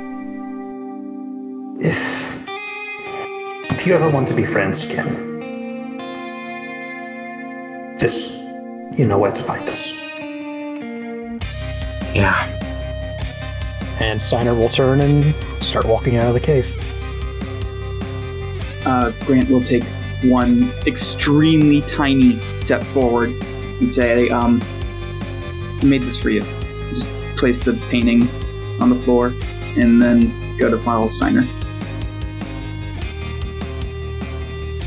If. 1.79 2.49
If 3.71 3.87
you 3.87 3.95
ever 3.95 4.09
want 4.09 4.29
to 4.29 4.35
be 4.35 4.45
friends 4.45 4.91
again, 4.91 5.99
just. 7.99 8.45
You 8.97 9.05
know 9.05 9.19
where 9.19 9.33
to 9.33 9.43
find 9.43 9.69
us. 9.69 10.01
Yeah. 12.15 12.47
And 14.01 14.23
Steiner 14.23 14.55
will 14.55 14.71
turn 14.71 15.03
and 15.03 15.35
start 15.63 15.85
walking 15.85 16.17
out 16.17 16.29
of 16.29 16.33
the 16.33 16.41
cave. 16.41 16.75
Uh, 18.87 19.13
Grant 19.27 19.51
will 19.51 19.63
take 19.63 19.85
one 20.25 20.73
extremely 20.87 21.83
tiny 21.83 22.41
step 22.57 22.83
forward 22.85 23.29
and 23.81 23.91
say, 23.91 24.31
um, 24.31 24.63
I 25.83 25.85
made 25.85 26.01
this 26.01 26.19
for 26.19 26.31
you. 26.31 26.41
Just 26.89 27.11
place 27.37 27.59
the 27.59 27.75
painting 27.91 28.27
on 28.81 28.91
the 28.91 28.95
floor 28.95 29.33
and 29.77 30.01
then 30.01 30.57
go 30.59 30.71
to 30.71 30.79
follow 30.79 31.09
Steiner. 31.09 31.43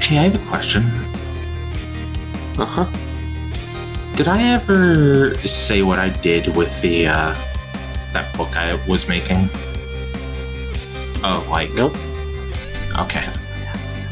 Hey, 0.01 0.17
I 0.17 0.23
have 0.23 0.35
a 0.35 0.49
question. 0.49 0.83
Uh 2.57 2.65
huh. 2.65 2.87
Did 4.15 4.27
I 4.27 4.41
ever 4.53 5.35
say 5.47 5.81
what 5.81 5.99
I 5.99 6.09
did 6.09 6.55
with 6.55 6.81
the 6.81 7.07
uh 7.07 7.35
that 8.13 8.35
book 8.35 8.57
I 8.57 8.73
was 8.87 9.07
making? 9.07 9.49
Of 11.23 11.47
like 11.47 11.71
Nope. 11.73 11.95
Okay. 12.97 13.27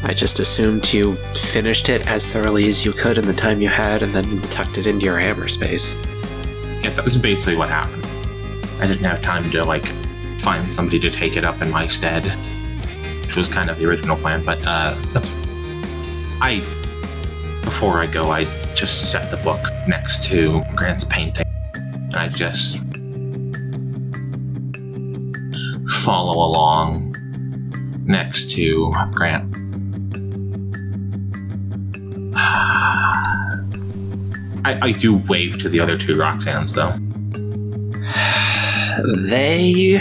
I 0.04 0.14
just 0.14 0.38
assumed 0.38 0.92
you 0.92 1.16
finished 1.34 1.88
it 1.88 2.06
as 2.06 2.28
thoroughly 2.28 2.68
as 2.68 2.84
you 2.84 2.92
could 2.92 3.18
in 3.18 3.26
the 3.26 3.34
time 3.34 3.60
you 3.60 3.68
had 3.68 4.02
and 4.02 4.14
then 4.14 4.40
tucked 4.42 4.78
it 4.78 4.86
into 4.86 5.04
your 5.04 5.18
hammer 5.18 5.48
space. 5.48 5.94
Yeah, 6.82 6.90
that 6.90 7.04
was 7.04 7.16
basically 7.16 7.56
what 7.56 7.68
happened. 7.68 7.97
I 8.80 8.86
didn't 8.86 9.04
have 9.04 9.20
time 9.22 9.50
to 9.50 9.64
like 9.64 9.86
find 10.40 10.70
somebody 10.72 11.00
to 11.00 11.10
take 11.10 11.36
it 11.36 11.44
up 11.44 11.60
in 11.62 11.70
my 11.70 11.86
stead. 11.88 12.24
Which 13.24 13.36
was 13.36 13.48
kind 13.48 13.68
of 13.68 13.78
the 13.78 13.86
original 13.86 14.16
plan, 14.16 14.44
but 14.44 14.64
uh 14.66 14.96
that's 15.12 15.30
I 16.40 16.62
before 17.62 17.98
I 17.98 18.06
go 18.06 18.30
I 18.30 18.44
just 18.74 19.10
set 19.10 19.30
the 19.30 19.36
book 19.38 19.60
next 19.88 20.22
to 20.24 20.62
Grant's 20.76 21.04
painting. 21.04 21.46
And 21.74 22.14
I 22.14 22.28
just 22.28 22.78
follow 26.04 26.34
along 26.34 27.16
next 28.06 28.50
to 28.52 28.92
Grant. 29.12 29.54
I, 34.64 34.78
I 34.82 34.92
do 34.92 35.16
wave 35.16 35.58
to 35.58 35.68
the 35.68 35.80
other 35.80 35.98
two 35.98 36.14
Roxannes 36.14 36.74
though. 36.74 37.07
They. 39.04 39.98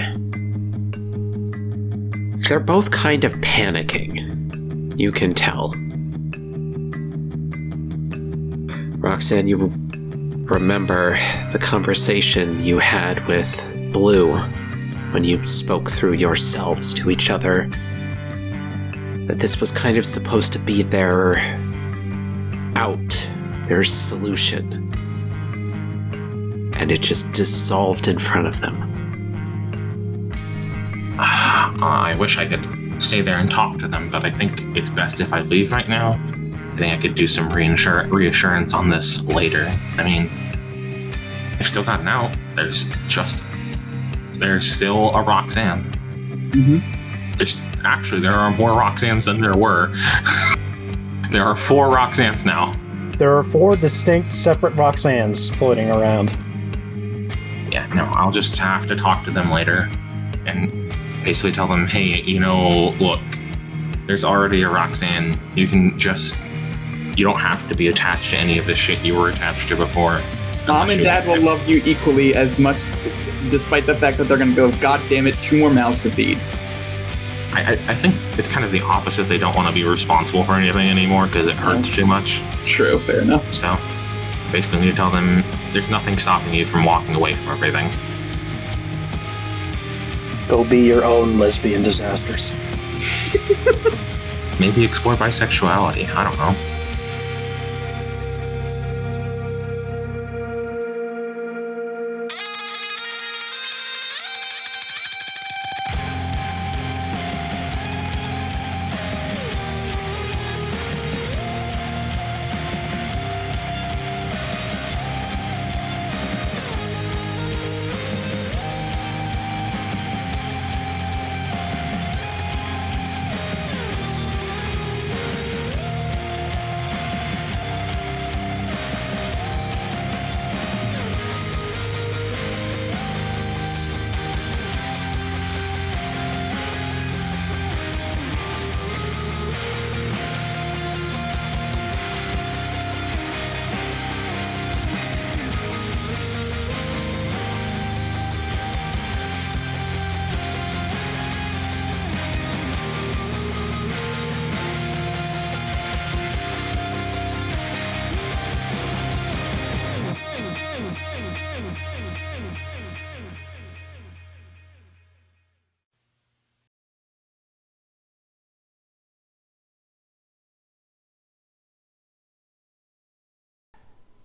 They're 2.47 2.59
both 2.59 2.91
kind 2.91 3.23
of 3.23 3.33
panicking. 3.35 4.99
You 4.99 5.11
can 5.11 5.33
tell. 5.33 5.73
Roxanne, 8.99 9.47
you 9.47 9.71
remember 10.47 11.11
the 11.51 11.59
conversation 11.61 12.63
you 12.63 12.79
had 12.79 13.25
with 13.27 13.75
Blue 13.91 14.37
when 15.11 15.23
you 15.23 15.45
spoke 15.45 15.89
through 15.89 16.13
yourselves 16.13 16.93
to 16.95 17.11
each 17.11 17.29
other. 17.29 17.69
That 19.27 19.37
this 19.39 19.59
was 19.59 19.71
kind 19.71 19.97
of 19.97 20.05
supposed 20.05 20.53
to 20.53 20.59
be 20.59 20.81
their 20.81 21.37
out, 22.75 23.29
their 23.67 23.83
solution. 23.83 24.91
And 26.75 26.91
it 26.91 27.01
just 27.01 27.31
dissolved 27.33 28.07
in 28.07 28.17
front 28.17 28.47
of 28.47 28.61
them. 28.61 28.86
I 31.19 32.15
wish 32.19 32.37
I 32.37 32.45
could 32.47 33.01
stay 33.01 33.21
there 33.21 33.39
and 33.39 33.49
talk 33.49 33.79
to 33.79 33.87
them, 33.87 34.09
but 34.09 34.23
I 34.23 34.29
think 34.29 34.61
it's 34.77 34.89
best 34.89 35.19
if 35.19 35.33
I 35.33 35.41
leave 35.41 35.71
right 35.71 35.89
now. 35.89 36.11
I 36.11 36.77
think 36.77 36.93
I 36.93 36.97
could 37.01 37.15
do 37.15 37.25
some 37.25 37.49
reinsure- 37.49 38.11
reassurance 38.11 38.73
on 38.73 38.89
this 38.89 39.23
later. 39.23 39.65
I 39.97 40.03
mean, 40.03 40.29
I've 41.59 41.65
still 41.65 41.83
gotten 41.83 42.07
out. 42.07 42.35
There's 42.55 42.85
just 43.07 43.43
there's 44.35 44.71
still 44.71 45.09
a 45.15 45.21
Roxanne. 45.23 45.91
Mm-hmm. 46.51 47.31
There's 47.37 47.61
actually 47.83 48.21
there 48.21 48.33
are 48.33 48.51
more 48.51 48.71
Roxannes 48.71 49.25
than 49.25 49.41
there 49.41 49.55
were. 49.55 49.87
there 51.31 51.43
are 51.43 51.55
four 51.55 51.89
Roxannes 51.89 52.45
now. 52.45 52.73
There 53.17 53.35
are 53.35 53.43
four 53.43 53.75
distinct 53.75 54.31
separate 54.31 54.75
Roxannes 54.75 55.51
floating 55.55 55.89
around. 55.89 56.31
Yeah, 57.71 57.87
no, 57.87 58.03
I'll 58.03 58.31
just 58.31 58.57
have 58.59 58.85
to 58.85 58.95
talk 58.95 59.25
to 59.25 59.31
them 59.31 59.49
later 59.49 59.89
and 60.45 60.86
basically 61.27 61.51
tell 61.51 61.67
them, 61.67 61.85
hey, 61.85 62.21
you 62.21 62.39
know, 62.39 62.91
look, 63.01 63.19
there's 64.07 64.23
already 64.23 64.61
a 64.61 64.69
Roxanne. 64.69 65.37
You 65.57 65.67
can 65.67 65.99
just, 65.99 66.41
you 67.17 67.25
don't 67.25 67.41
have 67.41 67.67
to 67.67 67.75
be 67.75 67.89
attached 67.89 68.29
to 68.29 68.37
any 68.37 68.57
of 68.57 68.65
the 68.65 68.73
shit 68.73 68.99
you 68.99 69.13
were 69.13 69.31
attached 69.31 69.67
to 69.67 69.75
before. 69.75 70.21
Mom 70.67 70.89
and 70.89 71.03
Dad 71.03 71.27
will 71.27 71.41
love 71.41 71.67
you 71.67 71.81
equally 71.83 72.33
as 72.33 72.57
much, 72.57 72.77
despite 73.49 73.85
the 73.85 73.95
fact 73.95 74.17
that 74.19 74.29
they're 74.29 74.37
gonna 74.37 74.55
go. 74.55 74.71
God 74.79 75.01
damn 75.09 75.27
it, 75.27 75.35
two 75.41 75.59
more 75.59 75.69
mouths 75.69 76.03
to 76.03 76.11
feed. 76.11 76.37
I, 77.51 77.73
I, 77.73 77.89
I 77.89 77.95
think 77.95 78.15
it's 78.39 78.47
kind 78.47 78.63
of 78.63 78.71
the 78.71 78.81
opposite. 78.83 79.23
They 79.25 79.37
don't 79.37 79.53
want 79.53 79.67
to 79.67 79.73
be 79.73 79.83
responsible 79.83 80.45
for 80.45 80.53
anything 80.53 80.87
anymore 80.87 81.25
because 81.27 81.47
it 81.47 81.55
hurts 81.55 81.93
too 81.93 82.05
much. 82.05 82.41
True, 82.63 83.01
fair 83.01 83.19
enough. 83.19 83.53
So 83.53 83.75
basically, 84.49 84.85
you 84.85 84.93
tell 84.93 85.11
them 85.11 85.43
there's 85.73 85.89
nothing 85.89 86.17
stopping 86.19 86.53
you 86.53 86.65
from 86.65 86.85
walking 86.85 87.15
away 87.15 87.33
from 87.33 87.49
everything. 87.49 87.91
Go 90.47 90.63
be 90.63 90.79
your 90.79 91.03
own 91.03 91.37
lesbian 91.37 91.83
disasters. 91.83 92.53
Maybe 94.59 94.83
explore 94.83 95.15
bisexuality. 95.15 96.09
I 96.15 96.23
don't 96.23 96.37
know. 96.37 96.76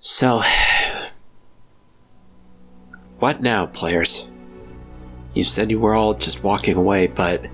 So, 0.05 0.43
what 3.21 3.41
now, 3.41 3.67
players? 3.67 4.29
You 5.33 5.45
said 5.45 5.71
you 5.71 5.79
were 5.79 5.95
all 5.95 6.13
just 6.15 6.43
walking 6.43 6.77
away, 6.77 7.07
but. 7.07 7.47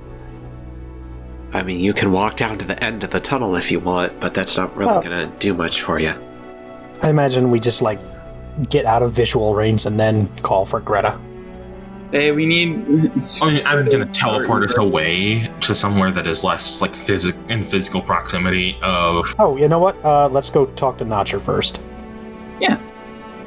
I 1.52 1.62
mean, 1.62 1.80
you 1.80 1.92
can 1.92 2.10
walk 2.10 2.36
down 2.36 2.56
to 2.58 2.64
the 2.64 2.82
end 2.82 3.04
of 3.04 3.10
the 3.10 3.20
tunnel 3.20 3.54
if 3.56 3.70
you 3.70 3.80
want, 3.80 4.18
but 4.18 4.32
that's 4.32 4.56
not 4.56 4.74
really 4.78 4.92
Oh. 4.92 5.02
gonna 5.02 5.30
do 5.38 5.52
much 5.52 5.82
for 5.82 5.98
you. 6.00 6.14
I 7.02 7.10
imagine 7.10 7.50
we 7.50 7.60
just 7.60 7.82
like 7.82 7.98
get 8.70 8.86
out 8.86 9.02
of 9.02 9.12
visual 9.12 9.54
range 9.54 9.84
and 9.84 10.00
then 10.00 10.28
call 10.40 10.64
for 10.64 10.80
Greta. 10.80 11.20
Hey, 12.12 12.32
we 12.32 12.46
need. 12.46 12.70
I 13.42 13.50
mean, 13.50 13.66
I'm 13.66 13.84
gonna 13.84 14.06
teleport 14.06 14.70
us 14.70 14.76
away 14.78 15.50
to 15.60 15.74
somewhere 15.74 16.10
that 16.12 16.26
is 16.26 16.44
less 16.44 16.80
like 16.80 16.96
physic 16.96 17.34
in 17.50 17.62
physical 17.62 18.00
proximity 18.00 18.78
of. 18.82 19.34
Oh, 19.38 19.58
you 19.58 19.68
know 19.68 19.78
what? 19.78 20.02
Uh, 20.02 20.28
let's 20.30 20.48
go 20.48 20.64
talk 20.64 20.96
to 20.98 21.04
Notcher 21.04 21.40
first. 21.40 21.80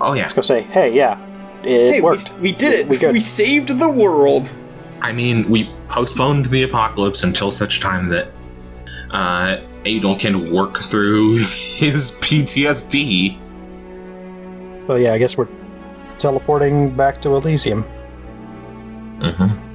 Oh 0.03 0.13
yeah, 0.13 0.21
Let's 0.21 0.33
go 0.33 0.41
say, 0.41 0.61
hey, 0.63 0.91
yeah, 0.93 1.19
it 1.63 1.93
Hey, 1.93 2.01
worked. 2.01 2.33
we 2.39 2.51
did 2.51 2.73
it. 2.73 2.87
We 2.87 2.97
good. 2.97 3.13
We 3.13 3.19
saved 3.19 3.77
the 3.77 3.89
world. 3.89 4.51
I 5.01 5.11
mean, 5.11 5.47
we 5.49 5.69
postponed 5.87 6.47
the 6.47 6.63
apocalypse 6.63 7.23
until 7.23 7.51
such 7.51 7.79
time 7.79 8.07
that 8.09 8.29
uh, 9.11 9.57
Adel 9.85 10.15
can 10.17 10.51
work 10.51 10.79
through 10.79 11.37
his 11.77 12.13
PTSD. 12.13 13.37
So 14.87 14.95
yeah, 14.95 15.13
I 15.13 15.17
guess 15.19 15.37
we're 15.37 15.47
teleporting 16.17 16.89
back 16.95 17.21
to 17.21 17.35
Elysium. 17.35 17.83
Mm-hmm. 19.19 19.67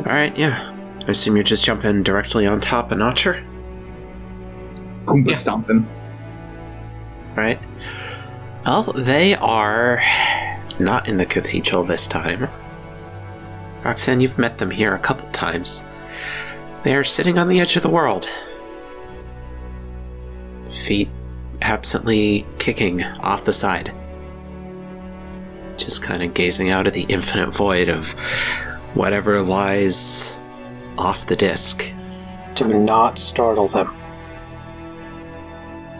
Alright, 0.00 0.36
yeah. 0.36 0.70
I 1.06 1.10
assume 1.10 1.36
you're 1.36 1.42
just 1.44 1.64
jumping 1.64 2.02
directly 2.02 2.46
on 2.46 2.60
top 2.60 2.90
of 2.90 2.98
Notcher? 2.98 3.44
Goomba 5.04 5.28
Yeah. 5.28 5.34
stomping. 5.36 5.86
Right. 7.36 7.58
Well, 8.64 8.84
they 8.94 9.34
are 9.34 10.00
not 10.78 11.08
in 11.08 11.18
the 11.18 11.26
cathedral 11.26 11.84
this 11.84 12.06
time. 12.06 12.48
Roxanne, 13.84 14.20
you've 14.20 14.38
met 14.38 14.58
them 14.58 14.70
here 14.70 14.94
a 14.94 14.98
couple 14.98 15.28
times. 15.28 15.84
They 16.84 16.94
are 16.94 17.04
sitting 17.04 17.38
on 17.38 17.48
the 17.48 17.60
edge 17.60 17.76
of 17.76 17.82
the 17.82 17.90
world. 17.90 18.26
Feet 20.70 21.08
absently 21.60 22.46
kicking 22.58 23.02
off 23.02 23.44
the 23.44 23.52
side. 23.52 23.92
Just 25.76 26.02
kind 26.02 26.22
of 26.22 26.34
gazing 26.34 26.70
out 26.70 26.86
at 26.86 26.94
the 26.94 27.06
infinite 27.08 27.50
void 27.50 27.88
of 27.88 28.12
whatever 28.94 29.40
lies 29.42 30.32
off 30.96 31.26
the 31.26 31.36
disc. 31.36 31.84
Do 32.54 32.68
not 32.68 33.18
startle 33.18 33.66
them. 33.66 33.94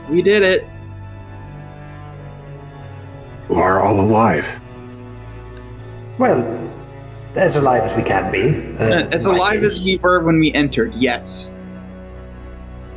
We 0.09 0.23
did 0.23 0.43
it. 0.43 0.67
You 3.49 3.57
are 3.57 3.81
all 3.83 4.01
alive. 4.01 4.61
Well, 6.19 6.41
as 7.35 7.57
alive 7.57 7.83
as 7.83 7.97
we 7.97 8.03
can 8.03 8.31
be. 8.31 8.49
uh, 8.79 9.09
as 9.13 9.27
in 9.27 9.33
my 9.33 9.37
alive 9.39 9.63
as 9.63 9.85
we 9.85 9.99
were 9.99 10.23
when 10.25 10.39
we 10.39 10.53
entered, 10.53 10.95
yes. 10.95 11.53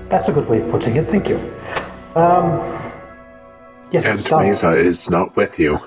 That's 0.09 0.29
a 0.29 0.33
good 0.33 0.47
way 0.47 0.61
of 0.61 0.69
putting 0.69 0.95
it. 0.95 1.07
Thank 1.09 1.27
you. 1.27 1.37
Um, 2.15 2.59
yes, 3.91 4.05
And 4.05 4.13
it's 4.13 4.29
done. 4.29 4.45
Mesa 4.47 4.77
is 4.77 5.09
not 5.09 5.35
with 5.35 5.59
you. 5.59 5.79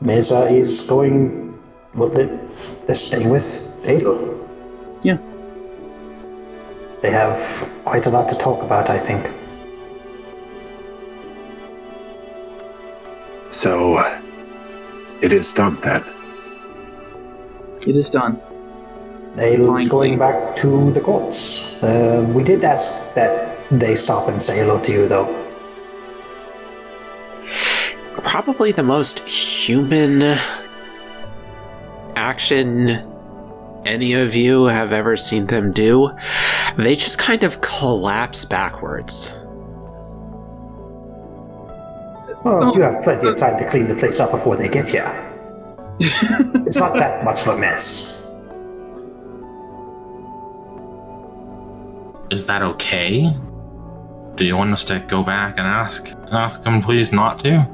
Mesa 0.00 0.44
is 0.46 0.86
going. 0.88 1.56
Well, 1.94 2.08
they're, 2.08 2.26
they're 2.86 2.96
staying 2.96 3.30
with 3.30 3.84
Adel. 3.88 4.48
Yeah. 5.02 5.18
They 7.00 7.10
have 7.10 7.38
quite 7.84 8.06
a 8.06 8.10
lot 8.10 8.28
to 8.30 8.36
talk 8.36 8.62
about, 8.62 8.90
I 8.90 8.98
think. 8.98 9.30
So, 13.56 13.96
it 15.22 15.32
is 15.32 15.50
done 15.54 15.80
then. 15.80 16.04
It 17.86 17.96
is 17.96 18.10
done. 18.10 18.38
Adel 19.38 19.76
is 19.76 19.88
going 19.88 20.18
back 20.18 20.54
to 20.56 20.90
the 20.92 21.00
courts. 21.00 21.82
Uh, 21.82 22.30
we 22.34 22.44
did 22.44 22.62
ask 22.64 23.14
that 23.14 23.56
they 23.70 23.94
stop 23.94 24.28
and 24.28 24.42
say 24.42 24.58
hello 24.58 24.78
to 24.82 24.92
you, 24.92 25.08
though. 25.08 25.26
probably 28.22 28.72
the 28.72 28.82
most 28.82 29.20
human 29.20 30.38
action 32.14 32.90
any 33.86 34.12
of 34.12 34.34
you 34.34 34.64
have 34.64 34.92
ever 34.92 35.16
seen 35.16 35.46
them 35.46 35.72
do. 35.72 36.14
They 36.76 36.94
just 36.94 37.18
kind 37.18 37.42
of 37.42 37.62
collapse 37.62 38.44
backwards. 38.44 39.34
Well, 42.46 42.76
you 42.76 42.82
have 42.82 43.02
plenty 43.02 43.26
of 43.26 43.34
oh. 43.34 43.38
time 43.38 43.58
to 43.58 43.68
clean 43.68 43.88
the 43.88 43.96
place 43.96 44.20
up 44.20 44.30
before 44.30 44.56
they 44.56 44.68
get 44.68 44.88
here. 44.88 45.10
it's 46.00 46.76
not 46.76 46.94
that 46.94 47.24
much 47.24 47.42
of 47.42 47.48
a 47.48 47.58
mess. 47.58 48.24
Is 52.30 52.46
that 52.46 52.62
okay? 52.62 53.36
Do 54.36 54.44
you 54.44 54.56
want 54.56 54.72
us 54.72 54.84
to 54.84 55.00
go 55.08 55.24
back 55.24 55.58
and 55.58 55.66
ask 55.66 56.14
ask 56.30 56.64
him 56.64 56.80
please 56.80 57.12
not 57.12 57.40
to? 57.40 57.68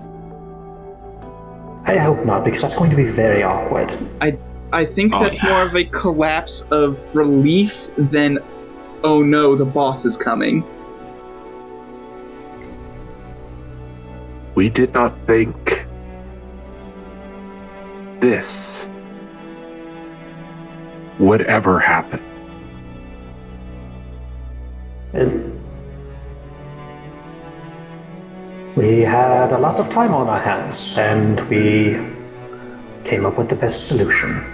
I 1.85 1.99
hope 1.99 2.25
not, 2.25 2.43
because 2.43 2.63
that's 2.63 2.77
going 2.77 2.91
to 2.91 2.97
be 2.97 3.05
very 3.05 3.43
awkward. 3.43 3.93
I 4.23 4.39
I 4.73 4.87
think 4.87 5.13
Oh, 5.15 5.21
that's 5.21 5.43
yeah. 5.43 5.51
more 5.51 5.63
of 5.65 5.77
a 5.77 5.85
collapse 5.85 6.63
of 6.71 6.99
relief 7.15 7.91
than, 7.99 8.39
oh 9.05 9.23
no, 9.23 9.55
the 9.55 9.67
boss 9.67 10.07
is 10.07 10.17
coming. 10.17 10.65
We 14.55 14.69
did 14.69 14.93
not 14.93 15.17
think 15.27 15.87
this 18.21 18.87
would 21.19 21.43
ever 21.43 21.79
happen. 21.79 22.21
And 25.13 25.59
We 28.75 29.01
had 29.01 29.53
a 29.53 29.59
lot 29.59 29.79
of 29.79 29.91
time 29.91 30.15
on 30.15 30.29
our 30.29 30.41
hands, 30.41 30.97
and 30.97 31.39
we 31.51 31.99
came 33.05 33.27
up 33.27 33.37
with 33.37 33.51
the 33.51 33.57
best 33.57 33.87
solution. 33.89 34.47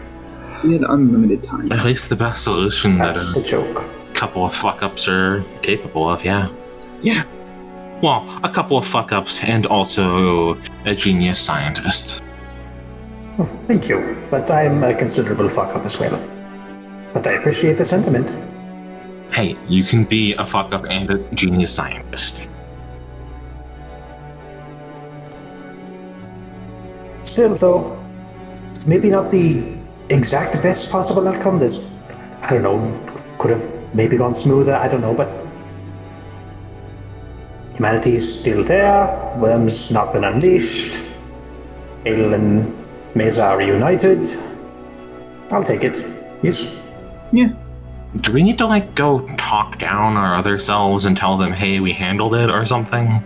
We 0.64 0.72
had 0.72 0.82
unlimited 0.82 1.44
time. 1.44 1.70
At 1.70 1.84
least 1.84 2.08
the 2.08 2.16
best 2.16 2.42
solution 2.42 2.98
that 2.98 3.14
That's 3.14 3.36
a 3.36 3.40
the 3.40 3.46
joke. 3.48 3.84
couple 4.14 4.44
of 4.44 4.52
fuck 4.52 4.82
ups 4.82 5.06
are 5.06 5.44
capable 5.62 6.08
of, 6.10 6.24
yeah. 6.24 6.48
Yeah. 7.00 7.22
Well, 8.00 8.24
a 8.44 8.48
couple 8.48 8.78
of 8.78 8.86
fuck 8.86 9.10
ups 9.10 9.42
and 9.42 9.66
also 9.66 10.56
a 10.84 10.94
genius 10.94 11.40
scientist. 11.40 12.22
Oh, 13.38 13.44
thank 13.66 13.88
you, 13.88 14.16
but 14.30 14.48
I'm 14.52 14.84
a 14.84 14.94
considerable 14.94 15.48
fuck 15.48 15.74
up 15.74 15.84
as 15.84 15.98
well. 15.98 16.16
But 17.12 17.26
I 17.26 17.32
appreciate 17.32 17.76
the 17.76 17.84
sentiment. 17.84 18.32
Hey, 19.32 19.56
you 19.68 19.82
can 19.82 20.04
be 20.04 20.34
a 20.34 20.46
fuck 20.46 20.72
up 20.72 20.84
and 20.88 21.10
a 21.10 21.18
genius 21.34 21.74
scientist. 21.74 22.48
Still, 27.24 27.54
though, 27.56 27.98
maybe 28.86 29.10
not 29.10 29.32
the 29.32 29.76
exact 30.08 30.62
best 30.62 30.92
possible 30.92 31.26
outcome. 31.26 31.58
This, 31.58 31.92
I 32.42 32.54
don't 32.54 32.62
know, 32.62 33.36
could 33.38 33.50
have 33.50 33.94
maybe 33.94 34.16
gone 34.16 34.36
smoother. 34.36 34.74
I 34.74 34.86
don't 34.86 35.00
know, 35.00 35.14
but 35.14 35.28
humanity's 37.88 38.40
still 38.40 38.64
there. 38.64 39.06
Worm's 39.38 39.92
not 39.92 40.12
been 40.12 40.24
unleashed. 40.24 41.12
Adel 42.04 42.34
and 42.34 42.76
Mesa 43.14 43.44
are 43.44 43.58
reunited. 43.58 44.26
I'll 45.52 45.62
take 45.62 45.84
it. 45.84 46.04
Yes. 46.42 46.82
Yeah. 47.32 47.50
Do 48.20 48.32
we 48.32 48.42
need 48.42 48.58
to, 48.58 48.66
like, 48.66 48.94
go 48.96 49.20
talk 49.36 49.78
down 49.78 50.16
our 50.16 50.34
other 50.34 50.58
selves 50.58 51.04
and 51.04 51.16
tell 51.16 51.36
them, 51.36 51.52
hey, 51.52 51.78
we 51.78 51.92
handled 51.92 52.34
it 52.34 52.50
or 52.50 52.66
something? 52.66 53.22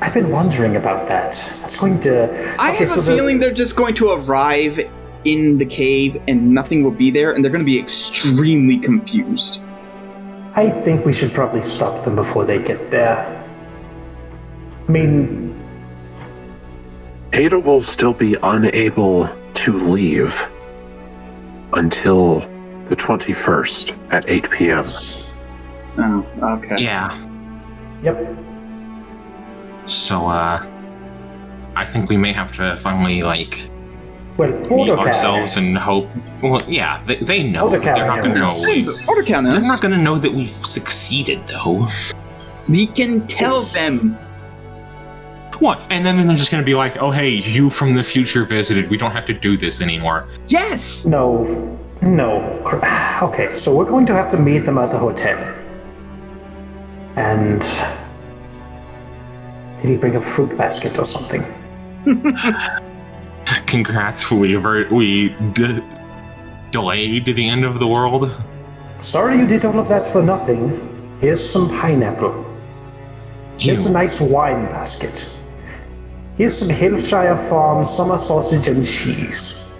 I've 0.00 0.14
been 0.14 0.30
wondering 0.30 0.76
about 0.76 1.06
that. 1.08 1.32
That's 1.60 1.76
going 1.78 2.00
to. 2.00 2.30
I 2.58 2.70
Okay, 2.70 2.78
have 2.78 2.88
so 2.88 3.00
a 3.00 3.02
the- 3.02 3.14
feeling 3.14 3.38
they're 3.40 3.52
just 3.52 3.76
going 3.76 3.94
to 3.96 4.12
arrive 4.12 4.80
in 5.24 5.58
the 5.58 5.66
cave 5.66 6.16
and 6.28 6.50
nothing 6.54 6.82
will 6.82 6.92
be 6.92 7.10
there, 7.10 7.32
and 7.34 7.44
they're 7.44 7.52
going 7.52 7.64
to 7.64 7.70
be 7.70 7.78
extremely 7.78 8.78
confused. 8.78 9.60
I 10.54 10.70
think 10.70 11.04
we 11.04 11.12
should 11.12 11.32
probably 11.34 11.62
stop 11.62 12.02
them 12.04 12.16
before 12.16 12.46
they 12.46 12.62
get 12.62 12.90
there. 12.90 13.36
I 14.90 14.92
mean, 14.92 15.54
Ada 17.32 17.60
will 17.60 17.80
still 17.80 18.12
be 18.12 18.34
unable 18.42 19.28
to 19.54 19.72
leave 19.72 20.50
until 21.74 22.40
the 22.86 22.96
21st 22.96 23.96
at 24.10 24.28
8 24.28 24.50
p.m. 24.50 24.82
Oh, 25.96 26.26
okay. 26.58 26.82
Yeah. 26.82 27.16
yep. 28.02 28.18
So, 29.86 30.26
uh, 30.26 30.66
I 31.76 31.84
think 31.86 32.10
we 32.10 32.16
may 32.16 32.32
have 32.32 32.50
to 32.56 32.74
finally, 32.76 33.22
like, 33.22 33.70
Well, 34.36 34.48
meet 34.50 34.90
Autocat. 34.90 35.06
ourselves 35.06 35.56
and 35.56 35.78
hope. 35.78 36.08
Well, 36.42 36.62
yeah, 36.66 37.00
they, 37.06 37.18
they 37.18 37.42
know. 37.44 37.68
Autocat 37.70 37.94
They're 37.94 38.06
not 38.08 38.22
gonna 38.24 38.34
know. 38.34 38.40
knows. 38.48 38.66
Hey, 38.66 38.82
We, 38.82 38.92
Order 39.06 39.22
count 39.22 39.46
they're 39.46 39.60
knows. 39.60 39.68
not 39.68 39.80
gonna 39.82 40.02
know 40.02 40.18
that 40.18 40.34
we've 40.34 40.50
succeeded, 40.66 41.46
though. 41.46 41.86
We 42.68 42.88
can 42.88 43.24
tell 43.28 43.50
It's- 43.50 43.74
them. 43.74 44.18
What? 45.60 45.80
And 45.90 46.04
then 46.04 46.26
they're 46.26 46.36
just 46.36 46.50
gonna 46.50 46.62
be 46.62 46.74
like, 46.74 46.96
"Oh, 46.96 47.10
hey, 47.10 47.28
you 47.28 47.70
from 47.70 47.94
the 47.94 48.02
future 48.02 48.44
visited. 48.44 48.90
We 48.90 48.96
don't 48.96 49.12
have 49.12 49.26
to 49.26 49.34
do 49.34 49.56
this 49.56 49.80
anymore." 49.80 50.26
Yes. 50.46 51.06
No, 51.06 51.44
no. 52.02 52.40
Okay, 53.22 53.50
so 53.50 53.76
we're 53.76 53.84
going 53.84 54.06
to 54.06 54.14
have 54.14 54.30
to 54.30 54.38
meet 54.38 54.60
them 54.64 54.78
at 54.78 54.90
the 54.90 54.96
hotel. 54.98 55.36
And 57.16 57.62
maybe 59.76 59.96
bring 59.98 60.16
a 60.16 60.20
fruit 60.20 60.56
basket 60.56 60.98
or 60.98 61.04
something. 61.04 61.44
Congrats, 63.66 64.30
we 64.30 64.54
aver- 64.56 64.88
we 64.90 65.28
d- 65.52 65.82
delayed 66.70 67.26
the 67.26 67.46
end 67.48 67.64
of 67.66 67.78
the 67.78 67.86
world. 67.86 68.30
Sorry 68.96 69.36
you 69.38 69.46
did 69.46 69.64
all 69.66 69.78
of 69.78 69.88
that 69.88 70.06
for 70.06 70.22
nothing. 70.22 70.70
Here's 71.20 71.46
some 71.46 71.68
pineapple. 71.68 72.46
Here's 73.58 73.84
a 73.84 73.92
nice 73.92 74.18
wine 74.20 74.64
basket. 74.66 75.36
Here's 76.40 76.56
some 76.56 76.70
Hillshire 76.74 77.36
Farm 77.50 77.84
summer 77.84 78.16
sausage 78.16 78.66
and 78.68 78.82
cheese. 78.86 79.70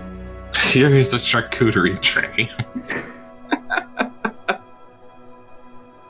Here 0.65 0.95
is 0.95 1.11
the 1.11 1.17
charcuterie 1.17 1.99
tray. 2.03 2.51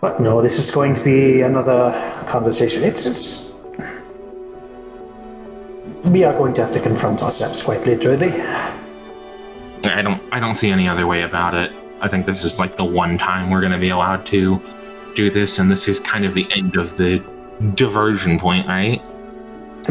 But 0.01 0.20
no, 0.20 0.43
this 0.43 0.59
is 0.59 0.72
going 0.72 0.94
to 0.94 1.05
be 1.05 1.43
another 1.43 1.93
conversation. 2.27 2.82
It's 2.82 3.06
it's. 3.06 3.55
We 6.06 6.24
are 6.24 6.32
going 6.32 6.55
to 6.55 6.64
have 6.64 6.72
to 6.72 6.81
confront 6.81 7.22
ourselves 7.22 7.62
quite 7.62 7.86
literally. 7.86 8.32
I 9.85 10.02
don't 10.02 10.20
I 10.32 10.40
don't 10.40 10.56
see 10.56 10.72
any 10.72 10.89
other 10.89 11.06
way 11.06 11.22
about 11.22 11.55
it. 11.55 11.70
I 12.01 12.09
think 12.09 12.27
this 12.27 12.43
is 12.43 12.59
like 12.59 12.77
the 12.77 12.85
one 12.85 13.18
time 13.18 13.51
we're 13.51 13.60
gonna 13.60 13.78
be 13.78 13.90
allowed 13.90 14.27
to 14.27 14.60
do 15.14 15.31
this, 15.31 15.60
and 15.60 15.70
this 15.70 15.86
is 15.86 16.01
kind 16.01 16.24
of 16.24 16.35
the 16.35 16.48
end 16.51 16.74
of 16.74 16.97
the 16.97 17.22
diversion 17.77 18.36
point, 18.36 18.66
right? 18.66 19.01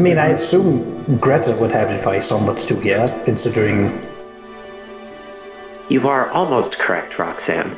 I 0.00 0.02
mean, 0.02 0.16
I 0.16 0.28
assume 0.28 1.18
Greta 1.18 1.54
would 1.60 1.72
have 1.72 1.90
advice 1.90 2.32
on 2.32 2.46
what 2.46 2.56
to 2.56 2.74
do 2.74 2.80
here, 2.80 3.20
considering. 3.26 4.02
You 5.90 6.08
are 6.08 6.30
almost 6.30 6.78
correct, 6.78 7.18
Roxanne. 7.18 7.76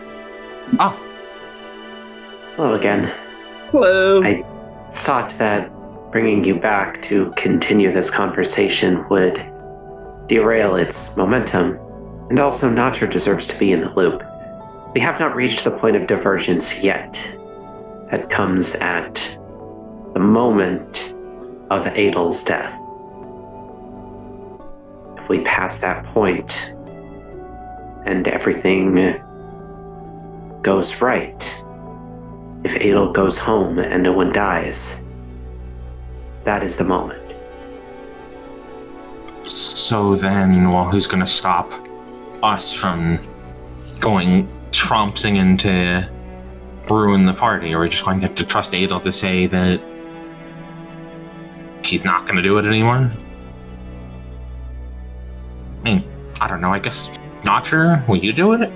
Ah. 0.78 0.96
Oh, 0.96 2.54
Hello 2.54 2.74
again. 2.74 3.12
Hello. 3.72 4.22
I 4.22 4.44
thought 4.92 5.30
that 5.38 5.72
bringing 6.12 6.44
you 6.44 6.60
back 6.60 7.02
to 7.02 7.32
continue 7.32 7.90
this 7.90 8.08
conversation 8.08 9.04
would 9.08 9.42
derail 10.28 10.76
its 10.76 11.16
momentum, 11.16 11.76
and 12.30 12.38
also 12.38 12.70
Notcher 12.70 13.08
deserves 13.08 13.48
to 13.48 13.58
be 13.58 13.72
in 13.72 13.80
the 13.80 13.92
loop. 13.94 14.22
We 14.94 15.00
have 15.00 15.18
not 15.18 15.34
reached 15.34 15.64
the 15.64 15.76
point 15.76 15.96
of 15.96 16.06
divergence 16.06 16.84
yet. 16.84 17.14
That 18.12 18.30
comes 18.30 18.76
at 18.76 19.16
the 20.14 20.20
moment 20.20 21.12
of 21.72 21.86
Adel's 21.86 22.44
death. 22.44 22.78
If 25.16 25.28
we 25.28 25.40
pass 25.40 25.80
that 25.80 26.04
point 26.06 26.74
and 28.04 28.28
everything 28.28 29.20
goes 30.62 31.00
right, 31.00 31.62
if 32.64 32.76
Adel 32.76 33.12
goes 33.12 33.38
home 33.38 33.78
and 33.78 34.02
no 34.02 34.12
one 34.12 34.32
dies, 34.32 35.02
that 36.44 36.62
is 36.62 36.76
the 36.76 36.84
moment. 36.84 37.18
so 39.44 40.14
then, 40.14 40.70
well, 40.70 40.88
who's 40.88 41.06
gonna 41.06 41.26
stop 41.26 41.70
us 42.42 42.72
from 42.72 43.18
going 44.00 44.44
trompsing 44.70 45.36
into 45.36 46.08
ruin 46.90 47.26
the 47.26 47.34
party? 47.34 47.72
Or 47.72 47.80
we're 47.80 47.88
just 47.88 48.04
going 48.04 48.20
to 48.20 48.26
have 48.26 48.36
to 48.36 48.44
trust 48.44 48.74
Adel 48.74 49.00
to 49.00 49.12
say 49.12 49.46
that 49.46 49.80
he's 51.86 52.04
not 52.04 52.26
gonna 52.26 52.42
do 52.42 52.58
it 52.58 52.64
anymore? 52.64 53.10
I 55.80 55.84
mean, 55.84 56.04
I 56.40 56.48
don't 56.48 56.60
know. 56.60 56.72
I 56.72 56.78
guess 56.78 57.10
not 57.44 57.66
sure. 57.66 58.02
Will 58.08 58.16
you 58.16 58.32
do 58.32 58.52
it? 58.52 58.70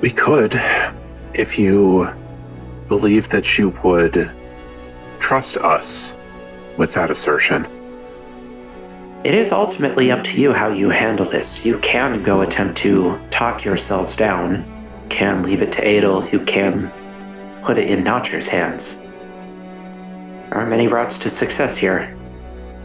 We 0.00 0.10
could, 0.10 0.60
if 1.32 1.58
you 1.58 2.08
believe 2.88 3.28
that 3.28 3.56
you 3.56 3.70
would 3.84 4.30
trust 5.20 5.56
us 5.56 6.16
with 6.76 6.92
that 6.94 7.10
assertion. 7.10 7.66
It 9.24 9.34
is 9.34 9.52
ultimately 9.52 10.10
up 10.10 10.24
to 10.24 10.40
you 10.40 10.52
how 10.52 10.68
you 10.68 10.90
handle 10.90 11.24
this. 11.24 11.64
You 11.64 11.78
can 11.78 12.22
go 12.24 12.40
attempt 12.40 12.76
to 12.78 13.20
talk 13.30 13.64
yourselves 13.64 14.16
down, 14.16 14.64
can 15.08 15.44
leave 15.44 15.62
it 15.62 15.70
to 15.72 15.86
Adel, 15.86 16.28
you 16.28 16.40
can 16.40 16.92
put 17.62 17.78
it 17.78 17.88
in 17.88 18.02
Notcher's 18.02 18.48
hands. 18.48 19.00
There 19.00 20.58
are 20.58 20.66
many 20.66 20.88
routes 20.88 21.18
to 21.20 21.30
success 21.30 21.76
here. 21.76 22.16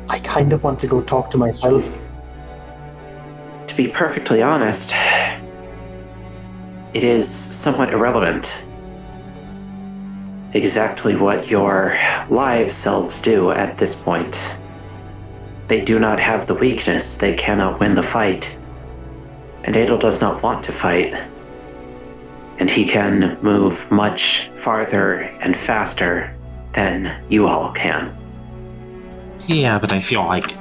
I 0.10 0.20
kind 0.20 0.54
of 0.54 0.64
want 0.64 0.80
to 0.82 0.88
go 0.88 1.02
talk 1.02 1.30
to 1.32 1.38
myself. 1.38 2.02
To 3.68 3.76
be 3.76 3.88
perfectly 3.88 4.42
honest, 4.42 4.94
it 6.94 7.04
is 7.04 7.30
somewhat 7.30 7.92
irrelevant 7.92 8.66
exactly 10.54 11.16
what 11.16 11.50
your 11.50 11.98
live 12.30 12.72
selves 12.72 13.22
do 13.22 13.52
at 13.52 13.78
this 13.78 14.02
point. 14.02 14.58
They 15.68 15.82
do 15.82 16.00
not 16.00 16.20
have 16.20 16.48
the 16.48 16.56
weakness, 16.56 17.18
they 17.18 17.36
cannot 17.36 17.80
win 17.80 17.96
the 17.96 18.04
fight. 18.04 18.58
And 19.64 19.76
Adel 19.76 19.98
does 19.98 20.22
not 20.22 20.42
want 20.42 20.64
to 20.66 20.72
fight. 20.72 21.14
And 22.60 22.70
he 22.70 22.86
can 22.86 23.38
move 23.42 23.92
much 23.92 24.50
farther 24.56 25.20
and 25.42 25.56
faster 25.56 26.36
than 26.74 27.24
you 27.30 27.48
all 27.48 27.72
can. 27.72 28.16
Yeah, 29.48 29.80
but 29.80 29.94
I 29.94 30.00
feel 30.00 30.26
like 30.26 30.56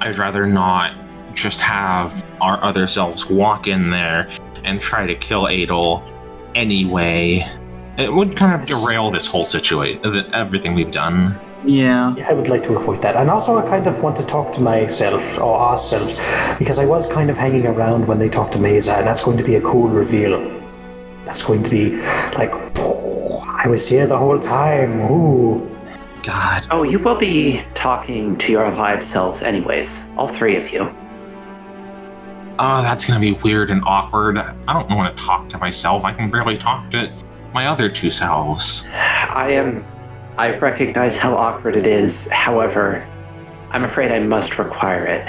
I'd 0.00 0.18
rather 0.18 0.46
not 0.46 0.94
just 1.34 1.60
have 1.60 2.24
our 2.40 2.62
other 2.62 2.86
selves 2.86 3.26
walk 3.26 3.66
in 3.66 3.90
there 3.90 4.30
and 4.64 4.80
try 4.80 5.06
to 5.06 5.14
kill 5.14 5.46
Adel 5.46 6.02
anyway 6.54 7.46
It 7.96 8.12
would 8.12 8.36
kind 8.36 8.60
of 8.60 8.66
derail 8.66 9.12
this 9.12 9.26
whole 9.26 9.44
situation, 9.46 10.00
everything 10.34 10.74
we've 10.74 10.90
done. 10.90 11.38
Yeah. 11.64 12.14
I 12.28 12.32
would 12.32 12.48
like 12.48 12.64
to 12.64 12.76
avoid 12.76 13.00
that. 13.02 13.14
And 13.14 13.30
also, 13.30 13.56
I 13.56 13.66
kind 13.66 13.86
of 13.86 14.02
want 14.02 14.16
to 14.16 14.26
talk 14.26 14.52
to 14.54 14.60
myself 14.60 15.38
or 15.38 15.56
ourselves 15.56 16.16
because 16.58 16.80
I 16.80 16.86
was 16.86 17.06
kind 17.06 17.30
of 17.30 17.36
hanging 17.36 17.66
around 17.66 18.08
when 18.08 18.18
they 18.18 18.28
talked 18.28 18.52
to 18.54 18.58
Mesa, 18.58 18.94
and 18.96 19.06
that's 19.06 19.22
going 19.22 19.38
to 19.38 19.44
be 19.44 19.54
a 19.54 19.60
cool 19.60 19.88
reveal. 19.88 20.53
That's 21.24 21.42
going 21.42 21.62
to 21.62 21.70
be 21.70 21.96
like, 22.36 22.52
I 23.46 23.66
was 23.68 23.88
here 23.88 24.06
the 24.06 24.18
whole 24.18 24.38
time. 24.38 25.00
Ooh. 25.10 25.70
God. 26.22 26.66
Oh, 26.70 26.82
you 26.82 26.98
will 26.98 27.18
be 27.18 27.62
talking 27.74 28.36
to 28.38 28.52
your 28.52 28.70
live 28.70 29.04
selves, 29.04 29.42
anyways. 29.42 30.10
All 30.16 30.28
three 30.28 30.56
of 30.56 30.70
you. 30.70 30.94
Oh, 32.58 32.82
that's 32.82 33.04
gonna 33.04 33.20
be 33.20 33.32
weird 33.32 33.70
and 33.70 33.82
awkward. 33.84 34.38
I 34.38 34.72
don't 34.72 34.88
want 34.90 35.16
to 35.16 35.22
talk 35.22 35.48
to 35.50 35.58
myself. 35.58 36.04
I 36.04 36.12
can 36.12 36.30
barely 36.30 36.56
talk 36.56 36.90
to 36.92 37.12
my 37.52 37.66
other 37.66 37.88
two 37.88 38.10
selves. 38.10 38.86
I 38.92 39.50
am. 39.50 39.84
I 40.38 40.56
recognize 40.58 41.18
how 41.18 41.34
awkward 41.34 41.76
it 41.76 41.86
is. 41.86 42.30
However, 42.30 43.06
I'm 43.70 43.84
afraid 43.84 44.12
I 44.12 44.20
must 44.20 44.58
require 44.58 45.04
it. 45.04 45.28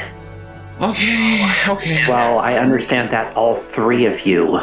Okay, 0.82 1.52
okay. 1.68 2.08
While 2.08 2.40
I 2.40 2.56
understand 2.56 3.10
that 3.10 3.36
all 3.36 3.56
three 3.56 4.06
of 4.06 4.26
you 4.26 4.60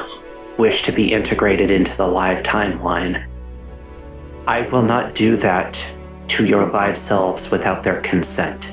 wish 0.63 0.85
to 0.85 0.93
be 0.93 1.13
integrated 1.13 1.73
into 1.73 1.97
the 1.97 2.07
live 2.07 2.41
timeline, 2.45 3.27
I 4.47 4.63
will 4.63 4.83
not 4.83 5.13
do 5.13 5.37
that 5.39 5.73
to 6.29 6.47
your 6.47 6.67
live 6.71 6.97
selves 6.97 7.51
without 7.51 7.83
their 7.83 8.01
consent. 8.03 8.69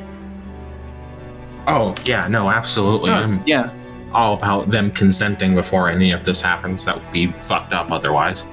Oh, 1.66 1.96
yeah, 2.06 2.28
no, 2.28 2.52
absolutely. 2.52 3.10
I'm 3.10 3.42
Yeah. 3.48 3.72
all 4.14 4.36
about 4.36 4.70
them 4.70 4.92
consenting 4.92 5.56
before 5.56 5.90
any 5.90 6.12
of 6.12 6.24
this 6.26 6.40
happens. 6.42 6.86
That 6.86 6.98
would 6.98 7.12
be 7.12 7.26
fucked 7.26 7.74
up 7.74 7.92
otherwise. 7.92 8.46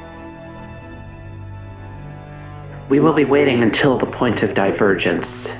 We 2.89 3.01
will 3.01 3.13
be 3.13 3.27
waiting 3.27 3.63
until 3.63 3.99
the 3.99 4.07
point 4.07 4.43
of 4.43 4.55
divergence. 4.55 5.59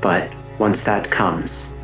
But 0.00 0.32
once 0.58 0.82
that 0.82 1.08
comes, 1.08 1.76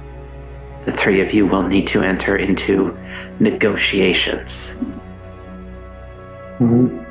the 0.85 0.91
three 0.91 1.21
of 1.21 1.33
you 1.33 1.47
will 1.47 1.63
need 1.63 1.87
to 1.89 2.03
enter 2.03 2.37
into 2.37 2.97
negotiations. 3.41 4.79
Mhm. 6.61 7.05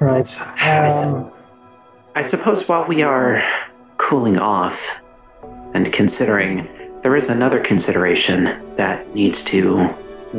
Right. 0.00 0.36
Um, 0.66 1.30
I 2.14 2.22
suppose 2.22 2.68
while 2.68 2.84
we 2.86 3.02
are 3.02 3.42
cooling 3.98 4.38
off 4.38 5.00
and 5.74 5.92
considering, 5.92 6.68
there 7.02 7.14
is 7.16 7.28
another 7.28 7.60
consideration 7.60 8.58
that 8.76 9.14
needs 9.14 9.42
to 9.44 9.88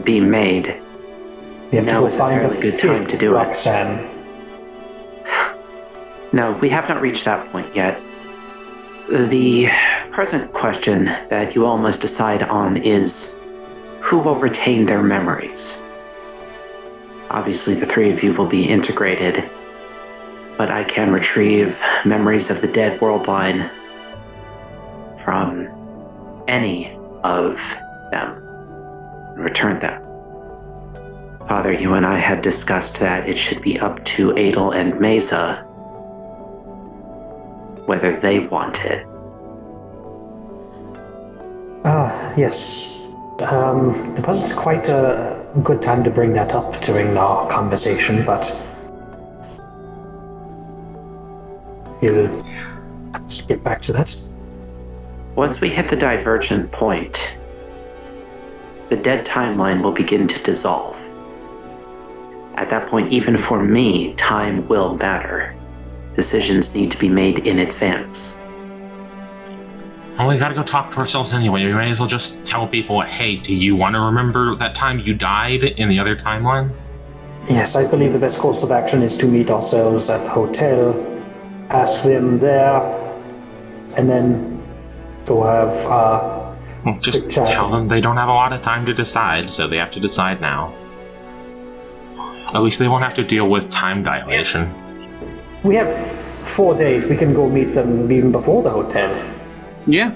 be 0.03 0.19
made. 0.19 0.75
we 1.71 1.77
have 1.77 1.87
to 1.87 1.93
now 1.93 1.99
go 2.01 2.07
is 2.07 2.15
a 2.15 2.17
find 2.17 2.45
a 2.45 2.49
fairly 2.49 2.71
good 2.71 2.79
time 2.79 3.07
to 3.07 3.17
do 3.17 3.33
it. 3.33 3.37
Roxanne. 3.37 4.09
No, 6.33 6.51
we 6.61 6.69
have 6.69 6.89
not 6.89 7.01
reached 7.01 7.25
that 7.25 7.49
point 7.51 7.73
yet. 7.75 7.99
The 9.09 9.69
present 10.11 10.51
question 10.51 11.05
that 11.29 11.55
you 11.55 11.65
all 11.65 11.77
must 11.77 12.01
decide 12.01 12.43
on 12.43 12.75
is 12.77 13.36
who 13.99 14.19
will 14.19 14.35
retain 14.35 14.85
their 14.85 15.01
memories? 15.01 15.81
Obviously, 17.29 17.73
the 17.73 17.85
three 17.85 18.11
of 18.11 18.23
you 18.23 18.33
will 18.33 18.47
be 18.47 18.67
integrated, 18.67 19.49
but 20.57 20.69
I 20.69 20.83
can 20.83 21.11
retrieve 21.11 21.81
memories 22.05 22.49
of 22.49 22.61
the 22.61 22.67
dead 22.67 22.99
world 23.01 23.27
line 23.27 23.69
from 25.17 25.67
any 26.47 26.97
of 27.23 27.57
them 28.11 28.43
and 29.35 29.43
return 29.43 29.79
them. 29.79 30.03
Father, 31.47 31.71
you 31.71 31.93
and 31.93 32.05
I 32.05 32.17
had 32.17 32.41
discussed 32.41 32.99
that 32.99 33.27
it 33.27 33.37
should 33.37 33.61
be 33.61 33.79
up 33.79 34.03
to 34.05 34.31
Adel 34.31 34.71
and 34.71 34.99
Mesa 34.99 35.67
whether 37.87 38.19
they 38.19 38.39
want 38.39 38.85
it. 38.85 39.07
Ah, 41.85 42.33
yes. 42.35 43.06
Um, 43.39 44.15
it 44.17 44.25
wasn't 44.25 44.59
quite 44.59 44.89
a 44.89 45.45
good 45.63 45.81
time 45.81 46.03
to 46.03 46.09
bring 46.09 46.33
that 46.33 46.55
up 46.55 46.81
during 46.81 47.15
our 47.15 47.47
conversation, 47.49 48.25
but 48.25 48.51
we'll 52.01 52.43
let's 53.13 53.41
get 53.41 53.63
back 53.63 53.81
to 53.83 53.93
that. 53.93 54.15
Once 55.35 55.61
we 55.61 55.69
hit 55.69 55.87
the 55.87 55.95
divergent 55.95 56.71
point, 56.71 57.37
the 58.89 58.97
dead 58.97 59.23
timeline 59.23 59.83
will 59.83 59.91
begin 59.91 60.27
to 60.27 60.41
dissolve. 60.41 60.97
At 62.55 62.69
that 62.71 62.87
point, 62.87 63.11
even 63.11 63.37
for 63.37 63.63
me, 63.63 64.15
time 64.15 64.67
will 64.67 64.95
matter. 64.97 65.55
Decisions 66.15 66.73
need 66.75 66.89
to 66.89 66.97
be 66.97 67.07
made 67.07 67.39
in 67.45 67.59
advance. 67.59 68.41
Well, 70.17 70.29
we 70.29 70.37
gotta 70.37 70.55
go 70.55 70.63
talk 70.63 70.91
to 70.93 70.97
ourselves 70.97 71.31
anyway. 71.31 71.63
We 71.65 71.73
may 71.75 71.91
as 71.91 71.99
well 71.99 72.09
just 72.09 72.43
tell 72.43 72.67
people, 72.67 73.01
hey, 73.01 73.35
do 73.35 73.53
you 73.53 73.75
want 73.75 73.93
to 73.93 73.99
remember 73.99 74.55
that 74.55 74.73
time 74.73 74.97
you 74.97 75.13
died 75.13 75.63
in 75.63 75.89
the 75.89 75.99
other 75.99 76.15
timeline? 76.15 76.73
Yes, 77.47 77.75
I 77.75 77.87
believe 77.87 78.13
the 78.13 78.19
best 78.19 78.39
course 78.39 78.63
of 78.63 78.71
action 78.71 79.03
is 79.03 79.15
to 79.19 79.27
meet 79.27 79.51
ourselves 79.51 80.09
at 80.09 80.23
the 80.23 80.29
hotel, 80.29 81.21
ask 81.69 82.03
them 82.03 82.39
there, 82.39 82.81
and 83.95 84.09
then 84.09 84.59
go 85.27 85.43
have 85.43 85.75
uh, 85.85 86.55
Well, 86.83 86.99
just 86.99 87.29
tell 87.29 87.69
them 87.69 87.87
they 87.87 88.01
don't 88.01 88.17
have 88.17 88.29
a 88.29 88.33
lot 88.33 88.53
of 88.53 88.63
time 88.63 88.87
to 88.87 88.95
decide, 88.95 89.47
so 89.51 89.67
they 89.67 89.77
have 89.77 89.91
to 89.91 89.99
decide 89.99 90.41
now. 90.41 90.73
At 92.55 92.63
least 92.63 92.79
they 92.79 92.87
won't 92.87 93.03
have 93.03 93.13
to 93.15 93.23
deal 93.23 93.47
with 93.47 93.69
time 93.69 94.01
dilation. 94.01 94.73
We 95.63 95.75
have 95.75 95.95
four 95.95 96.75
days. 96.75 97.05
We 97.05 97.17
can 97.17 97.35
go 97.35 97.47
meet 97.47 97.73
them 97.73 98.11
even 98.11 98.31
before 98.31 98.63
the 98.63 98.71
hotel. 98.71 99.36
Yeah. 99.87 100.11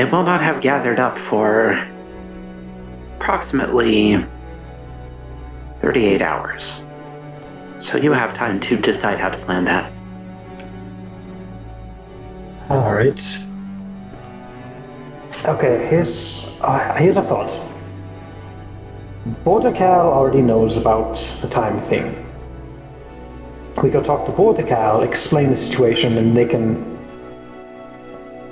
They 0.00 0.04
will 0.06 0.22
not 0.22 0.40
have 0.40 0.62
gathered 0.62 0.98
up 0.98 1.18
for 1.18 1.86
approximately 3.16 4.24
38 5.80 6.22
hours. 6.22 6.86
So 7.78 7.98
you 7.98 8.12
have 8.12 8.32
time 8.32 8.60
to 8.60 8.76
decide 8.76 9.18
how 9.18 9.28
to 9.28 9.38
plan 9.38 9.64
that. 9.64 9.92
All 12.70 12.94
right. 12.94 13.20
Okay, 15.46 15.86
here's 15.88 16.56
uh, 16.60 16.96
here's 16.96 17.16
a 17.16 17.22
thought. 17.22 17.58
Bordercal 19.44 20.12
already 20.12 20.40
knows 20.40 20.76
about 20.76 21.14
the 21.42 21.48
time 21.48 21.78
thing. 21.78 22.29
We 23.82 23.88
go 23.88 24.02
talk 24.02 24.26
to 24.26 24.32
Bordercal, 24.32 25.02
explain 25.02 25.50
the 25.50 25.56
situation, 25.56 26.18
and 26.18 26.36
they 26.36 26.46
can 26.46 26.98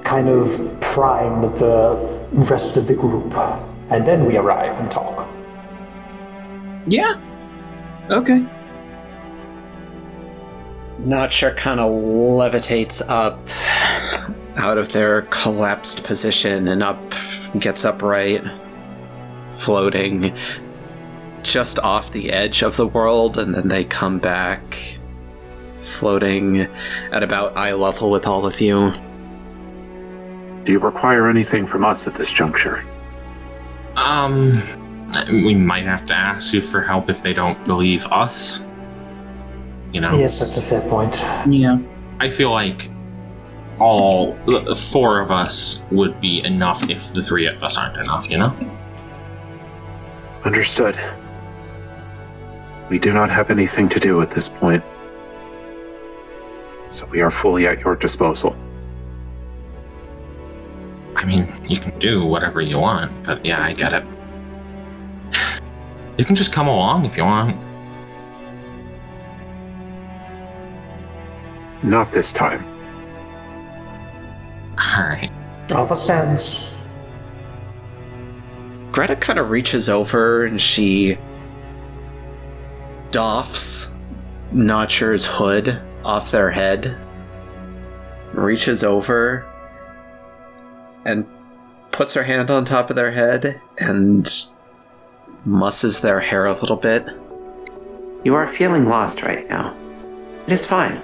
kind 0.03 0.29
of 0.29 0.81
prime 0.81 1.43
the 1.43 2.27
rest 2.51 2.79
of 2.79 2.87
the 2.87 2.95
group, 2.95 3.35
and 3.91 4.07
then 4.07 4.25
we 4.25 4.39
arrive 4.39 4.79
and 4.81 4.91
talk. 4.91 5.29
Yeah. 6.87 7.21
Okay. 8.09 8.43
Notcher 11.01 11.53
kind 11.55 11.79
of 11.79 11.91
levitates 11.91 13.03
up 13.07 13.39
out 14.57 14.79
of 14.79 14.93
their 14.93 15.23
collapsed 15.23 16.05
position 16.05 16.69
and 16.69 16.83
up, 16.83 17.15
gets 17.59 17.85
upright, 17.85 18.43
floating 19.51 20.35
just 21.43 21.79
off 21.81 22.11
the 22.13 22.33
edge 22.33 22.63
of 22.63 22.77
the 22.77 22.87
world, 22.87 23.37
and 23.39 23.55
then 23.55 23.69
they 23.69 23.85
come 23.85 24.19
back, 24.19 24.98
floating 25.89 26.63
at 27.13 27.23
about 27.23 27.57
eye 27.57 27.73
level 27.73 28.11
with 28.11 28.27
all 28.27 28.47
of 28.47 28.61
you. 28.61 28.93
Do 30.65 30.73
you 30.73 30.79
require 30.79 31.29
anything 31.29 31.67
from 31.67 31.85
us 31.85 32.07
at 32.07 32.15
this 32.15 32.33
juncture? 32.33 32.85
Um, 33.97 34.63
we 35.29 35.55
might 35.55 35.85
have 35.85 36.07
to 36.07 36.15
ask 36.15 36.53
you 36.53 36.61
for 36.61 36.83
help 36.83 37.09
if 37.09 37.23
they 37.23 37.33
don't 37.33 37.63
believe 37.65 38.07
us. 38.07 38.67
You 39.93 40.03
know, 40.03 40.11
Yes, 40.13 40.39
that's 40.41 40.59
a 40.59 40.63
fair 40.63 40.83
point. 40.91 41.25
Yeah. 41.47 41.79
I 42.21 42.29
feel 42.29 42.51
like 42.51 42.91
all 43.81 44.37
four 44.75 45.21
of 45.21 45.31
us 45.31 45.85
would 45.91 46.21
be 46.21 46.45
enough 46.45 46.91
if 46.91 47.13
the 47.13 47.23
three 47.23 47.47
of 47.47 47.63
us 47.63 47.79
aren't 47.79 47.97
enough, 47.97 48.29
you 48.31 48.39
know? 48.39 48.55
Understood. 50.45 50.99
We 52.91 52.99
do 52.99 53.13
not 53.13 53.31
have 53.31 53.51
anything 53.51 53.89
to 53.91 54.01
do 54.01 54.21
at 54.21 54.31
this 54.31 54.49
point. 54.49 54.83
So 56.91 57.07
we 57.07 57.21
are 57.21 57.31
fully 57.31 57.67
at 57.67 57.81
your 57.81 57.97
disposal. 57.97 58.57
I 61.15 61.25
mean, 61.25 61.53
you 61.69 61.79
can 61.79 61.99
do 61.99 62.25
whatever 62.25 62.61
you 62.61 62.79
want, 62.79 63.13
but 63.25 63.45
yeah, 63.45 63.63
I 63.63 63.73
get 63.73 63.93
it. 63.93 64.05
You 66.17 66.25
can 66.25 66.37
just 66.37 66.53
come 66.53 66.69
along 66.69 67.05
if 67.05 67.17
you 67.17 67.25
want. 67.25 67.57
Not 71.83 72.11
this 72.13 72.33
time. 72.33 72.65
Alright. 74.79 75.31
Alpha 75.71 75.97
stands. 75.97 76.77
Greta 78.91 79.17
kind 79.17 79.39
of 79.39 79.51
reaches 79.51 79.89
over 79.89 80.45
and 80.45 80.61
she 80.61 81.19
doffs 83.11 83.93
Notcher's 84.53 85.27
hood 85.27 85.81
off 86.09 86.31
their 86.31 86.51
head, 86.51 86.97
reaches 88.33 88.83
over, 88.83 89.47
and 91.05 91.27
puts 91.93 92.15
her 92.15 92.23
hand 92.23 92.51
on 92.51 92.65
top 92.65 92.89
of 92.89 92.97
their 92.97 93.11
head 93.11 93.61
and 93.77 94.47
musses 95.45 96.01
their 96.01 96.21
hair 96.21 96.47
a 96.47 96.55
little 96.55 96.77
bit. 96.77 97.07
You 98.25 98.35
are 98.35 98.49
feeling 98.49 98.87
lost 98.87 99.23
right 99.23 99.47
now. 99.51 99.77
It 100.47 100.53
is 100.55 100.65
fine. 100.65 101.03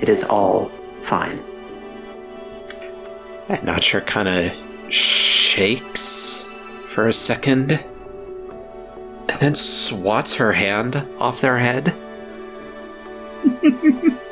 It 0.00 0.08
is 0.08 0.24
all 0.24 0.68
fine. 1.00 1.38
And 3.48 3.62
Notcher 3.62 4.00
kind 4.00 4.28
of 4.28 4.92
shakes 4.92 6.44
for 6.86 7.06
a 7.06 7.12
second 7.12 7.70
and 9.28 9.40
then 9.40 9.54
swats 9.54 10.34
her 10.34 10.54
hand 10.54 11.06
off 11.20 11.40
their 11.40 11.58
head. 11.58 11.94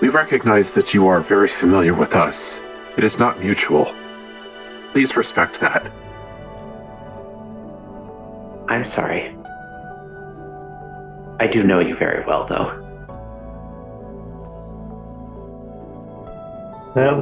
We 0.00 0.10
recognize 0.10 0.72
that 0.72 0.92
you 0.92 1.08
are 1.08 1.20
very 1.20 1.48
familiar 1.48 1.94
with 1.94 2.14
us. 2.14 2.62
It 2.98 3.04
is 3.04 3.18
not 3.18 3.40
mutual. 3.40 3.92
Please 4.92 5.16
respect 5.16 5.58
that. 5.60 5.90
I'm 8.68 8.84
sorry. 8.84 9.34
I 11.40 11.46
do 11.46 11.64
know 11.64 11.80
you 11.80 11.96
very 11.96 12.26
well, 12.26 12.46
though. 12.46 12.82
Well, 16.94 17.20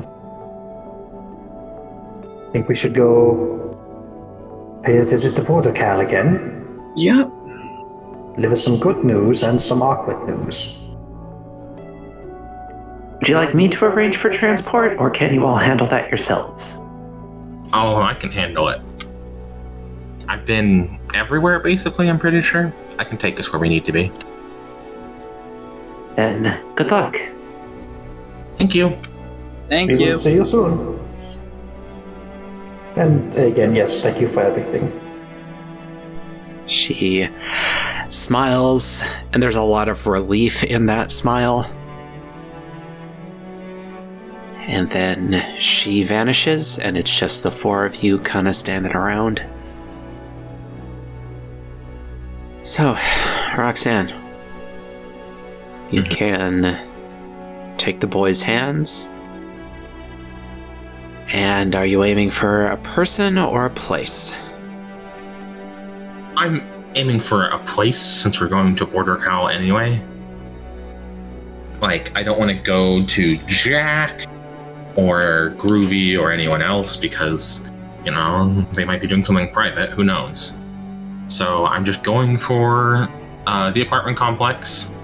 I 2.48 2.52
think 2.52 2.68
we 2.68 2.74
should 2.74 2.94
go 2.94 3.70
pay 4.82 4.98
a 4.98 5.04
visit 5.04 5.36
to 5.36 5.42
Border 5.42 5.72
Cal 5.72 6.00
again. 6.00 6.92
Yep. 6.96 7.30
Deliver 8.34 8.56
some 8.56 8.78
good 8.80 9.04
news 9.04 9.42
and 9.42 9.60
some 9.60 9.80
awkward 9.82 10.26
news. 10.26 10.78
Would 13.18 13.28
you 13.28 13.36
like 13.36 13.54
me 13.54 13.68
to 13.68 13.84
arrange 13.86 14.16
for 14.16 14.28
transport, 14.28 14.98
or 14.98 15.08
can 15.08 15.32
you 15.32 15.46
all 15.46 15.56
handle 15.56 15.86
that 15.86 16.08
yourselves? 16.08 16.82
Oh, 17.72 18.02
I 18.02 18.14
can 18.14 18.30
handle 18.30 18.68
it. 18.68 18.80
I've 20.28 20.44
been 20.44 20.98
everywhere, 21.14 21.60
basically, 21.60 22.08
I'm 22.08 22.18
pretty 22.18 22.42
sure. 22.42 22.72
I 22.98 23.04
can 23.04 23.18
take 23.18 23.38
us 23.38 23.52
where 23.52 23.60
we 23.60 23.68
need 23.68 23.84
to 23.84 23.92
be. 23.92 24.10
Then, 26.16 26.60
good 26.74 26.90
luck. 26.90 27.16
Thank 28.58 28.74
you. 28.74 28.96
Thank 29.68 29.90
we 29.90 29.98
you. 30.02 30.10
will 30.10 30.16
see 30.16 30.34
you 30.34 30.44
soon. 30.44 31.00
And 32.96 33.34
again, 33.36 33.74
yes, 33.74 34.02
thank 34.02 34.20
you 34.20 34.28
for 34.28 34.40
everything. 34.40 35.03
She 36.66 37.28
smiles, 38.08 39.02
and 39.32 39.42
there's 39.42 39.56
a 39.56 39.62
lot 39.62 39.88
of 39.88 40.06
relief 40.06 40.64
in 40.64 40.86
that 40.86 41.10
smile. 41.10 41.70
And 44.66 44.88
then 44.90 45.44
she 45.58 46.02
vanishes, 46.04 46.78
and 46.78 46.96
it's 46.96 47.14
just 47.14 47.42
the 47.42 47.50
four 47.50 47.84
of 47.84 48.02
you 48.02 48.18
kind 48.18 48.48
of 48.48 48.56
standing 48.56 48.94
around. 48.96 49.42
So, 52.62 52.96
Roxanne, 53.58 54.14
you 55.90 56.02
Mhm. 56.02 56.10
can 56.10 56.78
take 57.76 58.00
the 58.00 58.06
boy's 58.06 58.42
hands. 58.42 59.10
And 61.30 61.74
are 61.74 61.84
you 61.84 62.02
aiming 62.04 62.30
for 62.30 62.66
a 62.66 62.78
person 62.78 63.36
or 63.36 63.66
a 63.66 63.70
place? 63.70 64.34
I'm 66.36 66.62
aiming 66.94 67.20
for 67.20 67.48
a 67.48 67.58
place 67.64 67.98
since 68.00 68.40
we're 68.40 68.48
going 68.48 68.76
to 68.76 68.86
Border 68.86 69.16
Cal 69.16 69.48
anyway. 69.48 70.02
Like, 71.80 72.16
I 72.16 72.22
don't 72.22 72.38
want 72.38 72.50
to 72.50 72.56
go 72.56 73.04
to 73.04 73.36
Jack 73.46 74.26
or 74.96 75.54
Groovy 75.58 76.18
or 76.18 76.30
anyone 76.30 76.62
else 76.62 76.96
because, 76.96 77.70
you 78.04 78.12
know, 78.12 78.66
they 78.74 78.84
might 78.84 79.00
be 79.00 79.06
doing 79.06 79.24
something 79.24 79.50
private. 79.50 79.90
Who 79.90 80.04
knows? 80.04 80.60
So 81.26 81.64
I'm 81.66 81.84
just 81.84 82.02
going 82.02 82.38
for 82.38 83.08
uh, 83.46 83.70
the 83.72 83.82
apartment 83.82 84.16
complex. 84.16 84.94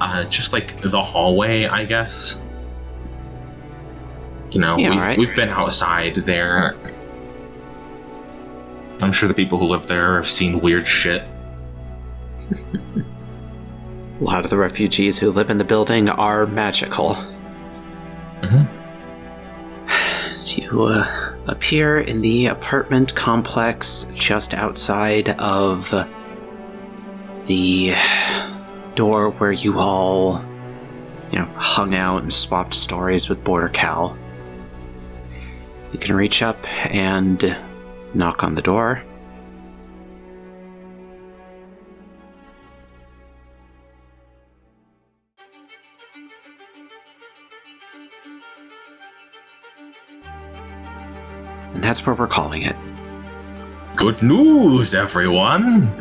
Uh, 0.00 0.24
just 0.24 0.52
like 0.52 0.76
the 0.78 1.00
hallway, 1.00 1.66
I 1.66 1.84
guess. 1.84 2.42
You 4.50 4.60
know, 4.60 4.76
Yeah, 4.76 4.90
we, 4.90 4.96
alright. 4.96 5.18
we've 5.18 5.36
been 5.36 5.48
outside 5.48 6.16
there. 6.16 6.76
I'm 9.02 9.12
sure 9.12 9.28
the 9.28 9.34
people 9.34 9.58
who 9.58 9.66
live 9.66 9.86
there 9.88 10.16
have 10.16 10.30
seen 10.30 10.60
weird 10.60 10.86
shit. 10.86 11.22
A 12.52 14.24
lot 14.24 14.44
of 14.44 14.50
the 14.50 14.56
refugees 14.56 15.18
who 15.18 15.32
live 15.32 15.50
in 15.50 15.58
the 15.58 15.64
building 15.64 16.08
are 16.08 16.46
magical. 16.46 17.16
Mhm. 18.42 18.68
So 20.34 20.62
you 20.62 20.82
uh, 20.84 21.34
appear 21.48 22.00
in 22.00 22.20
the 22.20 22.46
apartment 22.46 23.14
complex 23.14 24.10
just 24.14 24.54
outside 24.54 25.30
of 25.30 25.92
the 27.46 27.94
door 28.94 29.30
where 29.30 29.52
you 29.52 29.78
all, 29.80 30.42
you 31.32 31.38
know, 31.40 31.48
hung 31.56 31.94
out 31.94 32.22
and 32.22 32.32
swapped 32.32 32.74
stories 32.74 33.28
with 33.28 33.42
Border 33.42 33.68
Cal. 33.68 34.16
You 35.92 35.98
can 35.98 36.14
reach 36.14 36.42
up 36.42 36.56
and 36.94 37.56
knock 38.14 38.42
on 38.42 38.54
the 38.54 38.62
door. 38.62 39.02
And 51.74 51.82
that's 51.82 52.04
where 52.04 52.14
we're 52.14 52.26
calling 52.26 52.62
it. 52.62 52.76
Good 53.96 54.22
news, 54.22 54.94
everyone! 54.94 55.94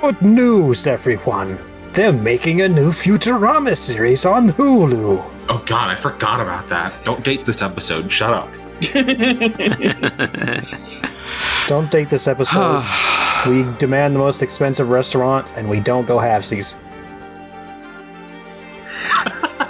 Good 0.00 0.22
news, 0.22 0.86
everyone! 0.86 1.58
They're 1.92 2.12
making 2.12 2.60
a 2.60 2.68
new 2.68 2.90
Futurama 2.90 3.76
series 3.76 4.26
on 4.26 4.50
Hulu. 4.50 5.24
Oh 5.48 5.62
god, 5.64 5.88
I 5.88 5.94
forgot 5.94 6.40
about 6.40 6.68
that. 6.68 6.92
Don't 7.04 7.24
date 7.24 7.46
this 7.46 7.62
episode. 7.62 8.12
Shut 8.12 8.32
up. 8.32 8.48
Don't 11.66 11.90
date 11.90 12.08
this 12.08 12.28
episode. 12.28 12.84
we 13.46 13.64
demand 13.78 14.14
the 14.14 14.18
most 14.18 14.42
expensive 14.42 14.90
restaurant, 14.90 15.56
and 15.56 15.68
we 15.68 15.80
don't 15.80 16.06
go 16.06 16.18
halvesies. 16.18 16.76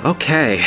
okay. 0.05 0.61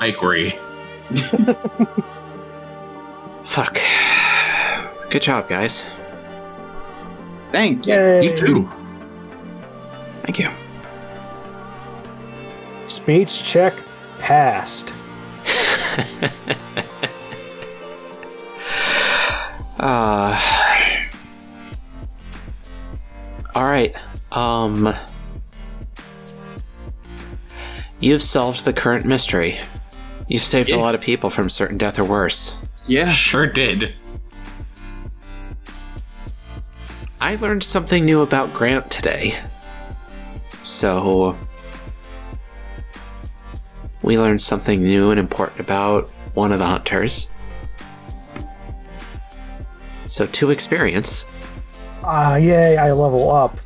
agree. 0.00 0.50
Fuck. 3.44 3.78
Good 5.10 5.22
job, 5.22 5.48
guys. 5.48 5.84
Thank 7.54 7.86
you. 7.86 7.94
Yay! 7.94 8.24
You 8.24 8.36
too. 8.36 8.70
Thank 10.22 10.40
you. 10.40 10.50
Speech 12.88 13.44
check 13.44 13.80
passed. 14.18 14.92
Uh. 19.76 20.40
All 23.54 23.64
right. 23.64 23.94
Um. 24.32 24.94
You've 28.00 28.22
solved 28.22 28.64
the 28.64 28.72
current 28.72 29.04
mystery. 29.04 29.60
You've 30.26 30.42
saved 30.42 30.70
a 30.70 30.78
lot 30.78 30.94
of 30.94 31.02
people 31.02 31.28
from 31.28 31.50
certain 31.50 31.76
death 31.76 31.98
or 31.98 32.04
worse. 32.04 32.56
Yeah. 32.86 33.10
Sure 33.10 33.46
did. 33.46 33.94
I 37.24 37.36
learned 37.36 37.62
something 37.62 38.04
new 38.04 38.20
about 38.20 38.52
Grant 38.52 38.90
today. 38.90 39.40
So. 40.62 41.34
We 44.02 44.18
learned 44.18 44.42
something 44.42 44.82
new 44.82 45.10
and 45.10 45.18
important 45.18 45.60
about 45.60 46.10
one 46.34 46.52
of 46.52 46.58
the 46.58 46.66
hunters. 46.66 47.30
So, 50.04 50.26
two 50.26 50.50
experience. 50.50 51.30
Ah, 52.02 52.36
yay, 52.36 52.76
I 52.76 52.92
level 52.92 53.30
up. 53.30 53.56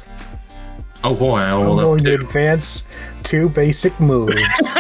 Oh 1.03 1.17
boy, 1.17 1.39
I 1.39 1.51
I'm 1.51 1.65
going 1.65 1.99
up 1.99 2.05
to 2.05 2.17
too. 2.17 2.25
advance 2.25 2.85
two 3.25 3.49
basic 3.49 3.99
moves. 3.99 4.37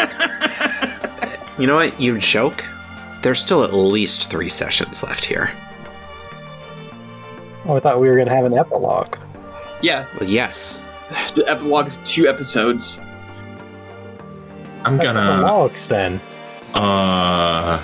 You 1.58 1.66
know 1.66 1.74
what? 1.74 2.00
You 2.00 2.16
joke. 2.18 2.64
There's 3.22 3.40
still 3.40 3.64
at 3.64 3.74
least 3.74 4.30
three 4.30 4.48
sessions 4.48 5.02
left 5.02 5.24
here. 5.24 5.50
Oh, 7.68 7.76
I 7.76 7.80
thought 7.80 8.00
we 8.00 8.08
were 8.08 8.14
going 8.14 8.26
to 8.28 8.34
have 8.34 8.44
an 8.44 8.54
epilogue. 8.54 9.16
Yeah. 9.82 10.06
Well, 10.18 10.28
yes. 10.28 10.82
The 11.34 11.44
epilogue's 11.46 11.98
two 12.04 12.26
episodes. 12.26 13.00
I'm 14.84 14.96
Back 14.98 15.06
to 15.08 15.12
the 15.12 15.20
gonna 15.20 15.42
logs 15.42 15.88
then. 15.88 16.20
uh 16.74 17.82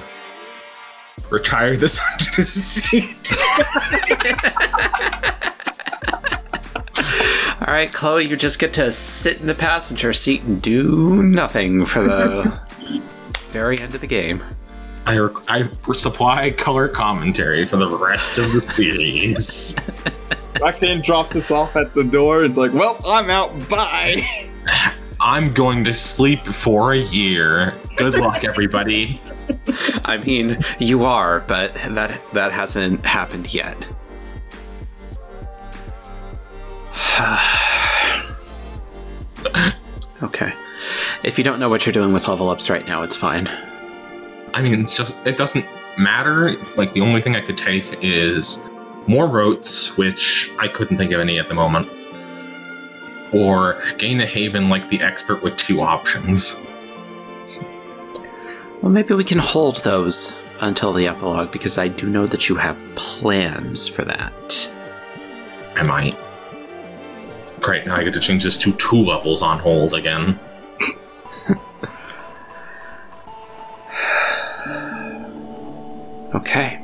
retire 1.31 1.77
this 1.77 1.99
onto 2.13 2.31
the 2.37 2.43
seat. 2.45 3.17
All 7.67 7.73
right, 7.73 7.91
Chloe, 7.93 8.27
you 8.27 8.37
just 8.37 8.59
get 8.59 8.73
to 8.75 8.93
sit 8.93 9.41
in 9.41 9.47
the 9.47 9.55
passenger 9.55 10.13
seat 10.13 10.43
and 10.43 10.61
do 10.61 11.23
nothing 11.23 11.87
for 11.87 12.03
the 12.03 12.61
very 13.51 13.81
end 13.81 13.95
of 13.95 14.01
the 14.03 14.07
game. 14.07 14.43
I 15.07 15.19
rec- 15.19 15.51
I 15.51 15.69
supply 15.93 16.51
color 16.51 16.89
commentary 16.89 17.67
for 17.67 17.77
the 17.77 17.97
rest 17.97 18.39
of 18.39 18.53
the 18.53 18.63
series. 18.63 19.77
Roxanne 20.61 21.03
drops 21.03 21.37
us 21.37 21.51
off 21.51 21.77
at 21.77 21.93
the 21.95 22.05
door. 22.05 22.45
It's 22.45 22.57
like, 22.57 22.73
well, 22.73 22.99
I'm 23.07 23.29
out. 23.29 23.69
Bye. 23.69 24.25
I'm 25.21 25.53
going 25.53 25.85
to 25.85 25.95
sleep 25.95 26.45
for 26.45 26.93
a 26.93 26.99
year. 26.99 27.75
Good 27.97 28.15
luck, 28.15 28.45
everybody. 28.45 29.21
I 30.05 30.19
mean, 30.19 30.59
you 30.79 31.05
are, 31.05 31.41
but 31.41 31.75
that 31.75 32.21
that 32.33 32.53
hasn't 32.53 33.05
happened 33.05 33.53
yet. 33.53 33.77
okay. 40.23 40.53
If 41.23 41.39
you 41.39 41.45
don't 41.45 41.59
know 41.59 41.69
what 41.69 41.87
you're 41.87 41.93
doing 41.93 42.13
with 42.13 42.29
level 42.29 42.51
ups 42.51 42.71
right 42.71 42.87
now, 42.87 43.03
it's 43.03 43.17
fine. 43.17 43.49
I 44.55 44.63
mean, 44.63 44.83
it's 44.83 44.97
just 44.97 45.17
it 45.27 45.37
doesn't 45.37 45.67
matter. 45.99 46.57
Like 46.77 46.93
the 46.93 47.01
only 47.01 47.21
thing 47.21 47.35
I 47.35 47.41
could 47.41 47.59
take 47.59 47.85
is 48.03 48.63
more 49.09 49.27
rotes, 49.27 49.97
which 49.99 50.51
I 50.59 50.69
couldn't 50.69 50.97
think 50.97 51.13
of 51.13 51.21
any 51.21 51.39
at 51.41 51.49
the 51.49 51.55
moment, 51.55 51.89
or 53.33 53.83
gain 53.99 54.21
a 54.21 54.27
haven 54.27 54.69
like 54.69 54.89
the 54.89 55.01
expert 55.03 55.43
with 55.43 55.57
two 55.57 55.81
options. 55.81 56.65
Well, 58.81 58.93
maybe 58.93 59.15
we 59.15 59.25
can 59.25 59.39
hold 59.39 59.77
those 59.79 60.35
until 60.61 60.93
the 60.93 61.09
epilogue 61.09 61.51
because 61.51 61.77
I 61.77 61.89
do 61.89 62.09
know 62.09 62.27
that 62.27 62.49
you 62.49 62.55
have 62.55 62.79
plans 62.95 63.89
for 63.89 64.05
that. 64.05 64.71
I 65.75 65.83
might. 65.83 66.17
Great, 67.61 67.87
now 67.87 67.97
I 67.97 68.05
get 68.05 68.15
to 68.15 68.21
change 68.21 68.45
this 68.45 68.57
to 68.59 68.73
two 68.75 69.03
levels 69.03 69.43
on 69.43 69.59
hold 69.59 69.95
again. 69.95 70.39
Okay. 76.35 76.81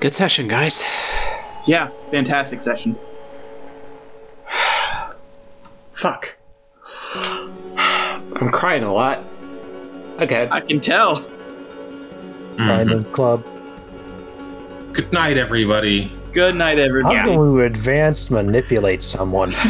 Good 0.00 0.12
session, 0.14 0.46
guys. 0.48 0.82
Yeah, 1.66 1.88
fantastic 2.10 2.60
session. 2.60 2.96
Fuck. 5.92 6.36
I'm 7.14 8.50
crying 8.52 8.84
a 8.84 8.92
lot. 8.92 9.24
Okay. 10.20 10.48
I 10.50 10.60
can 10.60 10.80
tell. 10.80 11.16
Find 12.56 12.88
Mhm. 12.90 13.02
the 13.02 13.08
club. 13.10 13.44
Good 14.92 15.12
night, 15.12 15.36
everybody. 15.38 16.10
Good 16.32 16.54
night, 16.54 16.78
everybody. 16.78 17.16
I'm 17.16 17.20
everybody. 17.22 17.36
going 17.46 17.58
to 17.58 17.64
advance 17.64 18.30
manipulate 18.30 19.02
someone. 19.02 19.52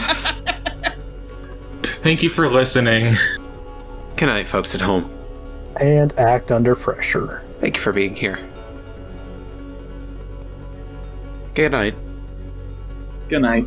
Thank 2.03 2.23
you 2.23 2.29
for 2.31 2.49
listening. 2.49 3.15
Good 4.17 4.27
night, 4.27 4.47
folks 4.47 4.75
at 4.75 4.81
home. 4.81 5.11
And 5.81 6.17
act 6.19 6.53
under 6.53 6.75
pressure. 6.75 7.43
Thank 7.61 7.77
you 7.77 7.83
for 7.83 7.93
being 7.93 8.15
here. 8.15 8.39
Good 11.55 11.73
night. 11.73 11.95
Good 13.29 13.43
night. 13.43 13.67